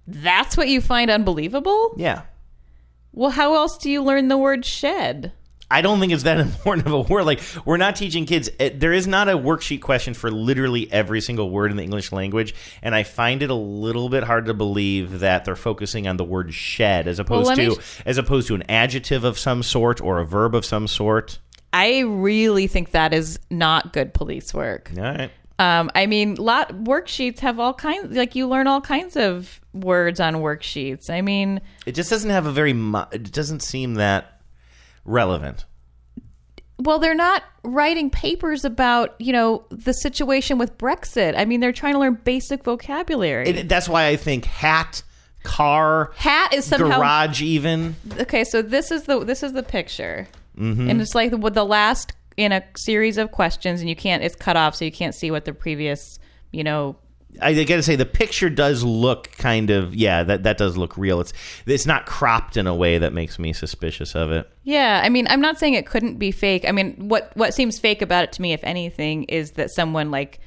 That's 0.08 0.56
what 0.56 0.70
you 0.70 0.82
find 0.82 1.12
unbelievable? 1.12 1.96
Yeah. 1.98 2.22
Well, 3.12 3.32
how 3.32 3.56
else 3.56 3.78
do 3.78 3.90
you 3.90 4.04
learn 4.04 4.28
the 4.28 4.38
word 4.38 4.66
shed? 4.66 5.34
I 5.70 5.82
don't 5.82 6.00
think 6.00 6.14
it's 6.14 6.24
that 6.24 6.40
important 6.40 6.88
of 6.88 6.94
a 6.94 7.02
word. 7.02 7.26
Like 7.26 7.42
we're 7.66 7.78
not 7.78 7.96
teaching 7.96 8.26
kids. 8.26 8.50
It, 8.60 8.80
there 8.80 8.94
is 8.94 9.08
not 9.08 9.30
a 9.30 9.38
worksheet 9.38 9.82
question 9.82 10.14
for 10.14 10.32
literally 10.32 10.92
every 10.92 11.22
single 11.22 11.50
word 11.50 11.72
in 11.72 11.78
the 11.78 11.84
English 11.84 12.12
language, 12.12 12.54
and 12.82 12.94
I 12.94 13.04
find 13.04 13.42
it 13.42 13.50
a 13.50 13.56
little 13.56 14.10
bit 14.10 14.24
hard 14.24 14.46
to 14.46 14.54
believe 14.54 15.20
that 15.20 15.46
they're 15.46 15.56
focusing 15.56 16.08
on 16.08 16.18
the 16.18 16.24
word 16.24 16.54
shed 16.54 17.08
as 17.08 17.20
opposed 17.20 17.58
me 17.58 17.76
to 17.76 17.82
as 18.06 18.18
opposed 18.18 18.48
to 18.48 18.56
an 18.56 18.64
adjective 18.70 19.24
of 19.24 19.38
some 19.40 19.64
sort 19.64 20.02
or 20.02 20.20
a 20.20 20.26
verb 20.26 20.56
of 20.56 20.66
some 20.66 20.88
sort. 20.88 21.40
I 21.74 22.00
really 22.00 22.68
think 22.68 22.92
that 22.92 23.14
is 23.14 23.38
not 23.50 23.92
good 23.92 24.14
police 24.14 24.54
work. 24.54 24.92
All 24.96 25.04
right. 25.04 25.32
Um, 25.58 25.90
I 25.96 26.06
mean, 26.06 26.36
lot 26.36 26.70
worksheets 26.70 27.40
have 27.40 27.60
all 27.60 27.74
kinds. 27.74 28.16
Like 28.16 28.36
you 28.36 28.48
learn 28.48 28.68
all 28.68 28.82
kinds 28.82 29.16
of 29.16 29.62
words 29.74 30.20
on 30.20 30.36
worksheets. 30.36 31.10
I 31.10 31.22
mean, 31.22 31.62
It 31.86 31.94
just 31.94 32.10
doesn't 32.10 32.30
have 32.30 32.46
a 32.46 32.52
very. 32.52 32.74
Mu- 32.74 33.06
it 33.12 33.32
doesn't 33.32 33.62
seem 33.62 33.96
that 33.96 34.35
relevant. 35.06 35.66
well, 36.80 37.00
they're 37.00 37.16
not 37.16 37.44
writing 37.64 38.10
papers 38.10 38.66
about 38.66 39.16
you 39.20 39.32
know 39.32 39.66
the 39.70 39.94
situation 39.94 40.58
with 40.58 40.78
Brexit. 40.78 41.34
I 41.38 41.46
mean, 41.46 41.60
they're 41.62 41.72
trying 41.72 41.94
to 41.94 42.00
learn 42.00 42.20
basic 42.24 42.64
vocabulary. 42.64 43.48
It, 43.50 43.70
that's 43.70 43.88
why 43.88 44.08
I 44.08 44.16
think 44.18 44.46
hat, 44.46 45.02
car, 45.44 46.12
Hat 46.18 46.54
is 46.54 46.66
somehow 46.66 46.98
garage, 46.98 47.42
even. 47.42 47.96
okay. 48.20 48.44
So 48.44 48.62
this 48.62 48.92
is 48.92 49.04
the 49.04 49.24
this 49.24 49.42
is 49.44 49.54
the 49.54 49.64
picture, 49.64 50.28
Mhm. 50.58 50.90
and 50.90 51.02
it's 51.02 51.16
like 51.16 51.32
the, 51.32 51.38
the 51.50 51.66
last 51.66 52.14
in 52.38 52.52
a 52.52 52.62
series 52.76 53.18
of 53.18 53.32
questions, 53.32 53.80
and 53.80 53.90
you 53.90 53.96
can't. 53.96 54.22
It's 54.24 54.36
cut 54.36 54.58
off, 54.58 54.76
so 54.76 54.84
you 54.86 54.92
can't 54.92 55.16
see 55.16 55.32
what 55.32 55.46
the 55.46 55.54
previous 55.54 56.20
you 56.52 56.64
know 56.64 56.98
I 57.42 57.64
got 57.64 57.76
to 57.76 57.84
say 57.84 57.96
the 57.96 58.06
picture 58.06 58.50
does 58.50 58.84
look 58.84 59.32
kind 59.34 59.70
of 59.70 59.96
yeah 59.96 60.24
that 60.24 60.44
that 60.44 60.58
does 60.58 60.78
look 60.78 60.98
real. 60.98 61.20
It's 61.22 61.34
it's 61.66 61.86
not 61.86 62.06
cropped 62.06 62.58
in 62.58 62.68
a 62.68 62.76
way 62.76 62.98
that 62.98 63.14
makes 63.14 63.40
me 63.40 63.54
suspicious 63.54 64.16
of 64.16 64.32
it. 64.32 64.50
Yeah, 64.64 65.02
I 65.04 65.10
mean, 65.10 65.28
I'm 65.30 65.42
not 65.42 65.60
saying 65.60 65.74
it 65.74 65.86
couldn't 65.86 66.18
be 66.18 66.32
fake. 66.32 66.66
I 66.68 66.72
mean, 66.72 67.10
what 67.10 67.32
what 67.36 67.54
seems 67.54 67.80
fake 67.80 68.02
about 68.02 68.24
it 68.24 68.32
to 68.34 68.42
me, 68.42 68.54
if 68.54 68.64
anything, 68.64 69.24
is 69.26 69.52
that 69.52 69.72
someone 69.72 70.12
like 70.12 70.40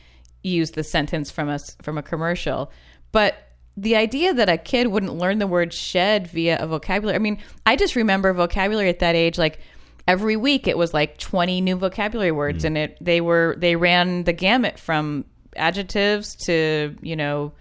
used 0.42 0.74
the 0.74 0.84
sentence 0.84 1.30
from 1.30 1.48
us 1.48 1.76
from 1.82 1.98
a 1.98 2.02
commercial. 2.02 2.70
But 3.12 3.36
the 3.76 3.96
idea 3.96 4.34
that 4.34 4.48
a 4.48 4.58
kid 4.58 4.88
wouldn't 4.88 5.14
learn 5.14 5.38
the 5.38 5.46
word 5.46 5.72
shed 5.72 6.26
via 6.28 6.58
a 6.60 6.66
vocabulary. 6.66 7.14
I 7.14 7.20
mean, 7.20 7.38
I 7.64 7.76
just 7.76 7.94
remember 7.94 8.32
vocabulary 8.32 8.88
at 8.88 8.98
that 8.98 9.14
age 9.14 9.38
like 9.38 9.60
every 10.08 10.36
week 10.36 10.66
it 10.66 10.76
was 10.76 10.92
like 10.92 11.18
20 11.18 11.60
new 11.60 11.76
vocabulary 11.76 12.32
words 12.32 12.64
mm. 12.64 12.68
and 12.68 12.78
it 12.78 12.98
they 13.00 13.20
were 13.20 13.54
they 13.58 13.76
ran 13.76 14.24
the 14.24 14.32
gamut 14.32 14.78
from 14.78 15.24
adjectives 15.58 16.34
to, 16.46 16.96
you 17.02 17.16
know, 17.16 17.52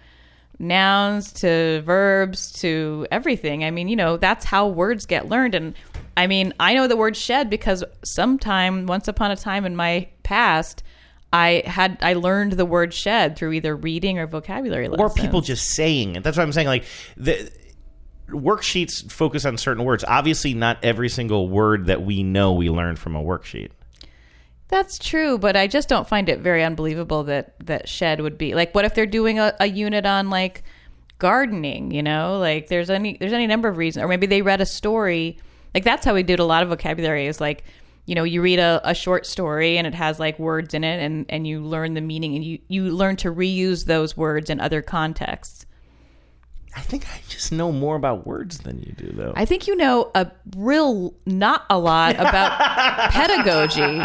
nouns 0.58 1.32
to 1.32 1.82
verbs 1.82 2.52
to 2.60 3.06
everything. 3.10 3.64
I 3.64 3.70
mean, 3.70 3.88
you 3.88 3.96
know, 3.96 4.16
that's 4.16 4.44
how 4.44 4.68
words 4.68 5.06
get 5.06 5.28
learned. 5.28 5.54
And 5.54 5.74
I 6.16 6.26
mean, 6.26 6.52
I 6.58 6.74
know 6.74 6.88
the 6.88 6.96
word 6.96 7.16
shed 7.16 7.48
because 7.50 7.84
sometime, 8.04 8.86
once 8.86 9.08
upon 9.08 9.30
a 9.30 9.36
time 9.36 9.64
in 9.64 9.76
my 9.76 10.08
past, 10.22 10.82
I 11.32 11.62
had 11.66 11.98
I 12.00 12.14
learned 12.14 12.52
the 12.52 12.64
word 12.64 12.94
shed 12.94 13.36
through 13.36 13.52
either 13.52 13.76
reading 13.76 14.18
or 14.18 14.26
vocabulary 14.26 14.88
Or 14.88 15.10
people 15.10 15.42
just 15.42 15.70
saying 15.70 16.16
it. 16.16 16.22
That's 16.22 16.36
what 16.36 16.42
I'm 16.42 16.52
saying. 16.52 16.68
Like 16.68 16.84
the 17.16 17.50
worksheets 18.30 19.10
focus 19.12 19.44
on 19.44 19.58
certain 19.58 19.84
words. 19.84 20.04
Obviously, 20.08 20.54
not 20.54 20.78
every 20.82 21.08
single 21.08 21.48
word 21.48 21.86
that 21.86 22.02
we 22.02 22.22
know 22.22 22.52
we 22.52 22.70
learned 22.70 22.98
from 22.98 23.14
a 23.14 23.22
worksheet. 23.22 23.70
That's 24.68 24.98
true, 24.98 25.38
but 25.38 25.56
I 25.56 25.66
just 25.66 25.88
don't 25.88 26.06
find 26.06 26.28
it 26.28 26.40
very 26.40 26.62
unbelievable 26.62 27.24
that 27.24 27.54
that 27.66 27.88
shed 27.88 28.20
would 28.20 28.36
be 28.36 28.54
like. 28.54 28.74
What 28.74 28.84
if 28.84 28.94
they're 28.94 29.06
doing 29.06 29.38
a, 29.38 29.54
a 29.60 29.66
unit 29.66 30.04
on 30.04 30.28
like 30.28 30.62
gardening? 31.18 31.90
You 31.90 32.02
know, 32.02 32.38
like 32.38 32.68
there's 32.68 32.90
any 32.90 33.16
there's 33.16 33.32
any 33.32 33.46
number 33.46 33.68
of 33.68 33.78
reasons, 33.78 34.04
or 34.04 34.08
maybe 34.08 34.26
they 34.26 34.42
read 34.42 34.60
a 34.60 34.66
story. 34.66 35.38
Like 35.74 35.84
that's 35.84 36.04
how 36.04 36.12
we 36.12 36.22
did 36.22 36.38
a 36.38 36.44
lot 36.44 36.62
of 36.62 36.68
vocabulary. 36.68 37.26
Is 37.26 37.40
like 37.40 37.64
you 38.04 38.14
know 38.14 38.24
you 38.24 38.42
read 38.42 38.58
a, 38.58 38.82
a 38.84 38.94
short 38.94 39.24
story 39.24 39.78
and 39.78 39.86
it 39.86 39.94
has 39.94 40.20
like 40.20 40.38
words 40.38 40.74
in 40.74 40.84
it, 40.84 41.02
and 41.02 41.24
and 41.30 41.46
you 41.46 41.60
learn 41.60 41.94
the 41.94 42.02
meaning, 42.02 42.34
and 42.34 42.44
you 42.44 42.58
you 42.68 42.90
learn 42.90 43.16
to 43.16 43.32
reuse 43.32 43.86
those 43.86 44.18
words 44.18 44.50
in 44.50 44.60
other 44.60 44.82
contexts. 44.82 45.64
I 46.76 46.80
think 46.80 47.06
I 47.12 47.20
just 47.28 47.50
know 47.50 47.72
more 47.72 47.96
about 47.96 48.26
words 48.26 48.58
than 48.58 48.78
you 48.80 48.92
do, 48.92 49.10
though. 49.12 49.32
I 49.36 49.44
think 49.44 49.66
you 49.66 49.74
know 49.76 50.10
a 50.14 50.30
real 50.56 51.14
not 51.26 51.64
a 51.70 51.78
lot 51.78 52.14
about 52.16 53.10
pedagogy. 53.10 54.00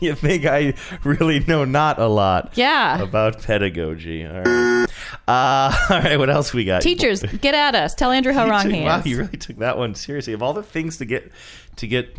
you 0.00 0.14
think 0.14 0.44
I 0.46 0.74
really 1.04 1.40
know 1.40 1.64
not 1.64 1.98
a 1.98 2.06
lot 2.06 2.52
Yeah. 2.54 3.02
about 3.02 3.42
pedagogy. 3.42 4.24
All 4.26 4.42
right. 4.42 4.86
Uh, 5.26 5.72
all 5.90 5.98
right, 6.00 6.18
what 6.18 6.30
else 6.30 6.52
we 6.54 6.64
got? 6.64 6.82
Teachers, 6.82 7.22
get 7.40 7.54
at 7.54 7.74
us. 7.74 7.94
Tell 7.94 8.10
Andrew 8.12 8.32
how 8.32 8.44
You 8.44 8.50
wrong 8.50 8.62
took- 8.62 8.72
he 8.72 8.82
Wow, 8.82 9.02
you 9.04 9.18
really 9.18 9.38
took 9.38 9.58
that 9.58 9.76
one 9.78 9.94
seriously. 9.94 10.32
Of 10.34 10.42
all 10.42 10.52
the 10.52 10.62
things 10.62 10.98
to 10.98 11.04
get 11.04 11.30
to 11.76 11.86
get 11.86 12.16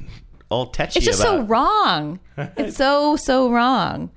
all 0.50 0.68
touchy 0.68 0.98
It's 1.00 1.06
just 1.06 1.20
about. 1.22 1.30
so 1.42 1.44
wrong. 1.44 2.20
It's 2.58 2.78
so 2.78 3.16
so 3.16 3.50
wrong. 3.52 4.12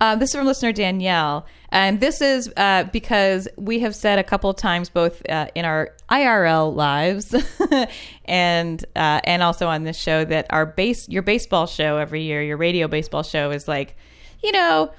Uh, 0.00 0.14
this 0.14 0.30
is 0.30 0.36
from 0.36 0.46
listener 0.46 0.72
Danielle, 0.72 1.44
and 1.70 1.98
this 2.00 2.20
is 2.20 2.52
uh, 2.56 2.84
because 2.92 3.48
we 3.56 3.80
have 3.80 3.96
said 3.96 4.18
a 4.18 4.22
couple 4.24 4.48
of 4.48 4.56
times, 4.56 4.88
both 4.88 5.28
uh, 5.28 5.48
in 5.56 5.64
our 5.64 5.90
IRL 6.08 6.72
lives 6.74 7.34
and 8.24 8.84
uh, 8.94 9.20
and 9.24 9.42
also 9.42 9.66
on 9.66 9.82
this 9.84 9.98
show, 9.98 10.24
that 10.24 10.46
our 10.50 10.66
base 10.66 11.08
your 11.08 11.22
baseball 11.22 11.66
show 11.66 11.96
every 11.96 12.22
year, 12.22 12.42
your 12.42 12.56
radio 12.56 12.86
baseball 12.86 13.22
show 13.24 13.50
is 13.50 13.66
like, 13.66 13.96
you 14.42 14.52
know, 14.52 14.92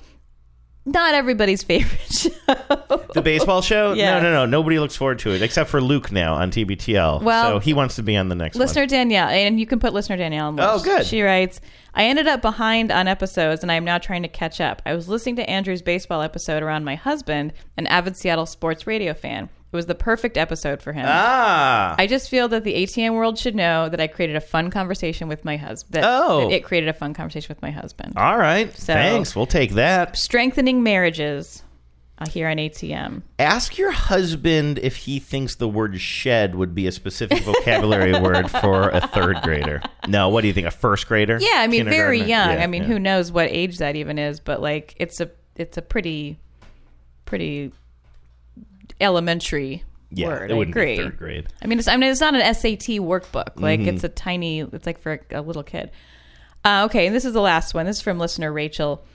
not 0.86 1.14
everybody's 1.14 1.64
favorite 1.72 2.12
show. 2.12 2.30
The 3.14 3.22
baseball 3.24 3.62
show? 3.62 3.94
Yeah. 3.94 4.20
No, 4.20 4.24
no, 4.24 4.34
no. 4.34 4.46
Nobody 4.46 4.80
looks 4.80 4.96
forward 4.96 5.20
to 5.20 5.32
it 5.32 5.42
except 5.42 5.70
for 5.70 5.82
Luke 5.82 6.12
now 6.12 6.36
on 6.36 6.52
TBTL. 6.52 7.22
Well- 7.22 7.54
so 7.54 7.60
he 7.60 7.74
wants 7.74 7.96
to 7.96 8.04
be 8.04 8.18
on 8.18 8.30
the 8.30 8.36
next 8.36 8.58
Listener 8.58 8.82
one. 8.82 8.90
Danielle, 8.90 9.30
and 9.30 9.60
you 9.60 9.66
can 9.66 9.80
put 9.80 9.94
listener 9.94 10.18
Danielle 10.18 10.48
on. 10.48 10.60
Oh, 10.60 10.80
good. 10.84 11.06
She 11.06 11.22
writes, 11.22 11.62
I 11.94 12.06
ended 12.06 12.28
up 12.28 12.42
behind 12.42 12.92
on 12.92 13.08
episodes, 13.08 13.62
and 13.64 13.72
I 13.72 13.76
am 13.76 13.84
now 13.86 13.98
trying 13.98 14.22
to 14.24 14.28
catch 14.30 14.62
up. 14.62 14.82
I 14.86 14.94
was 14.94 15.10
listening 15.10 15.36
to 15.38 15.50
Andrew's 15.50 15.82
baseball 15.82 16.22
episode 16.22 16.64
around 16.64 16.84
my 16.86 16.96
husband, 16.96 17.54
an 17.78 17.88
avid 17.88 18.16
Seattle 18.18 18.46
sports 18.46 18.86
radio 18.88 19.14
fan. 19.14 19.50
It 19.72 19.76
was 19.76 19.86
the 19.86 19.94
perfect 19.96 20.36
episode 20.36 20.82
for 20.82 20.94
him. 20.94 21.06
Ah. 21.08 21.94
I 22.00 22.08
just 22.08 22.30
feel 22.30 22.48
that 22.48 22.64
the 22.64 22.74
ATM 22.74 23.14
world 23.14 23.38
should 23.38 23.54
know 23.56 23.88
that 23.88 24.02
I 24.02 24.08
created 24.08 24.36
a 24.36 24.42
fun 24.42 24.72
conversation 24.72 25.28
with 25.28 25.46
my 25.46 25.58
husband. 25.58 26.04
Oh. 26.08 26.42
that 26.50 26.52
it 26.56 26.64
created 26.64 26.90
a 26.90 26.94
fun 26.94 27.14
conversation 27.14 27.50
with 27.50 27.62
my 27.62 27.70
husband. 27.70 28.14
All 28.18 28.38
right. 28.38 28.76
So- 28.76 28.94
Thanks. 28.94 29.36
We'll 29.36 29.46
take 29.46 29.74
that. 29.74 30.18
Strengthening 30.18 30.82
marriages 30.82 31.64
uh, 32.20 32.28
here 32.28 32.48
on 32.50 32.58
ATM. 32.58 33.22
Ask 33.40 33.78
your 33.78 33.92
husband 33.92 34.78
if 34.80 34.96
he 34.98 35.20
thinks 35.20 35.56
the 35.56 35.68
word 35.68 36.00
shed 36.00 36.54
would 36.56 36.76
be 36.76 36.86
a 36.86 36.92
specific 36.92 37.40
vocabulary 37.44 38.20
word 38.22 38.52
for 38.52 38.90
a 38.90 39.08
third 39.08 39.42
grader. 39.42 39.82
No, 40.08 40.30
what 40.30 40.42
do 40.42 40.48
you 40.48 40.54
think? 40.54 40.68
A 40.68 40.72
first 40.72 41.08
grader? 41.08 41.38
Yeah, 41.42 41.56
I 41.56 41.68
mean, 41.68 41.86
very 41.86 42.20
young. 42.20 42.28
Yeah, 42.30 42.64
I 42.64 42.68
mean, 42.68 42.82
yeah. 42.84 42.88
who 42.90 43.00
knows 43.00 43.32
what 43.32 43.50
age 43.50 43.78
that 43.80 43.96
even 43.96 44.20
is? 44.20 44.40
But 44.40 44.62
like, 44.62 44.94
it's 44.98 45.20
a 45.22 45.32
it's 45.56 45.78
a 45.78 45.82
pretty 45.82 46.38
pretty 47.26 47.72
elementary 49.02 49.84
Yeah, 50.12 50.28
word. 50.28 50.52
it 50.52 50.56
wouldn't 50.56 50.76
be 50.76 50.82
agree. 50.82 50.98
third 50.98 51.18
grade. 51.18 51.48
I 51.64 51.68
mean, 51.68 51.80
it's 51.80 51.88
I 51.88 51.98
mean, 51.98 52.10
it's 52.12 52.22
not 52.22 52.36
an 52.36 52.42
SAT 52.54 53.00
workbook. 53.00 53.60
Like, 53.60 53.80
Mhm. 53.82 53.88
it's 53.88 54.04
a 54.04 54.10
tiny. 54.10 54.62
It's 54.62 54.86
like 54.86 55.00
for 55.00 55.22
a, 55.32 55.40
a 55.40 55.42
little 55.42 55.64
kid. 55.64 55.92
Uh, 56.66 56.84
okay, 56.86 57.08
and 57.08 57.16
this 57.16 57.24
is 57.26 57.34
the 57.34 57.42
last 57.42 57.74
one. 57.74 57.86
This 57.86 57.98
is 57.98 58.02
from 58.02 58.20
listener 58.20 58.52
Rachel. 58.52 59.06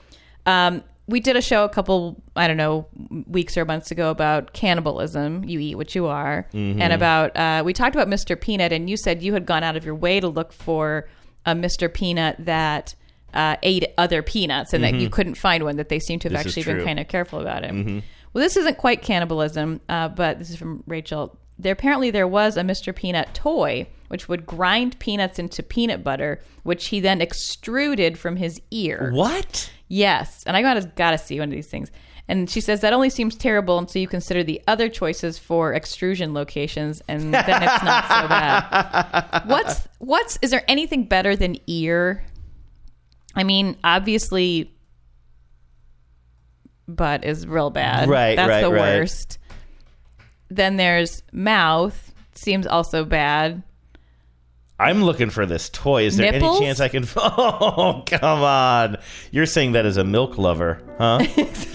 Um, 0.47 0.83
we 1.07 1.21
did 1.21 1.37
a 1.37 1.43
show 1.43 1.65
a 1.65 1.69
couple, 1.69 2.23
I 2.35 2.47
don't 2.49 2.57
know, 2.57 2.87
weeks 3.27 3.57
or 3.57 3.65
months 3.65 3.91
ago 3.91 4.11
about 4.11 4.53
cannibalism. 4.55 5.45
You 5.45 5.59
eat 5.61 5.75
what 5.77 5.95
you 5.95 6.07
are, 6.07 6.47
Mhm. 6.53 6.81
and 6.81 6.93
about 6.93 7.37
uh, 7.37 7.63
we 7.65 7.73
talked 7.73 7.95
about 7.95 8.09
Mr. 8.09 8.41
Peanut, 8.41 8.73
and 8.73 8.89
you 8.89 8.97
said 8.97 9.23
you 9.23 9.35
had 9.35 9.47
gone 9.47 9.63
out 9.63 9.77
of 9.77 9.85
your 9.85 9.95
way 9.95 10.21
to 10.21 10.29
look 10.29 10.53
for 10.53 11.09
a 11.47 11.55
Mr. 11.55 11.93
Peanut 11.93 12.37
that 12.39 12.95
uh, 13.35 13.57
ate 13.65 13.85
other 13.99 14.23
peanuts, 14.23 14.73
and 14.73 14.85
Mhm. 14.85 14.91
that 14.93 15.01
you 15.01 15.11
couldn't 15.11 15.35
find 15.35 15.65
one. 15.65 15.77
That 15.77 15.89
they 15.89 15.99
seem 15.99 16.21
to 16.21 16.29
have 16.29 16.45
This 16.45 16.57
actually 16.57 16.73
been 16.77 16.85
kind 16.85 17.01
of 17.01 17.09
careful 17.09 17.41
about 17.41 17.65
it. 17.65 17.73
Mhm. 17.73 18.03
Well, 18.33 18.43
this 18.45 18.57
isn't 18.57 18.79
quite 18.79 19.03
cannibalism, 19.03 19.81
uh, 19.89 20.09
but 20.09 20.39
this 20.39 20.51
is 20.51 20.57
from 20.57 20.85
Rachel. 20.87 21.37
There 21.59 21.73
apparently 21.73 22.11
there 22.13 22.29
was 22.29 22.57
a 22.57 22.63
Mr. 22.63 22.95
Peanut 22.95 23.35
toy 23.35 23.89
which 24.07 24.29
would 24.29 24.47
grind 24.47 24.97
peanuts 25.01 25.41
into 25.41 25.63
peanut 25.65 26.05
butter, 26.05 26.41
which 26.63 26.89
he 26.89 27.01
then 27.01 27.21
extruded 27.21 28.17
from 28.19 28.37
his 28.37 28.61
ear. 28.71 29.11
What? 29.13 29.71
Yes, 29.95 30.43
and 30.45 30.57
I 30.57 30.63
gotta 30.63 30.91
gotta 30.97 31.19
see 31.19 31.39
one 31.39 31.51
of 31.51 31.55
these 31.55 31.69
things. 31.69 31.93
And 32.27 32.51
she 32.51 32.61
says 32.61 32.81
that 32.81 32.93
only 32.93 33.11
seems 33.11 33.37
terrible 33.37 33.79
until 33.79 34.03
you 34.03 34.09
consider 34.09 34.43
the 34.43 34.61
other 34.67 34.89
choices 34.89 35.39
for 35.39 35.73
extrusion 35.73 36.35
locations, 36.35 37.01
and 37.07 37.33
then 37.33 37.63
it's 37.63 37.85
not 37.85 38.09
so 38.09 38.29
bad. 38.29 39.43
What's 39.47 39.87
what's 39.99 40.37
is 40.43 40.51
there 40.51 40.65
anything 40.67 41.05
better 41.05 41.37
than 41.37 41.59
ear? 41.69 42.25
I 43.37 43.45
mean, 43.45 43.77
obviously, 43.85 44.75
butt 46.89 47.25
is 47.25 47.47
real 47.47 47.71
bad. 47.71 48.09
Right, 48.09 48.35
that's 48.35 48.49
right, 48.49 48.63
the 48.63 48.73
right. 48.73 48.99
worst. 48.99 49.39
Then 50.49 50.77
there's 50.77 51.23
mouth. 51.33 52.13
Seems 52.35 52.67
also 52.67 53.05
bad. 53.05 53.63
I'm 54.79 55.05
looking 55.05 55.31
for 55.31 55.47
this 55.47 55.69
toy. 55.69 56.03
Is 56.03 56.17
there 56.17 56.33
Nipples? 56.33 56.57
any 56.57 56.67
chance 56.67 56.81
I 56.81 56.89
can? 56.89 57.07
Oh, 57.17 58.03
come 58.07 58.43
on! 58.43 58.97
You're 59.31 59.47
saying 59.47 59.73
that 59.73 59.87
as 59.87 59.97
a 59.97 60.05
milk 60.05 60.37
lover, 60.39 60.83
huh? 60.99 61.25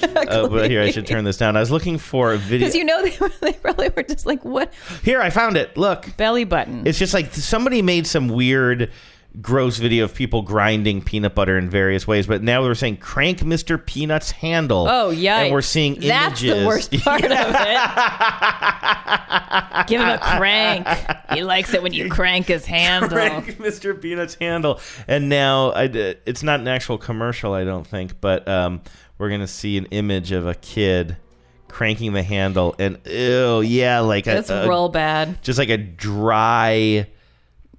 Uh, 0.10 0.47
but 0.47 0.70
here, 0.70 0.82
I 0.82 0.91
should 0.91 1.08
turn 1.08 1.24
this 1.24 1.38
down. 1.38 1.56
I 1.56 1.60
was 1.60 1.72
looking 1.72 1.97
for 1.97 2.34
a 2.34 2.38
video. 2.38 2.66
Because 2.66 2.76
you 2.76 2.84
know 2.84 3.02
they, 3.04 3.16
were, 3.20 3.32
they 3.41 3.54
probably 3.54 3.89
were 3.89 4.04
just 4.04 4.26
like, 4.26 4.43
what 4.43 4.74
Here, 5.04 5.22
I 5.22 5.30
found 5.30 5.56
it. 5.56 5.78
Look, 5.78 6.18
belly 6.18 6.43
button. 6.43 6.86
It's 6.86 7.00
just 7.00 7.14
like 7.14 7.34
somebody 7.34 7.82
made 7.82 8.06
some 8.06 8.28
weird, 8.28 8.91
gross 9.42 9.78
video 9.78 10.04
of 10.06 10.16
people 10.16 10.42
grinding 10.42 11.02
peanut 11.02 11.36
butter 11.36 11.58
in 11.58 11.70
various 11.70 12.08
ways. 12.08 12.28
But 12.28 12.42
now 12.44 12.62
we're 12.64 12.76
saying 12.76 12.98
crank 12.98 13.40
Mr. 13.40 13.84
Peanut's 13.84 14.32
handle. 14.32 14.88
Oh, 14.90 15.10
yeah, 15.12 15.42
And 15.42 15.54
we're 15.54 15.62
seeing 15.62 15.96
images. 15.98 16.08
That's 16.08 16.42
the 16.42 16.66
worst 16.66 16.92
part 17.04 17.24
of 17.24 17.32
it. 17.32 17.32
Give 19.88 20.02
him 20.02 20.10
a 20.10 20.18
crank. 20.20 20.88
He 21.34 21.44
likes 21.44 21.74
it 21.74 21.82
when 21.84 21.94
you 21.94 22.10
crank 22.10 22.48
his 22.48 22.66
handle. 22.66 23.10
Crank 23.10 23.58
Mr. 23.58 24.00
Peanut's 24.00 24.36
handle. 24.36 24.80
And 25.08 25.30
now 25.30 25.72
I, 25.72 25.84
it's 26.26 26.44
not 26.44 26.60
an 26.60 26.68
actual 26.68 26.98
commercial, 26.98 27.54
I 27.54 27.64
don't 27.64 27.86
think, 27.88 28.20
but 28.22 28.48
um, 28.48 28.82
we're 29.18 29.30
gonna 29.30 29.48
see 29.48 29.78
an 29.78 29.86
image 29.88 30.32
of 30.32 30.48
a 30.48 30.56
kid 30.56 31.18
cranking 31.68 32.14
the 32.14 32.24
handle, 32.24 32.76
and 32.80 32.98
ew, 33.06 33.62
yeah, 33.62 34.00
like 34.00 34.26
a, 34.26 34.32
That's 34.32 34.50
a- 34.50 34.68
real 34.68 34.90
bad. 34.90 35.42
just 35.44 35.60
like 35.60 35.70
a 35.70 35.78
dry 35.78 37.08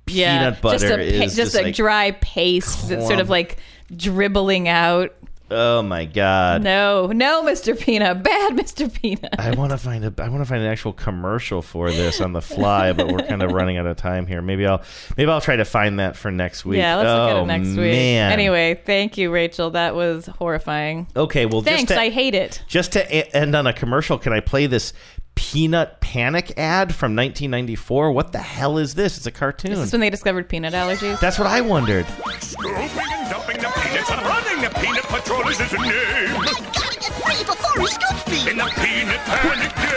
Yeah, 0.06 0.38
peanut 0.50 0.60
butter 0.62 0.78
just 0.78 0.84
a, 0.92 1.00
is 1.00 1.20
just 1.20 1.36
just 1.36 1.54
a 1.54 1.62
like 1.62 1.74
dry 1.74 2.10
paste 2.12 2.88
that's 2.88 3.06
sort 3.06 3.20
of 3.20 3.30
like 3.30 3.58
dribbling 3.94 4.68
out. 4.68 5.14
Oh 5.52 5.82
my 5.82 6.04
god. 6.04 6.62
No, 6.62 7.08
no, 7.08 7.42
Mr. 7.42 7.76
Peanut, 7.76 8.22
bad 8.22 8.52
Mr. 8.52 8.92
Peanut. 8.92 9.34
I 9.36 9.50
want 9.56 9.72
to 9.72 9.78
find 9.78 10.04
a 10.04 10.22
I 10.22 10.28
want 10.28 10.42
to 10.42 10.48
find 10.48 10.62
an 10.62 10.68
actual 10.68 10.92
commercial 10.92 11.60
for 11.60 11.90
this 11.90 12.20
on 12.20 12.32
the 12.32 12.40
fly, 12.40 12.92
but 12.92 13.08
we're 13.08 13.26
kind 13.26 13.42
of 13.42 13.50
running 13.52 13.76
out 13.76 13.84
of 13.86 13.96
time 13.96 14.26
here. 14.28 14.42
Maybe 14.42 14.64
I'll 14.64 14.82
maybe 15.16 15.28
I'll 15.28 15.40
try 15.40 15.56
to 15.56 15.64
find 15.64 15.98
that 15.98 16.16
for 16.16 16.30
next 16.30 16.64
week. 16.64 16.78
Yeah, 16.78 16.96
let's 16.96 17.06
look 17.08 17.30
at 17.30 17.36
Oh, 17.36 17.42
it 17.42 17.46
next 17.46 17.66
week. 17.70 17.76
man. 17.92 18.30
Anyway, 18.32 18.80
thank 18.84 19.18
you, 19.18 19.32
Rachel. 19.32 19.70
That 19.70 19.96
was 19.96 20.26
horrifying. 20.26 21.08
Okay, 21.16 21.46
well, 21.46 21.62
Thanks, 21.62 21.82
just 21.82 21.94
to, 21.94 22.00
I 22.00 22.10
hate 22.10 22.36
it. 22.36 22.62
Just 22.68 22.92
to 22.92 23.36
end 23.36 23.56
on 23.56 23.66
a 23.66 23.72
commercial, 23.72 24.18
can 24.18 24.32
I 24.32 24.38
play 24.38 24.66
this 24.68 24.92
Peanut 25.40 26.00
Panic 26.00 26.52
ad 26.58 26.94
from 26.94 27.16
1994? 27.16 28.12
What 28.12 28.30
the 28.32 28.38
hell 28.38 28.76
is 28.76 28.94
this? 28.94 29.16
It's 29.16 29.26
a 29.26 29.30
cartoon. 29.30 29.72
Is 29.72 29.80
this 29.80 29.92
when 29.92 30.02
they 30.02 30.10
discovered 30.10 30.50
peanut 30.50 30.74
allergies? 30.74 31.18
That's 31.18 31.38
what 31.38 31.48
I 31.48 31.62
wondered. 31.62 32.06
Scooping 32.40 32.76
and 32.76 33.30
dumping 33.30 33.56
the 33.56 33.72
peanuts 33.74 34.10
and 34.10 34.20
running 34.22 34.62
the 34.62 34.70
peanut 34.78 35.02
patrol 35.04 35.48
is 35.48 35.58
his 35.58 35.72
name. 35.72 35.82
I 35.82 36.70
gotta 36.74 37.00
get 37.00 37.12
free 37.24 37.42
before 37.42 37.80
he 37.80 37.86
scoops 37.86 38.28
me. 38.28 38.50
In 38.50 38.58
the 38.58 38.70
peanut 38.76 39.18
panic 39.24 39.74
game. 39.76 39.89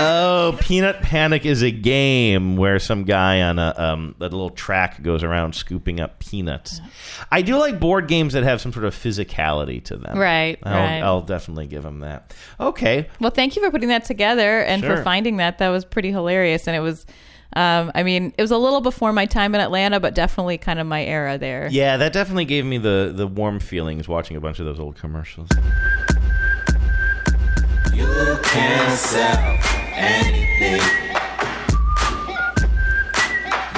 Oh, 0.00 0.56
Peanut 0.60 1.00
Panic 1.02 1.44
is 1.46 1.62
a 1.62 1.70
game 1.70 2.56
where 2.56 2.78
some 2.78 3.04
guy 3.04 3.42
on 3.42 3.58
a 3.58 3.74
um, 3.76 4.14
a 4.18 4.22
little 4.24 4.50
track 4.50 5.02
goes 5.02 5.22
around 5.22 5.54
scooping 5.54 6.00
up 6.00 6.18
peanuts. 6.18 6.80
I 7.30 7.42
do 7.42 7.56
like 7.58 7.78
board 7.78 8.08
games 8.08 8.32
that 8.32 8.42
have 8.42 8.60
some 8.60 8.72
sort 8.72 8.84
of 8.84 8.94
physicality 8.94 9.82
to 9.84 9.96
them. 9.96 10.18
Right, 10.18 10.58
I'll, 10.62 10.72
right. 10.74 11.00
I'll 11.02 11.22
definitely 11.22 11.66
give 11.66 11.82
them 11.82 12.00
that. 12.00 12.34
Okay. 12.58 13.08
Well, 13.20 13.30
thank 13.30 13.56
you 13.56 13.62
for 13.62 13.70
putting 13.70 13.88
that 13.90 14.04
together 14.04 14.60
and 14.62 14.82
Sure. 14.82 14.96
for 14.96 15.02
finding 15.02 15.36
that. 15.38 15.58
That 15.58 15.68
was 15.68 15.84
pretty 15.84 16.10
hilarious. 16.10 16.66
And 16.66 16.76
it 16.76 16.80
was, 16.80 17.04
um, 17.56 17.90
I 17.94 18.02
mean, 18.02 18.32
it 18.38 18.42
was 18.42 18.50
a 18.52 18.58
little 18.58 18.80
before 18.80 19.12
my 19.12 19.26
time 19.26 19.54
in 19.54 19.60
Atlanta, 19.60 20.00
but 20.00 20.14
definitely 20.14 20.56
kind 20.58 20.78
of 20.78 20.86
my 20.86 21.04
era 21.04 21.36
there. 21.38 21.68
Yeah, 21.70 21.96
that 21.98 22.12
definitely 22.12 22.44
gave 22.46 22.64
me 22.64 22.78
the 22.78 23.12
the 23.14 23.26
warm 23.26 23.60
feelings 23.60 24.08
watching 24.08 24.36
a 24.36 24.40
bunch 24.40 24.60
of 24.60 24.66
those 24.66 24.80
old 24.80 24.96
commercials. 24.96 25.48
You 28.00 28.38
can 28.42 28.96
sell 28.96 29.58
anything. 29.92 30.80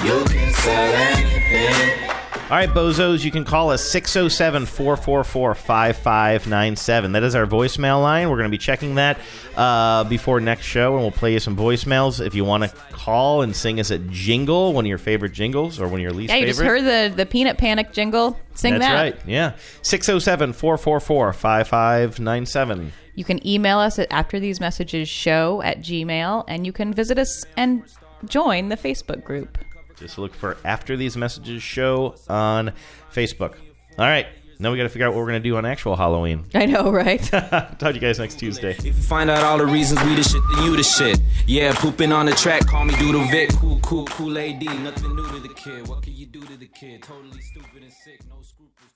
You 0.06 0.24
can 0.24 0.52
sell 0.54 0.94
anything. 0.94 1.98
All 2.44 2.58
right, 2.58 2.68
bozos, 2.68 3.24
you 3.24 3.30
can 3.30 3.44
call 3.44 3.70
us 3.70 3.82
607 3.90 4.66
444 4.66 5.54
5597. 5.54 7.12
That 7.12 7.22
is 7.22 7.34
our 7.34 7.46
voicemail 7.46 8.02
line. 8.02 8.28
We're 8.28 8.36
going 8.36 8.48
to 8.48 8.50
be 8.50 8.58
checking 8.58 8.96
that 8.96 9.18
uh, 9.56 10.04
before 10.04 10.38
next 10.38 10.66
show, 10.66 10.92
and 10.92 11.00
we'll 11.02 11.10
play 11.12 11.32
you 11.32 11.40
some 11.40 11.56
voicemails. 11.56 12.24
If 12.24 12.34
you 12.34 12.44
want 12.44 12.64
to 12.64 12.68
call 12.92 13.40
and 13.42 13.56
sing 13.56 13.80
us 13.80 13.90
a 13.90 13.98
jingle, 13.98 14.74
one 14.74 14.84
of 14.84 14.88
your 14.88 14.98
favorite 14.98 15.32
jingles 15.32 15.80
or 15.80 15.86
one 15.88 15.94
of 16.00 16.00
your 16.02 16.12
least 16.12 16.30
Yeah, 16.30 16.36
you 16.36 16.52
favorite. 16.52 16.52
just 16.52 16.84
heard 16.86 17.10
the, 17.10 17.16
the 17.16 17.24
peanut 17.26 17.56
panic 17.56 17.90
jingle. 17.92 18.38
Sing 18.54 18.74
That's 18.78 18.84
that. 18.84 18.94
right. 18.94 19.16
Yeah. 19.26 19.54
607 19.80 20.52
444 20.52 21.32
5597. 21.32 22.92
You 23.14 23.24
can 23.24 23.46
email 23.46 23.78
us 23.78 23.98
at 23.98 24.10
after 24.10 24.40
these 24.40 24.60
messages 24.60 25.08
show 25.08 25.62
at 25.62 25.80
gmail, 25.80 26.44
and 26.48 26.66
you 26.66 26.72
can 26.72 26.92
visit 26.92 27.18
us 27.18 27.44
and 27.56 27.84
join 28.26 28.68
the 28.68 28.76
Facebook 28.76 29.24
group. 29.24 29.58
Just 29.96 30.18
look 30.18 30.34
for 30.34 30.56
After 30.64 30.96
These 30.96 31.16
Messages 31.16 31.62
show 31.62 32.16
on 32.28 32.72
Facebook. 33.12 33.54
All 33.98 34.06
right. 34.06 34.26
Now 34.58 34.70
we 34.70 34.76
got 34.76 34.84
to 34.84 34.88
figure 34.88 35.06
out 35.06 35.12
what 35.12 35.18
we're 35.18 35.28
going 35.30 35.42
to 35.42 35.48
do 35.48 35.56
on 35.56 35.66
actual 35.66 35.96
Halloween. 35.96 36.44
I 36.54 36.66
know, 36.66 36.90
right? 36.90 37.20
Talk 37.30 37.78
to 37.78 37.92
you 37.94 38.00
guys 38.00 38.20
next 38.20 38.38
Tuesday. 38.38 38.70
If 38.70 38.84
you 38.84 38.92
find 38.92 39.28
out 39.28 39.42
all 39.42 39.58
the 39.58 39.66
reasons 39.66 40.02
we 40.04 40.14
the 40.14 40.22
shit, 40.22 40.40
then 40.54 40.64
you 40.64 40.76
the 40.76 40.84
shit. 40.84 41.20
Yeah, 41.46 41.74
pooping 41.74 42.12
on 42.12 42.26
the 42.26 42.32
track, 42.32 42.66
call 42.66 42.84
me 42.84 42.94
Doodle 42.96 43.24
Vic. 43.24 43.50
Cool, 43.56 43.80
cool, 43.80 44.06
cool 44.06 44.38
AD. 44.38 44.62
Nothing 44.62 45.16
new 45.16 45.26
to 45.26 45.40
the 45.40 45.52
kid. 45.54 45.88
What 45.88 46.02
can 46.02 46.14
you 46.14 46.26
do 46.26 46.40
to 46.42 46.56
the 46.56 46.66
kid? 46.66 47.02
Totally 47.02 47.40
stupid 47.40 47.82
and 47.82 47.92
sick, 47.92 48.20
no 48.28 48.40
scruples. 48.42 48.72
Cool 48.72 48.86
man. 48.86 48.91